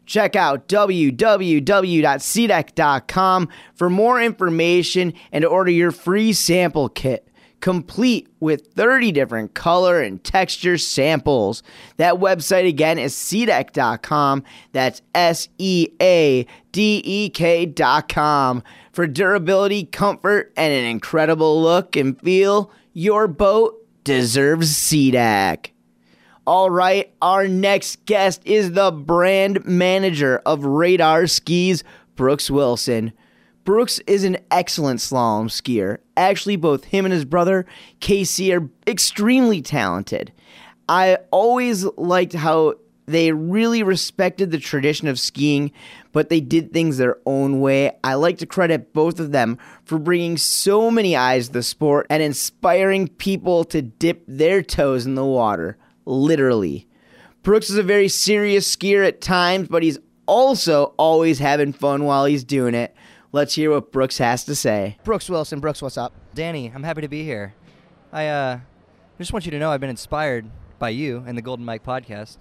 Check 0.06 0.36
out 0.36 0.68
www.seadek.com 0.68 3.49
for 3.74 3.89
more 3.89 4.22
information 4.22 5.14
and 5.32 5.41
to 5.41 5.47
order 5.47 5.72
your 5.72 5.89
free 5.89 6.34
sample 6.34 6.88
kit, 6.88 7.23
complete 7.64 8.28
with 8.41 8.74
30 8.74 9.14
different 9.14 9.53
color 9.53 10.01
and 10.01 10.22
texture 10.22 10.78
samples. 10.78 11.64
That 11.95 12.16
website 12.16 12.68
again 12.68 12.99
is 12.99 13.16
seadek.com. 13.16 14.43
That's 14.74 15.01
S 15.16 15.47
E 15.57 15.88
A 16.01 16.45
D 16.74 17.01
E 17.05 17.30
K.com. 17.30 18.64
For 18.91 19.07
durability, 19.07 19.86
comfort, 19.86 20.51
and 20.57 20.74
an 20.74 20.84
incredible 20.84 21.61
look 21.61 21.95
and 21.95 22.20
feel, 22.20 22.70
your 22.91 23.30
boat 23.30 23.88
deserves 24.03 24.74
SeaDek. 24.74 25.70
All 26.45 26.70
right, 26.70 27.14
our 27.22 27.47
next 27.47 28.05
guest 28.05 28.41
is 28.43 28.74
the 28.74 28.91
brand 28.91 29.64
manager 29.64 30.41
of 30.45 30.66
Radar 30.66 31.28
Skis, 31.28 31.86
Brooks 32.18 32.51
Wilson. 32.51 33.14
Brooks 33.64 33.99
is 34.07 34.24
an 34.24 34.38
excellent 34.51 34.99
slalom 34.99 35.45
skier. 35.45 35.99
Actually, 36.18 36.57
both 36.57 36.86
him 36.86 37.05
and 37.05 37.14
his 37.14 37.26
brother, 37.26 37.66
Casey, 37.99 38.53
are 38.53 38.70
extremely 38.86 39.61
talented. 39.61 40.32
I 40.89 41.18
always 41.32 41.86
liked 41.97 42.34
how 42.34 42.76
they 43.05 43.32
really 43.32 43.84
respected 43.84 44.51
the 44.51 44.57
tradition 44.57 45.07
of 45.07 45.20
skiing, 45.20 45.72
but 46.11 46.30
they 46.30 46.39
did 46.39 46.72
things 46.72 46.97
their 46.97 47.18
own 47.26 47.59
way. 47.59 47.97
I 48.03 48.16
like 48.16 48.38
to 48.39 48.45
credit 48.45 48.93
both 48.93 49.20
of 49.20 49.32
them 49.32 49.57
for 49.84 49.97
bringing 49.97 50.38
so 50.38 50.89
many 50.91 51.16
eyes 51.16 51.47
to 51.47 51.53
the 51.53 51.64
sport 51.64 52.07
and 52.09 52.24
inspiring 52.24 53.07
people 53.07 53.64
to 53.66 53.82
dip 53.82 54.24
their 54.28 54.61
toes 54.61 55.05
in 55.05 55.16
the 55.16 55.26
water 55.26 55.78
literally. 56.05 56.88
Brooks 57.43 57.70
is 57.70 57.78
a 57.78 57.84
very 57.84 58.07
serious 58.07 58.74
skier 58.74 59.05
at 59.05 59.22
times, 59.22 59.68
but 59.68 59.84
he's 59.84 59.99
also 60.26 60.93
always 60.97 61.39
having 61.39 61.74
fun 61.74 62.05
while 62.05 62.26
he's 62.26 62.43
doing 62.43 62.74
it. 62.74 62.95
Let's 63.36 63.56
hear 63.56 63.72
what 63.72 63.92
Brooks 63.92 64.20
has 64.20 64.44
to 64.44 64.54
say. 64.54 65.00
Brooks 65.04 65.28
Wilson, 65.28 65.60
Brooks, 65.60 65.82
what's 65.82 65.98
up? 65.98 66.14
Danny, 66.36 66.72
I'm 66.74 66.84
happy 66.84 67.02
to 67.02 67.08
be 67.08 67.24
here. 67.24 67.56
I 68.12 68.28
uh, 68.28 68.60
just 69.18 69.34
want 69.34 69.46
you 69.46 69.50
to 69.50 69.58
know 69.58 69.72
I've 69.72 69.80
been 69.80 69.90
inspired 69.90 70.46
by 70.78 70.90
you 70.90 71.24
and 71.26 71.36
the 71.36 71.42
Golden 71.42 71.66
Mike 71.66 71.84
podcast. 71.84 72.38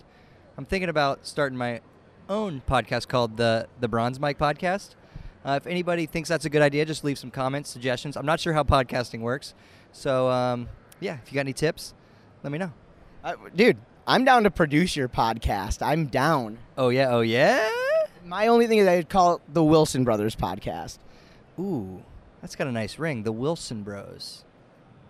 I'm 0.59 0.67
thinking 0.67 0.91
about 0.91 1.27
starting 1.27 1.57
my 1.57 1.81
own 2.29 2.61
podcast 2.69 3.09
called 3.09 3.39
the 3.39 3.69
the 3.81 3.89
Bronze 3.89 4.21
Mike 4.21 4.37
Podcast. 4.37 4.91
Uh, 5.47 5.59
if 5.59 5.67
anybody 5.67 6.05
thinks 6.05 6.29
that's 6.29 6.45
a 6.45 6.51
good 6.51 6.61
idea, 6.61 6.85
just 6.85 7.05
leave 7.05 7.19
some 7.19 7.31
comments, 7.31 7.71
suggestions. 7.71 8.15
I'm 8.15 8.27
not 8.27 8.39
sure 8.39 8.53
how 8.53 8.63
podcasting 8.63 9.21
works, 9.21 9.55
so 9.93 10.29
um, 10.29 10.69
yeah, 11.01 11.17
if 11.25 11.33
you 11.33 11.37
got 11.37 11.41
any 11.41 11.55
tips, 11.55 11.95
let 12.43 12.53
me 12.53 12.59
know. 12.59 12.71
Uh, 13.25 13.37
dude, 13.57 13.79
I'm 14.07 14.27
down 14.27 14.43
to 14.43 14.51
produce 14.51 14.95
your 14.95 15.09
podcast. 15.09 15.81
I'm 15.81 16.09
down. 16.09 16.59
Oh 16.77 16.91
yeah, 16.91 17.09
oh 17.09 17.23
yeah. 17.23 17.67
My 18.25 18.47
only 18.47 18.67
thing 18.67 18.79
is 18.79 18.87
I'd 18.87 19.09
call 19.09 19.37
it 19.37 19.43
the 19.53 19.65
Wilson 19.65 20.05
Brothers 20.05 20.37
podcast. 20.37 20.99
Ooh, 21.59 22.03
that's 22.41 22.55
got 22.57 22.67
a 22.67 22.73
nice 22.73 22.99
ring. 22.99 23.25
The 23.25 23.33
Wilson 23.33 23.83
Bros. 23.83 24.45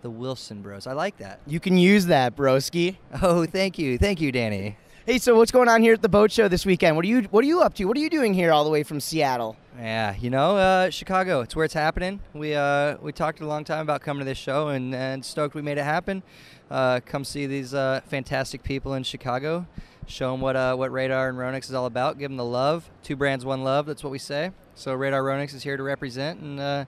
The 0.00 0.10
Wilson 0.10 0.62
Bros. 0.62 0.86
I 0.86 0.92
like 0.92 1.18
that. 1.18 1.40
You 1.46 1.60
can 1.60 1.76
use 1.76 2.06
that, 2.06 2.34
broski. 2.36 2.96
Oh, 3.22 3.44
thank 3.44 3.78
you, 3.78 3.98
thank 3.98 4.20
you, 4.20 4.32
Danny. 4.32 4.76
Hey, 5.04 5.18
so 5.18 5.36
what's 5.36 5.50
going 5.50 5.68
on 5.68 5.82
here 5.82 5.94
at 5.94 6.02
the 6.02 6.08
boat 6.08 6.30
show 6.30 6.46
this 6.46 6.64
weekend? 6.64 6.94
What 6.96 7.04
are 7.04 7.08
you 7.08 7.22
What 7.22 7.44
are 7.44 7.46
you 7.46 7.60
up 7.60 7.74
to? 7.74 7.84
What 7.86 7.96
are 7.96 8.00
you 8.00 8.08
doing 8.08 8.34
here 8.34 8.52
all 8.52 8.64
the 8.64 8.70
way 8.70 8.82
from 8.82 9.00
Seattle? 9.00 9.56
Yeah, 9.76 10.14
you 10.16 10.30
know, 10.30 10.56
uh, 10.56 10.90
Chicago. 10.90 11.40
It's 11.40 11.56
where 11.56 11.64
it's 11.64 11.74
happening. 11.74 12.20
We 12.32 12.54
uh, 12.54 12.98
we 13.02 13.12
talked 13.12 13.40
a 13.40 13.46
long 13.46 13.64
time 13.64 13.80
about 13.80 14.00
coming 14.00 14.20
to 14.20 14.24
this 14.24 14.38
show, 14.38 14.68
and, 14.68 14.94
and 14.94 15.24
stoked 15.24 15.54
we 15.54 15.62
made 15.62 15.78
it 15.78 15.84
happen. 15.84 16.22
Uh, 16.70 17.00
come 17.04 17.24
see 17.24 17.46
these 17.46 17.74
uh, 17.74 18.00
fantastic 18.06 18.62
people 18.62 18.94
in 18.94 19.02
Chicago. 19.02 19.66
Show 20.06 20.32
them 20.32 20.40
what 20.40 20.56
uh, 20.56 20.74
what 20.74 20.92
Radar 20.92 21.28
and 21.28 21.38
Ronix 21.38 21.64
is 21.64 21.74
all 21.74 21.86
about. 21.86 22.18
Give 22.18 22.30
them 22.30 22.36
the 22.36 22.44
love. 22.44 22.90
Two 23.02 23.16
brands, 23.16 23.44
one 23.44 23.62
love. 23.62 23.86
That's 23.86 24.02
what 24.02 24.10
we 24.10 24.18
say. 24.18 24.50
So 24.74 24.94
Radar 24.94 25.22
Ronix 25.22 25.54
is 25.54 25.62
here 25.62 25.76
to 25.76 25.82
represent, 25.82 26.40
and 26.40 26.60
uh, 26.60 26.84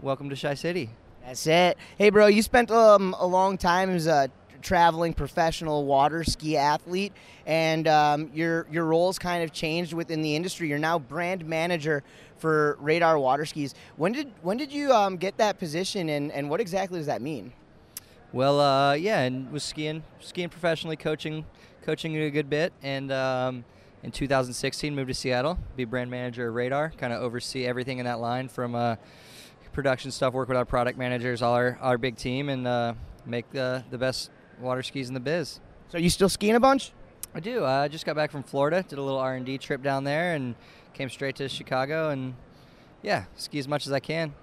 welcome 0.00 0.28
to 0.30 0.36
Chi 0.36 0.54
City. 0.54 0.90
That's 1.24 1.46
it. 1.46 1.76
Hey, 1.98 2.10
bro, 2.10 2.26
you 2.26 2.42
spent 2.42 2.70
um, 2.70 3.14
a 3.18 3.26
long 3.26 3.56
time 3.58 3.90
as 3.90 4.06
a 4.06 4.30
traveling 4.62 5.14
professional 5.14 5.84
water 5.84 6.24
ski 6.24 6.56
athlete, 6.56 7.12
and 7.46 7.86
um, 7.86 8.30
your 8.34 8.66
your 8.70 8.84
roles 8.84 9.18
kind 9.18 9.44
of 9.44 9.52
changed 9.52 9.92
within 9.92 10.22
the 10.22 10.34
industry. 10.34 10.68
You're 10.68 10.78
now 10.78 10.98
brand 10.98 11.46
manager 11.46 12.02
for 12.36 12.76
Radar 12.80 13.18
Water 13.18 13.46
Skis. 13.46 13.74
When 13.96 14.12
did 14.12 14.32
when 14.42 14.56
did 14.56 14.72
you 14.72 14.92
um, 14.92 15.16
get 15.16 15.36
that 15.38 15.58
position, 15.58 16.08
and, 16.08 16.32
and 16.32 16.50
what 16.50 16.60
exactly 16.60 16.98
does 16.98 17.06
that 17.06 17.22
mean? 17.22 17.52
Well, 18.32 18.60
uh, 18.60 18.94
yeah, 18.94 19.20
and 19.20 19.50
was 19.52 19.62
skiing 19.62 20.02
skiing 20.20 20.48
professionally, 20.48 20.96
coaching 20.96 21.44
coaching 21.86 22.16
a 22.16 22.30
good 22.30 22.50
bit, 22.50 22.72
and 22.82 23.12
um, 23.12 23.64
in 24.02 24.10
2016 24.10 24.92
moved 24.92 25.06
to 25.06 25.14
Seattle, 25.14 25.56
be 25.76 25.84
brand 25.84 26.10
manager 26.10 26.48
of 26.48 26.54
Radar, 26.56 26.92
kind 26.98 27.12
of 27.12 27.22
oversee 27.22 27.64
everything 27.64 27.98
in 27.98 28.06
that 28.06 28.18
line 28.18 28.48
from 28.48 28.74
uh, 28.74 28.96
production 29.72 30.10
stuff, 30.10 30.34
work 30.34 30.48
with 30.48 30.56
our 30.56 30.64
product 30.64 30.98
managers, 30.98 31.42
all 31.42 31.54
our, 31.54 31.78
our 31.80 31.96
big 31.96 32.16
team, 32.16 32.48
and 32.48 32.66
uh, 32.66 32.94
make 33.24 33.48
the 33.52 33.84
the 33.90 33.98
best 33.98 34.30
water 34.60 34.82
skis 34.82 35.06
in 35.06 35.14
the 35.14 35.20
biz. 35.20 35.60
So 35.88 35.98
you 35.98 36.10
still 36.10 36.28
skiing 36.28 36.56
a 36.56 36.60
bunch? 36.60 36.90
I 37.32 37.38
do. 37.38 37.64
I 37.64 37.86
just 37.86 38.04
got 38.04 38.16
back 38.16 38.32
from 38.32 38.42
Florida, 38.42 38.82
did 38.82 38.98
a 38.98 39.02
little 39.02 39.20
R&D 39.20 39.58
trip 39.58 39.80
down 39.80 40.02
there, 40.02 40.34
and 40.34 40.56
came 40.92 41.08
straight 41.08 41.36
to 41.36 41.48
Chicago, 41.48 42.10
and 42.10 42.34
yeah, 43.02 43.26
ski 43.36 43.60
as 43.60 43.68
much 43.68 43.86
as 43.86 43.92
I 43.92 44.00
can. 44.00 44.34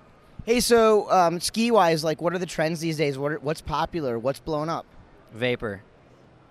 Hey, 0.45 0.61
so 0.61 1.11
um, 1.11 1.41
ski 1.41 1.71
wise, 1.71 2.05
like, 2.05 2.21
what 2.21 2.33
are 2.33 2.37
the 2.37 2.45
trends 2.45 2.79
these 2.79 2.95
days? 2.95 3.17
What 3.17 3.33
are, 3.33 3.39
what's 3.39 3.61
popular? 3.61 4.17
What's 4.17 4.39
blown 4.39 4.69
up? 4.69 4.85
Vapor. 5.33 5.81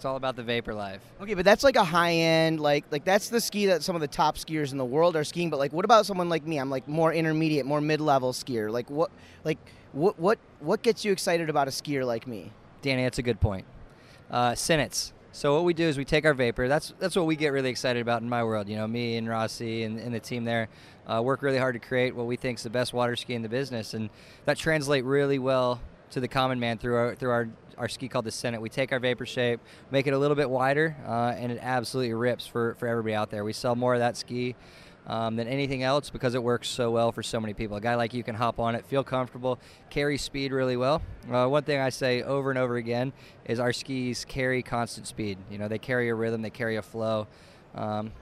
It's 0.02 0.04
all 0.04 0.16
about 0.16 0.34
the 0.34 0.42
vapor 0.42 0.74
life. 0.74 1.00
Okay, 1.20 1.34
but 1.34 1.44
that's 1.44 1.62
like 1.62 1.76
a 1.76 1.84
high 1.84 2.14
end, 2.14 2.58
like 2.58 2.84
like 2.90 3.04
that's 3.04 3.28
the 3.28 3.40
ski 3.40 3.66
that 3.66 3.84
some 3.84 3.94
of 3.94 4.00
the 4.00 4.08
top 4.08 4.36
skiers 4.36 4.72
in 4.72 4.76
the 4.76 4.84
world 4.84 5.14
are 5.14 5.22
skiing. 5.22 5.48
But 5.48 5.60
like, 5.60 5.72
what 5.72 5.84
about 5.84 6.06
someone 6.06 6.28
like 6.28 6.44
me? 6.44 6.58
I'm 6.58 6.70
like 6.70 6.88
more 6.88 7.14
intermediate, 7.14 7.66
more 7.66 7.80
mid 7.80 8.00
level 8.00 8.32
skier. 8.32 8.68
Like 8.68 8.90
what, 8.90 9.12
like 9.44 9.58
what 9.92 10.18
what 10.18 10.40
what 10.58 10.82
gets 10.82 11.04
you 11.04 11.12
excited 11.12 11.48
about 11.48 11.68
a 11.68 11.70
skier 11.70 12.04
like 12.04 12.26
me? 12.26 12.50
Danny, 12.80 13.04
that's 13.04 13.18
a 13.18 13.22
good 13.22 13.40
point. 13.40 13.64
Uh, 14.28 14.56
Senates. 14.56 15.12
So 15.30 15.54
what 15.54 15.62
we 15.62 15.72
do 15.72 15.84
is 15.84 15.96
we 15.96 16.04
take 16.04 16.24
our 16.24 16.34
vapor. 16.34 16.66
That's 16.66 16.92
that's 16.98 17.14
what 17.14 17.26
we 17.26 17.36
get 17.36 17.52
really 17.52 17.70
excited 17.70 18.02
about 18.02 18.22
in 18.22 18.28
my 18.28 18.42
world. 18.42 18.68
You 18.68 18.78
know, 18.78 18.88
me 18.88 19.18
and 19.18 19.28
Rossi 19.28 19.84
and, 19.84 20.00
and 20.00 20.12
the 20.12 20.18
team 20.18 20.42
there 20.42 20.68
uh, 21.06 21.22
work 21.22 21.42
really 21.42 21.58
hard 21.58 21.74
to 21.74 21.78
create 21.78 22.16
what 22.16 22.26
we 22.26 22.34
think 22.34 22.58
is 22.58 22.64
the 22.64 22.70
best 22.70 22.92
water 22.92 23.14
ski 23.14 23.34
in 23.34 23.42
the 23.42 23.48
business, 23.48 23.94
and 23.94 24.10
that 24.46 24.58
translate 24.58 25.04
really 25.04 25.38
well 25.38 25.80
to 26.12 26.20
the 26.20 26.28
common 26.28 26.60
man 26.60 26.78
through 26.78 26.94
our 26.94 27.14
through 27.14 27.30
our 27.30 27.48
our 27.78 27.88
ski 27.88 28.08
called 28.08 28.24
the 28.24 28.30
Senate. 28.30 28.60
We 28.60 28.68
take 28.68 28.92
our 28.92 29.00
vapor 29.00 29.26
shape, 29.26 29.60
make 29.90 30.06
it 30.06 30.12
a 30.12 30.18
little 30.18 30.36
bit 30.36 30.48
wider, 30.48 30.96
uh, 31.06 31.34
and 31.36 31.50
it 31.50 31.58
absolutely 31.60 32.14
rips 32.14 32.46
for 32.46 32.74
for 32.78 32.86
everybody 32.86 33.14
out 33.14 33.30
there. 33.30 33.44
We 33.44 33.52
sell 33.52 33.74
more 33.74 33.94
of 33.94 34.00
that 34.00 34.16
ski 34.16 34.54
um, 35.06 35.36
than 35.36 35.48
anything 35.48 35.82
else 35.82 36.10
because 36.10 36.34
it 36.34 36.42
works 36.42 36.68
so 36.68 36.90
well 36.90 37.12
for 37.12 37.22
so 37.22 37.40
many 37.40 37.54
people. 37.54 37.76
A 37.76 37.80
guy 37.80 37.94
like 37.94 38.14
you 38.14 38.22
can 38.22 38.34
hop 38.34 38.60
on 38.60 38.74
it, 38.74 38.84
feel 38.86 39.02
comfortable, 39.02 39.58
carry 39.90 40.18
speed 40.18 40.52
really 40.52 40.76
well. 40.76 41.02
Uh, 41.30 41.46
one 41.46 41.64
thing 41.64 41.80
I 41.80 41.88
say 41.88 42.22
over 42.22 42.50
and 42.50 42.58
over 42.58 42.76
again 42.76 43.12
is 43.46 43.58
our 43.58 43.72
skis 43.72 44.24
carry 44.24 44.62
constant 44.62 45.06
speed. 45.06 45.38
You 45.50 45.58
know, 45.58 45.68
they 45.68 45.78
carry 45.78 46.08
a 46.08 46.14
rhythm, 46.14 46.42
they 46.42 46.50
carry 46.50 46.76
a 46.76 46.82
flow. 46.82 47.26
Um, 47.74 48.12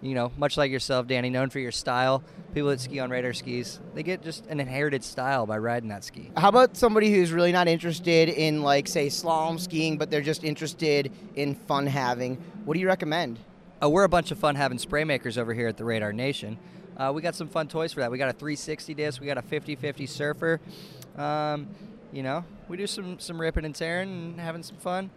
you 0.00 0.14
know, 0.14 0.30
much 0.36 0.56
like 0.56 0.70
yourself, 0.70 1.06
Danny, 1.06 1.30
known 1.30 1.50
for 1.50 1.58
your 1.58 1.72
style. 1.72 2.22
People 2.54 2.70
that 2.70 2.80
ski 2.80 3.00
on 3.00 3.10
radar 3.10 3.32
skis, 3.32 3.80
they 3.94 4.02
get 4.02 4.22
just 4.22 4.46
an 4.46 4.60
inherited 4.60 5.02
style 5.04 5.46
by 5.46 5.58
riding 5.58 5.88
that 5.88 6.04
ski. 6.04 6.30
How 6.36 6.48
about 6.48 6.76
somebody 6.76 7.12
who's 7.12 7.32
really 7.32 7.52
not 7.52 7.68
interested 7.68 8.28
in, 8.28 8.62
like, 8.62 8.88
say, 8.88 9.08
slalom 9.08 9.58
skiing, 9.58 9.98
but 9.98 10.10
they're 10.10 10.20
just 10.20 10.44
interested 10.44 11.12
in 11.34 11.54
fun 11.54 11.86
having? 11.86 12.36
What 12.64 12.74
do 12.74 12.80
you 12.80 12.86
recommend? 12.86 13.38
Uh, 13.82 13.88
we're 13.88 14.04
a 14.04 14.08
bunch 14.08 14.30
of 14.30 14.38
fun 14.38 14.54
having 14.54 14.78
spray 14.78 15.04
makers 15.04 15.36
over 15.36 15.52
here 15.54 15.68
at 15.68 15.76
the 15.76 15.84
Radar 15.84 16.12
Nation. 16.12 16.58
Uh, 16.96 17.12
we 17.14 17.22
got 17.22 17.34
some 17.34 17.48
fun 17.48 17.68
toys 17.68 17.92
for 17.92 18.00
that. 18.00 18.10
We 18.10 18.18
got 18.18 18.28
a 18.28 18.32
360 18.32 18.94
disc, 18.94 19.20
we 19.20 19.26
got 19.26 19.38
a 19.38 19.42
50-50 19.42 20.08
surfer. 20.08 20.60
Um, 21.16 21.68
you 22.12 22.22
know, 22.22 22.44
we 22.68 22.76
do 22.76 22.86
some 22.86 23.18
some 23.18 23.40
ripping 23.40 23.64
and 23.64 23.74
tearing 23.74 24.08
and 24.08 24.40
having 24.40 24.62
some 24.62 24.76
fun. 24.76 25.10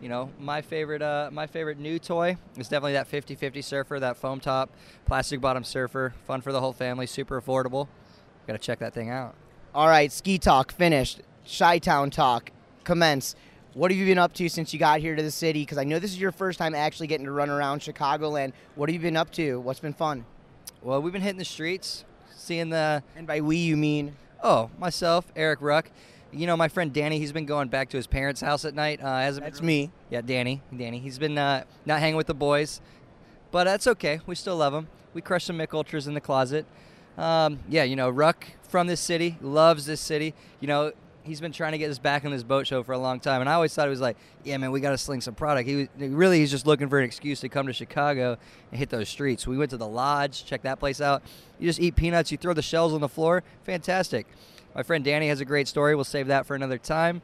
You 0.00 0.08
know, 0.08 0.30
my 0.38 0.62
favorite 0.62 1.02
uh, 1.02 1.30
my 1.32 1.46
favorite 1.46 1.78
new 1.78 1.98
toy 1.98 2.36
is 2.56 2.68
definitely 2.68 2.92
that 2.92 3.10
50-50 3.10 3.64
surfer, 3.64 3.98
that 3.98 4.16
foam 4.16 4.38
top, 4.38 4.70
plastic 5.06 5.40
bottom 5.40 5.64
surfer. 5.64 6.14
Fun 6.26 6.40
for 6.40 6.52
the 6.52 6.60
whole 6.60 6.72
family, 6.72 7.06
super 7.06 7.40
affordable. 7.40 7.88
Got 8.46 8.52
to 8.52 8.58
check 8.58 8.78
that 8.78 8.94
thing 8.94 9.10
out. 9.10 9.34
All 9.74 9.88
right, 9.88 10.10
ski 10.12 10.38
talk 10.38 10.72
finished. 10.72 11.20
Chi 11.58 11.78
Town 11.78 12.10
talk 12.10 12.52
commence. 12.84 13.34
What 13.74 13.90
have 13.90 13.98
you 13.98 14.06
been 14.06 14.18
up 14.18 14.32
to 14.34 14.48
since 14.48 14.72
you 14.72 14.78
got 14.78 15.00
here 15.00 15.14
to 15.14 15.22
the 15.22 15.30
city? 15.30 15.62
Because 15.62 15.78
I 15.78 15.84
know 15.84 15.98
this 15.98 16.10
is 16.10 16.20
your 16.20 16.32
first 16.32 16.58
time 16.58 16.74
actually 16.74 17.06
getting 17.06 17.26
to 17.26 17.32
run 17.32 17.50
around 17.50 17.80
Chicagoland. 17.80 18.52
What 18.74 18.88
have 18.88 18.94
you 18.94 19.00
been 19.00 19.16
up 19.16 19.30
to? 19.32 19.60
What's 19.60 19.80
been 19.80 19.92
fun? 19.92 20.24
Well, 20.82 21.02
we've 21.02 21.12
been 21.12 21.22
hitting 21.22 21.38
the 21.38 21.44
streets, 21.44 22.04
seeing 22.34 22.70
the. 22.70 23.02
And 23.16 23.26
by 23.26 23.40
we, 23.40 23.56
you 23.56 23.76
mean? 23.76 24.16
Oh, 24.42 24.70
myself, 24.78 25.26
Erik 25.36 25.60
Ruck. 25.60 25.90
You 26.30 26.46
know, 26.46 26.56
my 26.56 26.68
friend 26.68 26.92
Danny, 26.92 27.18
he's 27.18 27.32
been 27.32 27.46
going 27.46 27.68
back 27.68 27.88
to 27.90 27.96
his 27.96 28.06
parents' 28.06 28.40
house 28.40 28.64
at 28.64 28.74
night. 28.74 29.00
Uh, 29.02 29.18
hasn't 29.18 29.44
That's 29.44 29.60
been, 29.60 29.66
me. 29.66 29.90
Yeah, 30.10 30.20
Danny. 30.20 30.62
Danny. 30.76 30.98
He's 30.98 31.18
been 31.18 31.38
uh, 31.38 31.64
not 31.86 32.00
hanging 32.00 32.16
with 32.16 32.26
the 32.26 32.34
boys, 32.34 32.80
but 33.50 33.64
that's 33.64 33.86
okay. 33.86 34.20
We 34.26 34.34
still 34.34 34.56
love 34.56 34.74
him. 34.74 34.88
We 35.14 35.22
crush 35.22 35.44
some 35.44 35.56
Mich 35.56 35.72
Ultras 35.72 36.06
in 36.06 36.14
the 36.14 36.20
closet. 36.20 36.66
Um, 37.16 37.60
yeah, 37.68 37.82
you 37.82 37.96
know, 37.96 38.10
Ruck 38.10 38.46
from 38.62 38.86
this 38.86 39.00
city, 39.00 39.38
loves 39.40 39.86
this 39.86 40.00
city. 40.00 40.34
You 40.60 40.68
know, 40.68 40.92
he's 41.24 41.40
been 41.40 41.52
trying 41.52 41.72
to 41.72 41.78
get 41.78 41.90
us 41.90 41.98
back 41.98 42.24
on 42.24 42.30
this 42.30 42.42
boat 42.42 42.66
show 42.66 42.82
for 42.82 42.92
a 42.92 42.98
long 42.98 43.20
time, 43.20 43.40
and 43.40 43.48
I 43.48 43.54
always 43.54 43.74
thought 43.74 43.86
it 43.86 43.90
was 43.90 44.00
like, 44.00 44.16
yeah, 44.44 44.56
man, 44.56 44.70
we 44.70 44.80
got 44.80 44.90
to 44.90 44.98
sling 44.98 45.20
some 45.20 45.34
product. 45.34 45.68
He 45.68 45.76
was, 45.76 45.88
really, 45.98 46.38
he's 46.38 46.50
just 46.50 46.66
looking 46.66 46.88
for 46.88 46.98
an 46.98 47.04
excuse 47.04 47.40
to 47.40 47.48
come 47.48 47.66
to 47.66 47.72
Chicago 47.72 48.38
and 48.70 48.78
hit 48.78 48.90
those 48.90 49.08
streets. 49.08 49.46
We 49.46 49.58
went 49.58 49.70
to 49.70 49.76
the 49.76 49.86
lodge, 49.86 50.44
check 50.44 50.62
that 50.62 50.78
place 50.78 51.00
out. 51.00 51.22
You 51.58 51.68
just 51.68 51.80
eat 51.80 51.96
peanuts, 51.96 52.30
you 52.30 52.38
throw 52.38 52.54
the 52.54 52.62
shells 52.62 52.92
on 52.92 53.00
the 53.00 53.08
floor, 53.08 53.42
fantastic. 53.64 54.26
My 54.74 54.82
friend 54.82 55.04
Danny 55.04 55.28
has 55.28 55.40
a 55.40 55.44
great 55.44 55.68
story. 55.68 55.94
We'll 55.94 56.04
save 56.04 56.28
that 56.28 56.46
for 56.46 56.54
another 56.54 56.78
time. 56.78 57.22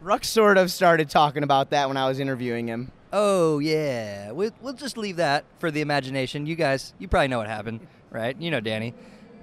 Ruck 0.00 0.24
sort 0.24 0.56
of 0.56 0.70
started 0.70 1.10
talking 1.10 1.42
about 1.42 1.70
that 1.70 1.88
when 1.88 1.96
I 1.96 2.08
was 2.08 2.20
interviewing 2.20 2.68
him. 2.68 2.92
Oh 3.12 3.58
yeah, 3.58 4.30
we'll, 4.30 4.52
we'll 4.60 4.72
just 4.72 4.96
leave 4.96 5.16
that 5.16 5.44
for 5.58 5.70
the 5.70 5.80
imagination. 5.80 6.46
You 6.46 6.54
guys, 6.54 6.94
you 6.98 7.08
probably 7.08 7.28
know 7.28 7.38
what 7.38 7.48
happened, 7.48 7.86
right? 8.10 8.40
You 8.40 8.50
know 8.50 8.60
Danny. 8.60 8.94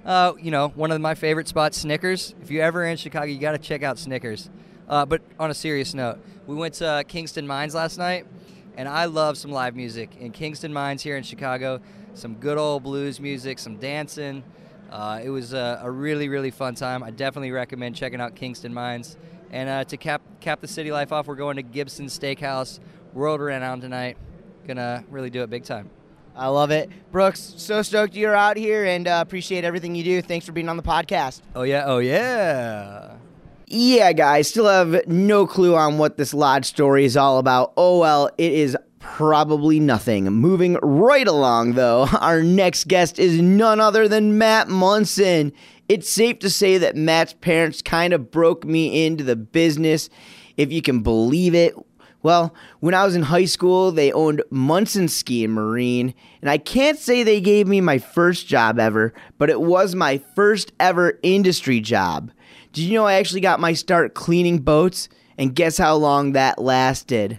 Uh, 0.04 0.32
you 0.40 0.50
know, 0.50 0.68
one 0.68 0.90
of 0.90 1.00
my 1.00 1.14
favorite 1.14 1.48
spots, 1.48 1.78
Snickers. 1.78 2.34
If 2.40 2.50
you're 2.50 2.64
ever 2.64 2.84
in 2.84 2.96
Chicago, 2.96 3.26
you 3.26 3.38
got 3.38 3.52
to 3.52 3.58
check 3.58 3.82
out 3.82 3.98
Snickers. 3.98 4.48
Uh, 4.88 5.04
but 5.04 5.20
on 5.38 5.50
a 5.50 5.54
serious 5.54 5.92
note, 5.92 6.18
we 6.46 6.54
went 6.56 6.74
to 6.74 7.04
Kingston 7.06 7.46
Mines 7.46 7.74
last 7.74 7.98
night, 7.98 8.26
and 8.76 8.88
I 8.88 9.04
love 9.04 9.36
some 9.36 9.50
live 9.50 9.76
music 9.76 10.16
in 10.18 10.32
Kingston 10.32 10.72
Mines 10.72 11.02
here 11.02 11.18
in 11.18 11.22
Chicago. 11.22 11.80
Some 12.14 12.36
good 12.36 12.56
old 12.56 12.84
blues 12.84 13.20
music, 13.20 13.58
some 13.58 13.76
dancing. 13.76 14.42
Uh, 14.90 15.20
it 15.22 15.30
was 15.30 15.52
a, 15.52 15.80
a, 15.82 15.90
really, 15.90 16.28
really 16.28 16.50
fun 16.50 16.74
time. 16.74 17.02
I 17.02 17.10
definitely 17.10 17.50
recommend 17.50 17.94
checking 17.94 18.20
out 18.20 18.34
Kingston 18.34 18.72
Mines. 18.72 19.16
And 19.50 19.68
uh, 19.68 19.84
to 19.84 19.96
cap 19.96 20.22
cap 20.40 20.60
the 20.60 20.68
city 20.68 20.92
life 20.92 21.12
off, 21.12 21.26
we're 21.26 21.34
going 21.34 21.56
to 21.56 21.62
Gibson 21.62 22.06
Steakhouse, 22.06 22.80
world 23.12 23.40
renowned 23.40 23.82
tonight. 23.82 24.16
Gonna 24.66 25.04
really 25.10 25.30
do 25.30 25.42
it 25.42 25.50
big 25.50 25.64
time. 25.64 25.90
I 26.38 26.46
love 26.48 26.70
it. 26.70 26.88
Brooks, 27.10 27.54
so 27.56 27.82
stoked 27.82 28.14
you're 28.14 28.34
out 28.34 28.56
here 28.56 28.84
and 28.84 29.08
uh, 29.08 29.18
appreciate 29.26 29.64
everything 29.64 29.96
you 29.96 30.04
do. 30.04 30.22
Thanks 30.22 30.46
for 30.46 30.52
being 30.52 30.68
on 30.68 30.76
the 30.76 30.84
podcast. 30.84 31.42
Oh, 31.56 31.62
yeah. 31.62 31.82
Oh, 31.84 31.98
yeah. 31.98 33.16
Yeah, 33.66 34.12
guys, 34.12 34.48
still 34.48 34.66
have 34.66 35.06
no 35.08 35.46
clue 35.46 35.74
on 35.74 35.98
what 35.98 36.16
this 36.16 36.32
lodge 36.32 36.64
story 36.64 37.04
is 37.04 37.16
all 37.16 37.38
about. 37.38 37.72
Oh, 37.76 37.98
well, 37.98 38.30
it 38.38 38.52
is 38.52 38.76
probably 39.16 39.80
nothing. 39.80 40.24
Moving 40.26 40.78
right 40.82 41.26
along, 41.26 41.72
though, 41.72 42.06
our 42.20 42.42
next 42.42 42.88
guest 42.88 43.18
is 43.18 43.40
none 43.40 43.80
other 43.80 44.06
than 44.06 44.38
Matt 44.38 44.68
Munson. 44.68 45.52
It's 45.88 46.08
safe 46.08 46.38
to 46.40 46.50
say 46.50 46.78
that 46.78 46.96
Matt's 46.96 47.32
parents 47.32 47.82
kind 47.82 48.12
of 48.12 48.30
broke 48.30 48.64
me 48.64 49.06
into 49.06 49.24
the 49.24 49.36
business, 49.36 50.08
if 50.56 50.70
you 50.70 50.82
can 50.82 51.00
believe 51.02 51.54
it. 51.54 51.74
Well, 52.22 52.54
when 52.80 52.94
I 52.94 53.04
was 53.04 53.14
in 53.14 53.22
high 53.22 53.44
school, 53.44 53.92
they 53.92 54.12
owned 54.12 54.42
Munson 54.50 55.08
Ski 55.08 55.44
and 55.44 55.54
Marine, 55.54 56.14
and 56.42 56.50
I 56.50 56.58
can't 56.58 56.98
say 56.98 57.22
they 57.22 57.40
gave 57.40 57.66
me 57.66 57.80
my 57.80 57.98
first 57.98 58.46
job 58.46 58.78
ever, 58.78 59.14
but 59.38 59.50
it 59.50 59.60
was 59.60 59.94
my 59.94 60.18
first 60.34 60.72
ever 60.78 61.18
industry 61.22 61.80
job. 61.80 62.30
Did 62.72 62.82
you 62.82 62.94
know 62.94 63.06
I 63.06 63.14
actually 63.14 63.40
got 63.40 63.60
my 63.60 63.72
start 63.72 64.14
cleaning 64.14 64.58
boats? 64.58 65.08
And 65.38 65.54
guess 65.54 65.78
how 65.78 65.94
long 65.94 66.32
that 66.32 66.60
lasted? 66.60 67.38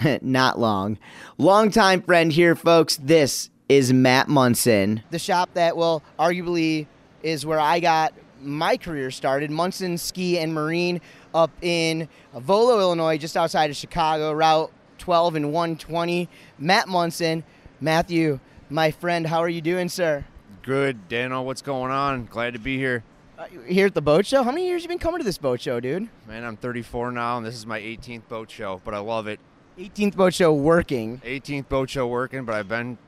Not 0.22 0.58
long. 0.58 0.98
Longtime 1.38 2.02
friend 2.02 2.32
here, 2.32 2.54
folks. 2.54 2.96
This 2.96 3.50
is 3.68 3.92
Matt 3.92 4.28
Munson. 4.28 5.02
The 5.10 5.18
shop 5.18 5.50
that, 5.54 5.76
well, 5.76 6.02
arguably 6.18 6.86
is 7.22 7.46
where 7.46 7.60
I 7.60 7.80
got 7.80 8.14
my 8.40 8.76
career 8.76 9.10
started, 9.10 9.50
Munson 9.50 9.96
Ski 9.96 10.38
and 10.38 10.52
Marine 10.52 11.00
up 11.34 11.50
in 11.62 12.08
Volo, 12.34 12.80
Illinois, 12.80 13.16
just 13.16 13.36
outside 13.36 13.70
of 13.70 13.76
Chicago, 13.76 14.32
Route 14.32 14.72
12 14.98 15.36
and 15.36 15.52
120. 15.52 16.28
Matt 16.58 16.88
Munson, 16.88 17.44
Matthew, 17.80 18.40
my 18.68 18.90
friend, 18.90 19.26
how 19.26 19.38
are 19.38 19.48
you 19.48 19.60
doing, 19.60 19.88
sir? 19.88 20.24
Good, 20.62 21.08
Dano. 21.08 21.42
What's 21.42 21.62
going 21.62 21.90
on? 21.90 22.26
Glad 22.26 22.52
to 22.52 22.58
be 22.58 22.76
here. 22.76 23.02
Uh, 23.38 23.46
here 23.66 23.86
at 23.86 23.94
the 23.94 24.02
boat 24.02 24.26
show. 24.26 24.42
How 24.44 24.52
many 24.52 24.66
years 24.66 24.82
you 24.82 24.88
been 24.88 24.98
coming 24.98 25.18
to 25.18 25.24
this 25.24 25.38
boat 25.38 25.60
show, 25.60 25.80
dude? 25.80 26.08
Man, 26.28 26.44
I'm 26.44 26.56
34 26.56 27.10
now, 27.10 27.36
and 27.36 27.44
this 27.44 27.54
is 27.54 27.66
my 27.66 27.80
18th 27.80 28.28
boat 28.28 28.50
show, 28.50 28.80
but 28.84 28.94
I 28.94 28.98
love 28.98 29.26
it. 29.26 29.40
18th 29.78 30.16
boat 30.16 30.34
show 30.34 30.52
working. 30.52 31.18
18th 31.24 31.68
boat 31.68 31.90
show 31.90 32.06
working, 32.06 32.44
but 32.44 32.54
I've 32.54 32.68
been 32.68 32.98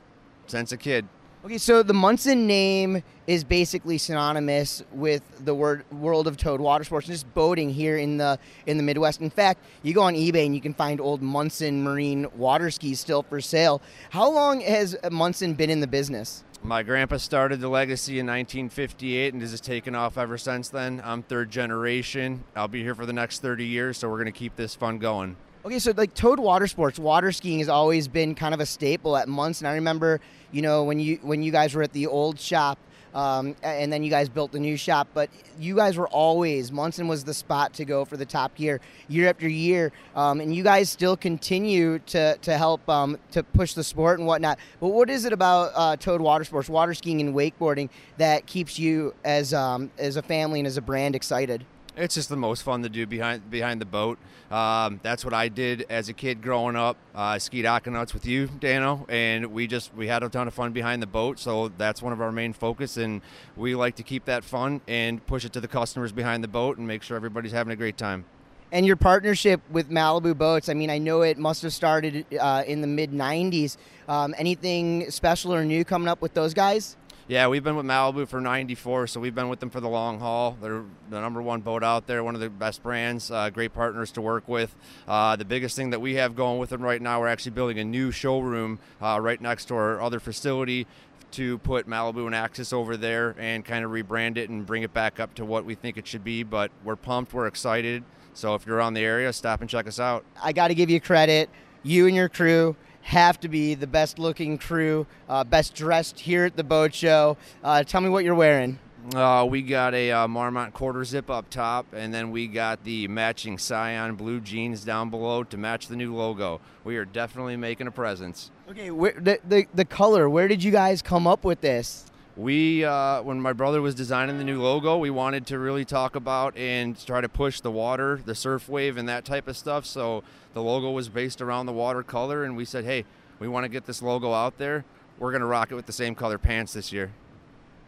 since 0.47 0.73
a 0.73 0.77
kid. 0.77 1.07
Okay, 1.45 1.59
so 1.59 1.83
the 1.83 1.93
Munson 1.93 2.47
name 2.47 3.03
is 3.27 3.45
basically 3.45 3.99
synonymous 3.99 4.83
with 4.93 5.23
the 5.45 5.55
word 5.55 5.85
world 5.93 6.27
of 6.27 6.39
towed 6.39 6.59
water 6.59 6.85
sports, 6.85 7.07
just 7.07 7.33
boating 7.35 7.69
here 7.69 7.99
in 7.99 8.17
the 8.17 8.39
in 8.65 8.79
the 8.79 8.83
Midwest. 8.83 9.21
In 9.21 9.29
fact, 9.29 9.63
you 9.83 9.93
go 9.93 10.01
on 10.01 10.15
eBay 10.15 10.47
and 10.47 10.55
you 10.55 10.63
can 10.63 10.73
find 10.73 11.03
old 11.03 11.21
Munson 11.21 11.83
Marine 11.83 12.27
water 12.35 12.71
skis 12.71 12.99
still 12.99 13.23
for 13.23 13.43
sale. 13.43 13.83
How 14.09 14.31
long 14.31 14.63
has 14.63 14.97
Munson 15.11 15.53
been 15.53 15.69
in 15.69 15.81
the 15.81 15.87
business? 15.87 16.45
My 16.63 16.83
grandpa 16.83 17.19
started 17.19 17.61
the 17.61 17.69
legacy 17.69 18.19
in 18.19 18.27
1958 18.27 19.35
and 19.35 19.43
this 19.43 19.51
has 19.51 19.61
taken 19.61 19.95
off 19.95 20.17
ever 20.17 20.39
since 20.39 20.71
then. 20.71 21.03
I'm 21.05 21.23
third 21.23 21.51
generation. 21.51 22.43
I'll 22.57 22.69
be 22.69 22.83
here 22.83 22.95
for 22.95 23.05
the 23.05 23.13
next 23.13 23.43
30 23.43 23.67
years, 23.67 23.99
so 23.99 24.09
we're 24.09 24.17
going 24.17 24.33
to 24.33 24.33
keep 24.33 24.57
this 24.57 24.75
fun 24.75 24.97
going. 24.97 25.37
Okay, 25.65 25.79
so 25.79 25.95
like 25.97 26.13
towed 26.13 26.39
water 26.39 26.67
sports, 26.67 26.99
water 26.99 27.33
skiing 27.33 27.59
has 27.61 27.71
always 27.71 28.07
been 28.07 28.35
kind 28.35 28.53
of 28.53 28.61
a 28.61 28.67
staple 28.67 29.17
at 29.17 29.29
Munson. 29.29 29.67
I 29.67 29.77
remember, 29.77 30.21
you 30.53 30.61
know, 30.61 30.85
when 30.85 31.01
you 31.01 31.19
when 31.23 31.43
you 31.43 31.51
guys 31.51 31.75
were 31.75 31.83
at 31.83 31.95
the 31.95 32.07
old 32.07 32.39
shop, 32.39 32.79
um, 33.15 33.57
and 33.63 33.91
then 33.91 34.03
you 34.03 34.11
guys 34.11 34.29
built 34.29 34.53
the 34.53 34.59
new 34.61 34.77
shop. 34.77 35.09
But 35.15 35.31
you 35.59 35.75
guys 35.75 35.97
were 35.97 36.09
always 36.09 36.71
Munson 36.71 37.09
was 37.09 37.25
the 37.25 37.33
spot 37.33 37.73
to 37.75 37.87
go 37.87 38.05
for 38.05 38.19
the 38.19 38.27
top 38.27 38.55
gear 38.57 38.79
year 39.09 39.27
after 39.31 39.49
year, 39.49 39.91
um, 40.15 40.41
and 40.41 40.55
you 40.55 40.63
guys 40.63 40.91
still 40.91 41.17
continue 41.17 41.99
to 42.01 42.37
to 42.37 42.59
help 42.59 42.87
um, 42.87 43.17
to 43.31 43.43
push 43.43 43.73
the 43.73 43.85
sport 43.85 44.19
and 44.19 44.29
whatnot. 44.29 44.59
But 44.81 44.89
what 44.89 45.09
is 45.09 45.25
it 45.25 45.33
about 45.33 45.73
uh, 45.75 45.97
towed 45.97 46.21
water 46.21 46.45
sports, 46.45 46.69
water 46.69 46.93
skiing, 46.93 47.23
and 47.23 47.35
wakeboarding 47.35 47.89
that 48.19 48.45
keeps 48.45 48.79
you 48.79 49.15
as 49.25 49.55
um, 49.55 49.91
as 49.97 50.17
a 50.17 50.23
family 50.23 50.61
and 50.61 50.67
as 50.67 50.77
a 50.77 50.83
brand 50.83 51.17
excited? 51.17 51.65
It's 51.97 52.17
just 52.17 52.29
the 52.29 52.37
most 52.37 52.65
fun 52.65 52.83
to 52.83 52.89
do 52.89 53.07
behind 53.07 53.51
behind 53.51 53.81
the 53.81 53.87
boat. 53.87 54.19
Um, 54.51 54.99
that's 55.03 55.25
what 55.25 55.33
I 55.33 55.49
did 55.49 55.87
as 55.89 56.09
a 56.09 56.13
kid 56.13 56.43
growing 56.43 56.75
up. 56.75 56.97
Uh, 57.15 57.39
skied 57.39 57.65
Aquanuts 57.65 58.13
with 58.13 58.27
you, 58.27 58.49
Dano, 58.49 59.07
and 59.09 59.47
we 59.47 59.69
just 59.69 59.95
we 59.95 60.09
had 60.09 60.25
a 60.25 60.29
ton 60.29 60.49
of 60.49 60.55
fun 60.55 60.73
behind 60.73 61.01
the 61.01 61.07
boat. 61.07 61.39
So 61.39 61.69
that's 61.79 62.03
one 62.03 62.13
of 62.13 62.21
our 62.21 62.33
main 62.33 62.53
focus, 62.53 62.97
and 62.97 63.23
we 63.57 63.77
like 63.77 63.95
to 63.97 64.03
keep 64.03 64.25
that 64.25 64.43
fun 64.43 64.81
and 64.89 65.25
push 65.27 65.45
it 65.45 65.53
to 65.53 65.61
the 65.61 65.69
customers 65.69 66.11
behind 66.11 66.43
the 66.43 66.49
boat 66.49 66.79
and 66.79 66.87
make 66.87 67.03
sure 67.05 67.17
everybody's 67.17 67.53
having 67.53 67.73
a 67.73 67.77
great 67.77 67.97
time. 67.97 68.25
And 68.73 68.85
your 68.85 68.97
partnership 68.97 69.61
with 69.71 69.89
Malibu 69.89 70.37
Boats, 70.37 70.69
I 70.69 70.75
mean, 70.75 70.91
I 70.91 70.99
know 70.99 71.23
it 71.23 71.39
must 71.39 71.63
have 71.63 71.73
started 71.73 72.27
uh, 72.41 72.65
in 72.67 72.81
the 72.81 72.89
mid 72.89 73.13
'90s. 73.13 73.77
Um, 74.09 74.35
anything 74.37 75.11
special 75.13 75.55
or 75.55 75.65
new 75.65 75.85
coming 75.85 76.09
up 76.09 76.21
with 76.21 76.35
those 76.35 76.55
guys? 76.55 76.97
Yeah, 77.27 77.49
we've 77.49 77.65
been 77.65 77.77
with 77.77 77.87
Malibu 77.87 78.29
for 78.29 78.39
94, 78.39 79.07
so 79.07 79.19
we've 79.19 79.35
been 79.35 79.49
with 79.49 79.59
them 79.59 79.71
for 79.71 79.81
the 79.81 79.89
long 79.89 80.21
haul. 80.21 80.59
They're 80.61 80.83
the 81.09 81.23
number 81.23 81.41
one 81.41 81.63
boat 81.63 81.83
out 81.83 82.07
there, 82.07 82.23
one 82.23 82.35
of 82.35 82.43
the 82.43 82.51
best 82.51 82.83
brands, 82.83 83.31
uh, 83.31 83.49
great 83.49 83.73
partners 83.73 84.11
to 84.13 84.21
work 84.21 84.47
with. 84.47 84.77
Uh, 85.09 85.35
the 85.35 85.47
biggest 85.47 85.75
thing 85.75 85.89
that 85.89 86.03
we 86.03 86.17
have 86.17 86.37
going 86.37 86.59
with 86.59 86.69
them 86.69 86.83
right 86.83 87.01
now, 87.01 87.21
we're 87.21 87.29
actually 87.29 87.53
building 87.53 87.79
a 87.79 87.85
new 87.85 88.11
showroom 88.11 88.79
uh, 89.01 89.19
right 89.23 89.41
next 89.41 89.65
to 89.67 89.75
our 89.75 90.03
other 90.03 90.21
facility 90.21 90.87
to 91.31 91.57
put 91.59 91.89
Malibu 91.89 92.27
and 92.27 92.35
Axis 92.35 92.75
over 92.75 92.95
there 92.95 93.35
and 93.39 93.65
kind 93.65 93.87
of 93.87 93.91
rebrand 93.91 94.37
it 94.37 94.51
and 94.51 94.67
bring 94.67 94.83
it 94.83 94.93
back 94.93 95.19
up 95.19 95.33
to 95.37 95.47
what 95.47 95.65
we 95.65 95.75
think 95.75 95.97
it 95.97 96.07
should 96.07 96.25
be. 96.25 96.43
But 96.43 96.71
we're 96.85 96.95
pumped, 96.95 97.33
we're 97.33 97.47
excited. 97.47 98.05
So 98.35 98.55
if 98.55 98.67
you're 98.67 98.83
on 98.83 98.93
the 98.93 99.01
area, 99.01 99.33
stop 99.33 99.63
and 99.63 99.71
check 99.71 99.87
us 99.87 99.99
out. 99.99 100.27
I 100.43 100.53
got 100.53 100.69
to 100.69 100.75
give 100.75 100.91
you 100.91 101.01
credit. 101.01 101.49
You 101.85 102.07
and 102.07 102.15
your 102.15 102.29
crew 102.29 102.77
have 103.05 103.39
to 103.41 103.49
be 103.49 103.75
the 103.75 103.87
best 103.87 104.19
looking 104.19 104.59
crew, 104.59 105.07
uh, 105.29 105.45
best 105.45 105.75
dressed 105.75 106.19
here 106.21 106.45
at 106.47 106.57
the 106.57 106.65
boat 106.65 106.95
show. 106.95 107.37
Uh, 107.63 107.85
tell 107.85 108.01
me 108.01 108.09
what 108.09 108.25
you're 108.25 108.35
wearing. 108.35 108.79
Uh, 109.15 109.47
we 109.49 109.61
got 109.61 109.93
a 109.93 110.11
uh, 110.11 110.27
Marmot 110.27 110.73
quarter 110.73 111.05
zip 111.05 111.29
up 111.29 111.51
top, 111.51 111.87
and 111.93 112.13
then 112.15 112.31
we 112.31 112.47
got 112.47 112.83
the 112.85 113.07
matching 113.09 113.59
Scion 113.59 114.15
blue 114.15 114.41
jeans 114.41 114.83
down 114.83 115.11
below 115.11 115.45
to 115.45 115.59
match 115.59 115.89
the 115.89 115.97
new 115.97 116.15
logo. 116.15 116.59
We 116.85 116.97
are 116.97 117.05
definitely 117.05 117.59
making 117.59 117.87
a 117.87 117.91
presence. 117.91 118.51
Okay, 118.71 118.91
where, 118.91 119.13
the, 119.13 119.39
the 119.47 119.67
the 119.75 119.85
color. 119.85 120.31
Where 120.31 120.49
did 120.49 120.65
you 120.65 120.71
guys 120.73 121.03
come 121.03 121.27
up 121.27 121.45
with 121.45 121.61
this? 121.61 122.07
We, 122.37 122.85
uh, 122.85 123.23
when 123.23 123.41
my 123.41 123.53
brother 123.53 123.81
was 123.81 123.95
designing 123.95 124.39
the 124.39 124.45
new 124.45 124.61
logo, 124.61 124.97
we 124.99 125.11
wanted 125.11 125.47
to 125.49 125.59
really 125.59 125.85
talk 125.85 126.17
about 126.17 126.57
and 126.57 126.99
try 127.07 127.21
to 127.21 127.29
push 127.29 127.61
the 127.61 127.71
water, 127.71 128.21
the 128.25 128.35
surf 128.35 128.69
wave, 128.69 128.97
and 128.97 129.09
that 129.09 129.25
type 129.25 129.47
of 129.47 129.57
stuff. 129.57 129.87
So 129.87 130.25
the 130.55 130.63
logo 130.63 130.91
was 130.91 131.09
based 131.09 131.43
around 131.43 131.67
the 131.67 131.73
watercolor, 131.73 132.45
and 132.45 132.57
we 132.57 132.65
said, 132.65 132.85
hey, 132.85 133.05
we 133.39 133.49
want 133.49 133.65
to 133.65 133.69
get 133.69 133.85
this 133.85 134.01
logo 134.01 134.33
out 134.33 134.57
there. 134.57 134.85
We're 135.19 135.31
going 135.31 135.43
to 135.43 135.47
rock 135.47 135.71
it 135.71 135.75
with 135.75 135.87
the 135.87 135.93
same 135.93 136.15
color 136.15 136.39
pants 136.39 136.73
this 136.73 136.93
year. 136.93 137.13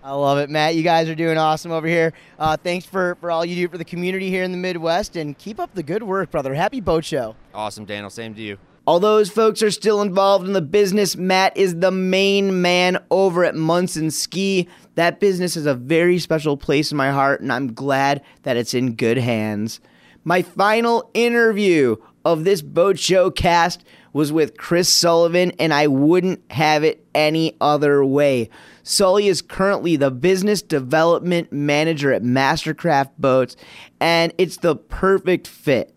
I 0.03 0.13
love 0.13 0.39
it, 0.39 0.51
Matt. 0.51 0.77
You 0.77 0.83
guys 0.85 1.09
are 1.09 1.15
doing 1.17 1.39
awesome 1.39 1.73
over 1.73 1.89
here. 1.89 2.13
Uh, 2.39 2.57
thanks 2.57 2.87
for, 2.87 3.17
for 3.21 3.31
all 3.31 3.45
you 3.45 3.57
do 3.57 3.69
for 3.69 3.79
the 3.79 3.85
community 3.85 4.31
here 4.31 4.45
in 4.45 4.53
the 4.53 4.59
Midwest, 4.59 5.17
and 5.17 5.37
keep 5.37 5.59
up 5.59 5.75
the 5.75 5.83
good 5.83 6.03
work, 6.03 6.31
brother. 6.31 6.55
Happy 6.55 6.81
boat 6.81 7.05
show. 7.05 7.35
Awesome, 7.55 7.85
Daniel. 7.85 8.11
Same 8.11 8.35
to 8.35 8.41
you. 8.43 8.59
All 8.87 9.01
those 9.01 9.31
folks 9.31 9.65
are 9.65 9.73
still 9.73 10.01
involved 10.01 10.47
in 10.47 10.53
the 10.53 10.63
business. 10.63 11.17
Matt 11.17 11.57
is 11.57 11.81
the 11.81 11.91
main 11.91 12.63
man 12.63 12.99
over 13.11 13.45
at 13.45 13.57
Munson 13.57 14.13
Ski. 14.13 14.69
That 14.95 15.19
business 15.19 15.57
is 15.57 15.67
a 15.67 15.75
very 15.75 16.21
special 16.21 16.57
place 16.57 16.93
in 16.93 16.97
my 16.97 17.11
heart, 17.11 17.41
and 17.41 17.53
I'm 17.53 17.75
glad 17.75 18.23
that 18.45 18.57
it's 18.57 18.75
in 18.75 18.95
good 18.95 19.19
hands. 19.19 19.81
My 20.23 20.43
final 20.43 21.11
interview 21.15 21.97
of 22.27 22.43
this 22.43 22.61
boat 22.61 22.99
show 22.99 23.31
cast 23.31 23.85
was 24.13 24.33
with 24.33 24.57
Chris 24.57 24.89
Sullivan, 24.89 25.53
and 25.61 25.73
I 25.73 25.87
wouldn't 25.87 26.43
have 26.51 26.83
it 26.83 27.07
any 27.15 27.57
other 27.61 28.05
way. 28.05 28.51
Sully 28.83 29.29
is 29.29 29.41
currently 29.41 29.95
the 29.95 30.11
business 30.11 30.61
development 30.61 31.53
manager 31.53 32.13
at 32.13 32.25
Mastercraft 32.25 33.11
Boats, 33.17 33.57
and 34.01 34.33
it's 34.39 34.57
the 34.57 34.75
perfect 34.75 35.47
fit. 35.47 35.95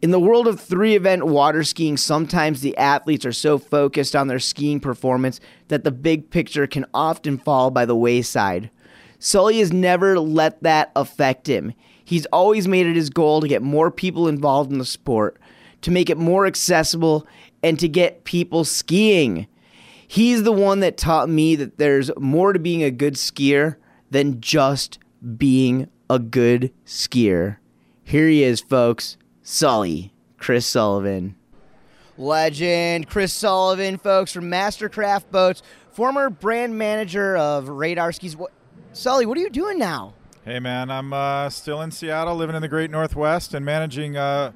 In 0.00 0.12
the 0.12 0.20
world 0.20 0.46
of 0.46 0.60
three 0.60 0.94
event 0.94 1.26
water 1.26 1.64
skiing, 1.64 1.96
sometimes 1.96 2.60
the 2.60 2.76
athletes 2.76 3.26
are 3.26 3.32
so 3.32 3.58
focused 3.58 4.14
on 4.14 4.28
their 4.28 4.38
skiing 4.38 4.78
performance 4.78 5.40
that 5.66 5.82
the 5.82 5.90
big 5.90 6.30
picture 6.30 6.68
can 6.68 6.86
often 6.94 7.36
fall 7.36 7.72
by 7.72 7.84
the 7.84 7.96
wayside. 7.96 8.70
Sully 9.18 9.58
has 9.58 9.72
never 9.72 10.20
let 10.20 10.62
that 10.62 10.92
affect 10.94 11.48
him. 11.48 11.72
He's 12.04 12.26
always 12.26 12.68
made 12.68 12.86
it 12.86 12.96
his 12.96 13.10
goal 13.10 13.40
to 13.40 13.48
get 13.48 13.60
more 13.60 13.90
people 13.90 14.28
involved 14.28 14.70
in 14.70 14.78
the 14.78 14.84
sport, 14.84 15.38
to 15.82 15.90
make 15.90 16.10
it 16.10 16.18
more 16.18 16.46
accessible, 16.46 17.26
and 17.62 17.78
to 17.78 17.88
get 17.88 18.24
people 18.24 18.64
skiing. 18.64 19.46
He's 20.06 20.42
the 20.42 20.52
one 20.52 20.80
that 20.80 20.96
taught 20.96 21.28
me 21.28 21.54
that 21.56 21.78
there's 21.78 22.10
more 22.18 22.52
to 22.52 22.58
being 22.58 22.82
a 22.82 22.90
good 22.90 23.14
skier 23.14 23.76
than 24.10 24.40
just 24.40 24.98
being 25.36 25.88
a 26.08 26.18
good 26.18 26.72
skier. 26.86 27.58
Here 28.04 28.28
he 28.28 28.42
is, 28.42 28.60
folks. 28.60 29.18
Sully, 29.42 30.12
Chris 30.38 30.66
Sullivan. 30.66 31.36
Legend, 32.16 33.08
Chris 33.08 33.32
Sullivan, 33.32 33.98
folks, 33.98 34.32
from 34.32 34.50
Mastercraft 34.50 35.30
Boats, 35.30 35.62
former 35.92 36.30
brand 36.30 36.76
manager 36.76 37.36
of 37.36 37.68
Radar 37.68 38.12
Skis. 38.12 38.36
What, 38.36 38.50
Sully, 38.92 39.26
what 39.26 39.38
are 39.38 39.40
you 39.40 39.50
doing 39.50 39.78
now? 39.78 40.14
Hey, 40.44 40.58
man, 40.58 40.90
I'm 40.90 41.12
uh, 41.12 41.50
still 41.50 41.82
in 41.82 41.90
Seattle, 41.90 42.34
living 42.34 42.56
in 42.56 42.62
the 42.62 42.68
great 42.68 42.90
Northwest, 42.90 43.52
and 43.52 43.64
managing 43.64 44.16
uh, 44.16 44.52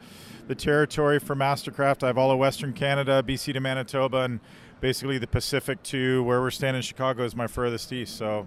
the 0.53 0.57
territory 0.57 1.19
for 1.19 1.35
Mastercraft. 1.35 2.03
I 2.03 2.09
have 2.09 2.19
all 2.19 2.31
of 2.31 2.39
Western 2.39 2.75
Canada, 2.75 3.25
BC 3.27 3.55
to 3.55 3.61
Manitoba, 3.61 4.19
and 4.19 4.39
basically 4.83 5.17
the 5.17 5.27
Pacific 5.27 5.83
to 5.85 6.23
where 6.25 6.43
we're 6.43 6.51
standing. 6.51 6.77
in 6.81 6.83
Chicago 6.83 7.25
is 7.25 7.35
my 7.35 7.47
furthest 7.47 7.91
east. 7.91 8.19
So 8.19 8.47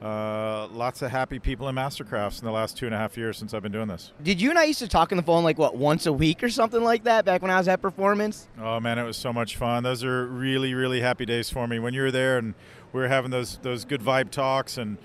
uh, 0.00 0.68
lots 0.68 1.02
of 1.02 1.10
happy 1.10 1.38
people 1.38 1.68
in 1.68 1.74
Mastercrafts 1.74 2.40
in 2.40 2.46
the 2.46 2.50
last 2.50 2.78
two 2.78 2.86
and 2.86 2.94
a 2.94 2.98
half 2.98 3.18
years 3.18 3.36
since 3.36 3.52
I've 3.52 3.62
been 3.62 3.72
doing 3.72 3.88
this. 3.88 4.12
Did 4.22 4.40
you 4.40 4.48
and 4.48 4.58
I 4.58 4.64
used 4.64 4.78
to 4.78 4.88
talk 4.88 5.12
on 5.12 5.16
the 5.16 5.22
phone 5.22 5.44
like 5.44 5.58
what 5.58 5.76
once 5.76 6.06
a 6.06 6.14
week 6.14 6.42
or 6.42 6.48
something 6.48 6.82
like 6.82 7.04
that 7.04 7.26
back 7.26 7.42
when 7.42 7.50
I 7.50 7.58
was 7.58 7.68
at 7.68 7.82
Performance? 7.82 8.48
Oh 8.58 8.80
man, 8.80 8.98
it 8.98 9.04
was 9.04 9.18
so 9.18 9.30
much 9.30 9.56
fun. 9.56 9.82
Those 9.82 10.02
are 10.02 10.26
really 10.26 10.72
really 10.72 11.02
happy 11.02 11.26
days 11.26 11.50
for 11.50 11.68
me 11.68 11.78
when 11.78 11.92
you 11.92 12.00
were 12.00 12.10
there 12.10 12.38
and 12.38 12.54
we 12.94 13.02
were 13.02 13.08
having 13.08 13.30
those 13.30 13.58
those 13.58 13.84
good 13.84 14.00
vibe 14.00 14.30
talks 14.30 14.78
and 14.78 14.96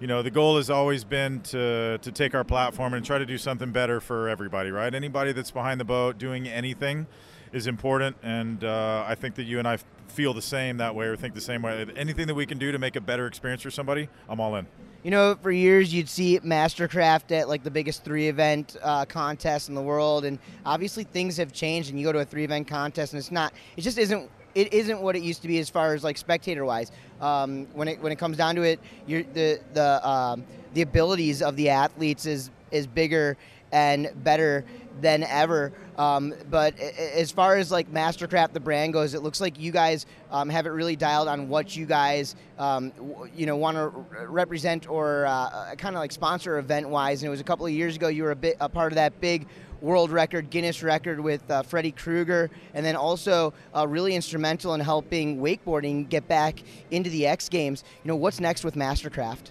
you 0.00 0.06
know 0.06 0.22
the 0.22 0.30
goal 0.30 0.56
has 0.56 0.70
always 0.70 1.04
been 1.04 1.40
to 1.40 1.98
to 1.98 2.12
take 2.12 2.34
our 2.34 2.44
platform 2.44 2.94
and 2.94 3.04
try 3.04 3.18
to 3.18 3.26
do 3.26 3.38
something 3.38 3.72
better 3.72 4.00
for 4.00 4.28
everybody, 4.28 4.70
right? 4.70 4.94
Anybody 4.94 5.32
that's 5.32 5.50
behind 5.50 5.80
the 5.80 5.84
boat 5.84 6.18
doing 6.18 6.48
anything 6.48 7.06
is 7.52 7.66
important, 7.66 8.16
and 8.22 8.64
uh, 8.64 9.04
I 9.06 9.14
think 9.14 9.36
that 9.36 9.44
you 9.44 9.58
and 9.58 9.68
I 9.68 9.78
feel 10.08 10.34
the 10.34 10.42
same 10.42 10.78
that 10.78 10.94
way 10.94 11.06
or 11.06 11.16
think 11.16 11.34
the 11.34 11.40
same 11.40 11.62
way. 11.62 11.86
Anything 11.96 12.26
that 12.26 12.34
we 12.34 12.46
can 12.46 12.58
do 12.58 12.72
to 12.72 12.78
make 12.78 12.96
a 12.96 13.00
better 13.00 13.26
experience 13.26 13.62
for 13.62 13.70
somebody, 13.70 14.08
I'm 14.28 14.40
all 14.40 14.56
in. 14.56 14.66
You 15.02 15.10
know, 15.10 15.36
for 15.42 15.50
years 15.50 15.92
you'd 15.92 16.08
see 16.08 16.40
Mastercraft 16.40 17.30
at 17.32 17.48
like 17.48 17.62
the 17.62 17.70
biggest 17.70 18.04
three 18.04 18.28
event 18.28 18.76
uh, 18.82 19.04
contest 19.04 19.68
in 19.68 19.74
the 19.74 19.82
world, 19.82 20.24
and 20.24 20.38
obviously 20.64 21.04
things 21.04 21.36
have 21.36 21.52
changed. 21.52 21.90
And 21.90 21.98
you 21.98 22.06
go 22.06 22.12
to 22.12 22.20
a 22.20 22.24
three 22.24 22.44
event 22.44 22.68
contest, 22.68 23.12
and 23.12 23.18
it's 23.18 23.30
not, 23.30 23.52
it 23.76 23.82
just 23.82 23.98
isn't. 23.98 24.30
It 24.54 24.72
isn't 24.72 25.00
what 25.00 25.16
it 25.16 25.22
used 25.24 25.42
to 25.42 25.48
be 25.48 25.58
as 25.58 25.68
far 25.68 25.94
as 25.94 26.04
like 26.04 26.16
spectator 26.16 26.64
wise. 26.64 26.92
Um, 27.20 27.66
when 27.74 27.88
it 27.88 28.02
when 28.02 28.12
it 28.12 28.16
comes 28.16 28.36
down 28.36 28.54
to 28.56 28.62
it, 28.62 28.80
the 29.06 29.60
the 29.72 30.08
um, 30.08 30.44
the 30.74 30.82
abilities 30.82 31.42
of 31.42 31.56
the 31.56 31.70
athletes 31.70 32.26
is 32.26 32.50
is 32.70 32.86
bigger 32.86 33.36
and 33.72 34.10
better 34.22 34.64
than 35.00 35.24
ever. 35.24 35.72
Um, 35.98 36.32
but 36.50 36.78
as 36.78 37.30
far 37.30 37.56
as 37.56 37.70
like 37.70 37.92
Mastercraft, 37.92 38.52
the 38.52 38.60
brand 38.60 38.92
goes, 38.92 39.14
it 39.14 39.22
looks 39.22 39.40
like 39.40 39.58
you 39.58 39.72
guys 39.72 40.06
um, 40.30 40.48
have 40.48 40.66
it 40.66 40.70
really 40.70 40.96
dialed 40.96 41.28
on 41.28 41.48
what 41.48 41.76
you 41.76 41.86
guys, 41.86 42.36
um, 42.58 42.90
w- 42.90 43.30
you 43.34 43.46
know, 43.46 43.56
want 43.56 43.76
to 43.76 43.88
represent 44.26 44.88
or 44.88 45.26
uh, 45.26 45.74
kind 45.76 45.96
of 45.96 46.00
like 46.00 46.12
sponsor 46.12 46.58
event 46.58 46.88
wise. 46.88 47.22
And 47.22 47.26
it 47.28 47.30
was 47.30 47.40
a 47.40 47.44
couple 47.44 47.66
of 47.66 47.72
years 47.72 47.96
ago 47.96 48.08
you 48.08 48.22
were 48.22 48.30
a 48.32 48.36
bit 48.36 48.56
a 48.60 48.68
part 48.68 48.92
of 48.92 48.96
that 48.96 49.20
big 49.20 49.46
world 49.84 50.10
record, 50.10 50.50
Guinness 50.50 50.82
record 50.82 51.20
with 51.20 51.48
uh, 51.50 51.62
Freddy 51.62 51.92
Krueger, 51.92 52.50
and 52.72 52.84
then 52.84 52.96
also 52.96 53.52
uh, 53.76 53.86
really 53.86 54.14
instrumental 54.14 54.74
in 54.74 54.80
helping 54.80 55.38
wakeboarding 55.38 56.08
get 56.08 56.26
back 56.26 56.60
into 56.90 57.10
the 57.10 57.26
X 57.26 57.48
Games. 57.48 57.84
You 58.02 58.08
know, 58.08 58.16
what's 58.16 58.40
next 58.40 58.64
with 58.64 58.74
Mastercraft? 58.74 59.50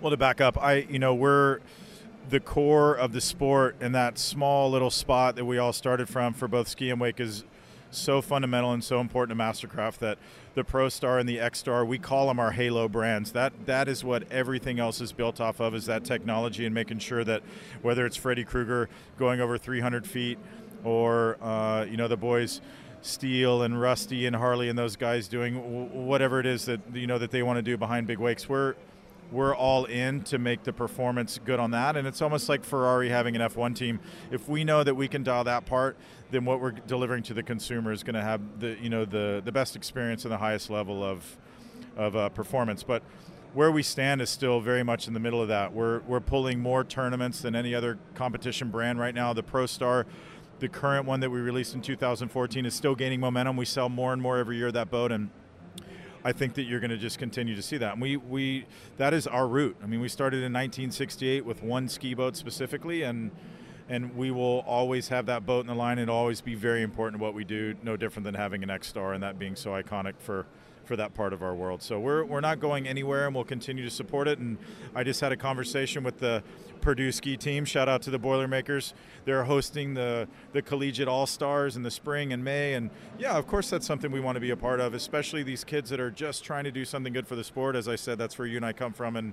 Well, 0.00 0.10
to 0.10 0.16
back 0.16 0.40
up, 0.40 0.62
I 0.62 0.86
you 0.90 0.98
know 0.98 1.14
we're 1.14 1.60
the 2.28 2.38
core 2.38 2.94
of 2.94 3.12
the 3.12 3.20
sport 3.20 3.76
and 3.80 3.94
that 3.94 4.18
small 4.18 4.70
little 4.70 4.90
spot 4.90 5.36
that 5.36 5.44
we 5.44 5.58
all 5.58 5.72
started 5.72 6.08
from 6.08 6.34
for 6.34 6.46
both 6.46 6.68
ski 6.68 6.90
and 6.90 7.00
wake 7.00 7.18
is 7.18 7.44
so 7.94 8.22
fundamental 8.22 8.72
and 8.72 8.82
so 8.82 9.00
important 9.00 9.38
to 9.38 9.44
Mastercraft 9.44 9.98
that 9.98 10.18
the 10.54 10.64
Pro 10.64 10.88
Star 10.88 11.18
and 11.18 11.28
the 11.28 11.40
X 11.40 11.58
Star 11.58 11.84
we 11.84 11.98
call 11.98 12.28
them 12.28 12.38
our 12.38 12.52
Halo 12.52 12.88
brands. 12.88 13.32
That 13.32 13.52
that 13.66 13.88
is 13.88 14.04
what 14.04 14.30
everything 14.30 14.78
else 14.78 15.00
is 15.00 15.12
built 15.12 15.40
off 15.40 15.60
of 15.60 15.74
is 15.74 15.86
that 15.86 16.04
technology 16.04 16.64
and 16.64 16.74
making 16.74 16.98
sure 16.98 17.24
that 17.24 17.42
whether 17.82 18.06
it's 18.06 18.16
Freddy 18.16 18.44
Krueger 18.44 18.88
going 19.18 19.40
over 19.40 19.58
300 19.58 20.06
feet 20.06 20.38
or 20.84 21.36
uh, 21.42 21.84
you 21.88 21.96
know 21.96 22.08
the 22.08 22.16
boys. 22.16 22.60
Steel 23.04 23.62
and 23.62 23.80
Rusty 23.80 24.26
and 24.26 24.36
Harley 24.36 24.68
and 24.68 24.78
those 24.78 24.94
guys 24.94 25.26
doing 25.26 26.06
whatever 26.06 26.38
it 26.38 26.46
is 26.46 26.66
that 26.66 26.80
you 26.94 27.08
know 27.08 27.18
that 27.18 27.32
they 27.32 27.42
want 27.42 27.56
to 27.56 27.62
do 27.62 27.76
behind 27.76 28.06
big 28.06 28.20
wakes. 28.20 28.48
We're 28.48 28.76
we're 29.32 29.56
all 29.56 29.86
in 29.86 30.22
to 30.24 30.38
make 30.38 30.62
the 30.62 30.72
performance 30.72 31.40
good 31.42 31.58
on 31.58 31.70
that. 31.70 31.96
And 31.96 32.06
it's 32.06 32.20
almost 32.20 32.48
like 32.48 32.64
Ferrari 32.64 33.08
having 33.08 33.34
an 33.34 33.42
F1 33.42 33.74
team. 33.74 33.98
If 34.30 34.48
we 34.48 34.62
know 34.62 34.84
that 34.84 34.94
we 34.94 35.08
can 35.08 35.22
dial 35.22 35.44
that 35.44 35.64
part, 35.64 35.96
then 36.30 36.44
what 36.44 36.60
we're 36.60 36.72
delivering 36.72 37.22
to 37.24 37.34
the 37.34 37.42
consumer 37.42 37.92
is 37.92 38.02
going 38.02 38.14
to 38.14 38.22
have 38.22 38.60
the 38.60 38.76
you 38.80 38.90
know 38.90 39.04
the 39.04 39.42
the 39.44 39.52
best 39.52 39.74
experience 39.74 40.24
and 40.24 40.32
the 40.32 40.38
highest 40.38 40.70
level 40.70 41.02
of 41.02 41.36
of 41.96 42.14
uh, 42.14 42.28
performance. 42.28 42.82
But 42.82 43.02
where 43.54 43.70
we 43.70 43.82
stand 43.82 44.22
is 44.22 44.30
still 44.30 44.60
very 44.60 44.82
much 44.82 45.08
in 45.08 45.14
the 45.14 45.20
middle 45.20 45.40
of 45.40 45.48
that. 45.48 45.72
We're 45.72 46.00
we're 46.00 46.20
pulling 46.20 46.60
more 46.60 46.84
tournaments 46.84 47.40
than 47.40 47.54
any 47.56 47.74
other 47.74 47.98
competition 48.14 48.70
brand 48.70 48.98
right 48.98 49.14
now. 49.14 49.32
The 49.32 49.42
Pro 49.42 49.66
Star. 49.66 50.06
The 50.58 50.68
current 50.68 51.06
one 51.06 51.18
that 51.20 51.30
we 51.30 51.40
released 51.40 51.74
in 51.74 51.82
2014 51.82 52.66
is 52.66 52.72
still 52.72 52.94
gaining 52.94 53.18
momentum. 53.18 53.56
We 53.56 53.64
sell 53.64 53.88
more 53.88 54.12
and 54.12 54.22
more 54.22 54.38
every 54.38 54.58
year 54.58 54.70
that 54.70 54.92
boat, 54.92 55.10
and 55.10 55.28
I 56.24 56.32
think 56.32 56.54
that 56.54 56.62
you're 56.62 56.80
going 56.80 56.90
to 56.90 56.98
just 56.98 57.18
continue 57.18 57.54
to 57.56 57.62
see 57.62 57.78
that. 57.78 57.94
And 57.94 58.02
we, 58.02 58.16
we 58.16 58.66
that 58.96 59.12
is 59.12 59.26
our 59.26 59.46
route. 59.46 59.76
I 59.82 59.86
mean, 59.86 60.00
we 60.00 60.08
started 60.08 60.38
in 60.38 60.52
1968 60.52 61.44
with 61.44 61.62
one 61.62 61.88
ski 61.88 62.14
boat 62.14 62.36
specifically, 62.36 63.02
and 63.02 63.30
and 63.88 64.16
we 64.16 64.30
will 64.30 64.60
always 64.60 65.08
have 65.08 65.26
that 65.26 65.44
boat 65.44 65.60
in 65.60 65.66
the 65.66 65.74
line. 65.74 65.98
It'll 65.98 66.14
always 66.16 66.40
be 66.40 66.54
very 66.54 66.82
important 66.82 67.20
to 67.20 67.24
what 67.24 67.34
we 67.34 67.44
do. 67.44 67.74
No 67.82 67.96
different 67.96 68.24
than 68.24 68.34
having 68.34 68.62
an 68.62 68.70
X 68.70 68.86
Star 68.86 69.12
and 69.12 69.22
that 69.22 69.38
being 69.38 69.56
so 69.56 69.70
iconic 69.70 70.14
for 70.18 70.46
for 70.84 70.96
that 70.96 71.14
part 71.14 71.32
of 71.32 71.42
our 71.42 71.54
world. 71.54 71.82
So 71.82 71.98
we're, 71.98 72.24
we're 72.24 72.40
not 72.40 72.60
going 72.60 72.86
anywhere 72.88 73.26
and 73.26 73.34
we'll 73.34 73.44
continue 73.44 73.84
to 73.84 73.90
support 73.90 74.28
it. 74.28 74.38
And 74.38 74.58
I 74.94 75.04
just 75.04 75.20
had 75.20 75.32
a 75.32 75.36
conversation 75.36 76.02
with 76.02 76.18
the 76.18 76.42
Purdue 76.82 77.12
ski 77.12 77.38
team. 77.38 77.64
Shout 77.64 77.88
out 77.88 78.02
to 78.02 78.10
the 78.10 78.18
Boilermakers. 78.18 78.92
They're 79.24 79.44
hosting 79.44 79.94
the, 79.94 80.28
the 80.52 80.60
Collegiate 80.60 81.08
All 81.08 81.26
Stars 81.26 81.76
in 81.76 81.82
the 81.82 81.90
spring 81.90 82.32
and 82.32 82.44
May. 82.44 82.74
And 82.74 82.90
yeah, 83.18 83.38
of 83.38 83.46
course, 83.46 83.70
that's 83.70 83.86
something 83.86 84.12
we 84.12 84.20
want 84.20 84.36
to 84.36 84.40
be 84.40 84.50
a 84.50 84.56
part 84.56 84.80
of, 84.80 84.92
especially 84.92 85.42
these 85.42 85.64
kids 85.64 85.88
that 85.90 86.00
are 86.00 86.10
just 86.10 86.44
trying 86.44 86.64
to 86.64 86.70
do 86.70 86.84
something 86.84 87.12
good 87.12 87.26
for 87.26 87.36
the 87.36 87.44
sport. 87.44 87.76
As 87.76 87.88
I 87.88 87.96
said, 87.96 88.18
that's 88.18 88.38
where 88.38 88.46
you 88.46 88.56
and 88.56 88.66
I 88.66 88.74
come 88.74 88.92
from. 88.92 89.16
And 89.16 89.32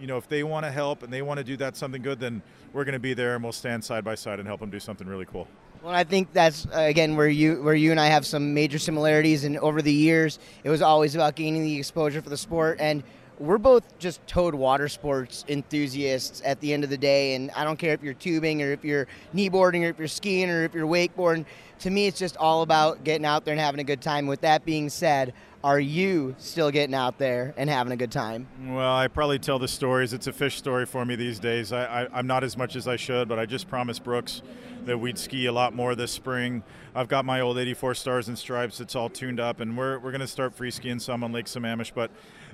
you 0.00 0.06
know, 0.06 0.16
if 0.16 0.28
they 0.28 0.42
want 0.42 0.64
to 0.64 0.70
help 0.70 1.02
and 1.02 1.12
they 1.12 1.22
want 1.22 1.38
to 1.38 1.44
do 1.44 1.56
that 1.58 1.76
something 1.76 2.02
good, 2.02 2.20
then 2.20 2.42
we're 2.72 2.84
going 2.84 2.94
to 2.94 2.98
be 2.98 3.14
there 3.14 3.34
and 3.34 3.42
we'll 3.42 3.52
stand 3.52 3.84
side 3.84 4.04
by 4.04 4.14
side 4.14 4.38
and 4.38 4.46
help 4.46 4.60
them 4.60 4.70
do 4.70 4.80
something 4.80 5.06
really 5.06 5.26
cool. 5.26 5.48
Well, 5.82 5.94
I 5.94 6.04
think 6.04 6.32
that's 6.32 6.66
again 6.72 7.16
where 7.16 7.28
you 7.28 7.62
where 7.62 7.74
you 7.74 7.90
and 7.90 8.00
I 8.00 8.06
have 8.06 8.26
some 8.26 8.54
major 8.54 8.78
similarities, 8.78 9.44
and 9.44 9.56
over 9.58 9.82
the 9.82 9.92
years, 9.92 10.38
it 10.64 10.70
was 10.70 10.82
always 10.82 11.14
about 11.14 11.36
gaining 11.36 11.62
the 11.62 11.76
exposure 11.76 12.22
for 12.22 12.30
the 12.30 12.36
sport. 12.36 12.78
And 12.80 13.02
we're 13.38 13.58
both 13.58 13.98
just 13.98 14.26
towed 14.26 14.54
water 14.54 14.88
sports 14.88 15.44
enthusiasts 15.48 16.42
at 16.44 16.60
the 16.60 16.72
end 16.72 16.84
of 16.84 16.90
the 16.90 16.96
day. 16.96 17.34
And 17.34 17.50
I 17.52 17.64
don't 17.64 17.78
care 17.78 17.92
if 17.92 18.02
you're 18.02 18.14
tubing 18.14 18.62
or 18.62 18.72
if 18.72 18.84
you're 18.84 19.06
kneeboarding 19.34 19.84
or 19.84 19.88
if 19.88 19.98
you're 19.98 20.08
skiing 20.08 20.50
or 20.50 20.64
if 20.64 20.74
you're 20.74 20.86
wakeboarding. 20.86 21.44
To 21.80 21.90
me, 21.90 22.06
it's 22.06 22.18
just 22.18 22.36
all 22.38 22.62
about 22.62 23.04
getting 23.04 23.26
out 23.26 23.44
there 23.44 23.52
and 23.52 23.60
having 23.60 23.80
a 23.80 23.84
good 23.84 24.00
time. 24.00 24.26
With 24.26 24.40
that 24.40 24.64
being 24.64 24.88
said, 24.88 25.34
are 25.62 25.80
you 25.80 26.34
still 26.38 26.70
getting 26.70 26.94
out 26.94 27.18
there 27.18 27.52
and 27.56 27.68
having 27.68 27.92
a 27.92 27.96
good 27.96 28.12
time? 28.12 28.46
Well, 28.68 28.96
I 28.96 29.08
probably 29.08 29.38
tell 29.38 29.58
the 29.58 29.68
stories. 29.68 30.12
It's 30.12 30.26
a 30.26 30.32
fish 30.32 30.56
story 30.56 30.86
for 30.86 31.04
me 31.04 31.16
these 31.16 31.38
days. 31.38 31.72
I, 31.72 32.08
I'm 32.12 32.26
not 32.26 32.44
as 32.44 32.56
much 32.56 32.76
as 32.76 32.86
I 32.86 32.96
should, 32.96 33.28
but 33.28 33.38
I 33.38 33.46
just 33.46 33.68
promised 33.68 34.04
Brooks 34.04 34.42
that 34.84 34.98
we'd 34.98 35.18
ski 35.18 35.46
a 35.46 35.52
lot 35.52 35.74
more 35.74 35.94
this 35.94 36.12
spring. 36.12 36.62
I've 36.94 37.08
got 37.08 37.24
my 37.24 37.40
old 37.40 37.58
84 37.58 37.94
Stars 37.96 38.28
and 38.28 38.38
Stripes. 38.38 38.80
It's 38.80 38.94
all 38.94 39.10
tuned 39.10 39.40
up, 39.40 39.60
and 39.60 39.76
we're, 39.76 39.98
we're 39.98 40.12
going 40.12 40.20
to 40.20 40.26
start 40.26 40.54
free 40.54 40.70
skiing 40.70 41.00
some 41.00 41.24
on 41.24 41.32
Lake 41.32 41.46
Sammamish. 41.46 41.92
But 41.94 42.10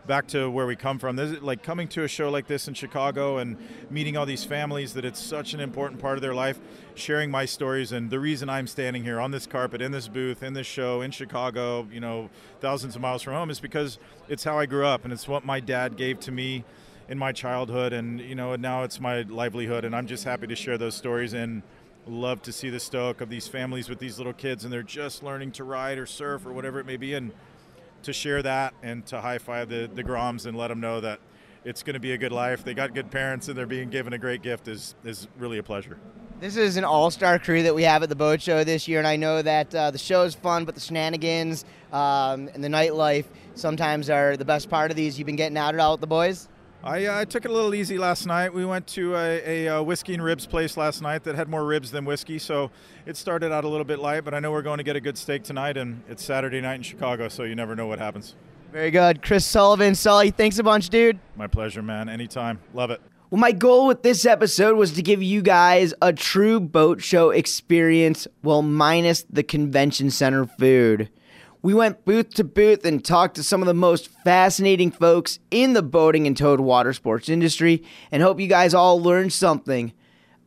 back 0.07 0.27
to 0.29 0.51
where 0.51 0.66
we 0.66 0.77
come 0.77 0.99
from. 0.99 1.16
This 1.16 1.41
like 1.41 1.62
coming 1.62 1.89
to 1.89 2.05
a 2.05 2.09
show 2.09 2.31
like 2.31 2.47
this 2.47 2.69
in 2.69 2.74
Chicago 2.74 3.39
and 3.39 3.57
meeting 3.91 4.16
all 4.16 4.27
these 4.27 4.45
families 4.45 4.95
that 4.95 5.05
it's 5.05 5.20
such 5.20 5.55
an 5.55 5.61
important 5.61 6.01
part 6.01 6.19
of 6.19 6.23
their 6.23 6.35
life, 6.35 6.59
sharing 6.95 7.31
my 7.31 7.45
stories 7.45 7.93
and 7.93 8.11
the 8.11 8.19
reason 8.19 8.49
I'm 8.49 8.66
standing 8.66 9.05
here 9.05 9.20
on 9.20 9.31
this 9.31 9.47
carpet, 9.47 9.81
in 9.81 9.93
this 9.93 10.09
booth, 10.09 10.43
in 10.43 10.55
this 10.55 10.66
show, 10.66 11.03
in 11.03 11.11
Chicago, 11.11 11.87
you 11.93 12.01
know, 12.01 12.31
thousands 12.61 12.97
of 12.97 13.03
miles 13.03 13.23
from 13.23 13.35
home 13.35 13.51
is 13.51 13.61
because 13.61 13.99
it's 14.29 14.45
how 14.45 14.59
I 14.59 14.66
grew 14.66 14.87
up 14.87 15.05
and 15.05 15.12
it's 15.12 15.29
what 15.29 15.45
my 15.45 15.61
dad 15.61 15.97
gave 15.97 16.19
to 16.20 16.33
me 16.33 16.65
in 17.09 17.19
my 17.19 17.33
childhood 17.33 17.93
and 17.93 18.20
you 18.20 18.35
know 18.35 18.55
now 18.57 18.85
it's 18.85 19.01
my 19.01 19.23
livelihood 19.23 19.85
and 19.85 19.95
I'm 19.95 20.07
just 20.07 20.24
happy 20.24 20.47
to 20.47 20.57
share 20.57 20.79
those 20.79 20.95
stories 20.95 21.35
and 21.35 21.62
love 22.07 22.43
to 22.43 22.53
see 22.53 22.70
the 22.70 22.81
stoke 22.81 23.20
of 23.20 23.29
these 23.29 23.47
families 23.47 23.89
with 23.89 23.99
these 23.99 24.19
little 24.19 24.33
kids 24.33 24.65
and 24.65 24.73
they're 24.73 24.83
just 24.83 25.23
learning 25.23 25.53
to 25.53 25.65
ride 25.65 25.99
or 25.99 26.07
surf 26.07 26.47
or 26.47 26.53
whatever 26.53 26.81
it 26.81 26.87
may 26.87 26.97
be 26.97 27.15
and 27.15 27.33
to 28.03 28.12
share 28.12 28.43
that 28.43 28.74
and 28.83 29.05
to 29.07 29.20
high 29.20 29.39
five 29.39 29.69
the, 29.69 29.91
the 29.93 30.05
Groms 30.05 30.47
and 30.47 30.57
let 30.57 30.69
them 30.69 30.81
know 30.81 31.01
that 31.01 31.20
it's 31.65 31.83
going 31.83 31.95
to 31.95 32.01
be 32.01 32.12
a 32.12 32.19
good 32.19 32.33
life. 32.33 32.65
They 32.65 32.74
got 32.74 32.95
good 32.95 33.11
parents 33.11 33.49
and 33.49 33.57
they're 33.57 33.66
being 33.66 33.91
given 33.91 34.12
a 34.12 34.19
great 34.19 34.43
gift 34.43 34.69
is, 34.69 34.95
is 35.05 35.29
really 35.39 35.59
a 35.59 35.62
pleasure. 35.62 35.99
This 36.41 36.57
is 36.57 36.77
an 36.77 36.83
all-star 36.83 37.39
crew 37.39 37.62
that 37.62 37.74
we 37.74 37.85
have 37.85 38.03
at 38.03 38.09
the 38.09 38.16
boat 38.16 38.43
show 38.43 38.65
this 38.65 38.89
year, 38.89 38.99
and 38.99 39.07
I 39.07 39.15
know 39.15 39.43
that 39.43 39.73
uh, 39.73 39.93
the 39.93 39.99
show 39.99 40.23
is 40.24 40.35
fun, 40.35 40.65
but 40.65 40.74
the 40.74 40.81
shenanigans 40.81 41.65
um, 41.93 42.49
and 42.53 42.65
the 42.65 42.69
nightlife 42.69 43.27
sometimes 43.55 44.11
are 44.11 44.37
the 44.37 44.45
best 44.45 44.69
part 44.69 44.91
of 44.91 44.97
these. 44.97 45.16
You've 45.16 45.27
been 45.27 45.37
getting 45.37 45.57
out 45.57 45.74
at 45.74 45.81
all 45.81 45.93
with 45.93 46.01
the 46.01 46.09
boys? 46.09 46.49
I, 46.84 47.06
uh, 47.06 47.20
I 47.20 47.24
took 47.24 47.44
it 47.44 47.50
a 47.50 47.54
little 47.54 47.74
easy 47.76 47.96
last 47.96 48.26
night. 48.26 48.52
We 48.52 48.64
went 48.64 48.88
to 48.88 49.14
a, 49.14 49.66
a, 49.66 49.66
a, 49.66 49.82
whiskey 49.82 50.14
and 50.14 50.22
ribs 50.22 50.46
place 50.46 50.76
last 50.76 51.00
night 51.00 51.22
that 51.24 51.36
had 51.36 51.48
more 51.48 51.64
ribs 51.64 51.92
than 51.92 52.04
whiskey, 52.04 52.40
so 52.40 52.72
it 53.06 53.16
started 53.16 53.52
out 53.52 53.62
a 53.62 53.68
little 53.68 53.84
bit 53.84 54.00
light. 54.00 54.24
But 54.24 54.34
I 54.34 54.40
know 54.40 54.50
we're 54.50 54.62
going 54.62 54.78
to 54.78 54.84
get 54.84 54.96
a 54.96 55.00
good 55.00 55.16
steak 55.16 55.44
tonight, 55.44 55.76
and 55.76 56.02
it's 56.09 56.24
Saturday 56.24 56.60
night 56.60 56.76
in 56.76 56.82
Chicago, 56.82 57.28
so 57.28 57.44
you 57.44 57.54
never 57.54 57.76
know 57.76 57.86
what 57.86 58.00
happens. 58.00 58.34
Very 58.72 58.90
good, 58.90 59.22
Chris 59.22 59.46
Sullivan, 59.46 59.94
Sully. 59.94 60.30
Thanks 60.32 60.59
a 60.59 60.64
bunch, 60.64 60.88
dude. 60.88 61.20
My 61.36 61.46
pleasure, 61.46 61.82
man. 61.82 62.09
Anytime. 62.09 62.59
Love 62.74 62.90
it. 62.90 63.00
Well, 63.30 63.40
my 63.40 63.52
goal 63.52 63.86
with 63.86 64.02
this 64.02 64.26
episode 64.26 64.76
was 64.76 64.92
to 64.94 65.02
give 65.02 65.22
you 65.22 65.40
guys 65.40 65.94
a 66.02 66.12
true 66.12 66.59
boat 66.59 67.00
show 67.00 67.30
experience, 67.30 68.26
well, 68.42 68.62
minus 68.62 69.24
the 69.30 69.44
convention 69.44 70.10
center 70.10 70.46
food. 70.46 71.10
We 71.64 71.74
went 71.74 72.05
booth 72.05 72.34
to 72.34 72.44
booth 72.44 72.84
and 72.84 73.05
talked 73.05 73.36
to 73.36 73.44
some 73.44 73.62
of 73.62 73.68
the 73.68 73.74
most 73.74 74.09
fascinating 74.24 74.90
folks 74.90 75.39
in 75.52 75.74
the 75.74 75.82
boating 75.82 76.26
and 76.26 76.36
towed 76.36 76.59
water 76.59 76.93
sports 76.93 77.28
industry 77.28 77.84
and 78.10 78.20
hope 78.20 78.40
you 78.40 78.48
guys 78.48 78.74
all 78.74 79.01
learned 79.01 79.32
something. 79.32 79.93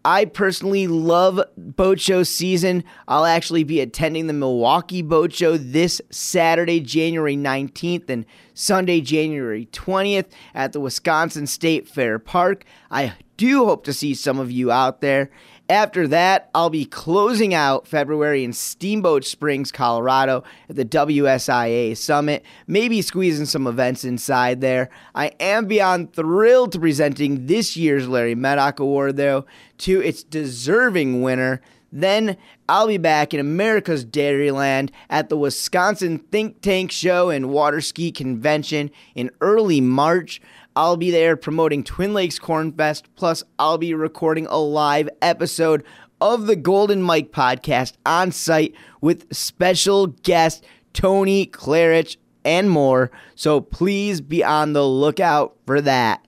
I 0.03 0.25
personally 0.25 0.87
love 0.87 1.41
boat 1.57 2.01
show 2.01 2.23
season. 2.23 2.83
I'll 3.07 3.25
actually 3.25 3.63
be 3.63 3.79
attending 3.79 4.27
the 4.27 4.33
Milwaukee 4.33 5.01
Boat 5.01 5.33
Show 5.33 5.57
this 5.57 5.99
Saturday, 6.11 6.79
January 6.79 7.35
19th 7.35 8.09
and 8.09 8.25
Sunday, 8.53 9.01
January 9.01 9.67
20th 9.71 10.27
at 10.53 10.73
the 10.73 10.79
Wisconsin 10.79 11.47
State 11.47 11.87
Fair 11.87 12.19
Park. 12.19 12.65
I 12.91 13.13
do 13.37 13.65
hope 13.65 13.83
to 13.85 13.93
see 13.93 14.13
some 14.13 14.37
of 14.37 14.51
you 14.51 14.69
out 14.69 15.01
there. 15.01 15.31
After 15.67 16.07
that, 16.09 16.51
I'll 16.53 16.69
be 16.69 16.85
closing 16.85 17.55
out 17.55 17.87
February 17.87 18.43
in 18.43 18.53
Steamboat 18.53 19.25
Springs, 19.25 19.71
Colorado 19.71 20.43
at 20.69 20.75
the 20.75 20.85
WSIA 20.85 21.97
Summit, 21.97 22.45
maybe 22.67 23.01
squeezing 23.01 23.47
some 23.47 23.65
events 23.65 24.03
inside 24.03 24.61
there. 24.61 24.91
I 25.15 25.31
am 25.39 25.65
beyond 25.65 26.13
thrilled 26.13 26.71
to 26.73 26.79
presenting 26.79 27.47
this 27.47 27.75
year's 27.75 28.07
Larry 28.07 28.35
Meddock 28.35 28.79
Award, 28.79 29.17
though, 29.17 29.47
to 29.79 30.01
its 30.01 30.21
deserving 30.23 31.23
winner. 31.23 31.61
Then 31.91 32.37
I'll 32.69 32.87
be 32.87 32.97
back 32.97 33.33
in 33.33 33.39
America's 33.39 34.05
Dairyland 34.05 34.91
at 35.09 35.29
the 35.29 35.37
Wisconsin 35.37 36.19
Think 36.19 36.61
Tank 36.61 36.91
Show 36.91 37.31
and 37.31 37.49
Water 37.49 37.81
Ski 37.81 38.11
Convention 38.11 38.91
in 39.15 39.31
early 39.41 39.81
March. 39.81 40.41
I'll 40.77 40.97
be 40.97 41.09
there 41.09 41.37
promoting 41.37 41.85
Twin 41.85 42.13
Lakes 42.13 42.37
Cornfest, 42.37 43.03
plus, 43.15 43.43
I'll 43.57 43.77
be 43.77 43.93
recording 43.93 44.45
a 44.47 44.57
live 44.57 45.07
episode 45.21 45.85
of 46.19 46.47
the 46.47 46.57
Golden 46.57 47.01
Mike 47.01 47.31
podcast 47.31 47.93
on 48.05 48.33
site 48.33 48.75
with 48.99 49.33
special 49.33 50.07
guest 50.07 50.65
Tony 50.91 51.45
Klarich 51.45 52.17
and 52.43 52.69
more. 52.69 53.09
So 53.35 53.61
please 53.61 54.19
be 54.19 54.43
on 54.43 54.73
the 54.73 54.85
lookout 54.85 55.55
for 55.65 55.79
that. 55.79 56.27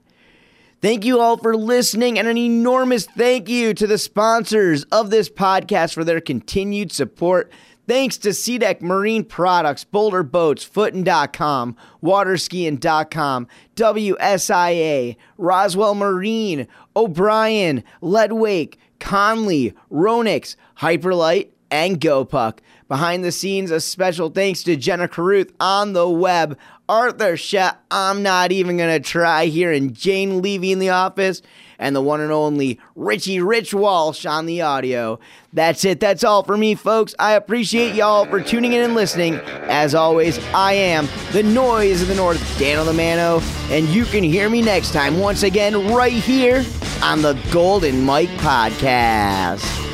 Thank 0.80 1.04
you 1.04 1.20
all 1.20 1.36
for 1.36 1.54
listening, 1.54 2.18
and 2.18 2.26
an 2.26 2.38
enormous 2.38 3.04
thank 3.04 3.50
you 3.50 3.74
to 3.74 3.86
the 3.86 3.98
sponsors 3.98 4.84
of 4.84 5.10
this 5.10 5.28
podcast 5.28 5.92
for 5.92 6.04
their 6.04 6.22
continued 6.22 6.90
support. 6.90 7.52
Thanks 7.88 8.18
to 8.18 8.28
SeaDek 8.28 8.82
Marine 8.82 9.24
Products, 9.24 9.82
Boulder 9.82 10.22
Boats, 10.22 10.62
Footin.com, 10.62 11.74
Waterskiing.com, 12.02 13.48
WSIA, 13.76 15.16
Roswell 15.38 15.94
Marine, 15.94 16.68
O'Brien, 16.94 17.82
Ledwake, 18.02 18.74
Conley, 19.00 19.72
Ronix, 19.90 20.54
Hyperlite, 20.80 21.48
and 21.70 21.98
GoPuck. 21.98 22.58
Behind 22.88 23.24
the 23.24 23.32
scenes, 23.32 23.70
a 23.70 23.80
special 23.80 24.28
thanks 24.28 24.62
to 24.64 24.76
Jenna 24.76 25.08
Caruth 25.08 25.52
on 25.58 25.94
the 25.94 26.08
web, 26.10 26.58
Arthur 26.90 27.38
Shet, 27.38 27.78
I'm 27.90 28.22
not 28.22 28.52
even 28.52 28.76
going 28.76 29.02
to 29.02 29.08
try 29.08 29.46
here, 29.46 29.72
and 29.72 29.94
Jane 29.94 30.42
Levy 30.42 30.72
in 30.72 30.78
the 30.78 30.90
office 30.90 31.40
and 31.78 31.94
the 31.94 32.00
one 32.00 32.20
and 32.20 32.32
only 32.32 32.78
Richie 32.96 33.40
Rich 33.40 33.72
Walsh 33.72 34.26
on 34.26 34.46
the 34.46 34.62
audio. 34.62 35.18
That's 35.52 35.84
it. 35.84 36.00
That's 36.00 36.24
all 36.24 36.42
for 36.42 36.56
me, 36.56 36.74
folks. 36.74 37.14
I 37.18 37.32
appreciate 37.32 37.94
y'all 37.94 38.26
for 38.26 38.40
tuning 38.40 38.72
in 38.72 38.82
and 38.84 38.94
listening. 38.94 39.34
As 39.34 39.94
always, 39.94 40.38
I 40.54 40.72
am 40.74 41.08
the 41.32 41.42
noise 41.42 42.02
of 42.02 42.08
the 42.08 42.14
north, 42.14 42.58
Dan 42.58 42.84
Lamano, 42.84 43.40
and 43.70 43.86
you 43.88 44.04
can 44.04 44.24
hear 44.24 44.50
me 44.50 44.62
next 44.62 44.92
time 44.92 45.18
once 45.18 45.42
again 45.42 45.94
right 45.94 46.12
here 46.12 46.64
on 47.02 47.22
the 47.22 47.34
Golden 47.50 48.02
Mike 48.04 48.28
Podcast. 48.30 49.87